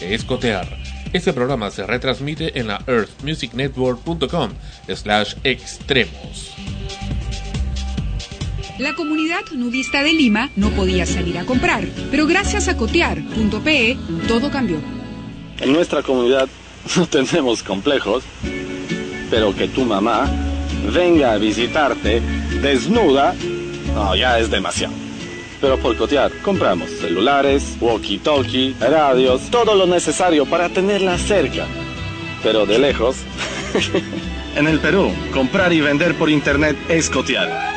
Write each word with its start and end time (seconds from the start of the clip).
es 0.00 0.24
cotear. 0.24 0.66
Este 1.12 1.32
programa 1.32 1.70
se 1.70 1.86
retransmite 1.86 2.58
en 2.58 2.66
la 2.66 2.82
earthmusicnetwork.com 2.86 4.50
slash 4.94 5.34
extremos. 5.44 6.54
La 8.78 8.94
comunidad 8.94 9.40
nudista 9.54 10.02
de 10.02 10.12
Lima 10.12 10.50
no 10.54 10.68
podía 10.70 11.06
salir 11.06 11.38
a 11.38 11.46
comprar, 11.46 11.86
pero 12.10 12.26
gracias 12.26 12.68
a 12.68 12.76
cotear.pe 12.76 13.96
todo 14.28 14.50
cambió. 14.50 14.78
En 15.60 15.72
nuestra 15.72 16.02
comunidad 16.02 16.48
no 16.96 17.06
tenemos 17.06 17.62
complejos, 17.62 18.24
pero 19.30 19.56
que 19.56 19.68
tu 19.68 19.84
mamá 19.84 20.30
venga 20.92 21.32
a 21.32 21.38
visitarte 21.38 22.20
desnuda, 22.60 23.34
no, 23.94 24.14
ya 24.14 24.38
es 24.38 24.50
demasiado. 24.50 25.05
Pero 25.60 25.78
por 25.78 25.96
cotear, 25.96 26.30
compramos 26.42 26.90
celulares, 26.90 27.76
walkie-talkie, 27.80 28.74
radios, 28.78 29.50
todo 29.50 29.74
lo 29.74 29.86
necesario 29.86 30.46
para 30.46 30.68
tenerla 30.68 31.18
cerca. 31.18 31.66
Pero 32.42 32.66
de 32.66 32.78
lejos. 32.78 33.16
en 34.56 34.68
el 34.68 34.80
Perú, 34.80 35.12
comprar 35.32 35.72
y 35.72 35.80
vender 35.80 36.14
por 36.16 36.30
internet 36.30 36.76
es 36.88 37.08
cotear. 37.10 37.76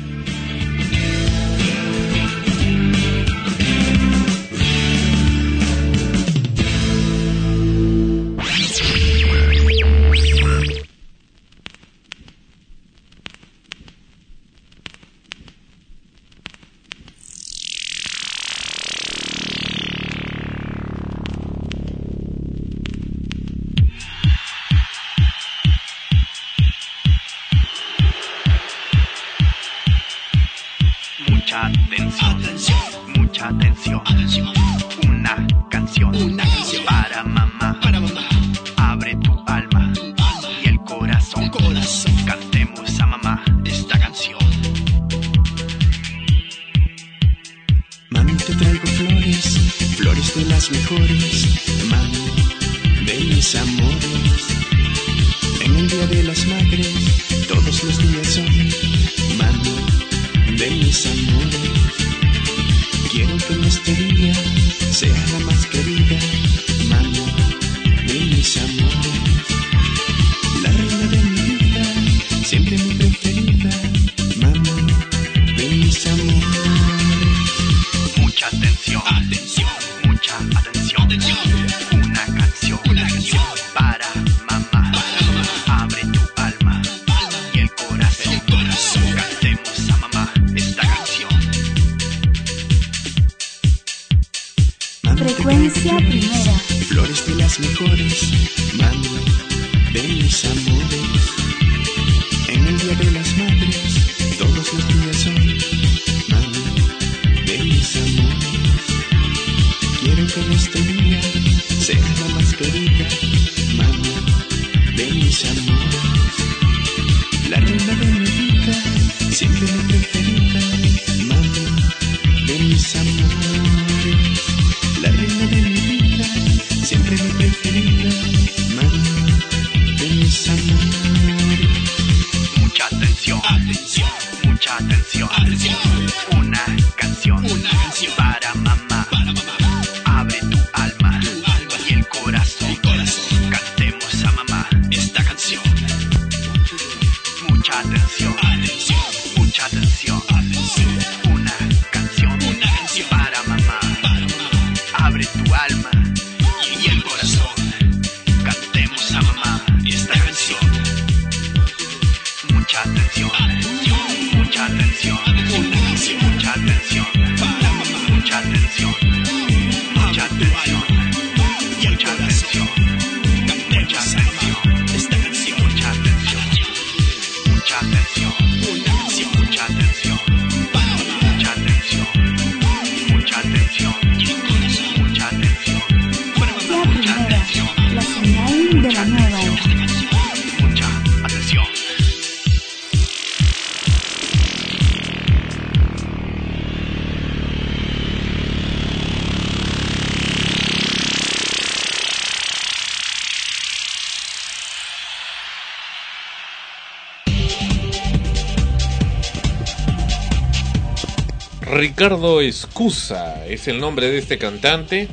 Ricardo 211.81 212.41
Escusa 212.41 213.43
es 213.47 213.67
el 213.67 213.79
nombre 213.79 214.11
de 214.11 214.19
este 214.19 214.37
cantante. 214.37 215.07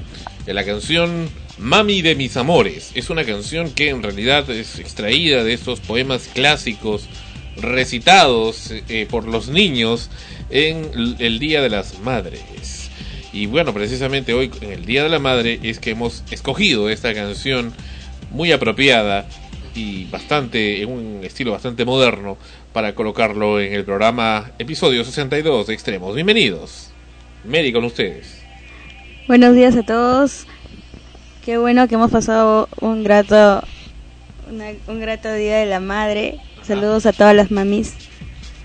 De 0.45 0.53
la 0.53 0.67
canción 0.67 1.31
Mami 1.57 2.03
de 2.03 2.15
mis 2.15 2.37
amores. 2.37 2.91
Es 2.95 3.09
una 3.09 3.25
canción 3.25 3.71
que 3.71 3.89
en 3.89 4.03
realidad 4.03 4.51
es 4.51 4.79
extraída 4.79 5.45
de 5.45 5.55
estos 5.55 5.81
poemas 5.81 6.29
clásicos 6.29 7.09
recitados 7.57 8.71
eh, 8.91 9.07
por 9.09 9.27
los 9.27 9.49
niños 9.49 10.11
en 10.51 11.17
el 11.19 11.39
Día 11.39 11.63
de 11.63 11.71
las 11.71 12.01
Madres. 12.01 12.91
Y 13.33 13.47
bueno, 13.47 13.73
precisamente 13.73 14.35
hoy, 14.35 14.51
en 14.61 14.71
el 14.71 14.85
Día 14.85 15.03
de 15.03 15.09
la 15.09 15.21
Madre, 15.21 15.59
es 15.63 15.79
que 15.79 15.93
hemos 15.93 16.23
escogido 16.31 16.91
esta 16.91 17.15
canción 17.15 17.73
muy 18.31 18.53
apropiada 18.53 19.27
y 19.75 20.05
bastante, 20.07 20.83
en 20.83 20.91
un 20.91 21.21
estilo 21.25 21.53
bastante 21.53 21.85
moderno, 21.85 22.37
para 22.73 22.95
colocarlo 22.95 23.61
en 23.61 23.73
el 23.73 23.85
programa 23.85 24.51
episodio 24.59 25.05
62 25.05 25.67
de 25.67 25.75
Extremos. 25.75 26.15
Bienvenidos. 26.15 26.91
Mary 27.45 27.73
con 27.73 27.85
ustedes. 27.85 28.43
Buenos 29.27 29.55
días 29.55 29.77
a 29.77 29.83
todos. 29.83 30.47
Qué 31.45 31.59
bueno 31.59 31.89
que 31.89 31.95
hemos 31.95 32.11
pasado 32.11 32.69
un 32.81 33.05
grato, 33.05 33.63
una- 34.51 34.73
un 34.87 35.01
grato 35.01 35.33
día 35.33 35.57
de 35.59 35.67
la 35.67 35.81
madre. 35.81 36.39
Saludos 36.63 37.07
a 37.07 37.13
todas 37.13 37.35
las 37.35 37.51
mamis 37.51 37.95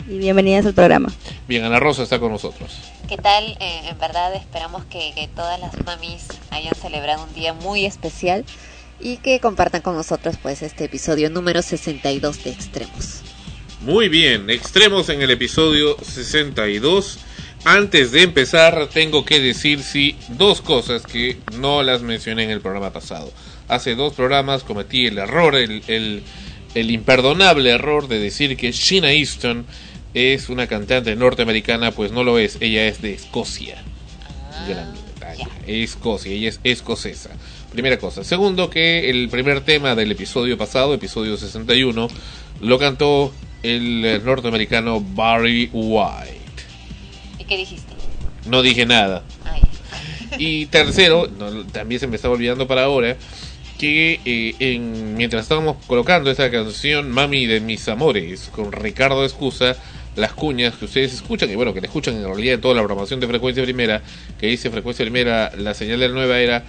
y 0.09 0.17
bienvenidas 0.17 0.65
al 0.65 0.73
programa. 0.73 1.09
Bien, 1.47 1.63
Ana 1.63 1.79
Rosa 1.79 2.03
está 2.03 2.19
con 2.19 2.31
nosotros. 2.31 2.77
¿Qué 3.07 3.15
tal? 3.17 3.55
Eh, 3.59 3.81
en 3.89 3.97
verdad 3.99 4.33
esperamos 4.35 4.83
que, 4.85 5.13
que 5.15 5.27
todas 5.29 5.59
las 5.59 5.73
mamis 5.85 6.27
hayan 6.51 6.73
celebrado 6.75 7.23
un 7.23 7.33
día 7.33 7.53
muy 7.53 7.85
especial 7.85 8.43
y 9.03 9.17
que 9.17 9.39
compartan 9.39 9.81
con 9.81 9.95
nosotros 9.95 10.37
pues 10.41 10.61
este 10.61 10.85
episodio 10.85 11.29
número 11.29 11.61
62 11.61 12.43
de 12.43 12.49
Extremos. 12.51 13.21
Muy 13.81 14.07
bien, 14.07 14.49
extremos 14.49 15.09
en 15.09 15.21
el 15.21 15.29
episodio 15.29 15.97
62. 16.01 17.19
Antes 17.65 18.11
de 18.11 18.23
empezar, 18.23 18.87
tengo 18.87 19.25
que 19.25 19.41
decir 19.41 19.83
sí 19.83 20.15
dos 20.29 20.61
cosas 20.61 21.03
que 21.03 21.37
no 21.57 21.83
las 21.83 22.01
mencioné 22.01 22.45
en 22.45 22.49
el 22.49 22.61
programa 22.61 22.93
pasado. 22.93 23.31
Hace 23.67 23.95
dos 23.95 24.13
programas 24.13 24.63
cometí 24.63 25.05
el 25.05 25.17
error, 25.17 25.55
el, 25.55 25.83
el, 25.87 26.23
el 26.75 26.91
imperdonable 26.91 27.69
error 27.71 28.07
de 28.07 28.19
decir 28.19 28.55
que 28.55 28.71
Sheena 28.71 29.11
Easton 29.11 29.65
es 30.13 30.47
una 30.47 30.67
cantante 30.67 31.15
norteamericana, 31.15 31.91
pues 31.91 32.11
no 32.11 32.23
lo 32.23 32.39
es, 32.39 32.57
ella 32.61 32.85
es 32.87 33.01
de 33.01 33.13
Escocia. 33.13 33.83
Gran 34.67 34.93
Bretaña, 34.93 35.49
Escocia, 35.67 36.31
ella 36.31 36.49
es 36.49 36.59
escocesa. 36.63 37.31
Primera 37.73 37.97
cosa. 37.97 38.23
Segundo, 38.23 38.69
que 38.69 39.09
el 39.09 39.29
primer 39.29 39.61
tema 39.61 39.95
del 39.95 40.11
episodio 40.11 40.59
pasado, 40.59 40.93
episodio 40.93 41.37
61, 41.37 42.07
lo 42.61 42.79
cantó 42.79 43.33
el 43.63 44.05
eh, 44.05 44.21
norteamericano 44.23 45.01
Barry 45.01 45.71
White. 45.73 46.63
¿Y 47.39 47.45
qué 47.45 47.57
dijiste? 47.57 47.91
No 48.45 48.61
dije 48.61 48.85
nada. 48.85 49.23
Ay, 49.43 49.61
Y 50.37 50.67
tercero, 50.67 51.27
no, 51.39 51.65
también 51.65 51.99
se 51.99 52.05
me 52.05 52.15
estaba 52.15 52.35
olvidando 52.35 52.67
para 52.67 52.83
ahora, 52.83 53.17
que 53.79 54.19
eh, 54.23 54.53
en, 54.59 55.15
mientras 55.15 55.41
estábamos 55.41 55.77
colocando 55.87 56.29
esta 56.29 56.51
canción 56.51 57.09
Mami 57.09 57.47
de 57.47 57.59
mis 57.59 57.87
amores 57.87 58.51
con 58.53 58.71
Ricardo 58.71 59.25
Escusa, 59.25 59.77
las 60.15 60.33
cuñas 60.33 60.75
que 60.75 60.85
ustedes 60.85 61.11
escuchan, 61.11 61.49
y 61.49 61.55
bueno, 61.55 61.73
que 61.73 61.81
le 61.81 61.87
escuchan 61.87 62.15
en 62.15 62.23
realidad 62.23 62.53
en 62.53 62.61
toda 62.61 62.75
la 62.75 62.81
programación 62.81 63.19
de 63.19 63.27
Frecuencia 63.27 63.63
Primera, 63.63 64.03
que 64.39 64.45
dice 64.45 64.69
Frecuencia 64.69 65.03
Primera, 65.03 65.51
la 65.57 65.73
señal 65.73 65.99
de 65.99 66.07
la 66.07 66.13
nueva 66.13 66.39
era, 66.39 66.63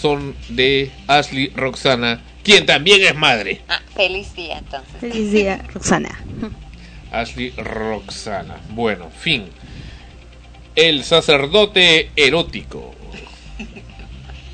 son 0.00 0.34
de 0.48 0.90
Ashley 1.06 1.48
Roxana, 1.54 2.20
quien 2.42 2.64
también 2.66 3.02
es 3.02 3.14
madre. 3.14 3.60
ah, 3.68 3.80
feliz 3.94 4.34
día 4.34 4.58
entonces. 4.58 5.00
Feliz 5.00 5.30
día, 5.32 5.62
Roxana. 5.74 6.18
Ashley 7.12 7.50
Roxana. 7.56 8.56
Bueno, 8.70 9.10
fin. 9.10 9.44
El 10.76 11.04
sacerdote 11.04 12.10
erótico. 12.16 12.94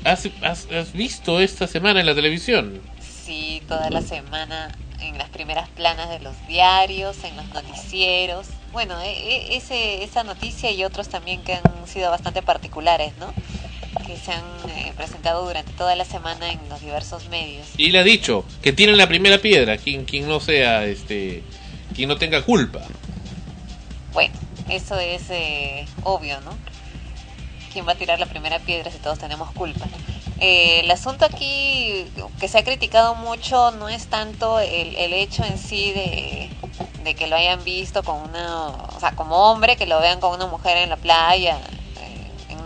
¿Has, 0.03 0.27
has, 0.41 0.67
has 0.71 0.93
visto 0.93 1.39
esta 1.39 1.67
semana 1.67 1.99
en 1.99 2.05
la 2.05 2.15
televisión? 2.15 2.81
Sí, 2.99 3.61
toda 3.67 3.89
la 3.89 4.01
semana 4.01 4.69
en 5.01 5.17
las 5.17 5.29
primeras 5.29 5.69
planas 5.69 6.09
de 6.09 6.19
los 6.19 6.33
diarios, 6.47 7.23
en 7.23 7.35
los 7.37 7.45
noticieros. 7.53 8.47
Bueno, 8.71 8.99
e- 9.01 9.11
e- 9.11 9.57
ese, 9.57 10.03
esa 10.03 10.23
noticia 10.23 10.71
y 10.71 10.83
otros 10.83 11.07
también 11.09 11.41
que 11.43 11.53
han 11.55 11.87
sido 11.87 12.09
bastante 12.09 12.41
particulares, 12.41 13.13
¿no? 13.19 13.33
Que 14.05 14.17
se 14.17 14.31
han 14.31 14.43
eh, 14.69 14.93
presentado 14.95 15.45
durante 15.45 15.71
toda 15.73 15.95
la 15.95 16.05
semana 16.05 16.51
en 16.51 16.59
los 16.69 16.81
diversos 16.81 17.29
medios. 17.29 17.67
Y 17.77 17.91
le 17.91 17.99
ha 17.99 18.03
dicho 18.03 18.45
que 18.61 18.73
tienen 18.73 18.97
la 18.97 19.07
primera 19.07 19.39
piedra, 19.39 19.77
quien, 19.77 20.05
quien 20.05 20.27
no 20.27 20.39
sea, 20.39 20.85
este, 20.85 21.43
quien 21.95 22.07
no 22.09 22.17
tenga 22.17 22.43
culpa. 22.43 22.81
Bueno, 24.13 24.33
eso 24.69 24.99
es 24.99 25.23
eh, 25.29 25.85
obvio, 26.03 26.39
¿no? 26.41 26.51
¿Quién 27.73 27.87
va 27.87 27.93
a 27.93 27.95
tirar 27.95 28.19
la 28.19 28.25
primera 28.25 28.59
piedra 28.59 28.91
si 28.91 28.97
todos 28.97 29.19
tenemos 29.19 29.51
culpa? 29.51 29.85
Eh, 30.39 30.81
el 30.81 30.91
asunto 30.91 31.25
aquí 31.25 32.05
que 32.39 32.47
se 32.47 32.59
ha 32.59 32.63
criticado 32.63 33.15
mucho 33.15 33.71
no 33.71 33.89
es 33.89 34.07
tanto 34.07 34.59
el, 34.59 34.95
el 34.95 35.13
hecho 35.13 35.43
en 35.43 35.57
sí 35.57 35.91
de, 35.91 36.49
de 37.03 37.15
que 37.15 37.27
lo 37.27 37.35
hayan 37.35 37.63
visto 37.63 38.03
con 38.03 38.21
una, 38.21 38.67
o 38.67 38.99
sea, 38.99 39.11
como 39.13 39.35
hombre, 39.51 39.77
que 39.77 39.87
lo 39.87 39.99
vean 39.99 40.19
con 40.19 40.33
una 40.33 40.45
mujer 40.45 40.77
en 40.77 40.89
la 40.89 40.97
playa, 40.97 41.59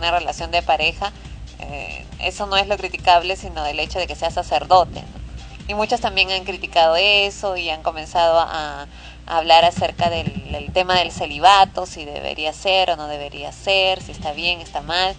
una 0.02 0.18
relación 0.18 0.50
de 0.50 0.62
pareja. 0.62 1.12
eh, 1.60 2.04
eso 2.18 2.46
no 2.46 2.56
es 2.56 2.66
lo 2.66 2.76
criticable, 2.76 3.36
sino 3.36 3.64
el 3.66 3.78
hecho 3.78 3.98
de 3.98 4.06
que 4.06 4.16
sea 4.16 4.30
sacerdote. 4.30 5.00
¿no? 5.00 5.22
Y 5.68 5.74
muchos 5.74 6.00
también 6.00 6.30
han 6.30 6.44
criticado 6.44 6.96
eso 6.96 7.56
y 7.56 7.70
han 7.70 7.82
comenzado 7.82 8.40
a, 8.40 8.86
hablar 9.24 9.64
acerca 9.64 10.10
del, 10.10 10.70
tema 10.72 10.96
del 10.96 11.12
celibato, 11.12 11.86
si 11.86 12.04
debería 12.04 12.52
ser 12.52 12.90
o 12.90 12.96
no 12.96 13.06
debería 13.06 13.52
ser, 13.52 14.02
si 14.02 14.10
está 14.10 14.32
bien, 14.32 14.60
está 14.60 14.80
mal. 14.80 15.14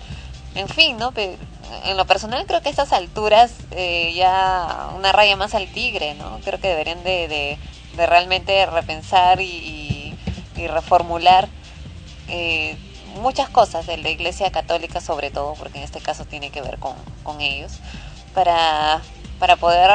En 0.56 0.68
fin, 0.68 0.98
¿no? 0.98 1.14
Pero 1.14 1.38
en 1.86 1.96
lo 1.96 2.06
personal 2.06 2.46
creo 2.46 2.62
que 2.62 2.68
a 2.68 2.72
estas 2.72 2.92
alturas 2.92 3.54
eh, 3.72 4.12
ya 4.14 4.90
una 4.96 5.14
raya 5.14 5.38
más 5.38 5.56
al 5.56 5.68
tigre, 5.68 6.16
¿no? 6.16 6.40
Creo 6.44 6.60
que 6.60 6.68
deberían 6.68 7.02
de, 7.04 7.58
realmente 7.96 8.66
repensar 8.66 9.40
y, 9.40 9.46
y, 9.46 10.16
y 10.58 10.68
reformular 10.68 11.48
eh, 12.28 12.76
muchas 13.16 13.50
cosas 13.50 13.86
de 13.88 13.98
la 13.98 14.10
Iglesia 14.10 14.52
Católica 14.52 15.02
sobre 15.02 15.32
todo, 15.32 15.54
porque 15.56 15.78
en 15.80 15.84
este 15.84 16.00
caso 16.00 16.26
tiene 16.26 16.50
que 16.50 16.62
ver 16.62 16.78
con, 16.80 16.94
con 17.24 17.42
ellos, 17.42 17.72
para, 18.34 19.02
para 19.40 19.56
poder 19.56 19.90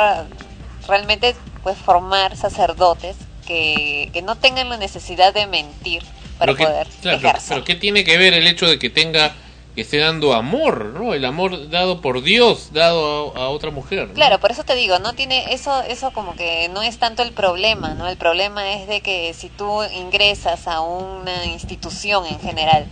realmente 0.86 1.34
pues 1.62 1.76
formar 1.76 2.36
sacerdotes 2.36 3.16
que, 3.46 4.10
que 4.12 4.22
no 4.22 4.36
tengan 4.36 4.68
la 4.68 4.76
necesidad 4.76 5.32
de 5.34 5.46
mentir 5.46 6.02
para 6.38 6.52
Pero 6.52 6.56
que- 6.56 6.64
poder 6.64 6.86
claro, 7.02 7.18
ejercer. 7.18 7.48
pero 7.48 7.64
¿qué 7.64 7.74
tiene 7.74 8.04
que 8.04 8.16
ver 8.18 8.34
el 8.34 8.46
hecho 8.46 8.66
de 8.66 8.78
que 8.78 8.90
tenga, 8.90 9.34
que 9.74 9.80
esté 9.82 9.98
dando 9.98 10.34
amor, 10.34 10.86
¿no? 10.86 11.14
El 11.14 11.24
amor 11.24 11.68
dado 11.70 12.00
por 12.00 12.22
Dios, 12.22 12.72
dado 12.72 13.36
a, 13.36 13.44
a 13.44 13.48
otra 13.48 13.70
mujer. 13.70 14.08
¿no? 14.08 14.14
Claro, 14.14 14.38
por 14.38 14.52
eso 14.52 14.62
te 14.64 14.74
digo, 14.76 14.98
no 14.98 15.14
tiene 15.14 15.52
eso 15.52 15.82
eso 15.82 16.12
como 16.12 16.36
que 16.36 16.68
no 16.68 16.82
es 16.82 16.98
tanto 16.98 17.22
el 17.22 17.32
problema, 17.32 17.94
¿no? 17.94 18.06
El 18.08 18.16
problema 18.16 18.72
es 18.74 18.86
de 18.86 19.00
que 19.00 19.34
si 19.34 19.48
tú 19.48 19.82
ingresas 19.96 20.68
a 20.68 20.80
una 20.80 21.46
institución 21.46 22.24
en 22.26 22.38
general 22.40 22.86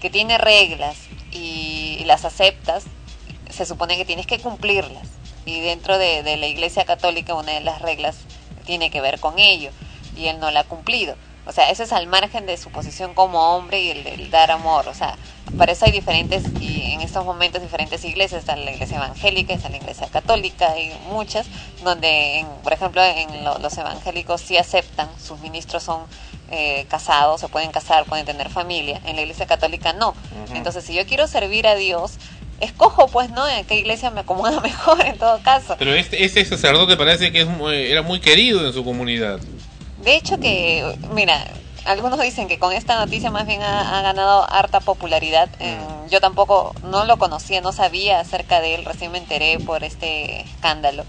que 0.00 0.10
tiene 0.10 0.38
reglas 0.38 0.96
y 1.32 2.02
las 2.06 2.24
aceptas, 2.24 2.84
se 3.50 3.66
supone 3.66 3.96
que 3.96 4.04
tienes 4.04 4.26
que 4.26 4.38
cumplirlas. 4.40 5.06
Y 5.46 5.60
dentro 5.60 5.98
de, 5.98 6.22
la 6.36 6.46
Iglesia 6.46 6.84
Católica 6.84 7.34
una 7.34 7.52
de 7.52 7.60
las 7.60 7.82
reglas 7.82 8.16
tiene 8.64 8.90
que 8.90 9.00
ver 9.00 9.20
con 9.20 9.38
ello 9.38 9.70
y 10.16 10.26
él 10.26 10.38
no 10.38 10.50
la 10.50 10.60
ha 10.60 10.64
cumplido. 10.64 11.16
O 11.46 11.52
sea, 11.52 11.70
eso 11.70 11.82
es 11.82 11.92
al 11.92 12.06
margen 12.06 12.46
de 12.46 12.56
su 12.56 12.70
posición 12.70 13.14
como 13.14 13.56
hombre 13.56 13.80
y 13.80 13.90
el 13.90 14.04
del 14.04 14.30
dar 14.30 14.50
amor. 14.50 14.86
O 14.88 14.94
sea, 14.94 15.16
para 15.56 15.72
eso 15.72 15.84
hay 15.86 15.92
diferentes, 15.92 16.44
y 16.60 16.92
en 16.92 17.00
estos 17.00 17.24
momentos 17.24 17.60
diferentes 17.60 18.04
iglesias. 18.04 18.40
Está 18.40 18.56
la 18.56 18.70
iglesia 18.70 18.98
evangélica, 18.98 19.54
está 19.54 19.68
la 19.68 19.78
iglesia 19.78 20.06
católica, 20.08 20.72
hay 20.72 20.94
muchas, 21.10 21.46
donde, 21.82 22.38
en- 22.38 22.46
por 22.62 22.72
ejemplo, 22.72 23.02
en 23.02 23.44
lo- 23.44 23.58
los 23.58 23.76
evangélicos 23.76 24.40
sí 24.40 24.56
aceptan, 24.56 25.08
sus 25.18 25.40
ministros 25.40 25.82
son 25.82 26.06
eh, 26.50 26.86
casados, 26.88 27.40
se 27.40 27.48
pueden 27.48 27.70
casar, 27.70 28.04
pueden 28.06 28.26
tener 28.26 28.48
familia. 28.50 29.00
En 29.04 29.16
la 29.16 29.22
iglesia 29.22 29.46
católica 29.46 29.92
no. 29.92 30.14
Entonces, 30.54 30.84
si 30.84 30.94
yo 30.94 31.06
quiero 31.06 31.26
servir 31.26 31.66
a 31.66 31.74
Dios, 31.74 32.12
escojo, 32.60 33.06
pues, 33.08 33.30
¿no? 33.30 33.46
En 33.48 33.64
qué 33.66 33.76
iglesia 33.76 34.10
me 34.10 34.20
acomoda 34.20 34.60
mejor 34.62 35.04
en 35.06 35.16
todo 35.18 35.40
caso. 35.42 35.76
Pero 35.78 35.94
este, 35.94 36.24
este 36.24 36.44
sacerdote 36.44 36.96
parece 36.96 37.32
que 37.32 37.42
es 37.42 37.46
muy- 37.46 37.90
era 37.90 38.02
muy 38.02 38.20
querido 38.20 38.66
en 38.66 38.72
su 38.72 38.84
comunidad. 38.84 39.38
De 40.02 40.16
hecho 40.16 40.38
que, 40.38 40.84
mira, 41.14 41.42
algunos 41.84 42.20
dicen 42.20 42.48
que 42.48 42.58
con 42.58 42.72
esta 42.72 42.96
noticia 43.02 43.30
más 43.30 43.46
bien 43.46 43.62
ha, 43.62 43.98
ha 43.98 44.02
ganado 44.02 44.50
harta 44.50 44.80
popularidad. 44.80 45.48
Eh, 45.60 45.76
yo 46.10 46.20
tampoco 46.20 46.74
no 46.82 47.04
lo 47.04 47.16
conocía, 47.18 47.60
no 47.60 47.72
sabía 47.72 48.18
acerca 48.20 48.60
de 48.60 48.74
él, 48.74 48.84
recién 48.84 49.12
me 49.12 49.18
enteré 49.18 49.58
por 49.60 49.84
este 49.84 50.40
escándalo 50.40 51.04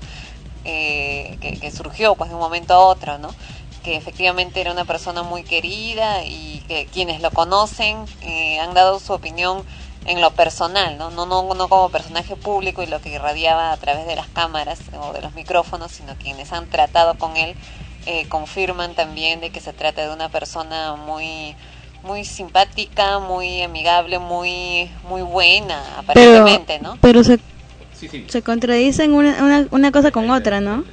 eh, 0.66 1.38
que, 1.42 1.60
que 1.60 1.72
surgió 1.72 2.16
pues 2.16 2.30
de 2.30 2.36
un 2.36 2.42
momento 2.42 2.74
a 2.74 2.80
otro, 2.80 3.18
¿no? 3.18 3.34
Que 3.84 3.96
efectivamente 3.96 4.62
era 4.62 4.72
una 4.72 4.86
persona 4.86 5.24
muy 5.24 5.44
querida 5.44 6.24
y 6.24 6.64
que 6.68 6.86
quienes 6.86 7.22
lo 7.22 7.32
conocen 7.32 8.06
eh, 8.22 8.60
han 8.60 8.74
dado 8.74 9.00
su 9.00 9.14
opinión 9.14 9.64
en 10.06 10.22
lo 10.22 10.32
personal, 10.32 10.98
¿no? 10.98 11.10
No, 11.12 11.26
no, 11.26 11.54
no 11.54 11.68
como 11.68 11.90
personaje 11.90 12.36
público 12.36 12.82
y 12.82 12.88
lo 12.88 13.02
que 13.02 13.10
irradiaba 13.10 13.72
a 13.72 13.78
través 13.78 14.06
de 14.08 14.16
las 14.16 14.28
cámaras 14.28 14.80
o 15.00 15.14
de 15.14 15.22
los 15.22 15.34
micrófonos, 15.34 15.92
sino 15.92 16.16
quienes 16.16 16.54
han 16.54 16.68
tratado 16.68 17.18
con 17.18 17.38
él 17.38 17.56
eh, 18.06 18.28
confirman 18.30 18.96
también 18.96 19.42
de 19.42 19.52
que 19.52 19.60
se 19.60 19.74
trata 19.74 20.08
de 20.08 20.14
una 20.14 20.30
persona 20.30 20.96
muy 20.96 21.56
muy 22.04 22.26
simpática, 22.26 23.20
muy 23.20 23.62
amigable, 23.62 24.18
muy 24.18 24.90
muy 25.08 25.22
buena, 25.22 25.84
Pero, 25.84 26.00
aparentemente, 26.00 26.80
¿no? 26.80 26.98
pero 27.00 27.24
se, 27.24 27.40
Sí, 27.94 28.08
sí. 28.10 28.26
se 28.28 28.42
contradicen 28.42 29.14
una, 29.14 29.44
una, 29.44 29.68
una 29.70 29.92
cosa 29.92 30.10
con 30.10 30.32
otra, 30.32 30.60
¿no? 30.62 30.84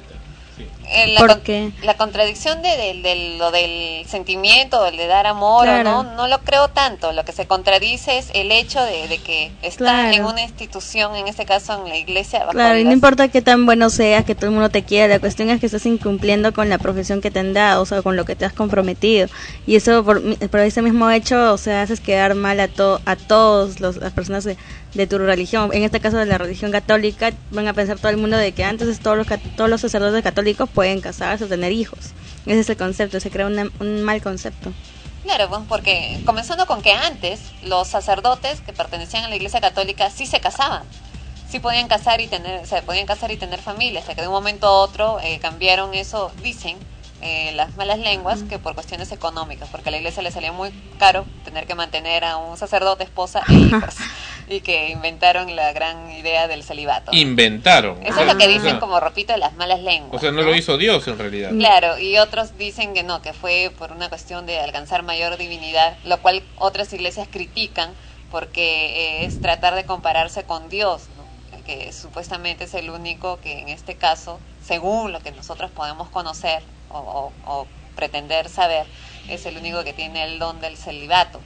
Eh, 0.91 1.13
la, 1.13 1.19
¿Por 1.19 1.29
con- 1.29 1.41
qué? 1.41 1.71
la 1.83 1.95
contradicción 1.97 2.61
de, 2.61 2.69
del- 2.75 3.03
del- 3.03 3.37
lo 3.37 3.51
del 3.51 4.05
sentimiento, 4.07 4.85
el 4.87 4.97
de 4.97 5.07
dar 5.07 5.27
amor, 5.27 5.67
o 5.67 5.83
no, 5.83 6.03
no 6.03 6.27
lo 6.27 6.39
creo 6.41 6.69
tanto. 6.69 7.11
Lo 7.11 7.23
que 7.25 7.31
se 7.31 7.45
contradice 7.45 8.17
es 8.17 8.29
el 8.33 8.51
hecho 8.51 8.81
de, 8.81 9.07
de 9.07 9.17
que 9.19 9.51
está 9.61 9.77
Claro. 9.85 10.11
en 10.17 10.25
una 10.25 10.41
institución, 10.41 11.15
en 11.15 11.27
este 11.27 11.45
caso 11.45 11.73
en 11.83 11.89
la 11.89 11.95
iglesia, 11.97 12.45
Claro, 12.51 12.77
y 12.77 12.83
no 12.83 12.89
las- 12.89 12.93
importa 12.95 13.27
qué 13.27 13.41
tan 13.41 13.65
bueno 13.65 13.89
seas, 13.89 14.25
que 14.25 14.33
todo 14.35 14.47
el 14.47 14.51
mundo 14.53 14.69
te 14.69 14.83
quiera, 14.83 15.07
la 15.07 15.19
cuestión 15.19 15.49
es 15.49 15.59
que 15.59 15.67
estás 15.67 15.85
incumpliendo 15.85 16.53
con 16.53 16.69
la 16.69 16.77
profesión 16.79 17.21
que 17.21 17.29
te 17.31 17.39
han 17.39 17.53
dado, 17.53 17.83
o 17.83 17.85
sea, 17.85 18.01
con 18.01 18.15
lo 18.15 18.25
que 18.25 18.35
te 18.35 18.45
has 18.45 18.53
comprometido. 18.53 19.27
Y 19.67 19.75
eso, 19.75 20.03
por, 20.03 20.21
por 20.49 20.59
ese 20.61 20.81
mismo 20.81 21.09
hecho, 21.11 21.53
o 21.53 21.57
sea, 21.57 21.83
haces 21.83 21.99
quedar 21.99 22.33
mal 22.35 22.59
a, 22.59 22.67
to, 22.67 22.99
a 23.05 23.15
todos 23.15 23.79
los, 23.79 23.97
las 23.97 24.11
personas 24.13 24.43
de, 24.43 24.57
de 24.93 25.07
tu 25.07 25.17
religión. 25.17 25.69
En 25.73 25.83
este 25.83 25.99
caso 25.99 26.17
de 26.17 26.25
la 26.25 26.37
religión 26.37 26.71
católica, 26.71 27.31
van 27.51 27.67
a 27.67 27.73
pensar 27.73 27.97
todo 27.97 28.09
el 28.09 28.17
mundo 28.17 28.37
de 28.37 28.51
que 28.53 28.63
antes 28.63 28.99
todos 28.99 29.17
los, 29.17 29.27
todos 29.55 29.69
los 29.69 29.81
sacerdotes 29.81 30.23
católicos 30.23 30.69
pueden 30.69 31.01
casarse 31.01 31.43
o 31.43 31.47
tener 31.47 31.71
hijos. 31.71 31.99
Ese 32.45 32.59
es 32.59 32.69
el 32.69 32.77
concepto, 32.77 33.19
se 33.19 33.29
crea 33.29 33.47
un 33.47 34.01
mal 34.03 34.21
concepto. 34.21 34.71
Claro, 35.23 35.49
pues, 35.49 35.61
porque 35.67 36.21
comenzando 36.25 36.65
con 36.65 36.81
que 36.81 36.93
antes 36.93 37.39
los 37.63 37.87
sacerdotes 37.87 38.61
que 38.61 38.73
pertenecían 38.73 39.25
a 39.25 39.29
la 39.29 39.35
iglesia 39.35 39.61
católica 39.61 40.09
sí 40.09 40.25
se 40.25 40.39
casaban. 40.39 40.83
Sí 41.49 41.59
podían 41.59 41.87
casar 41.87 42.21
y 42.21 42.27
tener, 42.27 42.65
se 42.65 42.81
podían 42.83 43.05
casar 43.05 43.31
y 43.31 43.37
tener 43.37 43.59
familia, 43.59 43.99
hasta 43.99 44.15
que 44.15 44.21
de 44.21 44.27
un 44.27 44.33
momento 44.33 44.67
a 44.67 44.71
otro 44.71 45.19
eh, 45.21 45.39
cambiaron 45.39 45.93
eso, 45.93 46.31
dicen 46.41 46.77
eh, 47.21 47.51
las 47.53 47.75
malas 47.75 47.99
lenguas, 47.99 48.43
que 48.43 48.59
por 48.59 48.75
cuestiones 48.75 49.11
económicas, 49.11 49.67
porque 49.69 49.89
a 49.89 49.91
la 49.91 49.97
iglesia 49.97 50.23
le 50.23 50.31
salía 50.31 50.53
muy 50.53 50.71
caro 50.97 51.25
tener 51.43 51.67
que 51.67 51.75
mantener 51.75 52.23
a 52.23 52.37
un 52.37 52.55
sacerdote, 52.55 53.03
esposa 53.03 53.43
e 53.49 53.53
hijos, 53.55 53.95
y 54.47 54.61
que 54.61 54.89
inventaron 54.89 55.53
la 55.55 55.73
gran 55.73 56.11
idea 56.11 56.47
del 56.47 56.63
celibato. 56.63 57.11
Inventaron. 57.13 58.01
Eso 58.01 58.11
O 58.11 58.13
sea, 58.13 58.23
es 58.23 58.33
lo 58.33 58.37
que 58.37 58.45
o 58.45 58.47
dicen 58.47 58.69
sea, 58.71 58.79
como 58.79 58.99
repito 59.01 59.35
las 59.35 59.53
malas 59.55 59.81
lenguas. 59.81 60.13
O 60.13 60.19
sea, 60.19 60.31
no 60.31 60.43
lo 60.43 60.55
hizo 60.55 60.77
Dios 60.77 61.05
en 61.09 61.17
realidad. 61.17 61.51
Claro, 61.51 61.99
y 61.99 62.17
otros 62.17 62.57
dicen 62.57 62.93
que 62.93 63.03
no, 63.03 63.21
que 63.21 63.33
fue 63.33 63.71
por 63.77 63.91
una 63.91 64.07
cuestión 64.07 64.45
de 64.45 64.59
alcanzar 64.59 65.03
mayor 65.03 65.37
divinidad, 65.37 65.97
lo 66.05 66.21
cual 66.21 66.41
otras 66.57 66.93
iglesias 66.93 67.27
critican 67.29 67.91
porque 68.31 69.21
eh, 69.21 69.25
es 69.25 69.41
tratar 69.41 69.75
de 69.75 69.83
compararse 69.83 70.43
con 70.43 70.69
Dios, 70.69 71.07
¿no? 71.17 71.63
que 71.65 71.91
supuestamente 71.91 72.63
es 72.63 72.73
el 72.73 72.89
único 72.89 73.39
que 73.41 73.59
en 73.59 73.69
este 73.69 73.95
caso, 73.95 74.39
según 74.65 75.11
lo 75.11 75.19
que 75.19 75.31
nosotros 75.31 75.69
podemos 75.69 76.09
conocer 76.09 76.63
o, 76.89 76.99
o- 76.99 77.33
o 77.53 77.67
pretender 77.95 78.49
saber, 78.49 78.85
es 79.27 79.45
el 79.45 79.57
único 79.57 79.83
que 79.83 79.93
tiene 79.93 80.23
el 80.23 80.39
don 80.39 80.59
del 80.61 80.77
celibato. 80.77 81.39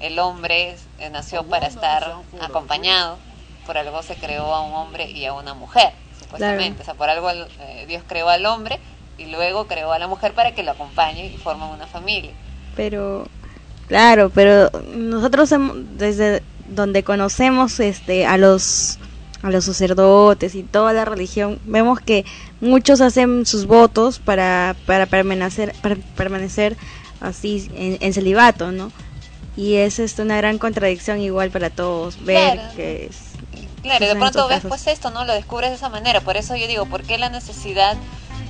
El 0.00 0.18
hombre 0.18 0.76
nació 1.10 1.44
para 1.48 1.66
estar 1.66 2.02
acompañado, 2.40 3.18
por 3.64 3.78
algo 3.78 4.02
se 4.02 4.16
creó 4.16 4.54
a 4.54 4.60
un 4.62 4.74
hombre 4.74 5.10
y 5.10 5.24
a 5.24 5.32
una 5.32 5.54
mujer, 5.54 5.92
supuestamente. 6.18 6.82
O 6.82 6.84
sea, 6.84 6.94
por 6.94 7.08
algo 7.08 7.30
eh, 7.30 7.84
Dios 7.88 8.02
creó 8.06 8.28
al 8.28 8.44
hombre 8.46 8.78
y 9.18 9.26
luego 9.26 9.66
creó 9.66 9.92
a 9.92 9.98
la 9.98 10.06
mujer 10.06 10.34
para 10.34 10.52
que 10.52 10.62
lo 10.62 10.72
acompañe 10.72 11.26
y 11.26 11.36
formen 11.38 11.68
una 11.68 11.86
familia. 11.86 12.32
pero 12.74 13.26
claro 13.88 14.30
pero 14.30 14.68
nosotros 14.94 15.50
desde 15.96 16.42
donde 16.66 17.02
conocemos 17.04 17.80
este 17.80 18.26
a 18.26 18.36
los 18.36 18.98
a 19.42 19.50
los 19.50 19.64
sacerdotes 19.64 20.54
y 20.54 20.62
toda 20.62 20.92
la 20.92 21.04
religión 21.04 21.58
vemos 21.64 22.00
que 22.00 22.24
muchos 22.60 23.00
hacen 23.00 23.46
sus 23.46 23.66
votos 23.66 24.18
para 24.18 24.74
para 24.86 25.06
permanecer 25.06 25.74
para 25.82 25.96
permanecer 26.16 26.76
así 27.20 27.70
en, 27.74 27.98
en 28.00 28.12
celibato 28.12 28.72
no 28.72 28.92
y 29.56 29.74
es 29.76 29.98
este, 29.98 30.22
una 30.22 30.36
gran 30.36 30.58
contradicción 30.58 31.20
igual 31.20 31.50
para 31.50 31.70
todos 31.70 32.22
ver 32.24 32.54
Claro. 32.54 32.76
que 32.76 33.06
es 33.06 33.16
Claro, 33.82 34.04
y 34.04 34.08
de 34.08 34.16
pronto 34.16 34.48
ves 34.48 34.64
pues 34.68 34.88
esto, 34.88 35.10
¿no? 35.10 35.24
Lo 35.24 35.32
descubres 35.32 35.70
de 35.70 35.76
esa 35.76 35.88
manera. 35.88 36.20
Por 36.20 36.36
eso 36.36 36.56
yo 36.56 36.66
digo, 36.66 36.86
¿por 36.86 37.04
qué 37.04 37.18
la 37.18 37.28
necesidad 37.30 37.96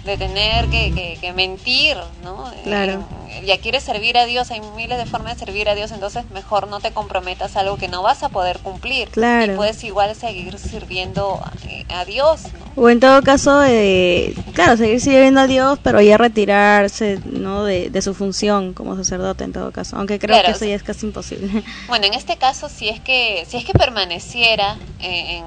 de 0.06 0.16
tener 0.16 0.68
que, 0.68 0.92
que- 0.92 1.18
que 1.20 1.32
mentir, 1.32 1.96
¿no? 2.22 2.50
Claro. 2.64 3.04
Eh, 3.28 3.44
ya 3.46 3.58
quieres 3.58 3.82
servir 3.82 4.16
a 4.18 4.24
Dios, 4.24 4.50
hay 4.50 4.60
miles 4.60 4.98
de 4.98 5.06
formas 5.06 5.34
de 5.38 5.44
servir 5.44 5.68
a 5.68 5.74
Dios, 5.74 5.90
entonces 5.92 6.24
mejor 6.30 6.68
no 6.68 6.80
te 6.80 6.92
comprometas 6.92 7.56
a 7.56 7.60
algo 7.60 7.76
que 7.76 7.88
no 7.88 8.02
vas 8.02 8.22
a 8.22 8.28
poder 8.30 8.60
cumplir. 8.60 9.08
Claro. 9.10 9.52
Y 9.52 9.56
puedes 9.56 9.82
igual 9.84 10.14
seguir 10.14 10.58
sirviendo 10.58 11.40
eh, 11.68 11.84
a 11.88 12.04
Dios, 12.04 12.52
¿no? 12.54 12.66
O 12.76 12.88
en 12.88 13.00
todo 13.00 13.22
caso, 13.22 13.62
eh, 13.64 14.34
claro, 14.54 14.76
seguir 14.76 15.00
sirviendo 15.00 15.40
a 15.40 15.46
Dios, 15.46 15.78
pero 15.82 16.00
ya 16.00 16.16
retirarse 16.18 17.20
¿no? 17.24 17.64
de, 17.64 17.90
de 17.90 18.02
su 18.02 18.14
función 18.14 18.74
como 18.74 18.96
sacerdote 18.96 19.44
en 19.44 19.52
todo 19.52 19.72
caso. 19.72 19.96
Aunque 19.96 20.18
creo 20.18 20.34
Claro, 20.34 20.46
que 20.46 20.52
eso 20.52 20.64
ya 20.64 20.74
es 20.76 20.82
casi 20.82 21.06
imposible. 21.06 21.64
Bueno, 21.88 22.06
en 22.06 22.14
este 22.14 22.36
caso, 22.36 22.68
si 22.68 22.88
es 22.88 23.00
que, 23.00 23.44
si 23.48 23.56
es 23.56 23.64
que 23.64 23.72
permaneciera 23.72 24.78
eh, 25.00 25.38
en, 25.38 25.44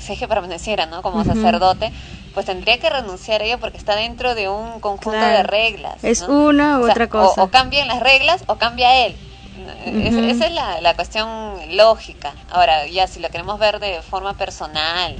si 0.00 0.12
es 0.12 0.18
que 0.18 0.28
permaneciera, 0.28 0.86
¿no? 0.86 1.02
Como 1.02 1.24
sacerdote, 1.24 1.92
pues 2.38 2.46
tendría 2.46 2.78
que 2.78 2.88
renunciar 2.88 3.42
a 3.42 3.44
ello 3.46 3.58
porque 3.58 3.78
está 3.78 3.96
dentro 3.96 4.36
de 4.36 4.48
un 4.48 4.78
conjunto 4.78 5.10
Claro. 5.18 5.38
de 5.38 5.42
reglas. 5.42 6.04
Es 6.04 6.20
una 6.22 6.78
u 6.78 6.82
O 6.82 6.84
sea, 6.84 6.92
otra 6.92 7.04
o- 7.06 7.08
cosa. 7.08 7.42
O, 7.42 7.50
cambian 7.50 7.88
las 7.88 7.98
reglas 7.98 8.44
o 8.46 8.58
cambia 8.58 9.06
él. 9.06 9.16
Es- 9.84 10.14
esa 10.14 10.46
es 10.46 10.52
la, 10.52 10.80
la 10.80 10.94
cuestión 10.94 11.28
lógica. 11.76 12.32
Ahora, 12.52 12.86
ya 12.86 13.08
si 13.08 13.18
lo 13.18 13.28
queremos 13.30 13.58
ver 13.58 13.80
de 13.80 14.00
forma 14.02 14.34
personal, 14.34 15.16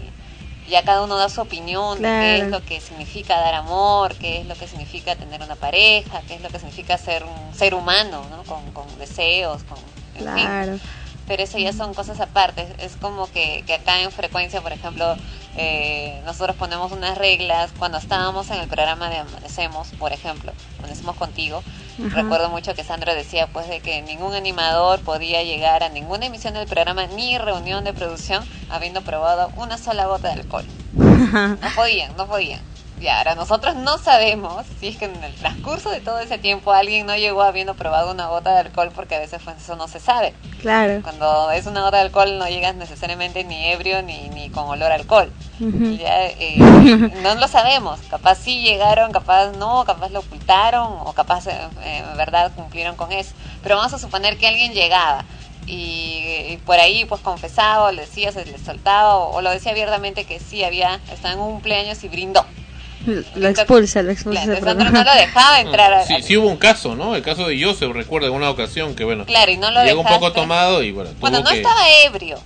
ya 0.68 0.84
cada 0.84 1.02
uno 1.02 1.16
da 1.16 1.28
su 1.28 1.40
opinión 1.40 1.96
de 2.00 2.06
qué 2.08 2.38
es 2.42 2.48
lo 2.52 2.64
que 2.64 2.80
significa 2.80 3.36
dar 3.40 3.54
amor, 3.54 4.14
qué 4.14 4.40
es 4.42 4.46
lo 4.46 4.54
que 4.54 4.68
significa 4.68 5.16
tener 5.16 5.42
una 5.42 5.56
pareja, 5.56 6.20
qué 6.28 6.36
es 6.36 6.40
lo 6.40 6.50
que 6.50 6.60
significa 6.60 6.98
ser 6.98 7.24
un 7.24 7.52
ser 7.58 7.74
humano, 7.74 8.22
¿no? 8.30 8.44
Con, 8.44 8.70
con 8.70 8.86
deseos, 8.96 9.64
con... 9.64 9.78
en 10.14 10.34
fin 10.36 10.44
claro. 10.46 10.78
Pero 11.28 11.42
eso 11.42 11.58
ya 11.58 11.72
son 11.72 11.92
cosas 11.94 12.18
aparte. 12.20 12.66
Es 12.78 12.96
como 12.96 13.30
que, 13.30 13.62
que 13.66 13.74
acá 13.74 14.00
en 14.00 14.10
frecuencia, 14.10 14.62
por 14.62 14.72
ejemplo, 14.72 15.14
eh, 15.56 16.20
nosotros 16.24 16.56
ponemos 16.56 16.90
unas 16.90 17.18
reglas. 17.18 17.70
Cuando 17.78 17.98
estábamos 17.98 18.50
en 18.50 18.58
el 18.60 18.66
programa 18.66 19.10
de 19.10 19.18
Amanecemos, 19.18 19.88
por 19.98 20.12
ejemplo, 20.12 20.52
Amanecemos 20.78 21.16
contigo, 21.16 21.62
recuerdo 21.98 22.48
mucho 22.48 22.74
que 22.74 22.82
Sandra 22.82 23.14
decía 23.14 23.46
pues 23.48 23.68
de 23.68 23.80
que 23.80 24.00
ningún 24.02 24.32
animador 24.32 25.00
podía 25.00 25.42
llegar 25.42 25.82
a 25.82 25.90
ninguna 25.90 26.26
emisión 26.26 26.54
del 26.54 26.66
programa 26.66 27.06
ni 27.08 27.36
reunión 27.36 27.84
de 27.84 27.92
producción 27.92 28.44
habiendo 28.70 29.02
probado 29.02 29.50
una 29.56 29.76
sola 29.76 30.06
gota 30.06 30.28
de 30.28 30.40
alcohol. 30.40 30.64
No 31.28 31.68
podían, 31.76 32.16
no 32.16 32.26
podían. 32.26 32.60
Y 33.00 33.06
ahora 33.08 33.34
nosotros 33.34 33.76
no 33.76 33.98
sabemos 33.98 34.66
si 34.80 34.88
es 34.88 34.96
que 34.96 35.04
en 35.04 35.22
el 35.22 35.34
transcurso 35.34 35.90
de 35.90 36.00
todo 36.00 36.18
ese 36.18 36.38
tiempo 36.38 36.72
alguien 36.72 37.06
no 37.06 37.16
llegó 37.16 37.42
habiendo 37.42 37.74
probado 37.74 38.10
una 38.10 38.26
gota 38.26 38.52
de 38.52 38.60
alcohol 38.60 38.90
porque 38.94 39.14
a 39.14 39.20
veces 39.20 39.40
pues, 39.44 39.56
eso 39.62 39.76
no 39.76 39.86
se 39.86 40.00
sabe. 40.00 40.34
Claro. 40.60 41.00
Cuando 41.02 41.50
es 41.52 41.66
una 41.66 41.82
gota 41.82 41.98
de 41.98 42.04
alcohol 42.04 42.38
no 42.38 42.48
llegas 42.48 42.74
necesariamente 42.74 43.44
ni 43.44 43.66
ebrio 43.66 44.02
ni, 44.02 44.28
ni 44.30 44.50
con 44.50 44.68
olor 44.68 44.90
a 44.90 44.96
alcohol. 44.96 45.32
Ya, 45.60 46.26
eh, 46.26 46.56
no 47.22 47.34
lo 47.36 47.46
sabemos. 47.46 48.00
Capaz 48.10 48.36
sí 48.36 48.62
llegaron, 48.62 49.12
capaz 49.12 49.52
no, 49.52 49.84
capaz 49.84 50.10
lo 50.10 50.20
ocultaron 50.20 50.98
o 51.04 51.12
capaz 51.12 51.46
eh, 51.46 51.52
eh, 51.84 52.02
en 52.10 52.16
verdad 52.16 52.52
cumplieron 52.54 52.96
con 52.96 53.12
eso. 53.12 53.32
Pero 53.62 53.76
vamos 53.76 53.92
a 53.92 53.98
suponer 53.98 54.38
que 54.38 54.48
alguien 54.48 54.72
llegaba 54.72 55.24
y, 55.66 56.22
y 56.48 56.60
por 56.64 56.80
ahí 56.80 57.04
pues 57.04 57.20
confesaba 57.20 57.84
o 57.84 57.92
le 57.92 58.02
decía, 58.02 58.32
se 58.32 58.44
le 58.44 58.58
soltaba 58.58 59.16
o, 59.16 59.36
o 59.36 59.40
lo 59.40 59.50
decía 59.50 59.72
abiertamente 59.72 60.24
que 60.24 60.40
sí 60.40 60.64
había, 60.64 61.00
estaba 61.12 61.34
en 61.34 61.40
un 61.40 61.52
cumpleaños 61.52 62.02
y 62.02 62.08
brindó. 62.08 62.44
Lo 63.34 63.48
expulsa, 63.48 64.02
lo 64.02 64.10
expulsa. 64.10 64.42
Entonces 64.44 64.92
no 64.92 65.04
lo 65.04 65.14
dejaba 65.14 65.60
entrar 65.60 65.92
a, 65.94 66.04
Sí, 66.04 66.14
sí 66.22 66.36
hubo 66.36 66.48
un 66.48 66.56
caso, 66.56 66.94
¿no? 66.94 67.14
El 67.16 67.22
caso 67.22 67.46
de 67.48 67.62
Joseph, 67.62 67.92
recuerdo 67.92 68.28
en 68.28 68.34
una 68.34 68.50
ocasión 68.50 68.94
que, 68.94 69.04
bueno, 69.04 69.24
Claro, 69.24 69.50
y 69.50 69.56
no 69.56 69.70
lo 69.70 69.84
llegó 69.84 70.00
un 70.02 70.06
poco 70.06 70.32
tomado 70.32 70.82
y, 70.82 70.92
bueno, 70.92 71.10
tuvo 71.10 71.20
Bueno, 71.20 71.40
no 71.40 71.50
que... 71.50 71.56
estaba 71.56 71.80
ebrio, 72.04 72.38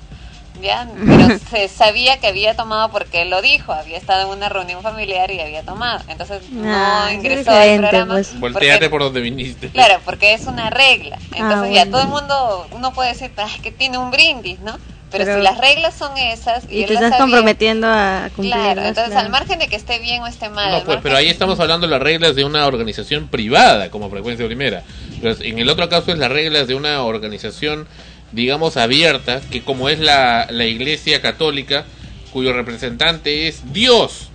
¿ya? 0.62 0.88
Pero 1.04 1.38
se 1.50 1.68
sabía 1.68 2.18
que 2.18 2.28
había 2.28 2.54
tomado 2.54 2.90
porque 2.90 3.22
él 3.22 3.30
lo 3.30 3.42
dijo, 3.42 3.72
había 3.72 3.96
estado 3.98 4.22
en 4.32 4.38
una 4.38 4.48
reunión 4.48 4.80
familiar 4.82 5.30
y 5.30 5.40
había 5.40 5.62
tomado. 5.62 6.00
Entonces 6.08 6.48
no 6.50 6.62
Ah, 6.72 7.06
es 7.08 7.14
ingresó 7.14 7.50
al 7.50 7.78
programa. 7.78 8.14
pues. 8.14 8.38
Volteate 8.38 8.72
porque- 8.78 8.90
por 8.90 9.02
donde 9.02 9.20
viniste. 9.20 9.68
Claro, 9.70 10.00
porque 10.04 10.34
es 10.34 10.46
una 10.46 10.70
regla. 10.70 11.18
Entonces 11.34 11.74
ya 11.74 11.84
bueno. 11.84 11.90
todo 11.90 12.00
el 12.02 12.08
mundo, 12.08 12.66
uno 12.72 12.92
puede 12.92 13.10
decir, 13.10 13.32
"Ah, 13.36 13.48
es 13.52 13.60
que 13.60 13.72
tiene 13.72 13.98
un 13.98 14.10
brindis, 14.10 14.60
¿no? 14.60 14.78
Pero, 15.12 15.24
Pero- 15.24 15.36
si 15.36 15.42
las 15.42 15.58
reglas 15.58 15.94
son 15.94 16.16
esas 16.16 16.64
y, 16.64 16.84
te 16.86 16.94
estás 16.94 17.00
sabía- 17.10 17.18
comprometiendo 17.18 17.86
a 17.86 18.30
cumplirlas. 18.34 18.62
Claro, 18.64 18.80
entonces 18.88 19.12
claro. 19.12 19.26
al 19.26 19.30
margen 19.30 19.58
de 19.58 19.68
que 19.68 19.76
esté 19.76 19.98
bien 19.98 20.22
o 20.22 20.26
esté 20.26 20.48
mal, 20.48 20.70
No, 20.70 20.76
pues, 20.78 20.86
margen- 20.86 21.02
pero 21.02 21.16
ahí 21.16 21.28
estamos 21.28 21.60
hablando 21.60 21.86
de 21.86 21.90
las 21.92 22.02
reglas 22.02 22.34
de 22.34 22.44
una 22.44 22.66
organización 22.66 23.28
privada 23.28 23.90
como 23.90 24.08
Frecuencia 24.10 24.46
Primera. 24.46 24.82
Pero 25.20 25.36
en 25.40 25.58
el 25.58 25.68
otro 25.68 25.88
caso 25.88 26.10
es 26.12 26.18
las 26.18 26.30
reglas 26.32 26.66
de 26.66 26.74
una 26.74 27.02
organización, 27.02 27.86
digamos, 28.32 28.76
abierta, 28.76 29.40
que 29.50 29.62
como 29.62 29.88
es 29.90 30.00
la, 30.00 30.46
la 30.50 30.64
Iglesia 30.64 31.20
Católica, 31.20 31.84
cuyo 32.32 32.52
representante 32.54 33.46
es 33.48 33.72
Dios. 33.72 34.30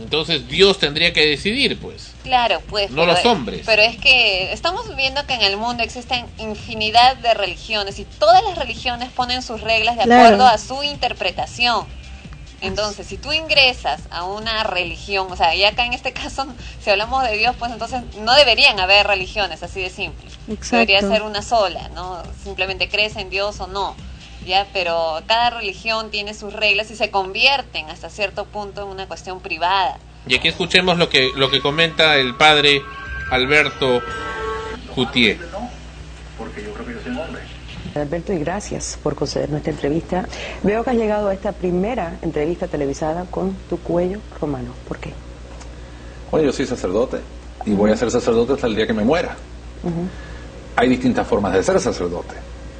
Entonces 0.00 0.48
Dios 0.48 0.78
tendría 0.78 1.12
que 1.12 1.26
decidir, 1.26 1.76
pues. 1.78 2.12
Claro, 2.28 2.60
pues. 2.68 2.90
No 2.90 3.02
pero- 3.02 3.14
los 3.14 3.24
hombres. 3.24 3.62
Pero 3.64 3.80
es 3.80 3.96
que 3.96 4.52
estamos 4.52 4.94
viendo 4.96 5.24
que 5.26 5.32
en 5.32 5.40
el 5.40 5.56
mundo 5.56 5.82
existen 5.82 6.26
infinidad 6.36 7.16
de 7.16 7.32
religiones 7.32 7.98
y 7.98 8.04
todas 8.04 8.42
las 8.44 8.58
religiones 8.58 9.10
ponen 9.10 9.40
sus 9.42 9.62
reglas 9.62 9.96
de 9.96 10.02
Claro. 10.04 10.24
acuerdo 10.24 10.46
a 10.46 10.58
su 10.58 10.82
interpretación. 10.82 11.86
Entonces, 12.60 13.06
si 13.06 13.16
tú 13.16 13.32
ingresas 13.32 14.02
a 14.10 14.24
una 14.24 14.62
religión, 14.64 15.28
o 15.30 15.36
sea, 15.36 15.54
y 15.54 15.64
acá 15.64 15.86
en 15.86 15.94
este 15.94 16.12
caso, 16.22 16.46
si 16.82 16.90
hablamos 16.90 17.22
de 17.22 17.36
Dios, 17.38 17.56
pues 17.58 17.72
entonces 17.72 18.02
no 18.20 18.34
deberían 18.34 18.78
haber 18.78 19.06
religiones, 19.06 19.62
así 19.62 19.80
de 19.80 19.88
simple. 19.88 20.28
Exacto. 20.48 20.76
Debería 20.76 21.00
ser 21.00 21.22
una 21.22 21.40
sola, 21.40 21.88
¿no? 21.94 22.22
Simplemente 22.44 22.90
crees 22.90 23.16
en 23.16 23.30
Dios 23.30 23.58
o 23.60 23.68
no. 23.68 23.94
Ya, 24.44 24.66
pero 24.74 25.22
cada 25.26 25.48
religión 25.50 26.10
tiene 26.10 26.34
sus 26.34 26.52
reglas 26.52 26.90
y 26.90 26.96
se 26.96 27.10
convierten 27.10 27.88
hasta 27.90 28.10
cierto 28.10 28.44
punto 28.44 28.82
en 28.82 28.88
una 28.88 29.06
cuestión 29.06 29.40
privada. 29.40 29.98
Y 30.28 30.34
aquí 30.34 30.48
escuchemos 30.48 30.98
lo 30.98 31.08
que, 31.08 31.30
lo 31.34 31.50
que 31.50 31.60
comenta 31.60 32.16
el 32.16 32.34
padre 32.34 32.82
Alberto 33.30 34.02
Jutier. 34.94 35.38
porque 36.36 36.62
yo 36.62 36.72
creo 36.74 36.86
que 36.86 36.92
yo 36.92 37.00
soy 37.02 37.12
un 37.12 37.18
hombre. 37.18 37.42
Alberto, 37.94 38.32
y 38.34 38.38
gracias 38.38 38.98
por 39.02 39.14
concedernos 39.14 39.58
esta 39.58 39.70
entrevista. 39.70 40.28
Veo 40.62 40.84
que 40.84 40.90
has 40.90 40.96
llegado 40.96 41.28
a 41.28 41.34
esta 41.34 41.52
primera 41.52 42.18
entrevista 42.20 42.68
televisada 42.68 43.24
con 43.30 43.54
tu 43.70 43.78
cuello 43.78 44.20
romano. 44.38 44.74
¿Por 44.86 44.98
qué? 44.98 45.12
Bueno, 46.30 46.46
yo 46.46 46.52
soy 46.52 46.66
sacerdote 46.66 47.18
y 47.64 47.72
voy 47.72 47.90
a 47.90 47.96
ser 47.96 48.10
sacerdote 48.10 48.52
hasta 48.52 48.66
el 48.66 48.76
día 48.76 48.86
que 48.86 48.92
me 48.92 49.04
muera. 49.04 49.34
Hay 50.76 50.88
distintas 50.90 51.26
formas 51.26 51.54
de 51.54 51.62
ser 51.62 51.80
sacerdote. 51.80 52.34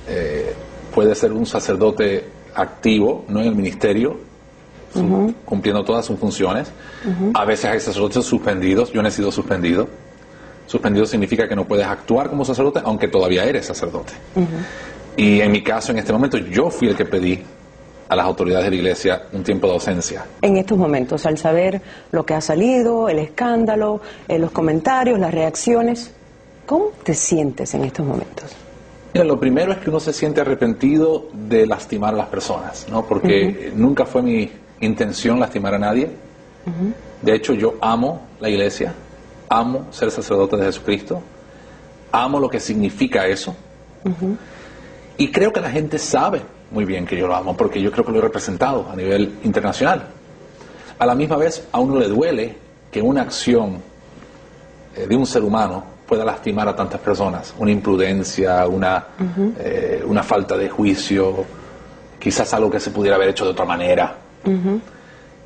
Eh, 0.07 0.55
puede 0.95 1.15
ser 1.15 1.33
un 1.33 1.47
sacerdote 1.47 2.29
activo, 2.55 3.25
no 3.29 3.41
en 3.41 3.47
el 3.47 3.55
ministerio, 3.55 4.28
su- 4.99 5.05
Ujú. 5.07 5.35
cumpliendo 5.45 5.85
todas 5.85 6.05
sus 6.05 6.19
funciones. 6.19 6.71
A 7.35 7.45
veces 7.45 7.65
hay 7.67 7.81
sacerdotes 7.81 8.25
suspendidos, 8.25 8.93
yo 8.93 9.01
no 9.03 9.09
he 9.09 9.11
sido 9.13 9.31
suspendido. 9.33 9.89
Suspendido 10.67 11.07
significa 11.07 11.49
que 11.49 11.57
no 11.57 11.65
puedes 11.65 11.87
actuar 11.87 12.29
como 12.29 12.45
sacerdote 12.45 12.81
aunque 12.85 13.09
todavía 13.09 13.45
eres 13.45 13.65
sacerdote. 13.67 14.13
Y 15.17 15.41
en 15.41 15.51
mi 15.51 15.63
caso, 15.63 15.93
en 15.93 15.99
este 15.99 16.13
momento, 16.13 16.37
yo 16.39 16.71
fui 16.71 16.89
el 16.89 16.97
que 16.97 17.05
pedí 17.05 17.43
a 18.09 18.17
las 18.17 18.25
autoridades 18.27 18.65
de 18.67 18.71
la 18.71 18.77
iglesia 18.77 19.23
un 19.33 19.43
tiempo 19.43 19.67
de 19.67 19.75
ausencia. 19.75 20.25
En 20.43 20.57
estos 20.57 20.79
momentos, 20.79 21.27
al 21.27 21.37
saber 21.37 21.81
lo 22.13 22.25
que 22.25 22.35
ha 22.35 22.41
salido, 22.41 23.09
el 23.09 23.19
escándalo, 23.19 24.01
eh, 24.29 24.39
los 24.39 24.51
comentarios, 24.51 25.19
las 25.19 25.33
reacciones, 25.35 26.13
¿cómo 26.67 26.93
te 27.03 27.13
sientes 27.15 27.75
en 27.75 27.85
estos 27.85 28.07
momentos? 28.07 28.45
Mira, 29.13 29.25
lo 29.25 29.41
primero 29.41 29.73
es 29.73 29.79
que 29.79 29.91
uno 29.91 30.01
se 30.01 30.13
siente 30.13 30.41
arrepentido 30.41 31.27
de 31.33 31.67
lastimar 31.67 32.15
a 32.15 32.17
las 32.19 32.29
personas, 32.29 32.87
¿no? 32.91 33.05
Porque 33.05 33.73
nunca 33.75 34.05
fue 34.07 34.23
mi 34.23 34.51
intención 34.81 35.41
lastimar 35.41 35.75
a 35.75 35.79
nadie. 35.79 36.11
De 37.23 37.35
hecho, 37.35 37.55
yo 37.55 37.77
amo 37.81 38.23
la 38.41 38.49
iglesia, 38.49 38.95
amo 39.49 39.87
ser 39.91 40.11
sacerdote 40.11 40.57
de 40.57 40.67
Jesucristo, 40.67 41.23
amo 42.13 42.39
lo 42.39 42.49
que 42.49 42.61
significa 42.61 43.27
eso. 43.27 43.55
Y 45.17 45.31
creo 45.33 45.53
que 45.53 45.61
la 45.61 45.71
gente 45.71 45.99
sabe 45.99 46.43
muy 46.71 46.85
bien 46.85 47.07
que 47.07 47.17
yo 47.17 47.27
lo 47.27 47.35
amo, 47.35 47.57
porque 47.57 47.81
yo 47.81 47.91
creo 47.91 48.05
que 48.05 48.13
lo 48.13 48.19
he 48.19 48.23
representado 48.23 48.87
a 48.91 48.97
nivel 48.97 49.39
internacional. 49.43 50.07
A 50.99 51.07
la 51.07 51.15
misma 51.15 51.37
vez, 51.37 51.67
a 51.73 51.81
uno 51.81 51.99
le 51.99 52.09
duele 52.09 52.57
que 52.91 53.01
una 53.01 53.23
acción 53.23 53.81
eh, 54.95 55.07
de 55.07 55.17
un 55.17 55.27
ser 55.27 55.43
humano 55.43 55.85
pueda 56.07 56.25
lastimar 56.25 56.69
a 56.69 56.75
tantas 56.75 57.01
personas. 57.01 57.55
Una 57.59 57.71
imprudencia, 57.71 58.67
una, 58.67 59.07
eh, 59.59 60.03
una 60.07 60.23
falta 60.23 60.57
de 60.57 60.69
juicio, 60.69 61.45
quizás 62.19 62.53
algo 62.55 62.71
que 62.71 62.81
se 62.81 62.91
pudiera 62.91 63.17
haber 63.17 63.31
hecho 63.31 63.45
de 63.45 63.51
otra 63.51 63.65
manera. 63.65 64.17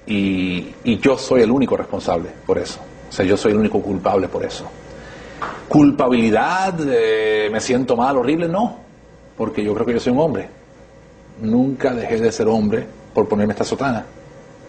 Y, 0.06 0.74
y 0.84 0.98
yo 0.98 1.16
soy 1.16 1.42
el 1.42 1.50
único 1.50 1.76
responsable 1.76 2.30
por 2.46 2.58
eso. 2.58 2.80
O 3.08 3.12
sea, 3.12 3.24
yo 3.24 3.36
soy 3.36 3.52
el 3.52 3.58
único 3.58 3.80
culpable 3.82 4.28
por 4.28 4.44
eso. 4.44 4.64
Culpabilidad, 5.68 6.74
eh, 6.86 7.48
me 7.52 7.60
siento 7.60 7.96
mal, 7.96 8.16
horrible, 8.16 8.48
no. 8.48 8.76
Porque 9.36 9.62
yo 9.62 9.74
creo 9.74 9.86
que 9.86 9.92
yo 9.94 10.00
soy 10.00 10.12
un 10.12 10.20
hombre. 10.20 10.48
Nunca 11.40 11.92
dejé 11.94 12.18
de 12.18 12.32
ser 12.32 12.48
hombre 12.48 12.86
por 13.14 13.28
ponerme 13.28 13.52
esta 13.52 13.64
sotana. 13.64 14.04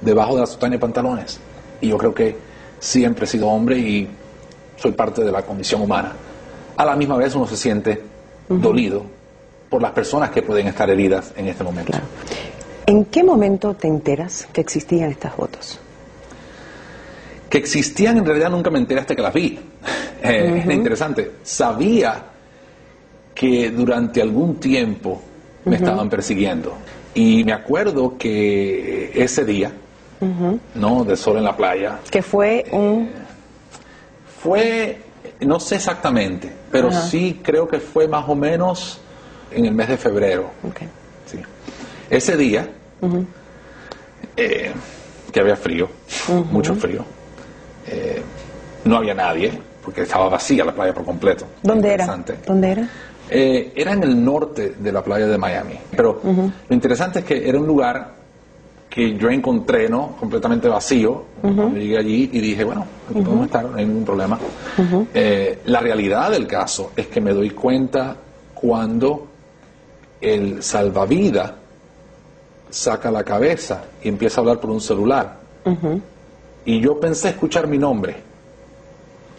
Debajo 0.01 0.35
de 0.35 0.41
la 0.41 0.47
sotana 0.47 0.75
y 0.75 0.77
pantalones. 0.77 1.39
Y 1.81 1.89
yo 1.89 1.97
creo 1.97 2.13
que 2.13 2.35
siempre 2.79 3.25
he 3.25 3.27
sido 3.27 3.47
hombre 3.47 3.77
y 3.77 4.07
soy 4.77 4.91
parte 4.91 5.23
de 5.23 5.31
la 5.31 5.43
condición 5.43 5.81
humana. 5.81 6.11
A 6.75 6.85
la 6.85 6.95
misma 6.95 7.17
vez 7.17 7.35
uno 7.35 7.47
se 7.47 7.55
siente 7.55 8.01
dolido 8.49 9.03
por 9.69 9.81
las 9.81 9.91
personas 9.91 10.31
que 10.31 10.41
pueden 10.41 10.67
estar 10.67 10.89
heridas 10.89 11.33
en 11.35 11.47
este 11.47 11.63
momento. 11.63 11.93
¿En 12.85 13.05
qué 13.05 13.23
momento 13.23 13.73
te 13.75 13.87
enteras 13.87 14.47
que 14.51 14.61
existían 14.61 15.09
estas 15.11 15.33
fotos? 15.33 15.79
Que 17.49 17.57
existían 17.57 18.17
en 18.17 18.25
realidad 18.25 18.49
nunca 18.49 18.69
me 18.69 18.79
enteré 18.79 18.99
hasta 19.01 19.15
que 19.15 19.21
las 19.21 19.33
vi. 19.33 19.59
Eh, 20.25 20.63
Es 20.65 20.73
interesante. 20.73 21.31
Sabía 21.43 22.15
que 23.35 23.69
durante 23.71 24.21
algún 24.21 24.55
tiempo 24.57 25.21
me 25.65 25.75
Ujú. 25.75 25.83
estaban 25.83 26.09
persiguiendo. 26.09 26.73
Y 27.13 27.43
me 27.43 27.51
acuerdo 27.51 28.17
que 28.17 29.11
ese 29.13 29.43
día, 29.43 29.69
¿no? 30.75 31.03
De 31.03 31.17
sol 31.17 31.35
en 31.39 31.43
la 31.43 31.57
playa, 31.57 31.99
Que 32.09 32.21
fue 32.21 32.63
un... 32.71 33.09
Fue, 34.41 34.97
no 35.41 35.59
sé 35.59 35.75
exactamente, 35.75 36.49
pero 36.71 36.89
sí 36.89 37.41
creo 37.43 37.67
que 37.67 37.81
fue 37.81 38.07
más 38.07 38.29
o 38.29 38.35
menos 38.35 39.01
en 39.51 39.65
el 39.65 39.73
mes 39.73 39.89
de 39.89 39.97
febrero. 39.97 40.51
Sí. 40.63 40.85
Ese 42.13 42.37
día, 42.37 42.69
eh, 44.37 44.71
que 45.31 45.39
había 45.39 45.55
frío, 45.55 45.89
mucho 46.51 46.75
frío, 46.75 47.03
eh, 47.87 48.21
no 48.85 48.97
había 48.97 49.15
nadie, 49.15 49.51
porque 49.83 50.03
estaba 50.03 50.29
vacía 50.29 50.63
la 50.63 50.73
playa 50.73 50.93
por 50.93 51.05
completo. 51.05 51.45
¿Dónde 51.63 51.91
era? 51.91 52.05
¿Dónde 52.45 52.71
era? 52.71 52.89
Eh, 53.31 53.73
era 53.75 53.93
en 53.93 54.03
el 54.03 54.23
norte 54.23 54.75
de 54.77 54.91
la 54.91 55.03
playa 55.03 55.25
de 55.25 55.39
Miami, 55.39 55.79
pero 55.89 56.21
lo 56.23 56.75
interesante 56.75 57.19
es 57.19 57.25
que 57.25 57.49
era 57.49 57.57
un 57.57 57.65
lugar 57.65 58.13
que 58.91 59.17
yo 59.17 59.31
encontré, 59.31 59.89
¿no? 59.89 60.15
Completamente 60.19 60.67
vacío. 60.67 61.23
Cuando 61.41 61.75
llegué 61.75 61.97
allí 61.97 62.29
y 62.31 62.39
dije, 62.39 62.63
bueno, 62.63 62.85
aquí 63.09 63.21
podemos 63.21 63.47
estar, 63.47 63.65
no 63.65 63.75
hay 63.75 63.85
ningún 63.87 64.05
problema. 64.05 64.37
Eh, 65.15 65.61
la 65.65 65.79
realidad 65.79 66.29
del 66.29 66.45
caso 66.45 66.91
es 66.95 67.07
que 67.07 67.19
me 67.19 67.33
doy 67.33 67.49
cuenta 67.49 68.15
cuando 68.53 69.29
el 70.21 70.61
salvavidas 70.61 71.62
saca 72.73 73.11
la 73.11 73.23
cabeza 73.23 73.83
y 74.01 74.09
empieza 74.09 74.39
a 74.39 74.41
hablar 74.41 74.59
por 74.59 74.71
un 74.71 74.81
celular. 74.81 75.35
Y 76.65 76.79
yo 76.79 76.99
pensé 76.99 77.29
escuchar 77.29 77.67
mi 77.67 77.77
nombre, 77.77 78.15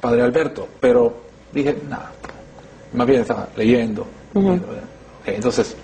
Padre 0.00 0.22
Alberto, 0.22 0.68
pero 0.80 1.12
dije, 1.52 1.76
nada, 1.88 2.12
más 2.92 3.06
bien 3.06 3.22
estaba 3.22 3.48
leyendo. 3.56 4.06
entonces, 5.26 5.74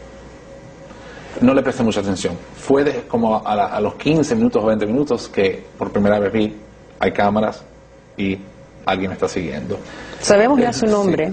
no 1.40 1.52
le 1.54 1.62
presté 1.62 1.82
mucha 1.82 2.00
atención. 2.00 2.34
Fue 2.56 2.84
de- 2.84 3.02
como 3.08 3.44
a, 3.46 3.54
la- 3.56 3.66
a 3.66 3.80
los 3.80 3.94
15 3.94 4.34
minutos 4.36 4.62
o 4.62 4.66
20 4.66 4.86
minutos 4.86 5.28
que 5.28 5.64
por 5.78 5.90
primera 5.90 6.18
vez 6.18 6.32
vi, 6.32 6.56
hay 6.98 7.12
cámaras 7.12 7.62
y 8.16 8.38
alguien 8.86 9.10
me 9.10 9.14
está 9.14 9.26
siguiendo. 9.28 9.78
Sabemos 10.20 10.60
ya 10.60 10.72
su 10.72 10.86
sí. 10.86 10.92
nombre, 10.92 11.32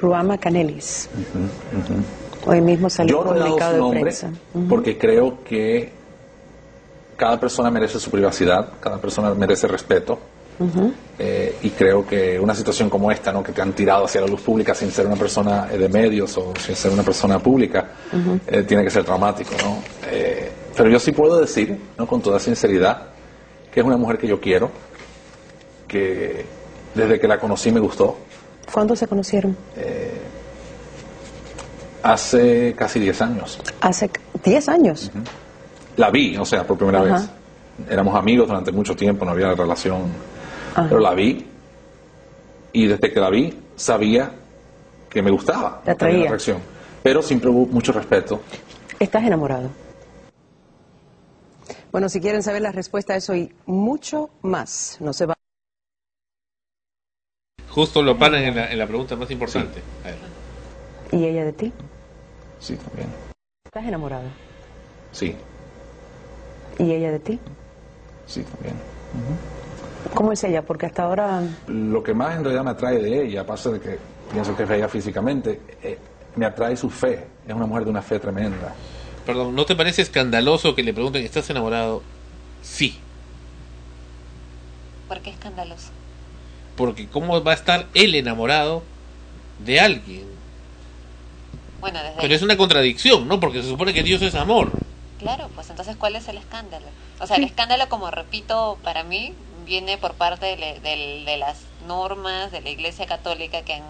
Ruama 0.00 0.38
Canelis. 0.38 1.08
Hoy 2.46 2.60
mismo 2.60 2.90
salió 2.90 3.18
Yo 3.18 3.24
no 3.24 3.34
he 3.34 3.38
dado 3.38 3.56
comunicado 3.56 3.74
su 3.74 3.80
nombre 3.80 4.14
porque 4.68 4.98
creo 4.98 5.42
que 5.44 5.92
cada 7.16 7.38
persona 7.38 7.70
merece 7.70 7.98
su 7.98 8.10
privacidad, 8.10 8.68
cada 8.80 8.98
persona 8.98 9.32
merece 9.34 9.66
respeto. 9.66 10.18
Eh, 11.18 11.56
y 11.62 11.70
creo 11.70 12.06
que 12.06 12.38
una 12.38 12.54
situación 12.54 12.88
como 12.88 13.10
esta, 13.10 13.32
¿no? 13.32 13.42
que 13.42 13.50
te 13.50 13.60
han 13.60 13.72
tirado 13.72 14.04
hacia 14.04 14.20
la 14.20 14.28
luz 14.28 14.40
pública 14.40 14.72
sin 14.72 14.92
ser 14.92 15.04
una 15.04 15.16
persona 15.16 15.68
eh, 15.72 15.78
de 15.78 15.88
medios 15.88 16.36
o 16.38 16.52
sin 16.60 16.76
ser 16.76 16.92
una 16.92 17.02
persona 17.02 17.40
pública, 17.40 17.90
eh, 18.46 18.62
tiene 18.62 18.84
que 18.84 18.90
ser 18.90 19.04
traumático. 19.04 19.50
¿no? 19.64 19.78
Eh, 20.08 20.50
pero 20.76 20.88
yo 20.88 21.00
sí 21.00 21.10
puedo 21.10 21.40
decir, 21.40 21.76
¿no? 21.98 22.06
con 22.06 22.20
toda 22.22 22.38
sinceridad, 22.38 23.08
que 23.72 23.80
es 23.80 23.86
una 23.86 23.96
mujer 23.96 24.18
que 24.18 24.28
yo 24.28 24.40
quiero, 24.40 24.70
que 25.88 26.44
desde 26.94 27.18
que 27.18 27.26
la 27.26 27.40
conocí 27.40 27.72
me 27.72 27.80
gustó. 27.80 28.16
¿Cuándo 28.72 28.94
se 28.94 29.08
conocieron? 29.08 29.56
Hace 32.04 32.74
casi 32.76 33.00
10 33.00 33.22
años. 33.22 33.58
Hace 33.80 34.10
10 34.44 34.68
años. 34.68 35.10
La 35.96 36.10
vi, 36.10 36.36
o 36.36 36.44
sea, 36.44 36.66
por 36.66 36.76
primera 36.76 37.00
Ajá. 37.00 37.14
vez. 37.14 37.30
Éramos 37.88 38.14
amigos 38.14 38.46
durante 38.46 38.70
mucho 38.72 38.94
tiempo, 38.94 39.24
no 39.24 39.30
había 39.30 39.54
relación. 39.54 40.02
Ajá. 40.74 40.86
Pero 40.86 41.00
la 41.00 41.14
vi 41.14 41.46
y 42.74 42.86
desde 42.86 43.10
que 43.10 43.18
la 43.18 43.30
vi 43.30 43.58
sabía 43.74 44.30
que 45.08 45.22
me 45.22 45.30
gustaba. 45.30 45.80
Te 45.82 45.92
atraía. 45.92 46.24
atracción. 46.24 46.58
Pero 47.02 47.22
siempre 47.22 47.48
hubo 47.48 47.64
mucho 47.72 47.90
respeto. 47.92 48.42
¿Estás 49.00 49.24
enamorado? 49.24 49.70
Bueno, 51.90 52.10
si 52.10 52.20
quieren 52.20 52.42
saber 52.42 52.60
la 52.60 52.72
respuesta 52.72 53.14
a 53.14 53.16
eso 53.16 53.34
y 53.34 53.50
mucho 53.64 54.28
más, 54.42 54.98
no 55.00 55.14
se 55.14 55.24
va. 55.24 55.34
Justo 57.70 58.02
lo 58.02 58.18
paran 58.18 58.42
en 58.42 58.56
la, 58.56 58.70
en 58.70 58.78
la 58.78 58.86
pregunta 58.86 59.16
más 59.16 59.30
importante. 59.30 59.80
A 60.04 60.08
ver. 60.08 60.18
¿Y 61.12 61.24
ella 61.24 61.44
de 61.44 61.52
ti? 61.54 61.72
Sí, 62.64 62.76
también. 62.76 63.08
¿Estás 63.66 63.84
enamorado? 63.84 64.24
Sí, 65.12 65.36
¿Y 66.78 66.90
ella 66.92 67.10
de 67.12 67.18
ti? 67.20 67.38
sí, 68.26 68.42
también. 68.42 68.74
¿Cómo 70.14 70.32
es 70.32 70.42
ella? 70.44 70.62
Porque 70.62 70.86
hasta 70.86 71.02
ahora 71.02 71.42
Lo 71.68 72.02
que 72.02 72.14
más 72.14 72.36
en 72.36 72.42
realidad 72.44 72.64
me 72.64 72.70
atrae 72.70 72.98
de 73.00 73.26
ella, 73.26 73.42
aparte 73.42 73.70
de 73.72 73.80
que 73.80 73.98
pienso 74.32 74.56
que 74.56 74.62
es 74.62 74.68
bella 74.68 74.88
físicamente, 74.88 75.60
eh, 75.82 75.98
me 76.36 76.46
atrae 76.46 76.74
su 76.76 76.88
fe. 76.88 77.26
Es 77.46 77.54
una 77.54 77.66
mujer 77.66 77.84
de 77.84 77.90
una 77.90 78.00
fe 78.02 78.18
tremenda. 78.18 78.74
Perdón, 79.26 79.54
¿no 79.54 79.66
te 79.66 79.76
parece 79.76 80.00
escandaloso 80.00 80.74
que 80.74 80.82
le 80.82 80.94
pregunten, 80.94 81.22
¿estás 81.22 81.48
enamorado? 81.50 82.02
Sí, 82.62 82.98
¿Por 85.06 85.20
qué 85.20 85.30
escandaloso? 85.30 85.90
porque 86.76 87.06
¿cómo 87.08 87.44
va 87.44 87.52
a 87.52 87.54
estar 87.54 87.86
él 87.94 88.14
enamorado 88.14 88.82
de 89.64 89.78
alguien? 89.80 90.33
Bueno, 91.84 92.02
desde 92.02 92.18
Pero 92.18 92.34
es 92.34 92.40
una 92.40 92.56
contradicción, 92.56 93.28
¿no? 93.28 93.38
Porque 93.38 93.60
se 93.60 93.68
supone 93.68 93.92
que 93.92 94.02
Dios 94.02 94.22
es 94.22 94.34
amor. 94.34 94.70
Claro, 95.18 95.50
pues 95.54 95.68
entonces, 95.68 95.96
¿cuál 95.98 96.16
es 96.16 96.26
el 96.28 96.38
escándalo? 96.38 96.86
O 97.20 97.26
sea, 97.26 97.36
el 97.36 97.44
escándalo, 97.44 97.90
como 97.90 98.10
repito, 98.10 98.78
para 98.82 99.04
mí, 99.04 99.34
viene 99.66 99.98
por 99.98 100.14
parte 100.14 100.46
de, 100.46 101.36
las 101.36 101.58
normas 101.86 102.50
de 102.52 102.62
la 102.62 102.70
Iglesia 102.70 103.04
Católica 103.04 103.60
que 103.60 103.74
han 103.74 103.82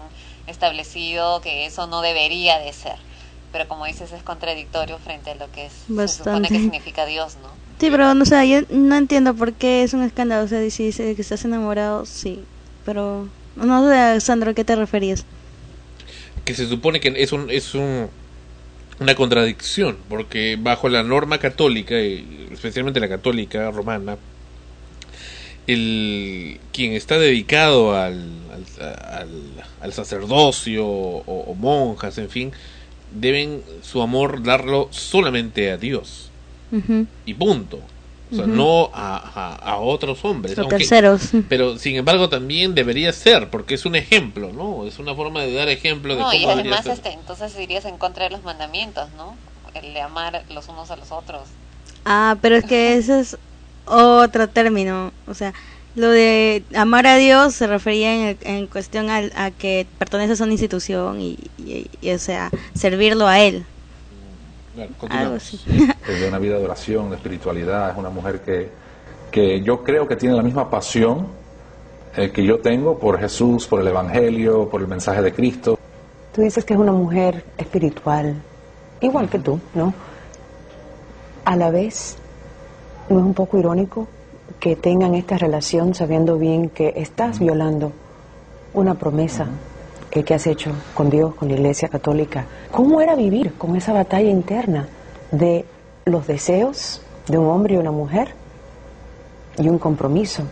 establecido 0.45 1.39
que 1.39 1.65
eso 1.65 1.87
no 1.87 2.01
debería 2.01 2.59
de 2.59 2.73
ser. 2.73 2.97
Pero 3.53 3.65
como 3.69 3.85
dices, 3.85 4.11
es 4.11 4.23
contradictorio 4.23 4.97
frente 4.97 5.31
a 5.31 5.35
lo 5.35 5.49
que 5.53 5.67
es, 5.67 5.73
se 5.87 6.07
supone 6.09 6.49
que 6.49 6.59
significa 6.59 7.05
Dios, 7.05 7.37
¿no? 7.41 7.47
Sí, 7.79 7.87
pero 7.89 8.13
no 8.13 8.25
sé, 8.25 8.49
yo 8.49 8.59
no 8.71 8.97
entiendo 8.97 9.33
por 9.35 9.53
qué 9.53 9.83
es 9.83 9.93
un 9.93 10.03
escándalo. 10.03 10.43
O 10.43 10.47
sea, 10.49 10.69
si 10.69 10.87
dice 10.87 11.15
que 11.15 11.21
estás 11.21 11.45
enamorado, 11.45 12.05
sí. 12.05 12.43
Pero 12.83 13.29
no 13.55 13.89
sé, 13.89 14.19
Sandro, 14.19 14.51
¿a 14.51 14.53
qué 14.53 14.65
te 14.65 14.75
referías? 14.75 15.23
Que 16.45 16.53
se 16.53 16.67
supone 16.67 16.99
que 16.99 17.13
es 17.17 17.31
un 17.31 17.49
es 17.49 17.73
un 17.75 18.07
una 18.99 19.13
contradicción 19.15 19.97
porque 20.07 20.57
bajo 20.59 20.87
la 20.87 21.03
norma 21.03 21.37
católica 21.39 21.99
y 21.99 22.47
especialmente 22.53 22.99
la 23.01 23.09
católica 23.09 23.69
romana 23.71 24.17
el 25.67 26.59
quien 26.71 26.93
está 26.93 27.17
dedicado 27.17 27.95
al 27.95 28.29
al, 28.53 28.93
al- 29.11 29.63
al 29.81 29.93
sacerdocio 29.93 30.85
o, 30.87 31.23
o 31.51 31.53
monjas 31.55 32.17
en 32.17 32.29
fin 32.29 32.51
deben 33.11 33.61
su 33.81 34.01
amor 34.01 34.43
darlo 34.43 34.87
solamente 34.91 35.71
a 35.71 35.77
Dios. 35.77 36.29
Y 37.25 37.33
punto 37.35 37.79
o 38.31 38.35
sea 38.35 38.47
no 38.47 38.89
a, 38.93 39.17
a, 39.17 39.55
a 39.73 39.77
otros 39.79 40.23
hombres 40.25 40.57
aunque- 40.57 40.77
terceros. 40.77 41.29
pero 41.47 41.77
sin 41.77 41.95
embargo 41.95 42.27
también 42.29 42.73
debería 42.73 43.13
ser 43.13 43.49
porque 43.49 43.75
es 43.75 43.85
un 43.85 43.95
ejemplo 43.95 44.51
no 44.51 44.85
es 44.87 44.97
una 44.99 45.13
forma 45.13 45.41
de 45.43 45.53
dar 45.53 45.69
ejemplo 45.69 46.15
de 46.15 46.21
No, 46.21 46.31
cómo 46.31 46.37
y 46.41 46.45
además, 46.45 46.83
ser. 46.83 46.93
este, 46.93 47.11
entonces 47.13 47.57
irías 47.59 47.85
en 47.85 47.97
contra 47.97 48.23
de 48.25 48.31
los 48.31 48.43
mandamientos, 48.43 49.09
¿no? 49.17 49.35
El 49.73 49.93
de 49.93 50.01
amar 50.01 50.43
los 50.49 50.67
unos 50.69 50.89
a 50.89 50.95
los 50.95 51.11
otros. 51.11 51.41
Ah, 52.05 52.37
pero 52.41 52.55
es 52.55 52.63
que 52.63 52.95
ese 52.95 53.19
es 53.19 53.37
otro 53.85 54.47
término. 54.47 55.11
O 55.27 55.33
sea, 55.33 55.53
lo 55.95 56.09
de 56.09 56.63
amar 56.75 57.05
a 57.07 57.17
Dios 57.17 57.53
se 57.55 57.67
refería 57.67 58.29
en, 58.31 58.37
en 58.41 58.67
cuestión 58.67 59.09
al- 59.09 59.33
a, 59.35 59.51
que 59.51 59.85
perteneces 59.99 60.39
a 60.39 60.45
una 60.45 60.53
institución 60.53 61.19
y, 61.21 61.37
y- 61.57 61.87
y, 62.01 62.11
o 62.11 62.19
sea, 62.19 62.51
servirlo 62.73 63.27
a 63.27 63.39
Él. 63.41 63.65
Algo 65.09 65.35
así. 65.35 65.59
Es 66.07 66.21
de 66.21 66.27
una 66.27 66.39
vida 66.39 66.57
de 66.57 66.65
oración, 66.65 67.09
de 67.09 67.15
espiritualidad, 67.15 67.91
es 67.91 67.97
una 67.97 68.09
mujer 68.09 68.41
que, 68.41 68.69
que 69.31 69.61
yo 69.61 69.83
creo 69.83 70.07
que 70.07 70.15
tiene 70.15 70.35
la 70.35 70.43
misma 70.43 70.69
pasión 70.69 71.27
eh, 72.17 72.31
que 72.31 72.45
yo 72.45 72.59
tengo 72.59 72.97
por 72.97 73.19
Jesús, 73.19 73.67
por 73.67 73.81
el 73.81 73.87
Evangelio, 73.87 74.69
por 74.69 74.81
el 74.81 74.87
mensaje 74.87 75.21
de 75.21 75.33
Cristo. 75.33 75.77
Tú 76.33 76.41
dices 76.41 76.63
que 76.63 76.73
es 76.73 76.79
una 76.79 76.93
mujer 76.93 77.43
espiritual, 77.57 78.35
igual 79.01 79.29
que 79.29 79.39
tú, 79.39 79.59
¿no? 79.73 79.93
A 81.43 81.55
la 81.57 81.71
vez, 81.71 82.17
¿no 83.09 83.19
es 83.19 83.25
un 83.25 83.33
poco 83.33 83.57
irónico 83.57 84.07
que 84.59 84.75
tengan 84.77 85.13
esta 85.15 85.37
relación 85.37 85.93
sabiendo 85.93 86.37
bien 86.37 86.69
que 86.69 86.93
estás 86.95 87.39
violando 87.39 87.91
una 88.73 88.95
promesa 88.95 89.47
que 90.23 90.33
has 90.33 90.47
hecho 90.47 90.71
con 90.93 91.09
Dios, 91.09 91.35
con 91.35 91.49
la 91.49 91.55
Iglesia 91.55 91.89
Católica? 91.89 92.45
¿Cómo 92.71 93.01
era 93.01 93.15
vivir 93.15 93.53
con 93.53 93.75
esa 93.75 93.93
batalla 93.93 94.29
interna 94.29 94.87
de 95.31 95.65
los 96.05 96.27
deseos 96.27 97.01
de 97.27 97.37
un 97.37 97.47
hombre 97.47 97.75
y 97.75 97.77
una 97.77 97.91
mujer 97.91 98.29
y 99.57 99.67
un 99.67 99.79
compromiso 99.79 100.43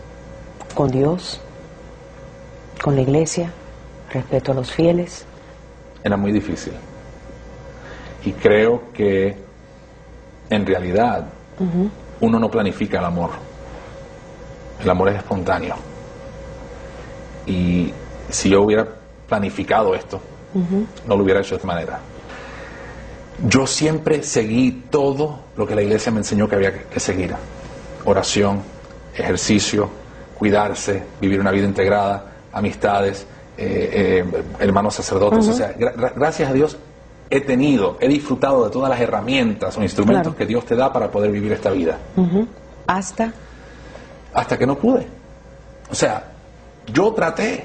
con 0.74 0.90
Dios, 0.90 1.40
con 2.82 2.94
la 2.94 3.02
Iglesia, 3.02 3.52
respeto 4.12 4.52
a 4.52 4.54
los 4.54 4.70
fieles? 4.70 5.24
Era 6.02 6.16
muy 6.16 6.32
difícil. 6.32 6.74
Y 8.24 8.32
creo 8.32 8.92
que 8.92 9.36
en 10.50 10.66
realidad 10.66 11.26
uno 12.20 12.38
no 12.38 12.50
planifica 12.50 12.98
el 12.98 13.04
amor. 13.04 13.30
El 14.82 14.90
amor 14.90 15.08
es 15.08 15.16
espontáneo. 15.16 15.76
Y 17.46 17.92
si 18.28 18.50
yo 18.50 18.62
hubiera 18.62 18.88
planificado 19.28 19.94
esto, 19.94 20.20
no 21.06 21.16
lo 21.16 21.22
hubiera 21.24 21.40
hecho 21.40 21.50
de 21.50 21.56
esta 21.56 21.66
manera. 21.66 21.98
Yo 23.48 23.66
siempre 23.66 24.22
seguí 24.22 24.84
todo 24.90 25.40
lo 25.56 25.66
que 25.66 25.74
la 25.74 25.82
iglesia 25.82 26.12
me 26.12 26.18
enseñó 26.18 26.48
que 26.48 26.54
había 26.54 26.88
que- 26.88 27.00
seguir. 27.00 27.34
Oración, 28.04 28.60
ejercicio, 29.16 29.88
cuidarse, 30.38 31.02
vivir 31.20 31.40
una 31.40 31.50
vida 31.50 31.66
integrada, 31.66 32.26
amistades, 32.52 33.26
eh, 33.56 34.24
eh, 34.32 34.42
hermanos 34.60 34.94
sacerdotes. 34.94 35.48
O 35.48 35.52
sea, 35.52 35.74
gra- 35.76 35.94
gra- 35.94 36.12
gracias 36.14 36.50
a 36.50 36.52
Dios 36.52 36.76
he 37.30 37.40
tenido, 37.40 37.96
he 38.00 38.06
disfrutado 38.08 38.64
de 38.64 38.70
todas 38.70 38.88
las 38.90 39.00
herramientas 39.00 39.76
o 39.76 39.82
instrumentos 39.82 40.22
Claro. 40.34 40.36
que 40.36 40.46
Dios 40.46 40.64
te 40.64 40.76
da 40.76 40.92
para 40.92 41.10
poder 41.10 41.30
vivir 41.32 41.52
esta 41.52 41.70
vida. 41.70 41.98
Hasta. 42.86 43.32
Hasta 44.32 44.58
que 44.58 44.66
no 44.66 44.76
pude. 44.76 45.06
O 45.90 45.94
sea, 45.94 46.24
yo 46.92 47.12
traté 47.14 47.64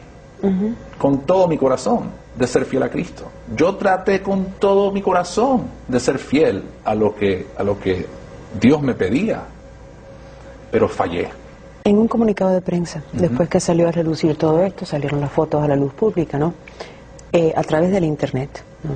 Con 0.97 1.21
todo 1.21 1.47
mi 1.47 1.57
corazón 1.57 2.11
de 2.35 2.47
ser 2.47 2.65
fiel 2.65 2.83
a 2.83 2.89
Cristo. 2.89 3.25
Yo 3.55 3.75
traté 3.75 4.21
con 4.21 4.53
todo 4.59 4.91
mi 4.91 5.01
corazón 5.01 5.63
de 5.87 5.99
ser 5.99 6.17
fiel 6.19 6.63
a 6.85 6.95
lo 6.95 7.15
que, 7.15 7.47
a 7.57 7.63
lo 7.63 7.79
que 7.79 8.05
Dios 8.59 8.81
me 8.81 8.93
pedía, 8.93 9.41
pero 10.71 10.87
fallé. 10.87 11.29
En 11.83 11.97
un 11.97 12.07
comunicado 12.07 12.51
de 12.51 12.61
prensa, 12.61 13.03
después 13.11 13.49
que 13.49 13.59
salió 13.59 13.87
a 13.87 13.91
relucir 13.91 14.37
todo 14.37 14.63
esto, 14.63 14.85
salieron 14.85 15.21
las 15.21 15.31
fotos 15.31 15.63
a 15.63 15.67
la 15.67 15.75
luz 15.75 15.93
pública, 15.93 16.37
¿no? 16.37 16.53
Eh, 17.31 17.53
a 17.55 17.63
través 17.63 17.91
del 17.91 18.05
Internet, 18.05 18.63
¿no? 18.83 18.91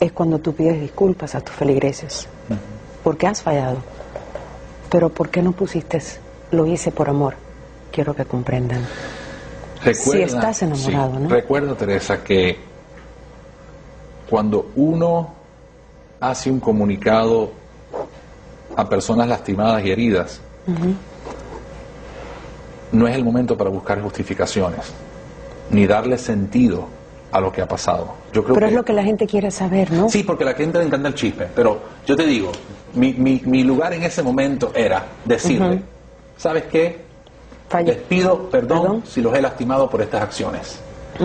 Es 0.00 0.12
cuando 0.12 0.38
tú 0.38 0.54
pides 0.54 0.80
disculpas 0.80 1.34
a 1.34 1.40
tus 1.40 1.54
feligreses, 1.54 2.28
porque 3.02 3.26
has 3.26 3.42
fallado. 3.42 3.78
Pero 4.90 5.08
¿por 5.08 5.30
qué 5.30 5.42
no 5.42 5.52
pusiste, 5.52 6.00
lo 6.50 6.66
hice 6.66 6.90
por 6.90 7.08
amor? 7.08 7.34
Quiero 7.90 8.14
que 8.14 8.24
comprendan. 8.24 8.82
Si 9.92 10.22
estás 10.22 10.62
enamorado, 10.62 11.14
sí, 11.14 11.22
¿no? 11.22 11.28
Recuerda, 11.28 11.74
Teresa, 11.74 12.22
que 12.22 12.56
cuando 14.28 14.70
uno 14.76 15.34
hace 16.20 16.50
un 16.50 16.60
comunicado 16.60 17.50
a 18.76 18.88
personas 18.88 19.28
lastimadas 19.28 19.84
y 19.84 19.90
heridas, 19.90 20.40
no 22.92 23.06
es 23.06 23.14
el 23.14 23.24
momento 23.24 23.56
para 23.56 23.70
buscar 23.70 24.00
justificaciones, 24.00 24.92
ni 25.70 25.86
darle 25.86 26.16
sentido 26.16 26.86
a 27.30 27.40
lo 27.40 27.52
que 27.52 27.60
ha 27.60 27.68
pasado. 27.68 28.14
Yo 28.32 28.42
creo 28.44 28.54
Pero 28.54 28.66
que 28.66 28.70
es 28.70 28.76
lo 28.76 28.84
que 28.84 28.92
la 28.92 29.02
gente 29.02 29.26
quiere 29.26 29.50
saber, 29.50 29.90
¿no? 29.92 30.08
Sí, 30.08 30.22
porque 30.22 30.44
a 30.44 30.46
la 30.46 30.54
gente 30.54 30.78
le 30.78 30.84
encanta 30.86 31.08
el 31.08 31.14
chisme, 31.14 31.46
pero 31.54 31.80
yo 32.06 32.16
te 32.16 32.24
digo, 32.24 32.52
mi, 32.94 33.12
mi, 33.12 33.42
mi 33.44 33.64
lugar 33.64 33.92
en 33.92 34.04
ese 34.04 34.22
momento 34.22 34.72
era 34.74 35.04
decirle. 35.24 35.82
¿sabes 36.36 36.64
qué? 36.64 37.03
Les 37.84 37.96
pido 37.96 38.48
perdón, 38.50 39.02
si 39.06 39.20
los 39.20 39.34
he 39.34 39.40
lastimado 39.42 39.88
por 39.90 40.00
estas 40.02 40.22
acciones. 40.22 40.80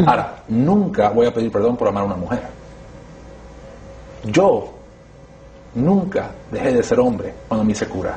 Ahora, 0.05 0.43
nunca 0.47 1.09
voy 1.09 1.27
a 1.27 1.33
pedir 1.33 1.51
perdón 1.51 1.75
por 1.77 1.87
amar 1.87 2.03
a 2.03 2.05
una 2.07 2.15
mujer. 2.15 2.41
Yo 4.25 4.73
nunca 5.75 6.31
dejé 6.51 6.73
de 6.73 6.83
ser 6.83 6.99
hombre 6.99 7.33
cuando 7.47 7.63
me 7.63 7.71
hice 7.71 7.87
cura. 7.87 8.15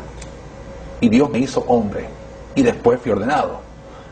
Y 1.01 1.09
Dios 1.09 1.31
me 1.31 1.39
hizo 1.39 1.61
hombre. 1.69 2.07
Y 2.55 2.63
después 2.63 3.01
fui 3.01 3.13
ordenado. 3.13 3.61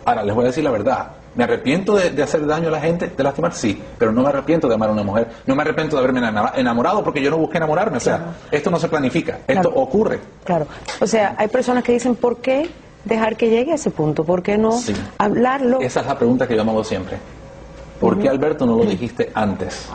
Ahora, 0.04 0.22
les 0.24 0.34
voy 0.34 0.44
a 0.44 0.46
decir 0.48 0.64
la 0.64 0.70
verdad. 0.70 1.08
¿Me 1.34 1.44
arrepiento 1.44 1.94
de, 1.94 2.10
de 2.10 2.22
hacer 2.24 2.44
daño 2.44 2.68
a 2.68 2.70
la 2.72 2.80
gente, 2.80 3.06
de 3.16 3.22
lastimar? 3.22 3.52
Sí, 3.54 3.80
pero 3.98 4.10
no 4.10 4.22
me 4.22 4.28
arrepiento 4.30 4.66
de 4.68 4.74
amar 4.74 4.88
a 4.88 4.92
una 4.92 5.04
mujer. 5.04 5.28
No 5.46 5.54
me 5.54 5.62
arrepiento 5.62 5.94
de 5.96 6.00
haberme 6.02 6.20
enamora- 6.20 6.52
enamorado 6.56 7.04
porque 7.04 7.22
yo 7.22 7.30
no 7.30 7.38
busqué 7.38 7.58
enamorarme. 7.58 7.98
O 7.98 8.00
sea, 8.00 8.34
esto 8.50 8.70
no 8.70 8.78
se 8.80 8.88
planifica, 8.88 9.38
esto 9.46 9.68
ocurre. 9.68 10.18
Claro. 10.44 10.66
O 11.00 11.06
sea, 11.06 11.36
hay 11.38 11.46
personas 11.48 11.84
que 11.84 11.92
dicen, 11.92 12.16
¿por 12.16 12.38
qué 12.38 12.68
dejar 13.04 13.36
que 13.36 13.48
llegue 13.50 13.72
a 13.72 13.74
ese 13.76 13.90
punto? 13.90 14.24
¿Por 14.24 14.42
qué 14.42 14.58
no 14.58 14.72
Sí. 14.72 14.94
hablarlo? 15.18 15.80
Esa 15.80 16.00
es 16.00 16.06
la 16.06 16.16
pregunta 16.18 16.46
que 16.46 16.56
yo 16.56 16.64
me 16.64 16.70
hago 16.70 16.84
siempre. 16.84 17.18
¿Por 18.00 18.18
qué. 18.18 18.28
Alberto, 18.28 18.64
no 18.66 18.76
lo 18.76 18.84
dijiste 18.84 19.30
antes? 19.34 19.88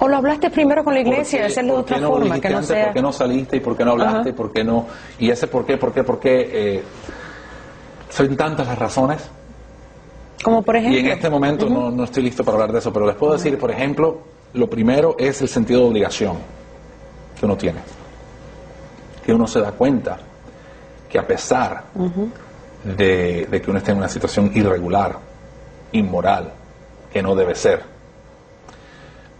O 0.00 0.08
lo 0.08 0.16
hablaste 0.16 0.50
primero 0.50 0.84
con 0.84 0.94
la 0.94 1.02
¿Por 1.02 1.12
iglesia, 1.12 1.40
qué- 1.40 1.46
hacerlo 1.46 1.74
de 1.74 1.80
otra 1.80 1.98
no 1.98 2.08
forma, 2.08 2.38
que 2.40 2.48
no 2.50 2.56
antes? 2.58 2.68
sea... 2.68 2.84
¿Por 2.86 2.94
qué 2.94 3.02
no 3.02 3.12
saliste 3.12 3.56
y 3.56 3.60
por 3.60 3.76
qué 3.76 3.84
no 3.84 3.92
hablaste? 3.92 4.28
Ajá. 4.30 4.36
¿Por 4.36 4.52
qué 4.52 4.62
no? 4.64 4.86
Y 5.18 5.30
ese 5.30 5.46
por 5.46 5.64
qué, 5.64 5.76
por 5.78 5.92
qué, 5.92 6.04
por 6.04 6.18
qué... 6.20 6.50
eh, 6.52 6.82
son 8.10 8.36
tantas 8.36 8.66
las 8.66 8.78
razones. 8.78 9.22
Como 10.42 10.62
por 10.62 10.76
ejemplo... 10.76 10.96
Y 10.98 11.00
en 11.00 11.08
este 11.12 11.28
momento 11.30 11.68
no, 11.68 11.90
no 11.90 12.04
estoy 12.04 12.22
listo 12.22 12.44
para 12.44 12.56
hablar 12.56 12.72
de 12.72 12.78
eso, 12.78 12.92
pero 12.92 13.06
les 13.06 13.16
puedo 13.16 13.32
decir, 13.32 13.58
por 13.58 13.70
ejemplo, 13.70 14.18
lo 14.54 14.68
primero 14.70 15.16
es 15.18 15.40
el 15.42 15.48
sentido 15.48 15.80
de 15.80 15.86
obligación 15.88 16.36
que 17.38 17.44
uno 17.46 17.56
tiene. 17.56 17.80
Que 19.24 19.32
uno 19.34 19.46
se 19.46 19.60
da 19.60 19.72
cuenta 19.72 20.18
que 21.08 21.18
a 21.18 21.26
pesar 21.26 21.84
de, 22.84 23.46
de 23.50 23.62
que 23.62 23.70
uno 23.70 23.78
esté 23.78 23.92
en 23.92 23.98
una 23.98 24.08
situación 24.08 24.50
irregular, 24.54 25.18
inmoral, 25.92 26.52
que 27.12 27.22
no 27.22 27.34
debe 27.34 27.54
ser, 27.54 27.82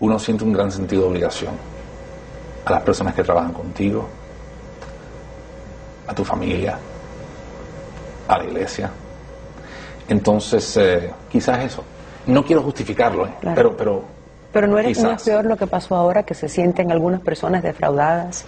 uno 0.01 0.19
siente 0.19 0.45
un 0.45 0.53
gran 0.53 0.71
sentido 0.71 1.03
de 1.03 1.09
obligación 1.09 1.55
a 2.65 2.71
las 2.71 2.83
personas 2.83 3.15
que 3.15 3.23
trabajan 3.23 3.53
contigo, 3.53 4.09
a 6.07 6.15
tu 6.15 6.25
familia, 6.25 6.79
a 8.29 8.39
la 8.39 8.45
iglesia. 8.45 8.91
Entonces, 10.09 10.77
eh, 10.77 11.11
quizás 11.31 11.65
eso. 11.65 11.85
No 12.27 12.45
quiero 12.45 12.63
justificarlo, 12.63 13.27
¿eh? 13.27 13.35
Claro. 13.41 13.55
pero, 13.55 13.77
pero 13.77 14.05
Pero 14.53 14.67
no, 14.67 14.79
eres, 14.79 15.01
no 15.03 15.13
es 15.13 15.23
peor 15.23 15.45
lo 15.45 15.57
que 15.57 15.67
pasó 15.67 15.95
ahora, 15.95 16.25
que 16.25 16.35
se 16.35 16.49
sienten 16.49 16.91
algunas 16.91 17.21
personas 17.21 17.63
defraudadas, 17.63 18.45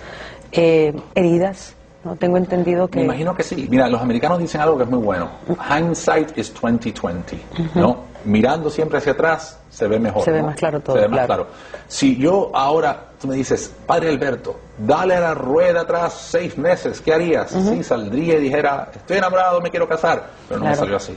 eh, 0.53 0.95
heridas. 1.15 1.75
No 2.05 2.17
tengo 2.17 2.37
entendido 2.37 2.89
que... 2.89 3.01
Me 3.01 3.05
imagino 3.07 3.35
que 3.35 3.43
sí. 3.43 3.67
Mira, 3.69 3.89
los 3.89 4.01
americanos 4.01 4.39
dicen 4.39 4.61
algo 4.61 4.77
que 4.77 4.85
es 4.85 4.91
muy 4.91 5.01
bueno. 5.01 5.29
Hindsight 5.49 6.39
is 6.39 6.53
2020, 6.55 7.41
¿no? 7.75 8.09
Mirando 8.25 8.71
siempre 8.71 8.99
hacia 8.99 9.13
atrás 9.13 9.59
se 9.69 9.87
ve 9.89 9.99
mejor. 9.99 10.25
Se 10.25 10.31
ve 10.31 10.41
¿no? 10.41 10.47
más 10.47 10.57
claro 10.57 10.81
todo, 10.81 10.97
Se 10.97 11.03
ve 11.03 11.09
más 11.09 11.27
claro. 11.27 11.45
claro. 11.45 11.57
Si 11.89 12.17
yo 12.17 12.51
ahora, 12.55 13.11
tú 13.21 13.29
me 13.29 13.37
dices, 13.37 13.73
Padre 13.87 14.11
Alberto, 14.11 14.59
dale 14.79 15.15
a 15.17 15.21
la 15.21 15.35
rueda 15.35 15.83
atrás 15.83 16.15
seis 16.31 16.57
meses, 16.57 17.01
¿qué 17.01 17.15
harías? 17.15 17.51
Sí, 17.51 17.83
saldría 17.83 18.39
y 18.39 18.43
dijera, 18.43 18.91
estoy 18.95 19.19
enamorado, 19.19 19.61
me 19.61 19.71
quiero 19.71 19.89
casar. 19.89 20.31
Pero 20.49 20.61
no 20.61 20.67
me 20.67 20.77
salió 20.77 20.97
así. 20.97 21.17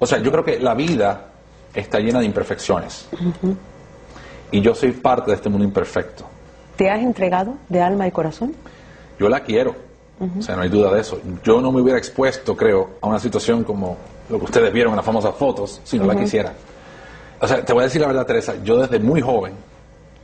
O 0.00 0.06
sea, 0.06 0.18
yo 0.18 0.30
creo 0.30 0.44
que 0.44 0.58
la 0.58 0.74
vida 0.74 1.26
está 1.74 2.00
llena 2.00 2.20
de 2.20 2.26
imperfecciones. 2.26 3.08
Y 4.50 4.60
yo 4.60 4.74
soy 4.74 4.92
parte 4.92 5.30
de 5.30 5.36
este 5.36 5.48
mundo 5.48 5.64
imperfecto. 5.64 6.24
¿Te 6.76 6.90
has 6.90 7.00
entregado 7.00 7.54
de 7.68 7.82
alma 7.82 8.06
y 8.06 8.10
corazón? 8.10 8.54
Yo 9.18 9.28
la 9.28 9.40
quiero. 9.40 9.87
O 10.20 10.42
sea, 10.42 10.56
no 10.56 10.62
hay 10.62 10.68
duda 10.68 10.92
de 10.92 11.00
eso. 11.00 11.20
Yo 11.44 11.60
no 11.60 11.70
me 11.70 11.80
hubiera 11.80 11.98
expuesto, 11.98 12.56
creo, 12.56 12.90
a 13.00 13.06
una 13.06 13.20
situación 13.20 13.62
como 13.62 13.96
lo 14.28 14.38
que 14.38 14.44
ustedes 14.46 14.72
vieron 14.72 14.92
en 14.92 14.96
las 14.96 15.04
famosas 15.04 15.34
fotos 15.34 15.80
si 15.84 15.98
no 15.98 16.06
la 16.06 16.16
quisiera. 16.16 16.52
O 17.40 17.46
sea, 17.46 17.64
te 17.64 17.72
voy 17.72 17.82
a 17.82 17.84
decir 17.84 18.00
la 18.00 18.08
verdad, 18.08 18.26
Teresa, 18.26 18.54
yo 18.64 18.78
desde 18.78 18.98
muy 18.98 19.20
joven, 19.20 19.54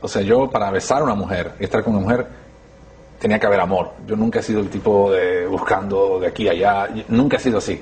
o 0.01 0.07
sea, 0.07 0.21
yo 0.21 0.49
para 0.49 0.69
besar 0.69 1.01
a 1.01 1.05
una 1.05 1.15
mujer 1.15 1.53
y 1.59 1.63
estar 1.63 1.83
con 1.83 1.93
una 1.95 2.03
mujer, 2.03 2.27
tenía 3.19 3.39
que 3.39 3.47
haber 3.47 3.61
amor. 3.61 3.91
Yo 4.05 4.15
nunca 4.15 4.39
he 4.39 4.43
sido 4.43 4.59
el 4.59 4.69
tipo 4.69 5.11
de 5.11 5.47
buscando 5.47 6.19
de 6.19 6.27
aquí 6.27 6.47
a 6.47 6.51
allá, 6.51 6.89
nunca 7.07 7.37
he 7.37 7.39
sido 7.39 7.59
así. 7.59 7.81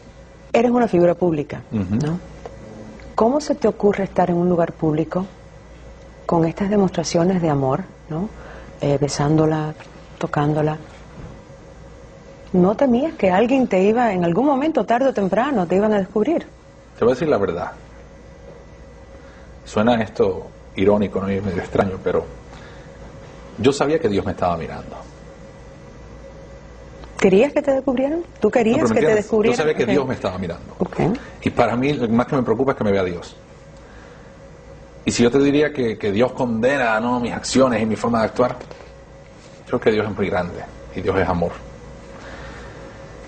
Eres 0.54 0.72
una 0.72 0.88
figura 0.88 1.16
pública. 1.16 1.64
¿no? 1.72 2.20
¿Cómo 3.16 3.42
se 3.42 3.56
te 3.56 3.68
ocurre 3.68 4.04
estar 4.04 4.30
en 4.30 4.38
un 4.38 4.50
lugar 4.50 4.74
público 4.74 5.26
con 6.26 6.46
estas 6.46 6.70
demostraciones 6.70 7.42
de 7.42 7.50
amor, 7.50 7.84
¿no? 8.10 8.30
Eh, 8.82 8.98
besándola, 9.00 9.74
tocándola. 10.18 10.78
¿No 12.54 12.76
temías 12.76 13.14
que 13.16 13.32
alguien 13.32 13.68
te 13.68 13.82
iba, 13.82 14.14
en 14.14 14.24
algún 14.24 14.46
momento, 14.46 14.86
tarde 14.86 15.08
o 15.08 15.14
temprano, 15.14 15.66
te 15.66 15.76
iban 15.76 15.92
a 15.92 15.98
descubrir? 15.98 16.46
Te 16.98 17.04
voy 17.04 17.12
a 17.12 17.16
decir 17.16 17.28
la 17.28 17.40
verdad. 17.40 17.72
Suena 19.66 20.00
esto 20.02 20.46
irónico, 20.76 21.20
¿no? 21.20 21.32
Y 21.32 21.42
medio 21.42 21.62
extraño, 21.62 21.98
pero 22.04 22.24
yo 23.58 23.74
sabía 23.74 23.98
que 23.98 24.08
Dios 24.08 24.24
me 24.24 24.34
estaba 24.34 24.56
mirando. 24.56 24.96
¿Querías 27.20 27.54
que 27.54 27.62
te 27.62 27.72
descubrieran? 27.72 28.22
¿Tú 28.40 28.52
querías 28.52 28.92
que 28.92 29.00
te 29.00 29.16
descubrieran? 29.16 29.58
Yo 29.58 29.64
sabía 29.64 29.74
que. 29.74 29.92
Dios 29.92 30.08
me 30.08 30.14
estaba 30.14 30.38
mirando. 30.38 30.76
Y 31.42 31.50
para 31.50 31.76
mí 31.76 31.94
lo 31.94 32.08
más 32.10 32.28
que 32.28 32.36
me 32.36 32.44
preocupa 32.44 32.74
es 32.74 32.78
que 32.78 32.84
me 32.84 32.92
vea 32.92 33.04
Dios. 33.04 33.36
Y 35.06 35.12
si 35.12 35.24
yo 35.24 35.32
te 35.32 35.40
diría 35.40 35.74
que, 35.74 35.98
que 35.98 36.12
Dios 36.12 36.34
condena 36.34 37.00
¿no? 37.00 37.20
mis 37.20 37.34
acciones 37.34 37.82
y 37.82 37.86
mi 37.86 37.96
forma 37.96 38.20
de 38.20 38.26
actuar, 38.26 38.58
creo 39.66 39.80
que 39.80 39.92
Dios 39.92 40.08
es 40.08 40.16
muy 40.16 40.30
grande 40.30 40.64
y 40.96 41.02
Dios 41.02 41.18
es 41.18 41.28
amor. 41.28 41.73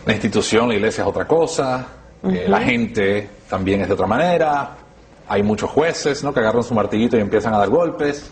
La 0.06 0.14
institución, 0.14 0.68
la 0.68 0.76
iglesia 0.76 1.02
es 1.02 1.08
otra 1.08 1.26
cosa, 1.26 1.88
eh, 2.24 2.46
la 2.48 2.62
gente 2.62 3.28
también 3.50 3.82
es 3.82 3.88
de 3.88 3.94
otra 3.94 4.06
manera, 4.06 4.76
hay 5.28 5.42
muchos 5.42 5.70
jueces 5.72 6.24
¿no? 6.24 6.32
que 6.32 6.40
agarran 6.42 6.64
su 6.64 6.76
martillito 6.76 7.18
y 7.18 7.22
empiezan 7.22 7.56
a 7.56 7.58
dar 7.58 7.70
golpes, 7.70 8.32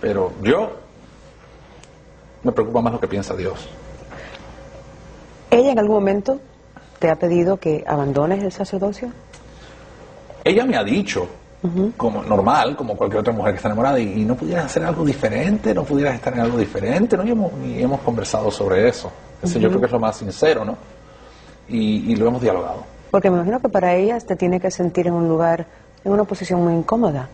pero 0.00 0.32
yo 0.42 0.72
me 2.42 2.52
preocupa 2.52 2.80
más 2.80 2.94
lo 2.94 3.00
que 3.00 3.08
piensa 3.08 3.34
Dios. 3.34 3.68
¿Ella 5.50 5.72
en 5.72 5.78
algún 5.78 5.96
momento 5.96 6.40
te 6.98 7.10
ha 7.10 7.16
pedido 7.16 7.58
que 7.58 7.84
abandones 7.86 8.42
el 8.42 8.52
sacerdocio? 8.52 9.12
Ella 10.42 10.64
me 10.64 10.78
ha 10.78 10.84
dicho, 10.84 11.28
como 11.98 12.22
normal, 12.22 12.74
como 12.74 12.96
cualquier 12.96 13.20
otra 13.20 13.34
mujer 13.34 13.52
que 13.52 13.56
está 13.56 13.68
enamorada, 13.68 14.00
y, 14.00 14.22
y 14.22 14.24
no 14.24 14.34
pudieras 14.34 14.64
hacer 14.64 14.84
algo 14.84 15.04
diferente, 15.04 15.74
no 15.74 15.84
pudieras 15.84 16.14
estar 16.14 16.32
en 16.32 16.40
algo 16.40 16.56
diferente, 16.56 17.18
¿no? 17.18 17.24
Y 17.26 17.32
hemos, 17.32 17.52
y 17.62 17.82
hemos 17.82 18.00
conversado 18.00 18.50
sobre 18.50 18.88
eso. 18.88 19.12
Eso 19.42 19.58
yo 19.58 19.68
creo 19.68 19.80
que 19.80 19.86
es 19.86 19.92
lo 19.92 20.00
más 20.00 20.16
sincero, 20.16 20.64
¿no? 20.64 20.76
Y, 21.68 22.12
y 22.12 22.16
lo 22.16 22.28
hemos 22.28 22.42
dialogado. 22.42 22.84
Porque 23.10 23.30
me 23.30 23.36
imagino 23.36 23.60
que 23.60 23.68
para 23.68 23.94
ella 23.94 24.18
te 24.20 24.36
tiene 24.36 24.60
que 24.60 24.70
sentir 24.70 25.06
en 25.06 25.14
un 25.14 25.28
lugar, 25.28 25.66
en 26.04 26.12
una 26.12 26.24
posición 26.24 26.62
muy 26.62 26.74
incómoda. 26.74 27.28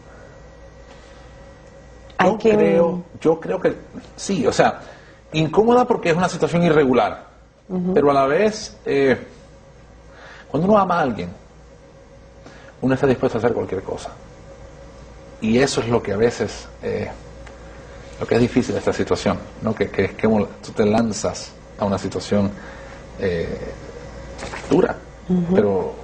Hay 2.18 2.30
Yo 2.30 2.38
quien- 2.38 2.56
creo, 2.56 3.02
yo 3.20 3.40
creo 3.40 3.60
que 3.60 3.74
sí, 4.16 4.46
o 4.46 4.52
sea, 4.52 4.80
incómoda 5.32 5.84
porque 5.86 6.10
es 6.10 6.16
una 6.16 6.28
situación 6.28 6.62
irregular, 6.62 7.24
pero 7.92 8.10
a 8.10 8.14
la 8.14 8.26
vez, 8.26 8.76
eh, 8.86 9.18
cuando 10.50 10.68
uno 10.68 10.78
ama 10.78 10.98
a 10.98 11.02
alguien, 11.02 11.28
uno 12.80 12.94
está 12.94 13.06
dispuesto 13.06 13.36
a 13.36 13.40
hacer 13.40 13.52
cualquier 13.52 13.82
cosa. 13.82 14.10
Y 15.40 15.58
eso 15.58 15.80
es 15.82 15.88
lo 15.88 16.02
que 16.02 16.12
a 16.12 16.16
veces, 16.16 16.66
eh, 16.82 17.10
lo 18.18 18.26
que 18.26 18.36
es 18.36 18.40
difícil 18.40 18.72
de 18.74 18.78
esta 18.78 18.92
situación, 18.94 19.38
¿no? 19.60 19.74
que, 19.74 19.90
que 19.90 20.14
que 20.16 20.26
tú 20.28 20.72
te 20.74 20.86
lanzas 20.86 21.52
a 21.78 21.84
una 21.84 21.98
situación 21.98 22.50
eh, 23.18 23.72
dura, 24.70 24.96
pero 25.54 25.94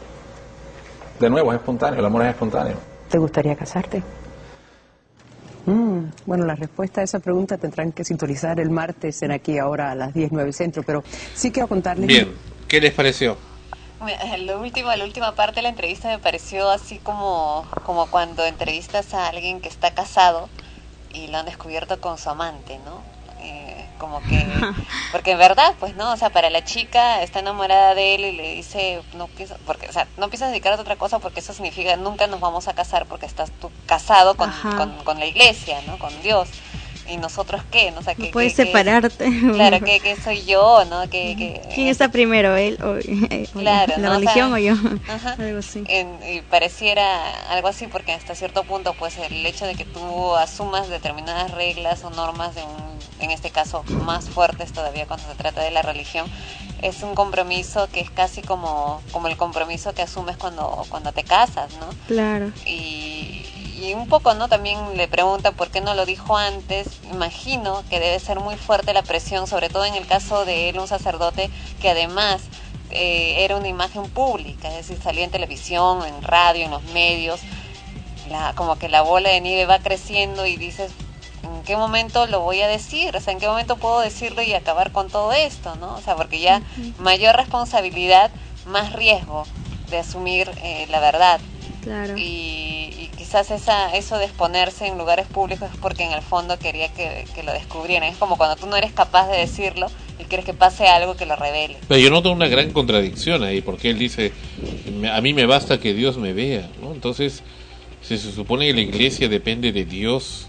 de 1.19 1.31
nuevo 1.31 1.53
es 1.53 1.59
espontáneo, 1.59 2.01
el 2.01 2.07
amor 2.07 2.23
es 2.23 2.31
espontáneo. 2.31 2.77
¿Te 3.09 3.19
gustaría 3.19 3.55
casarte? 3.55 4.03
Mm, 5.67 6.07
bueno, 6.27 6.45
la 6.45 6.55
respuesta 6.55 7.01
a 7.01 7.05
esa 7.05 7.21
pregunta 7.21 7.57
tendrán 7.57 7.93
que 7.93 8.05
sintonizar 8.05 8.59
el 8.59 8.71
martes 8.71 9.23
en 9.23 9.31
aquí 9.31 9.59
ahora 9.59 9.93
a 9.93 9.95
las 9.95 10.13
10, 10.13 10.33
9 10.33 10.53
centro, 10.53 10.83
pero 10.83 11.05
sí 11.35 11.53
quiero 11.53 11.69
contarles... 11.69 12.09
Bien, 12.09 12.33
¿qué 12.67 12.81
les 12.81 12.93
pareció? 12.93 13.37
Lo 14.41 14.61
último, 14.61 14.93
la 14.97 15.05
última 15.05 15.37
parte 15.37 15.57
de 15.57 15.63
la 15.63 15.69
entrevista 15.69 16.09
me 16.09 16.19
pareció 16.19 16.69
así 16.71 16.99
como, 16.99 17.65
como 17.85 18.07
cuando 18.07 18.45
entrevistas 18.45 19.15
a 19.15 19.29
alguien 19.29 19.61
que 19.61 19.69
está 19.69 19.95
casado 19.95 20.49
y 21.15 21.29
lo 21.29 21.39
han 21.39 21.47
descubierto 21.47 22.01
con 22.01 22.19
su 22.19 22.29
amante, 22.29 22.81
¿no? 22.85 23.12
Como 24.03 24.21
que, 24.25 24.45
porque 25.13 25.31
en 25.31 25.39
verdad, 25.39 25.75
pues 25.79 25.95
no, 25.95 26.11
o 26.13 26.17
sea, 26.17 26.31
para 26.31 26.51
la 26.51 26.65
chica 26.65 27.23
está 27.23 27.39
enamorada 27.39 27.95
de 27.95 28.17
él 28.17 28.25
y 28.25 28.33
le 28.33 28.55
dice, 28.55 29.01
no 29.15 29.29
piensas, 29.29 29.59
porque, 29.65 29.89
o 29.89 29.93
sea, 29.93 30.09
no 30.17 30.29
piensas 30.29 30.51
dedicarte 30.51 30.81
a 30.81 30.83
otra 30.83 30.97
cosa 30.97 31.21
porque 31.21 31.39
eso 31.39 31.55
significa 31.55 31.95
nunca 31.95 32.27
nos 32.27 32.41
vamos 32.41 32.67
a 32.67 32.75
casar 32.75 33.07
porque 33.07 33.27
estás 33.27 33.53
tú 33.61 33.71
casado 33.87 34.37
con, 34.37 34.51
con, 34.77 34.93
con 35.05 35.21
la 35.21 35.27
iglesia, 35.27 35.79
¿no? 35.87 36.01
Con 36.01 36.11
Dios. 36.21 36.49
¿Y 37.09 37.17
nosotros 37.17 37.63
qué? 37.71 37.91
¿No? 37.91 37.99
O 38.01 38.03
sea, 38.03 38.15
No 38.17 38.25
¿qué- 38.25 38.31
puedes 38.31 38.55
separarte. 38.55 39.29
Claro, 39.55 39.81
¿qué, 39.85 40.01
qué 40.01 40.17
soy 40.17 40.45
yo, 40.45 40.85
no? 40.85 41.03
¿Qué, 41.11 41.35
qué- 41.37 41.61
¿Quién 41.75 41.89
está 41.89 42.09
primero, 42.11 42.57
él 42.57 42.79
o, 42.83 42.97
eh, 42.97 43.49
o 43.55 43.59
Claro, 43.59 43.95
la 43.99 44.09
¿no? 44.09 44.11
O 44.13 44.15
religión 44.21 44.49
sea, 44.51 44.55
o 44.55 44.59
yo? 44.59 44.75
ajá. 45.09 45.33
Algo 45.39 45.59
así. 45.59 45.83
En- 45.89 46.19
y 46.33 46.41
pareciera 46.43 47.51
algo 47.51 47.69
así 47.69 47.87
porque 47.89 48.13
hasta 48.13 48.35
cierto 48.35 48.65
punto 48.65 48.95
pues 48.95 49.19
el 49.19 49.45
hecho 49.45 49.67
de 49.67 49.75
que 49.75 49.85
tú 49.85 50.35
asumas 50.37 50.89
determinadas 50.89 51.51
reglas 51.51 52.05
o 52.05 52.11
normas 52.11 52.55
de 52.55 52.63
un 52.63 52.93
en 53.21 53.31
este 53.31 53.51
caso 53.51 53.85
más 54.05 54.25
fuertes 54.29 54.73
todavía 54.73 55.07
cuando 55.07 55.27
se 55.29 55.35
trata 55.37 55.61
de 55.63 55.71
la 55.71 55.83
religión 55.83 56.27
es 56.81 57.03
un 57.05 57.15
compromiso 57.15 57.89
que 57.93 58.01
es 58.01 58.11
casi 58.11 58.43
como 58.43 59.01
como 59.13 59.29
el 59.29 59.37
compromiso 59.37 59.93
que 59.95 60.03
asumes 60.03 60.37
cuando 60.37 60.87
cuando 60.89 61.13
te 61.13 61.23
casas 61.23 61.71
no 61.79 61.89
Claro. 62.09 62.53
y, 62.67 63.43
y 63.73 63.95
un 63.95 64.09
poco 64.09 64.35
no 64.35 64.49
también 64.49 64.79
le 64.97 65.09
pregunta 65.09 65.53
por 65.53 65.71
qué 65.71 65.81
no 65.81 65.95
lo 65.95 66.07
dijo 66.07 66.37
antes 66.37 66.89
imagino 67.11 67.83
que 67.89 68.01
debe 68.01 68.19
ser 68.21 68.41
muy 68.41 68.57
fuerte 68.57 68.93
la 68.93 69.03
presión 69.03 69.47
sobre 69.47 69.69
todo 69.69 69.85
en 69.85 69.95
el 69.95 70.07
caso 70.07 70.45
de 70.45 70.69
él 70.69 70.79
un 70.79 70.89
sacerdote 70.89 71.51
que 71.81 71.91
además 71.91 72.43
eh, 72.91 73.45
era 73.45 73.57
una 73.57 73.69
imagen 73.69 74.09
pública 74.11 74.69
es 74.69 74.89
decir 74.89 75.03
salía 75.03 75.25
en 75.25 75.31
televisión 75.31 76.05
en 76.05 76.23
radio 76.23 76.65
en 76.65 76.71
los 76.71 76.83
medios 76.93 77.41
la, 78.31 78.53
como 78.55 78.77
que 78.77 78.89
la 78.89 79.03
bola 79.03 79.31
de 79.31 79.41
nieve 79.41 79.67
va 79.67 79.79
creciendo 79.79 80.47
y 80.47 80.57
dices 80.57 80.93
¿en 81.43 81.63
qué 81.65 81.77
momento 81.77 82.27
lo 82.27 82.41
voy 82.41 82.61
a 82.61 82.69
decir? 82.69 83.17
O 83.17 83.21
sea, 83.21 83.33
¿en 83.33 83.39
qué 83.39 83.47
momento 83.47 83.77
puedo 83.77 84.01
decirlo 84.01 84.43
y 84.43 84.53
acabar 84.53 84.93
con 84.93 85.09
todo 85.09 85.33
esto, 85.33 85.75
no? 85.77 85.95
O 85.95 86.01
sea, 86.01 86.17
porque 86.17 86.41
ya 86.41 86.63
mayor 86.99 87.37
responsabilidad, 87.37 88.31
más 88.67 88.93
riesgo 88.93 89.45
de 89.91 89.99
asumir 89.99 90.51
eh, 90.63 90.87
la 90.91 91.01
verdad. 91.01 91.41
Claro. 91.83 92.17
Y, 92.17 93.11
y 93.19 93.22
quizás 93.33 93.51
esa, 93.51 93.97
eso 93.97 94.19
de 94.19 94.27
exponerse 94.27 94.87
en 94.87 94.99
lugares 94.99 95.27
públicos 95.27 95.71
es 95.71 95.77
porque 95.79 96.05
en 96.05 96.13
el 96.13 96.21
fondo 96.21 96.59
quería 96.59 96.89
que, 96.89 97.25
lo 97.43 97.53
descubrieran. 97.55 98.11
Es 98.11 98.19
como 98.19 98.37
cuando 98.37 98.57
tú 98.57 98.67
no 98.67 98.77
eres 98.77 98.93
capaz 98.93 99.27
de 99.31 99.39
decirlo 99.39 99.87
y 100.19 100.25
quieres 100.25 100.45
que 100.45 100.53
pase 100.53 100.87
algo 100.87 101.15
que 101.15 101.25
lo 101.25 101.35
revele. 101.35 101.79
Pero 101.89 101.99
yo 101.99 102.11
noto 102.11 102.31
una 102.31 102.47
gran 102.49 102.69
contradicción 102.73 103.43
ahí, 103.43 103.63
porque 103.63 103.89
él 103.89 103.99
dice, 103.99 104.33
"Me- 105.01 105.09
a 105.09 105.19
mí 105.23 105.33
me 105.33 105.47
basta 105.47 105.81
que 105.81 105.95
Dios 105.95 106.19
me 106.19 106.35
vea, 106.35 106.69
¿no? 106.83 106.93
Entonces, 106.93 107.43
si 108.03 108.19
se 108.19 108.33
supone 108.33 108.67
que 108.67 108.75
la 108.75 108.81
iglesia 108.83 109.31
depende 109.31 109.73
de 109.73 109.87
Dios, 109.87 110.49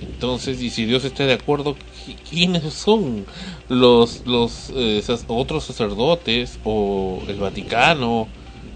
entonces, 0.00 0.60
y 0.62 0.70
si 0.70 0.84
Dios 0.86 1.04
está 1.04 1.26
de 1.26 1.34
acuerdo, 1.34 1.76
¿qui- 1.76 2.16
¿quiénes 2.28 2.74
son 2.74 3.24
los, 3.68 4.26
los 4.26 4.72
eh, 4.74 5.00
otros 5.28 5.62
sacerdotes 5.62 6.58
o 6.64 7.22
el 7.28 7.36
Vaticano 7.36 8.26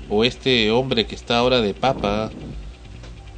o 0.09 0.23
este 0.23 0.71
hombre 0.71 1.05
que 1.05 1.17
está 1.17 1.39
ahora 1.39 1.61
de 1.61 1.75
papa 1.75 2.31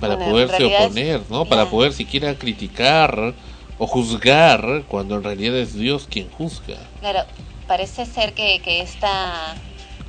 para 0.00 0.16
Bueno, 0.16 0.30
poderse 0.32 0.66
es- 0.66 0.82
oponer, 0.82 1.20
¿no? 1.30 1.44
Para 1.44 1.70
poder 1.70 1.92
siquiera 1.92 2.34
criticar 2.36 3.34
o 3.78 3.86
juzgar 3.86 4.84
cuando 4.88 5.14
en 5.16 5.22
realidad 5.24 5.56
es 5.56 5.74
Dios 5.74 6.06
quien 6.10 6.30
juzga. 6.30 6.76
Claro, 7.00 7.20
parece 7.66 8.06
ser 8.06 8.32
que, 8.34 8.60
que 8.62 8.80
esta, 8.80 9.54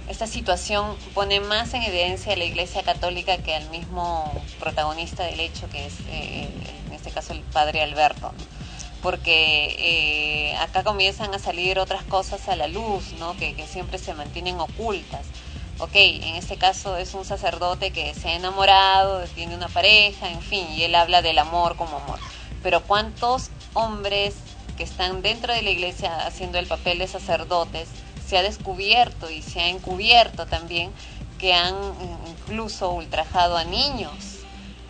esta 0.10 0.28
situación 0.28 0.96
pone 1.14 1.40
más 1.40 1.74
en 1.74 1.84
evidencia 1.84 2.34
a 2.34 2.36
la 2.38 2.46
Iglesia 2.46 2.84
Católica 2.84 3.38
que 3.38 3.56
al 3.56 3.70
mismo 3.70 4.34
protagonista 4.60 5.24
del 5.24 5.40
hecho, 5.40 5.70
que 5.70 5.86
es 5.86 5.94
eh, 6.10 6.48
en 6.88 6.94
este 6.94 7.12
caso 7.12 7.34
el 7.34 7.42
padre 7.42 7.82
Alberto. 7.82 8.32
Porque 9.02 9.76
eh, 9.80 10.56
acá 10.58 10.84
comienzan 10.84 11.34
a 11.34 11.40
salir 11.40 11.80
otras 11.80 12.04
cosas 12.04 12.48
a 12.50 12.56
la 12.56 12.68
luz, 12.68 13.14
¿no? 13.20 13.36
que, 13.38 13.54
que 13.56 13.66
siempre 13.66 13.98
se 13.98 14.14
mantienen 14.14 14.60
ocultas. 14.60 15.26
Ok, 15.82 15.96
en 15.96 16.36
este 16.36 16.58
caso 16.58 16.96
es 16.96 17.16
un 17.16 17.26
sacerdote 17.26 17.90
que 17.90 18.14
se 18.14 18.30
ha 18.30 18.36
enamorado, 18.36 19.26
tiene 19.34 19.56
una 19.56 19.68
pareja, 19.68 20.30
en 20.30 20.40
fin, 20.44 20.68
y 20.70 20.84
él 20.84 20.94
habla 20.94 21.24
del 21.24 21.40
amor 21.40 21.76
como 21.76 21.98
amor. 21.98 22.20
Pero 22.62 22.84
¿cuántos 22.84 23.50
hombres 23.74 24.36
que 24.78 24.84
están 24.84 25.24
dentro 25.24 25.52
de 25.56 25.64
la 25.64 25.72
iglesia 25.72 26.28
haciendo 26.28 26.60
el 26.60 26.68
papel 26.68 27.00
de 27.00 27.08
sacerdotes 27.08 27.90
se 28.24 28.38
ha 28.38 28.44
descubierto 28.44 29.32
y 29.32 29.42
se 29.42 29.60
ha 29.60 29.70
encubierto 29.70 30.46
también 30.46 30.92
que 31.40 31.56
han 31.56 31.76
incluso 32.28 32.92
ultrajado 32.92 33.58
a 33.58 33.64
niños? 33.64 34.31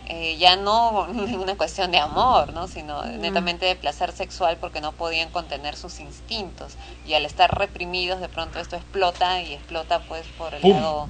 Eh, 0.06 0.36
ya 0.36 0.56
no 0.56 1.08
en 1.08 1.38
una 1.40 1.56
cuestión 1.56 1.92
de 1.92 1.98
amor, 1.98 2.52
¿no? 2.52 2.66
sino 2.66 3.04
netamente 3.04 3.66
de 3.66 3.76
placer 3.76 4.12
sexual 4.12 4.58
porque 4.58 4.80
no 4.80 4.92
podían 4.92 5.30
contener 5.30 5.76
sus 5.76 6.00
instintos 6.00 6.76
y 7.04 7.14
al 7.14 7.24
estar 7.24 7.56
reprimidos 7.56 8.20
de 8.20 8.28
pronto 8.28 8.58
esto 8.58 8.76
explota 8.76 9.40
y 9.42 9.52
explota 9.54 10.00
pues 10.06 10.26
por 10.36 10.54
el 10.54 10.62
¡Pum! 10.62 10.72
lado 10.72 11.08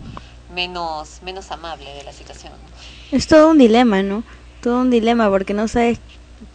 menos 0.54 1.22
menos 1.22 1.50
amable 1.50 1.90
de 1.94 2.04
la 2.04 2.12
situación. 2.12 2.52
Es 3.10 3.26
todo 3.26 3.50
un 3.50 3.58
dilema, 3.58 4.02
¿no? 4.02 4.24
Todo 4.60 4.80
un 4.80 4.90
dilema 4.90 5.28
porque 5.30 5.54
no 5.54 5.68
sabes, 5.68 6.00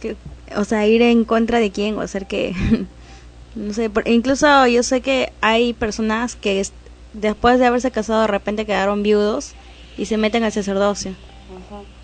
que, 0.00 0.16
o 0.56 0.64
sea, 0.64 0.86
ir 0.86 1.02
en 1.02 1.24
contra 1.24 1.58
de 1.58 1.70
quién 1.70 1.96
o 1.96 2.00
hacer 2.00 2.26
que, 2.26 2.54
no 3.54 3.72
sé, 3.72 3.90
por- 3.90 4.06
incluso 4.08 4.66
yo 4.66 4.82
sé 4.82 5.00
que 5.00 5.32
hay 5.40 5.72
personas 5.72 6.36
que 6.36 6.60
es- 6.60 6.72
después 7.12 7.58
de 7.58 7.66
haberse 7.66 7.90
casado 7.90 8.22
de 8.22 8.26
repente 8.28 8.66
quedaron 8.66 9.02
viudos 9.02 9.54
y 9.96 10.06
se 10.06 10.16
meten 10.16 10.44
al 10.44 10.52
sacerdocio. 10.52 11.16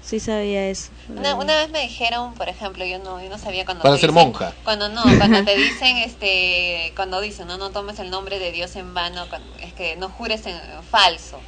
Sí 0.01 0.21
sabía 0.21 0.69
eso. 0.69 0.91
Una, 1.09 1.35
una 1.35 1.55
vez 1.57 1.71
me 1.71 1.81
dijeron, 1.81 2.35
por 2.35 2.49
ejemplo, 2.49 2.85
yo 2.85 2.99
no, 2.99 3.23
yo 3.23 3.29
no 3.29 3.39
sabía 3.39 3.65
cuando 3.65 3.83
Para 3.83 3.97
ser 3.97 4.11
dicen- 4.11 4.27
monja. 4.27 4.55
Cuando 4.65 4.89
no, 4.89 5.03
cuando 5.19 5.45
te 5.45 5.55
dicen, 5.57 5.97
este, 5.99 6.93
cuando 6.97 7.21
dicen, 7.21 7.47
no, 7.47 7.57
no 7.59 7.71
tomes 7.71 7.99
el 7.99 8.11
nombre 8.11 8.39
de 8.39 8.53
Dios 8.53 8.77
en 8.77 8.95
vano, 8.95 9.27
cuando- 9.29 9.57
es 9.59 9.73
que 9.75 9.97
no 9.97 10.09
jures 10.09 10.47
en, 10.47 10.57
en 10.57 10.83
falso. 10.83 11.41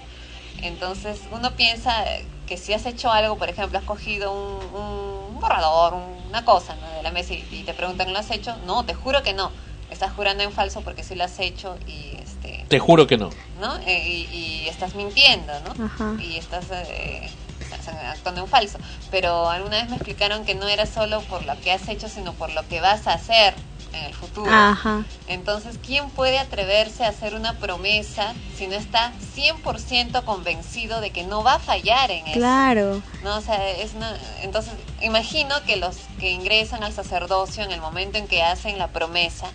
Entonces 0.62 1.20
uno 1.32 1.52
piensa 1.52 2.04
que 2.46 2.56
si 2.56 2.72
has 2.72 2.86
hecho 2.86 3.10
algo, 3.10 3.36
por 3.36 3.48
ejemplo, 3.48 3.78
has 3.78 3.84
cogido 3.84 4.32
un, 4.32 4.80
un 4.80 5.40
borrador, 5.40 5.94
una 5.94 6.44
cosa 6.44 6.74
¿no? 6.76 6.96
de 6.96 7.02
la 7.02 7.10
mesa 7.10 7.34
y, 7.34 7.46
y 7.50 7.62
te 7.64 7.74
preguntan, 7.74 8.12
¿lo 8.12 8.18
has 8.18 8.30
hecho? 8.30 8.56
No, 8.66 8.84
te 8.84 8.94
juro 8.94 9.22
que 9.22 9.32
no. 9.34 9.50
Estás 9.90 10.12
jurando 10.12 10.42
en 10.42 10.50
falso 10.52 10.80
porque 10.82 11.04
sí 11.04 11.14
lo 11.14 11.24
has 11.24 11.38
hecho 11.38 11.76
y 11.86 12.16
este, 12.22 12.64
Te 12.68 12.78
juro 12.78 13.06
que 13.06 13.16
no. 13.16 13.30
¿no? 13.60 13.76
Eh, 13.86 14.02
y, 14.08 14.22
y 14.64 14.68
estás 14.68 14.94
mintiendo, 14.94 15.52
¿no? 15.60 15.84
Ajá. 15.84 16.16
Y 16.20 16.36
estás, 16.38 16.64
eh, 16.72 17.20
estás 17.24 17.45
actuando 17.88 18.42
en 18.42 18.48
falso. 18.48 18.78
Pero 19.10 19.48
alguna 19.50 19.76
vez 19.78 19.88
me 19.88 19.96
explicaron 19.96 20.44
que 20.44 20.54
no 20.54 20.68
era 20.68 20.86
solo 20.86 21.20
por 21.22 21.44
lo 21.44 21.58
que 21.60 21.72
has 21.72 21.88
hecho, 21.88 22.08
sino 22.08 22.32
por 22.34 22.50
lo 22.52 22.66
que 22.68 22.80
vas 22.80 23.06
a 23.06 23.14
hacer 23.14 23.54
en 23.92 24.04
el 24.04 24.14
futuro. 24.14 24.50
Ajá. 24.52 25.04
Entonces, 25.28 25.78
¿quién 25.84 26.10
puede 26.10 26.38
atreverse 26.38 27.04
a 27.04 27.08
hacer 27.08 27.34
una 27.34 27.58
promesa 27.58 28.34
si 28.56 28.66
no 28.66 28.74
está 28.74 29.12
100% 29.34 30.24
convencido 30.24 31.00
de 31.00 31.10
que 31.10 31.24
no 31.24 31.42
va 31.42 31.54
a 31.54 31.58
fallar 31.58 32.10
en 32.10 32.26
eso? 32.26 32.38
Claro. 32.38 33.02
No, 33.22 33.36
o 33.36 33.40
sea, 33.40 33.68
es 33.70 33.94
una- 33.94 34.16
entonces 34.42 34.74
imagino 35.02 35.54
que 35.66 35.76
los 35.76 35.96
que 36.20 36.30
ingresan 36.30 36.84
al 36.84 36.92
sacerdocio 36.92 37.64
en 37.64 37.72
el 37.72 37.80
momento 37.80 38.18
en 38.18 38.26
que 38.28 38.42
hacen 38.42 38.78
la 38.78 38.88
promesa 38.88 39.46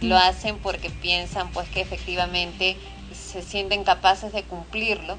lo 0.00 0.16
hacen 0.18 0.58
porque 0.58 0.90
piensan 0.90 1.50
pues 1.52 1.68
que 1.68 1.80
efectivamente 1.80 2.76
se 3.14 3.42
sienten 3.42 3.84
capaces 3.84 4.32
de 4.32 4.42
cumplirlo, 4.42 5.16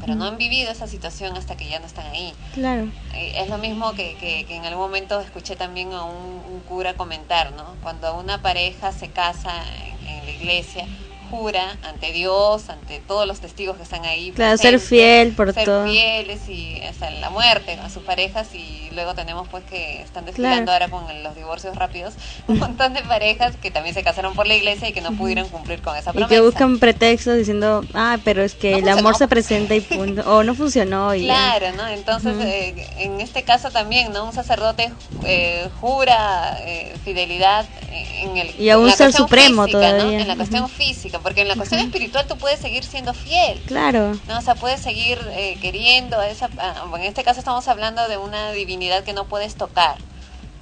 pero 0.00 0.14
no 0.14 0.24
han 0.26 0.36
vivido 0.38 0.70
esa 0.70 0.86
situación 0.86 1.36
hasta 1.36 1.56
que 1.56 1.68
ya 1.68 1.80
no 1.80 1.86
están 1.86 2.06
ahí. 2.06 2.32
Claro. 2.54 2.88
Eh, 3.14 3.32
Es 3.36 3.48
lo 3.48 3.58
mismo 3.58 3.92
que, 3.94 4.14
que, 4.16 4.44
que 4.46 4.56
en 4.56 4.64
algún 4.64 4.84
momento 4.84 5.20
escuché 5.20 5.56
también 5.56 5.92
a 5.92 6.04
un, 6.04 6.42
un 6.52 6.60
cura 6.60 6.94
comentar, 6.94 7.52
¿no? 7.52 7.76
Cuando 7.82 8.18
una 8.18 8.40
pareja 8.42 8.92
se 8.92 9.08
casa 9.10 9.62
en, 10.00 10.08
en 10.08 10.24
la 10.24 10.30
iglesia, 10.30 10.86
jura 11.32 11.78
ante 11.82 12.12
Dios, 12.12 12.68
ante 12.68 13.00
todos 13.00 13.26
los 13.26 13.40
testigos 13.40 13.78
que 13.78 13.82
están 13.84 14.04
ahí. 14.04 14.32
Claro, 14.32 14.58
ser 14.58 14.78
fiel 14.78 15.32
por 15.32 15.52
ser 15.54 15.64
todo. 15.64 15.86
fieles 15.86 16.46
y 16.48 16.78
hasta 16.82 17.10
la 17.10 17.30
muerte 17.30 17.72
a 17.82 17.88
sus 17.88 18.02
parejas 18.02 18.54
y 18.54 18.90
luego 18.92 19.14
tenemos 19.14 19.48
pues 19.48 19.64
que 19.64 20.02
están 20.02 20.26
desfilando 20.26 20.64
Claro. 20.70 20.84
ahora 20.84 20.88
con 21.06 21.22
los 21.22 21.34
divorcios 21.34 21.74
rápidos 21.76 22.12
un 22.48 22.58
montón 22.58 22.92
de 22.92 23.00
parejas 23.02 23.56
que 23.56 23.70
también 23.70 23.94
se 23.94 24.02
casaron 24.02 24.34
por 24.34 24.46
la 24.46 24.54
iglesia 24.54 24.88
y 24.88 24.92
que 24.92 25.00
no 25.00 25.12
pudieron 25.12 25.48
cumplir 25.48 25.80
con 25.80 25.96
esa 25.96 26.10
Y 26.10 26.12
promesa. 26.12 26.28
que 26.28 26.40
buscan 26.42 26.78
pretextos 26.78 27.38
diciendo, 27.38 27.82
ah, 27.94 28.18
pero 28.24 28.42
es 28.42 28.54
que 28.54 28.72
No 28.72 28.78
el 28.78 28.88
amor 28.90 29.16
se 29.16 29.26
presenta 29.26 29.74
y 29.74 29.80
punto. 29.80 30.22
O 30.30 30.42
no 30.42 30.54
funcionó 30.54 31.14
y 31.14 31.26
ya. 31.26 31.56
Claro, 31.58 31.76
¿no? 31.76 31.88
Entonces, 31.88 32.36
eh, 32.40 32.86
en 32.98 33.20
este 33.22 33.42
caso 33.42 33.70
también, 33.70 34.12
¿no? 34.12 34.26
Un 34.26 34.32
sacerdote 34.34 34.92
eh, 35.24 35.68
jura 35.80 36.58
eh, 36.60 36.94
fidelidad 37.04 37.64
en 37.90 38.36
el 38.36 38.60
Y 38.60 38.68
a 38.70 38.78
un 38.78 38.90
ser 38.92 39.12
supremo 39.12 39.64
física, 39.64 39.92
¿no? 39.92 39.96
todavía. 39.98 40.20
En 40.20 40.28
la 40.28 40.36
cuestión 40.36 40.68
física, 40.68 41.18
porque 41.22 41.42
en 41.42 41.48
la 41.48 41.56
cuestión 41.56 41.80
espiritual 41.80 42.26
tú 42.26 42.36
puedes 42.38 42.60
seguir 42.60 42.84
siendo 42.84 43.14
fiel. 43.14 43.60
Claro. 43.66 44.18
¿no? 44.28 44.38
O 44.38 44.42
sea, 44.42 44.54
puedes 44.54 44.80
seguir 44.80 45.18
eh, 45.32 45.56
queriendo 45.60 46.18
a 46.18 46.28
esa... 46.28 46.48
a- 46.58 46.84
en 46.96 47.02
este 47.04 47.24
caso 47.24 47.38
estamos 47.40 47.66
hablando 47.68 48.06
de 48.08 48.16
una 48.18 48.52
divinidad 48.52 49.04
que 49.04 49.12
no 49.12 49.24
puedes 49.26 49.54
tocar. 49.54 49.96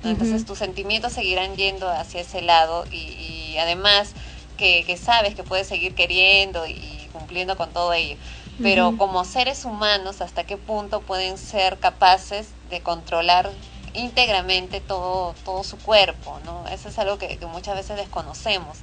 ¿no? 0.02 0.10
Entonces 0.10 0.46
tus 0.46 0.58
sentimientos 0.58 1.12
seguirán 1.12 1.56
yendo 1.56 1.88
hacia 1.90 2.20
ese 2.22 2.40
lado 2.42 2.86
y, 2.90 2.96
y 2.96 3.58
además 3.58 4.12
que, 4.56 4.84
que 4.84 4.96
sabes 4.96 5.34
que 5.34 5.42
puedes 5.42 5.66
seguir 5.66 5.94
queriendo 5.94 6.66
y 6.66 7.08
cumpliendo 7.12 7.56
con 7.56 7.70
todo 7.70 7.92
ello. 7.92 8.16
Pero 8.62 8.96
como 8.98 9.24
seres 9.24 9.64
humanos, 9.64 10.20
¿hasta 10.20 10.44
qué 10.44 10.58
punto 10.58 11.00
pueden 11.00 11.38
ser 11.38 11.78
capaces 11.78 12.48
de 12.68 12.82
controlar 12.82 13.50
íntegramente 13.94 14.80
todo, 14.80 15.34
todo 15.44 15.64
su 15.64 15.78
cuerpo? 15.78 16.38
¿no? 16.44 16.66
Eso 16.68 16.88
es 16.90 16.98
algo 16.98 17.18
que, 17.18 17.38
que 17.38 17.46
muchas 17.46 17.74
veces 17.74 17.96
desconocemos 17.96 18.76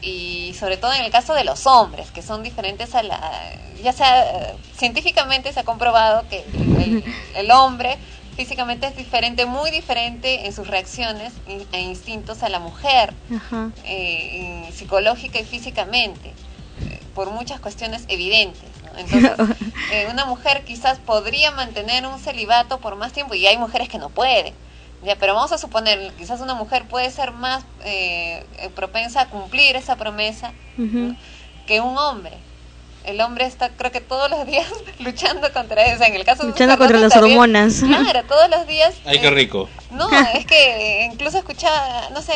y 0.00 0.54
sobre 0.58 0.76
todo 0.76 0.92
en 0.92 1.04
el 1.04 1.10
caso 1.10 1.34
de 1.34 1.44
los 1.44 1.66
hombres, 1.66 2.10
que 2.10 2.22
son 2.22 2.42
diferentes 2.42 2.94
a 2.94 3.02
la... 3.02 3.20
Ya 3.82 3.92
sea, 3.92 4.54
científicamente 4.76 5.52
se 5.52 5.60
ha 5.60 5.64
comprobado 5.64 6.28
que 6.28 6.44
el, 6.82 7.04
el 7.34 7.50
hombre 7.50 7.98
físicamente 8.38 8.86
es 8.86 8.96
diferente, 8.96 9.46
muy 9.46 9.72
diferente 9.72 10.46
en 10.46 10.52
sus 10.52 10.68
reacciones 10.68 11.32
e 11.72 11.80
instintos 11.80 12.44
a 12.44 12.48
la 12.48 12.60
mujer, 12.60 13.12
Ajá. 13.34 13.72
eh, 13.84 14.68
y 14.68 14.72
psicológica 14.72 15.40
y 15.40 15.44
físicamente, 15.44 16.28
eh, 16.28 17.00
por 17.16 17.32
muchas 17.32 17.58
cuestiones 17.58 18.04
evidentes. 18.06 18.70
¿no? 18.84 18.96
Entonces, 18.96 19.32
eh, 19.92 20.06
una 20.12 20.24
mujer 20.24 20.62
quizás 20.64 21.00
podría 21.00 21.50
mantener 21.50 22.06
un 22.06 22.20
celibato 22.20 22.78
por 22.78 22.94
más 22.94 23.12
tiempo 23.12 23.34
y 23.34 23.44
hay 23.44 23.58
mujeres 23.58 23.88
que 23.88 23.98
no 23.98 24.08
pueden. 24.08 24.54
Ya, 25.02 25.16
pero 25.16 25.34
vamos 25.34 25.52
a 25.52 25.58
suponer, 25.58 26.12
quizás 26.18 26.40
una 26.40 26.54
mujer 26.54 26.84
puede 26.88 27.10
ser 27.10 27.30
más 27.32 27.64
eh, 27.84 28.44
eh, 28.58 28.68
propensa 28.74 29.22
a 29.22 29.26
cumplir 29.28 29.76
esa 29.76 29.96
promesa 29.96 30.52
que 31.66 31.80
un 31.80 31.96
hombre. 31.98 32.32
El 33.04 33.20
hombre 33.20 33.46
está, 33.46 33.70
creo 33.70 33.90
que 33.92 34.00
todos 34.00 34.28
los 34.28 34.44
días 34.46 34.66
luchando 34.98 35.52
contra 35.52 35.82
eso. 35.86 36.02
En 36.04 36.14
el 36.14 36.24
caso 36.24 36.42
de 36.42 36.46
un 36.46 36.50
Luchando 36.52 36.76
contra 36.78 36.98
las 36.98 37.16
hormonas. 37.16 37.82
Claro, 37.86 38.24
todos 38.26 38.50
los 38.50 38.66
días. 38.66 38.94
Ay, 39.04 39.20
qué 39.20 39.28
eh, 39.28 39.30
rico. 39.30 39.68
no, 39.90 40.08
es 40.34 40.44
que 40.46 41.08
incluso 41.12 41.38
escuchaba, 41.38 42.10
no 42.10 42.20
sé 42.20 42.32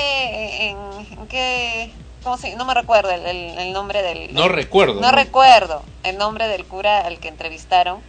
en, 0.69 0.77
en 1.19 1.27
qué, 1.29 1.91
¿cómo 2.23 2.39
se, 2.39 2.55
no 2.55 2.65
me 2.65 2.75
recuerdo 2.75 3.11
el, 3.11 3.27
el- 3.27 3.59
el 3.59 3.73
nombre 3.73 4.03
del... 4.03 4.33
No 4.33 4.47
recuerdo. 4.49 5.01
No 5.01 5.11
recuerdo 5.11 5.83
el 6.05 6.17
nombre 6.17 6.47
del 6.47 6.65
cura 6.65 7.01
al 7.01 7.19
que 7.19 7.27
entrevistaron. 7.29 8.01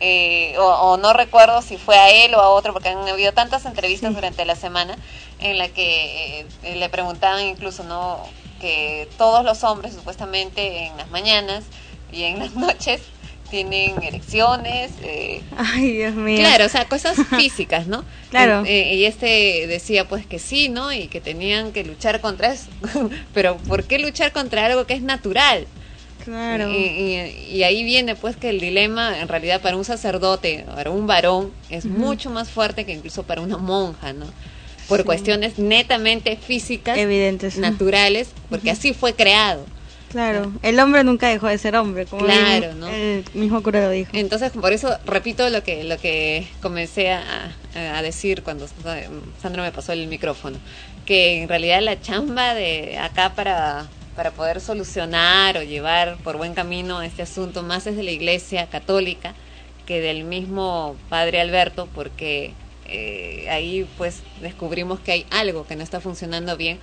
Eh, 0.00 0.54
o, 0.58 0.64
o 0.64 0.96
no 0.96 1.12
recuerdo 1.12 1.62
si 1.62 1.76
fue 1.76 1.96
a 1.96 2.10
él 2.10 2.34
o 2.34 2.40
a 2.40 2.48
otro, 2.48 2.72
porque 2.72 2.88
han 2.88 3.06
habido 3.08 3.32
tantas 3.32 3.66
entrevistas 3.66 4.14
durante 4.14 4.44
la 4.44 4.56
semana 4.56 4.96
en 5.40 5.58
la 5.58 5.68
que 5.68 6.46
eh, 6.62 6.76
le 6.76 6.88
preguntaban 6.88 7.44
incluso, 7.44 7.84
¿no? 7.84 8.18
Que 8.60 9.08
todos 9.18 9.44
los 9.44 9.62
hombres 9.64 9.94
supuestamente 9.94 10.86
en 10.86 10.96
las 10.96 11.10
mañanas 11.10 11.64
y 12.12 12.24
en 12.24 12.38
las 12.38 12.54
noches 12.54 13.00
tienen 13.50 14.00
erecciones, 14.02 14.92
eh, 15.02 15.42
Ay, 15.56 15.92
Dios 15.92 16.14
mío. 16.14 16.38
Claro, 16.38 16.66
o 16.66 16.68
sea, 16.68 16.86
cosas 16.86 17.16
físicas, 17.36 17.86
¿no? 17.86 18.04
Claro. 18.30 18.62
Eh, 18.64 18.94
y 18.94 19.04
este 19.04 19.66
decía 19.66 20.08
pues 20.08 20.24
que 20.24 20.38
sí, 20.38 20.68
¿no? 20.68 20.92
Y 20.92 21.08
que 21.08 21.20
tenían 21.20 21.72
que 21.72 21.84
luchar 21.84 22.20
contra 22.20 22.52
eso. 22.52 22.68
Pero 23.34 23.56
¿por 23.56 23.84
qué 23.84 23.98
luchar 23.98 24.32
contra 24.32 24.64
algo 24.66 24.86
que 24.86 24.94
es 24.94 25.02
natural? 25.02 25.66
Claro. 26.24 26.70
Y, 26.70 26.74
y- 26.76 27.48
y 27.56 27.62
ahí 27.64 27.82
viene 27.84 28.14
pues 28.16 28.36
que 28.36 28.50
el 28.50 28.60
dilema 28.60 29.20
en 29.20 29.28
realidad 29.28 29.60
para 29.60 29.76
un 29.76 29.84
sacerdote, 29.84 30.64
para 30.74 30.90
un 30.90 31.06
varón, 31.06 31.52
es 31.70 31.84
mucho 31.86 32.30
más 32.30 32.48
fuerte 32.50 32.84
que 32.84 32.92
incluso 32.92 33.22
para 33.24 33.40
una 33.40 33.56
monja, 33.56 34.12
¿no? 34.12 34.26
Por 34.88 35.00
Sí. 35.00 35.04
cuestiones 35.04 35.58
netamente 35.58 36.36
físicas, 36.36 36.98
Evidentes. 36.98 37.56
naturales, 37.58 38.28
porque 38.48 38.70
así 38.70 38.92
fue 38.92 39.14
creado. 39.14 39.64
Claro. 40.10 40.50
El 40.62 40.80
hombre 40.80 41.04
nunca 41.04 41.28
dejó 41.28 41.46
de 41.46 41.56
ser 41.56 41.76
hombre, 41.76 42.04
como 42.04 42.24
Claro, 42.24 42.70
el, 42.72 42.80
¿no? 42.80 42.88
el 42.88 43.24
mismo 43.34 43.62
cura 43.62 43.80
lo 43.80 43.90
dijo. 43.90 44.10
Entonces, 44.12 44.50
por 44.50 44.72
eso 44.72 44.98
repito 45.06 45.48
lo 45.50 45.62
que 45.62 45.84
lo 45.84 45.98
que 45.98 46.48
comencé 46.60 47.12
a, 47.12 47.22
a 47.94 48.02
decir 48.02 48.42
cuando 48.42 48.66
Sandra 49.40 49.62
me 49.62 49.70
pasó 49.70 49.92
el 49.92 50.08
micrófono, 50.08 50.58
que 51.06 51.42
en 51.42 51.48
realidad 51.48 51.80
la 51.82 52.00
chamba 52.00 52.54
de 52.54 52.98
acá 52.98 53.34
para 53.36 53.86
para 54.20 54.32
poder 54.32 54.60
solucionar 54.60 55.56
o 55.56 55.62
llevar 55.62 56.18
por 56.18 56.36
buen 56.36 56.52
camino 56.52 57.00
este 57.00 57.22
asunto 57.22 57.62
más 57.62 57.84
desde 57.84 58.02
la 58.02 58.10
Iglesia 58.10 58.66
Católica 58.66 59.34
que 59.86 60.02
del 60.02 60.24
mismo 60.24 60.94
Padre 61.08 61.40
Alberto, 61.40 61.88
porque 61.94 62.52
eh, 62.84 63.46
ahí 63.48 63.88
pues 63.96 64.20
descubrimos 64.42 65.00
que 65.00 65.12
hay 65.12 65.26
algo 65.30 65.66
que 65.66 65.74
no 65.74 65.82
está 65.82 66.02
funcionando 66.02 66.58
bien 66.58 66.78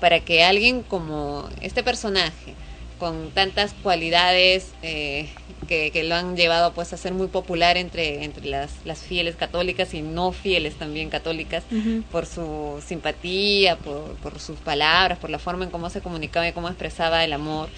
para 0.00 0.18
que 0.18 0.42
alguien 0.42 0.82
como 0.82 1.48
este 1.60 1.84
personaje 1.84 2.56
con 3.00 3.30
tantas 3.30 3.72
cualidades 3.82 4.68
eh, 4.82 5.28
que, 5.66 5.90
que, 5.90 6.04
lo 6.04 6.14
han 6.14 6.36
llevado 6.36 6.72
pues 6.72 6.92
a 6.92 6.96
ser 6.96 7.14
muy 7.14 7.26
popular 7.28 7.76
entre, 7.76 8.24
entre 8.24 8.46
las, 8.46 8.70
las 8.84 9.00
fieles 9.00 9.34
católicas 9.36 9.94
y 9.94 10.02
no 10.02 10.30
fieles 10.32 10.74
también 10.74 11.08
católicas 11.08 11.64
uh 11.72 11.74
-huh. 11.74 12.02
por 12.04 12.26
su 12.26 12.80
simpatía, 12.86 13.76
por, 13.76 14.14
por, 14.16 14.38
sus 14.38 14.58
palabras, 14.58 15.18
por 15.18 15.30
la 15.30 15.38
forma 15.38 15.64
en 15.64 15.70
cómo 15.70 15.88
se 15.88 16.02
comunicaba 16.02 16.46
y 16.46 16.52
cómo 16.52 16.68
expresaba 16.68 17.24
el 17.24 17.32
amor. 17.32 17.70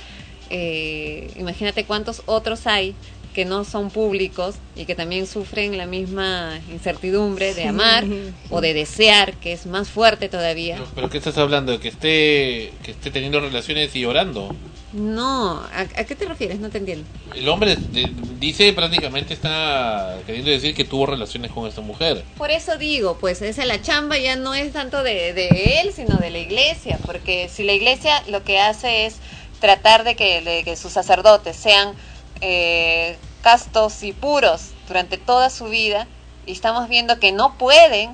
Eh, 0.51 1.31
imagínate 1.37 1.85
cuántos 1.85 2.23
otros 2.27 2.67
hay 2.67 2.95
que 3.33 3.45
no 3.45 3.65
son 3.65 3.91
públicos 3.91 4.57
y 4.77 4.85
que 4.85 4.95
también 4.95 5.27
sufren 5.27 5.79
la 5.79 5.87
misma 5.87 6.61
incertidumbre 6.71 7.55
de 7.55 7.65
amar 7.65 8.05
o 8.51 8.61
de 8.61 8.75
desear, 8.75 9.35
que 9.35 9.53
es 9.53 9.67
más 9.67 9.89
fuerte 9.89 10.29
todavía. 10.29 10.79
No, 10.79 10.85
¿Pero 10.95 11.11
qué 11.11 11.19
estás 11.19 11.39
hablando? 11.39 11.79
¿Que 11.81 11.89
esté, 11.89 12.73
que 12.83 12.91
esté 12.93 13.11
teniendo 13.11 13.41
relaciones 13.41 13.95
y 13.97 14.05
orando? 14.05 14.55
No, 14.93 15.55
¿a, 15.73 15.81
¿a 15.81 16.05
qué 16.05 16.15
te 16.15 16.27
refieres? 16.27 16.61
No 16.61 16.69
te 16.69 16.79
entiendo. 16.79 17.07
El 17.35 17.49
hombre 17.49 17.77
de, 17.77 18.11
dice 18.39 18.73
prácticamente 18.75 19.33
está 19.33 20.19
queriendo 20.27 20.51
decir 20.51 20.75
que 20.75 20.85
tuvo 20.85 21.07
relaciones 21.07 21.51
con 21.51 21.67
esta 21.67 21.81
mujer. 21.81 22.23
Por 22.37 22.51
eso 22.51 22.77
digo, 22.77 23.17
pues 23.19 23.41
esa 23.41 23.65
la 23.65 23.81
chamba 23.81 24.19
ya 24.19 24.37
no 24.37 24.55
es 24.55 24.73
tanto 24.73 25.03
de, 25.03 25.33
de 25.33 25.81
él, 25.81 25.93
sino 25.95 26.19
de 26.19 26.31
la 26.31 26.39
iglesia, 26.39 26.99
porque 27.07 27.49
si 27.49 27.63
la 27.63 27.73
iglesia 27.73 28.23
lo 28.29 28.45
que 28.45 28.59
hace 28.61 29.07
es 29.07 29.17
tratar 29.61 30.05
de 30.05 30.17
que, 30.17 30.43
de 30.43 30.65
que 30.65 30.77
sus 30.77 30.93
sacerdotes 30.93 31.57
sean 31.57 31.95
eh, 32.43 33.17
castos 33.41 34.03
y 34.03 34.13
puros 34.13 34.73
durante 34.89 35.17
toda 35.17 35.49
su 35.49 35.67
vida 35.67 36.07
y 36.45 36.53
estamos 36.53 36.89
viendo 36.89 37.21
que 37.21 37.33
no 37.33 37.57
pueden, 37.57 38.11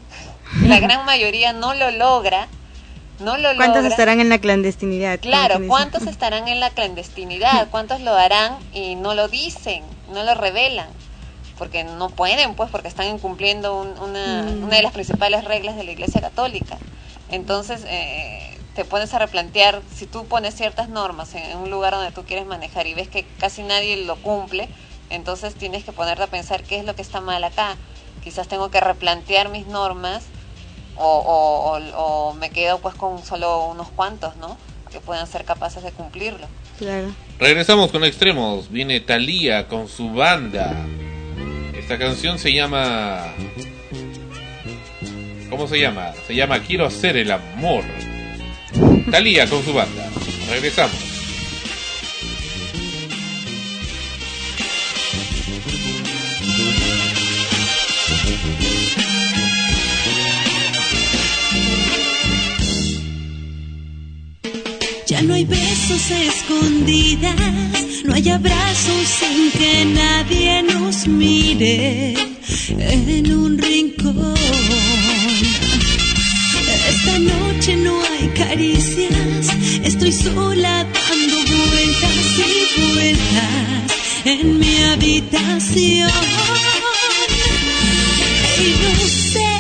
la 0.63 0.81
gran 0.81 1.05
mayoría 1.07 1.53
no 1.53 1.75
lo 1.75 1.91
logra, 1.91 2.47
no 3.21 3.37
lo 3.37 3.55
¿Cuántos 3.57 3.83
logra. 3.83 3.89
estarán 3.89 4.21
en 4.21 4.29
la 4.29 4.39
clandestinidad? 4.39 5.19
Claro, 5.21 5.61
¿cuántos 5.67 6.03
estarán 6.07 6.47
en 6.47 6.61
la 6.61 6.71
clandestinidad? 6.71 7.69
¿Cuántos 7.71 8.01
lo 8.01 8.15
harán 8.15 8.57
y 8.73 8.95
no 8.97 9.15
lo 9.15 9.29
dicen, 9.29 9.83
no 10.13 10.23
lo 10.23 10.35
revelan? 10.35 10.89
Porque 11.57 11.83
no 11.83 12.11
pueden, 12.11 12.55
pues, 12.55 12.71
porque 12.71 12.87
están 12.87 13.09
incumpliendo 13.09 13.81
un, 13.81 13.89
una, 13.99 14.43
mm. 14.43 14.63
una 14.63 14.77
de 14.77 14.83
las 14.83 14.93
principales 14.93 15.45
reglas 15.45 15.75
de 15.77 15.85
la 15.85 15.91
Iglesia 15.91 16.21
Católica. 16.21 16.77
Entonces, 17.31 17.85
eh, 17.89 18.58
te 18.79 18.85
pones 18.85 19.13
a 19.13 19.19
replantear, 19.19 19.83
si 19.93 20.07
tú 20.07 20.27
pones 20.27 20.55
ciertas 20.55 20.89
normas 20.89 21.35
en 21.35 21.59
un 21.59 21.69
lugar 21.69 21.95
donde 21.95 22.13
tú 22.13 22.23
quieres 22.23 22.47
manejar 22.47 22.87
y 22.87 22.95
ves 22.95 23.09
que 23.09 23.27
casi 23.41 23.65
nadie 23.65 24.05
lo 24.05 24.15
cumple, 24.15 24.69
entonces 25.11 25.57
tienes 25.57 25.83
que 25.83 25.91
ponerte 25.91 26.23
a 26.23 26.29
pensar 26.29 26.63
qué 26.63 26.79
es 26.79 26.85
lo 26.85 26.95
que 26.95 27.03
está 27.03 27.21
mal 27.21 27.43
acá. 27.43 27.75
Quizás 28.23 28.47
tengo 28.47 28.71
que 28.71 28.79
replantear 28.79 29.49
mis 29.49 29.67
normas 29.67 30.27
o, 30.95 31.09
o, 31.09 31.77
o, 31.77 32.29
o 32.29 32.35
me 32.35 32.51
quedo 32.51 32.79
pues 32.79 32.95
con 32.95 33.21
solo 33.25 33.67
unos 33.67 33.89
cuantos, 33.89 34.37
¿no? 34.37 34.57
Que 34.93 35.01
puedan 35.01 35.27
ser 35.27 35.45
capaces 35.45 35.83
de 35.83 35.91
cumplirlo. 35.91 36.47
Claro. 36.79 37.09
Regresamos 37.41 37.91
con 37.91 38.05
extremos. 38.05 38.71
Viene 38.71 39.01
Thalía 39.01 39.67
con 39.67 39.89
su 39.89 40.13
banda. 40.13 40.87
Esta 41.77 41.99
canción 41.99 42.39
se 42.39 42.53
llama... 42.53 43.25
¿Cómo 45.51 45.67
se 45.67 45.81
llama? 45.81 46.13
Se 46.29 46.37
llama 46.37 46.61
Quiero 46.61 46.87
hacer 46.87 47.17
el 47.17 47.33
amor. 47.33 47.83
Talía 49.11 49.49
con 49.49 49.65
su 49.65 49.73
banda. 49.73 50.11
Regresamos. 50.51 51.09
Ya 65.07 65.23
no 65.23 65.33
hay 65.33 65.47
besos 65.47 66.11
escondidas, 66.11 67.35
no 68.05 68.15
hay 68.15 68.29
abrazos 68.29 69.09
sin 69.09 69.51
que 69.53 69.85
nadie 69.87 70.63
nos 70.63 71.09
mire 71.09 72.15
en 72.69 73.33
un 73.33 73.57
rincón. 73.57 74.37
Esta 76.99 77.19
noche 77.21 77.77
no 77.77 78.03
hay 78.03 78.29
caricias, 78.29 79.47
estoy 79.85 80.11
sola 80.11 80.85
dando 80.85 81.37
vueltas 81.71 82.39
y 82.39 82.93
vueltas 82.93 83.93
en 84.25 84.59
mi 84.59 84.83
habitación. 84.83 86.11
Y 88.59 88.69
no 88.83 88.95
sé 89.07 89.51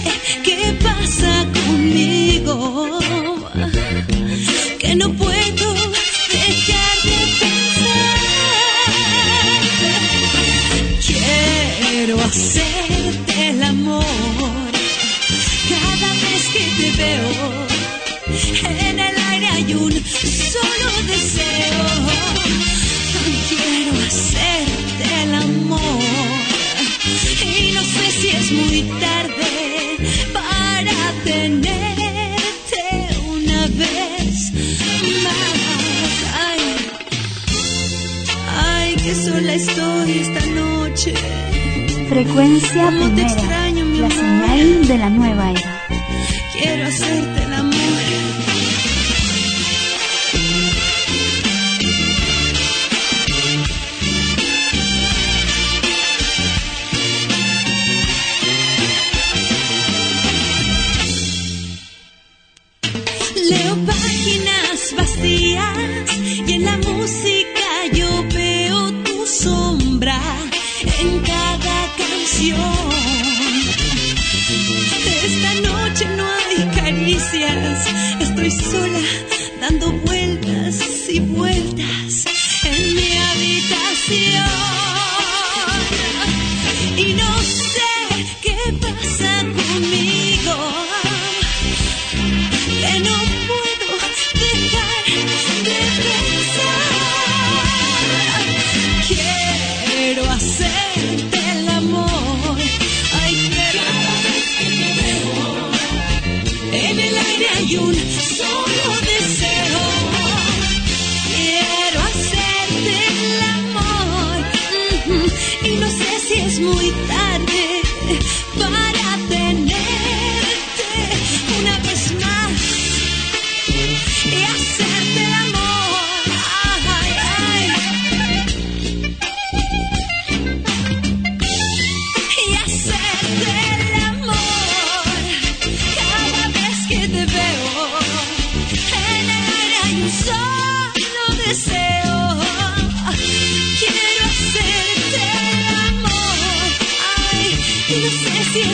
qué 0.42 0.76
pasa 0.82 1.46
conmigo, 1.66 2.98
que 4.80 4.96
no 4.96 5.12
puedo 5.12 5.37
Frecuencia 42.18 42.88
primera, 42.88 43.70
la 43.70 44.10
señal 44.10 44.88
de 44.88 44.98
la 44.98 45.08
nueva 45.08 45.52
era. 45.52 45.82
Quiero 46.52 46.86
hacerte 46.88 47.47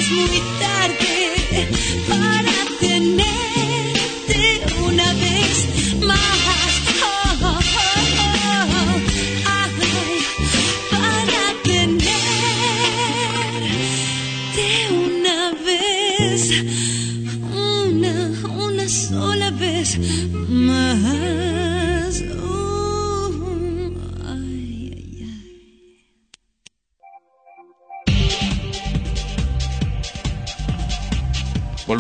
es 0.05 0.11
muy 0.11 0.64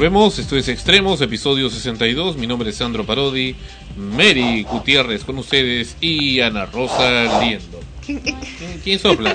Volvemos, 0.05 0.39
esto 0.39 0.59
es 0.59 0.69
Extremos, 0.69 1.23
episodio 1.23 1.71
62. 1.71 2.37
Mi 2.37 2.47
nombre 2.47 2.69
es 2.69 2.77
Sandro 2.77 3.07
Parodi, 3.07 3.57
Mary 3.97 4.63
Gutiérrez 4.65 5.25
con 5.25 5.39
ustedes 5.39 5.97
y 5.99 6.41
Ana 6.41 6.67
Rosa 6.67 7.41
Liendo. 7.41 7.81
¿Quién, 8.05 8.21
quién 8.85 8.99
sopla? 8.99 9.35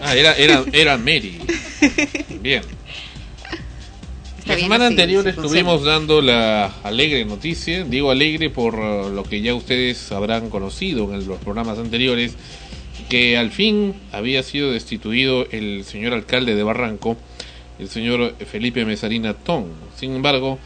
Ah, 0.00 0.16
era, 0.16 0.34
era, 0.34 0.64
era 0.72 0.96
Mary. 0.96 1.38
Bien. 2.40 2.62
La 4.46 4.58
semana 4.58 4.88
anterior 4.88 5.28
estuvimos 5.28 5.84
dando 5.84 6.20
la 6.22 6.64
alegre 6.82 7.24
noticia, 7.24 7.84
digo 7.84 8.10
alegre 8.10 8.50
por 8.50 8.78
lo 8.78 9.22
que 9.22 9.42
ya 9.42 9.54
ustedes 9.54 10.10
habrán 10.10 10.50
conocido 10.50 11.14
en 11.14 11.24
los 11.28 11.38
programas 11.38 11.78
anteriores, 11.78 12.34
que 13.08 13.38
al 13.38 13.52
fin 13.52 13.94
había 14.10 14.42
sido 14.42 14.72
destituido 14.72 15.46
el 15.52 15.84
señor 15.84 16.14
alcalde 16.14 16.56
de 16.56 16.64
Barranco, 16.64 17.16
el 17.80 17.88
señor 17.88 18.34
Felipe 18.46 18.84
Mesarina 18.84 19.34
Tong. 19.34 19.66
Sin 19.96 20.14
embargo, 20.14 20.58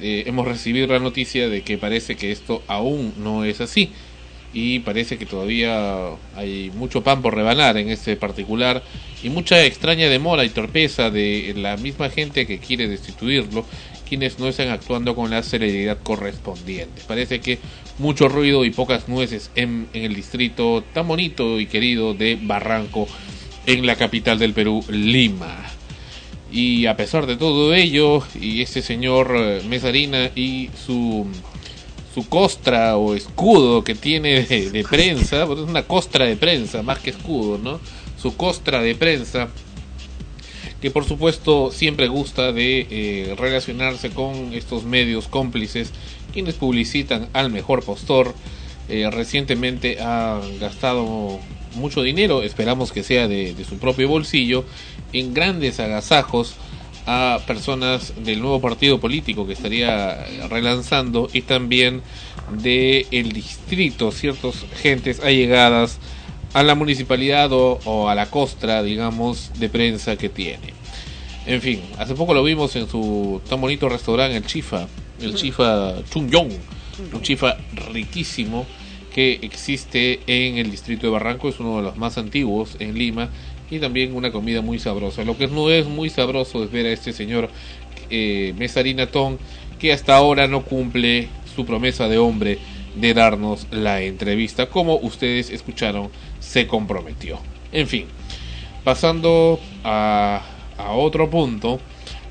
eh, 0.00 0.24
hemos 0.26 0.48
recibido 0.48 0.86
la 0.86 0.98
noticia 0.98 1.48
de 1.48 1.62
que 1.62 1.78
parece 1.78 2.16
que 2.16 2.32
esto 2.32 2.62
aún 2.66 3.12
no 3.18 3.44
es 3.44 3.60
así 3.60 3.90
y 4.52 4.78
parece 4.80 5.18
que 5.18 5.26
todavía 5.26 6.10
hay 6.36 6.70
mucho 6.74 7.02
pan 7.02 7.20
por 7.20 7.34
rebanar 7.34 7.76
en 7.76 7.90
este 7.90 8.16
particular 8.16 8.82
y 9.22 9.28
mucha 9.28 9.64
extraña 9.64 10.08
demora 10.08 10.44
y 10.44 10.48
torpeza 10.48 11.10
de 11.10 11.54
la 11.56 11.76
misma 11.76 12.08
gente 12.08 12.46
que 12.46 12.58
quiere 12.58 12.88
destituirlo, 12.88 13.66
quienes 14.08 14.38
no 14.38 14.48
están 14.48 14.68
actuando 14.68 15.14
con 15.14 15.30
la 15.30 15.42
celeridad 15.42 15.98
correspondiente. 16.02 17.02
Parece 17.06 17.40
que 17.40 17.58
mucho 17.98 18.28
ruido 18.28 18.64
y 18.64 18.70
pocas 18.70 19.08
nueces 19.08 19.50
en, 19.54 19.88
en 19.92 20.04
el 20.04 20.14
distrito 20.14 20.84
tan 20.92 21.08
bonito 21.08 21.58
y 21.58 21.66
querido 21.66 22.14
de 22.14 22.38
Barranco, 22.40 23.08
en 23.66 23.86
la 23.86 23.96
capital 23.96 24.38
del 24.38 24.52
Perú, 24.52 24.84
Lima. 24.88 25.73
Y 26.54 26.86
a 26.86 26.96
pesar 26.96 27.26
de 27.26 27.36
todo 27.36 27.74
ello, 27.74 28.22
y 28.40 28.62
este 28.62 28.80
señor 28.80 29.34
eh, 29.36 29.60
Mesarina 29.68 30.30
y 30.36 30.70
su 30.86 31.26
su 32.14 32.28
costra 32.28 32.96
o 32.96 33.16
escudo 33.16 33.82
que 33.82 33.96
tiene 33.96 34.42
de, 34.42 34.70
de 34.70 34.84
prensa, 34.84 35.42
es 35.52 35.58
una 35.58 35.82
costra 35.82 36.26
de 36.26 36.36
prensa 36.36 36.82
más 36.82 37.00
que 37.00 37.10
escudo, 37.10 37.58
¿no? 37.58 37.80
Su 38.22 38.36
costra 38.36 38.80
de 38.80 38.94
prensa, 38.94 39.48
que 40.80 40.92
por 40.92 41.04
supuesto 41.04 41.72
siempre 41.72 42.06
gusta 42.06 42.52
de 42.52 42.86
eh, 42.88 43.34
relacionarse 43.36 44.10
con 44.10 44.54
estos 44.54 44.84
medios 44.84 45.26
cómplices, 45.26 45.90
quienes 46.32 46.54
publicitan 46.54 47.28
al 47.32 47.50
mejor 47.50 47.82
postor. 47.82 48.34
Eh, 48.88 49.08
recientemente 49.10 49.96
ha 50.00 50.40
gastado 50.60 51.40
mucho 51.74 52.02
dinero, 52.02 52.42
esperamos 52.42 52.92
que 52.92 53.02
sea 53.02 53.28
de, 53.28 53.54
de 53.54 53.64
su 53.64 53.78
propio 53.78 54.08
bolsillo, 54.08 54.64
en 55.12 55.34
grandes 55.34 55.80
agasajos 55.80 56.54
a 57.06 57.40
personas 57.46 58.14
del 58.24 58.40
nuevo 58.40 58.60
partido 58.60 58.98
político 58.98 59.46
que 59.46 59.52
estaría 59.52 60.24
relanzando 60.48 61.28
y 61.32 61.42
también 61.42 62.02
de 62.50 63.06
el 63.10 63.32
distrito, 63.32 64.10
ciertos 64.10 64.64
gentes 64.80 65.20
allegadas 65.20 65.98
a 66.54 66.62
la 66.62 66.74
municipalidad 66.74 67.52
o, 67.52 67.80
o 67.84 68.08
a 68.08 68.14
la 68.14 68.30
costra, 68.30 68.82
digamos, 68.82 69.50
de 69.58 69.68
prensa 69.68 70.16
que 70.16 70.28
tiene. 70.28 70.72
En 71.46 71.60
fin, 71.60 71.82
hace 71.98 72.14
poco 72.14 72.32
lo 72.32 72.42
vimos 72.42 72.74
en 72.76 72.88
su 72.88 73.42
tan 73.48 73.60
bonito 73.60 73.88
restaurante, 73.88 74.36
el 74.36 74.46
Chifa, 74.46 74.86
el 75.20 75.34
Chifa 75.34 75.96
Chung 76.10 76.30
un 77.12 77.22
chifa 77.22 77.56
riquísimo 77.92 78.66
que 79.14 79.38
existe 79.42 80.20
en 80.26 80.58
el 80.58 80.72
distrito 80.72 81.06
de 81.06 81.12
Barranco, 81.12 81.48
es 81.48 81.60
uno 81.60 81.76
de 81.76 81.84
los 81.84 81.96
más 81.96 82.18
antiguos 82.18 82.76
en 82.80 82.98
Lima 82.98 83.30
y 83.70 83.78
también 83.78 84.14
una 84.14 84.32
comida 84.32 84.60
muy 84.60 84.80
sabrosa. 84.80 85.24
Lo 85.24 85.38
que 85.38 85.46
no 85.46 85.70
es 85.70 85.86
muy 85.86 86.10
sabroso 86.10 86.64
es 86.64 86.72
ver 86.72 86.86
a 86.86 86.92
este 86.92 87.12
señor 87.12 87.48
eh, 88.10 88.52
Mesarina 88.58 89.06
Ton 89.06 89.38
que 89.78 89.92
hasta 89.92 90.16
ahora 90.16 90.48
no 90.48 90.64
cumple 90.64 91.28
su 91.54 91.64
promesa 91.64 92.08
de 92.08 92.18
hombre 92.18 92.58
de 92.96 93.14
darnos 93.14 93.68
la 93.70 94.02
entrevista, 94.02 94.66
como 94.66 94.96
ustedes 94.96 95.50
escucharon, 95.50 96.10
se 96.40 96.66
comprometió. 96.66 97.38
En 97.70 97.86
fin, 97.86 98.06
pasando 98.82 99.60
a, 99.84 100.42
a 100.76 100.92
otro 100.92 101.30
punto, 101.30 101.80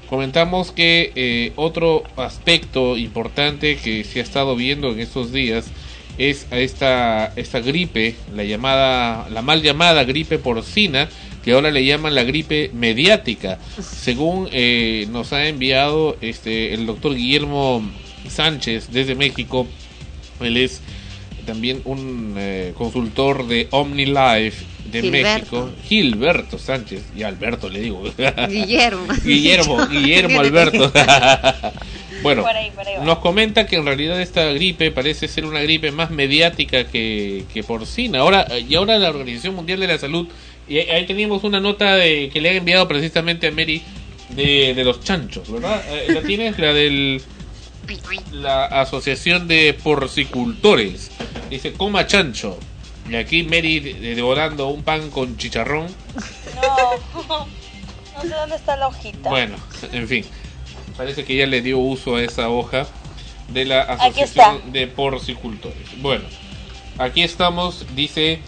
comentamos 0.10 0.72
que 0.72 1.14
eh, 1.16 1.54
otro 1.56 2.04
aspecto 2.18 2.98
importante 2.98 3.78
que 3.78 4.04
se 4.04 4.20
ha 4.20 4.24
estado 4.24 4.56
viendo 4.58 4.92
en 4.92 5.00
estos 5.00 5.32
días 5.32 5.72
es 6.18 6.48
a 6.52 6.60
esta, 6.60 7.34
esta 7.36 7.60
gripe, 7.60 8.16
la 8.36 8.44
llamada, 8.44 9.28
la 9.30 9.42
mal 9.42 9.62
llamada 9.62 10.04
gripe 10.04 10.38
porcina, 10.38 11.10
que 11.44 11.54
ahora 11.54 11.72
le 11.72 11.86
llaman 11.86 12.16
la 12.16 12.24
gripe 12.24 12.72
mediática, 12.74 13.60
según 13.82 14.48
eh, 14.52 15.08
nos 15.12 15.34
ha 15.34 15.48
enviado 15.48 16.16
este 16.22 16.74
el 16.74 16.86
doctor 16.86 17.16
Guillermo 17.16 17.84
Sánchez 18.30 18.90
desde 18.92 19.16
México. 19.16 19.68
Él 20.40 20.58
es 20.58 20.82
también 21.46 21.82
un 21.86 22.36
eh, 22.38 22.74
consultor 22.78 23.48
de 23.48 23.68
OmniLife 23.72 24.66
de 24.92 25.02
Gilberto. 25.02 25.66
México, 25.66 25.70
Gilberto 25.88 26.58
Sánchez, 26.58 27.04
y 27.16 27.24
Alberto 27.24 27.70
le 27.70 27.82
digo. 27.82 28.04
Guillermo. 28.50 29.06
Guillermo, 29.24 29.88
Guillermo 29.92 30.40
Alberto. 30.40 30.92
bueno, 32.24 32.42
Por 32.44 32.56
ahí, 32.56 32.72
por 32.72 32.88
ahí 32.88 32.96
va. 32.98 33.04
nos 33.04 33.20
comenta 33.20 33.66
que 33.68 33.76
en 33.76 33.86
realidad 33.86 34.20
esta 34.22 34.46
gripe 34.54 34.90
parece 34.92 35.28
ser 35.28 35.46
una 35.46 35.62
gripe 35.62 35.92
más 35.92 36.10
mediática 36.10 36.86
que, 36.88 37.44
que 37.54 37.64
porcina. 37.64 38.20
Ahora, 38.20 38.48
y 38.58 38.74
ahora 38.76 38.98
la 38.98 39.10
Organización 39.10 39.56
Mundial 39.56 39.80
de 39.80 39.88
la 39.88 39.98
Salud, 39.98 40.28
y 40.68 40.78
ahí- 40.80 41.06
teníamos 41.06 41.44
una 41.44 41.60
nota 41.60 41.96
de 41.96 42.30
que 42.32 42.40
le 42.42 42.50
han 42.50 42.56
enviado 42.58 42.88
precisamente 42.88 43.48
a 43.48 43.52
Mary 43.52 43.82
de, 44.30 44.74
de 44.74 44.84
los 44.84 45.02
chanchos, 45.04 45.52
¿verdad? 45.52 45.84
Eh, 45.90 46.14
¿La 46.14 46.22
tienes? 46.28 46.58
La 46.58 46.74
del 46.74 47.22
la 48.32 48.66
Asociación 48.66 49.48
de 49.48 49.78
Porcicultores. 49.84 51.12
Dice, 51.50 51.74
coma 51.74 52.08
chancho. 52.08 52.58
Y 53.10 53.16
aquí 53.16 53.44
Mary 53.44 53.82
de- 53.82 53.94
de- 53.96 54.16
devorando 54.16 54.68
un 54.68 54.84
pan 54.84 55.10
con 55.10 55.36
chicharrón. 55.38 55.88
No, 56.56 57.46
no 58.16 58.22
sé 58.22 58.30
dónde 58.30 58.56
está 58.56 58.78
la 58.78 58.88
hojita. 58.88 59.30
Bueno, 59.30 59.58
en 59.92 60.08
fin. 60.08 60.26
Parece 60.98 61.26
que 61.26 61.36
ya 61.36 61.48
le 61.48 61.62
dio 61.62 61.80
uso 61.80 62.16
a 62.16 62.24
esa 62.24 62.50
hoja 62.50 62.88
de 63.50 63.66
la 63.66 63.82
Asociación 63.82 64.72
de 64.72 64.88
Porcicultores. 64.88 66.02
Bueno, 66.02 66.24
aquí 66.98 67.24
estamos, 67.24 67.86
dice, 67.96 68.40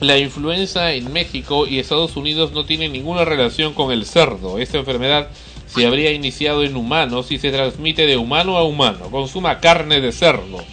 la 0.00 0.18
influenza 0.18 0.92
en 0.92 1.12
México 1.12 1.66
y 1.66 1.78
Estados 1.78 2.16
Unidos 2.16 2.52
no 2.52 2.64
tiene 2.64 2.88
ninguna 2.88 3.24
relación 3.24 3.74
con 3.74 3.92
el 3.92 4.06
cerdo. 4.06 4.58
Esta 4.58 4.78
enfermedad 4.78 5.28
se 5.66 5.86
habría 5.86 6.12
iniciado 6.12 6.64
en 6.64 6.76
humanos 6.76 7.30
y 7.30 7.38
se 7.38 7.50
transmite 7.50 8.06
de 8.06 8.16
humano 8.16 8.56
a 8.56 8.64
humano. 8.64 9.10
Consuma 9.10 9.60
carne 9.60 10.00
de 10.00 10.12
cerdo 10.12 10.64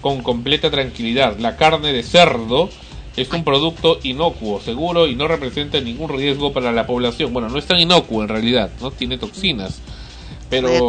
con 0.00 0.22
completa 0.22 0.70
tranquilidad. 0.70 1.38
La 1.38 1.56
carne 1.56 1.92
de 1.92 2.02
cerdo 2.02 2.68
es 3.16 3.30
un 3.32 3.44
producto 3.44 3.98
inocuo, 4.02 4.60
seguro 4.60 5.06
y 5.06 5.14
no 5.14 5.28
representa 5.28 5.80
ningún 5.80 6.08
riesgo 6.08 6.52
para 6.52 6.72
la 6.72 6.86
población. 6.86 7.32
Bueno, 7.32 7.48
no 7.48 7.58
es 7.58 7.66
tan 7.66 7.78
inocuo 7.78 8.22
en 8.22 8.28
realidad, 8.28 8.70
no 8.80 8.90
tiene 8.90 9.18
toxinas, 9.18 9.80
pero 10.50 10.88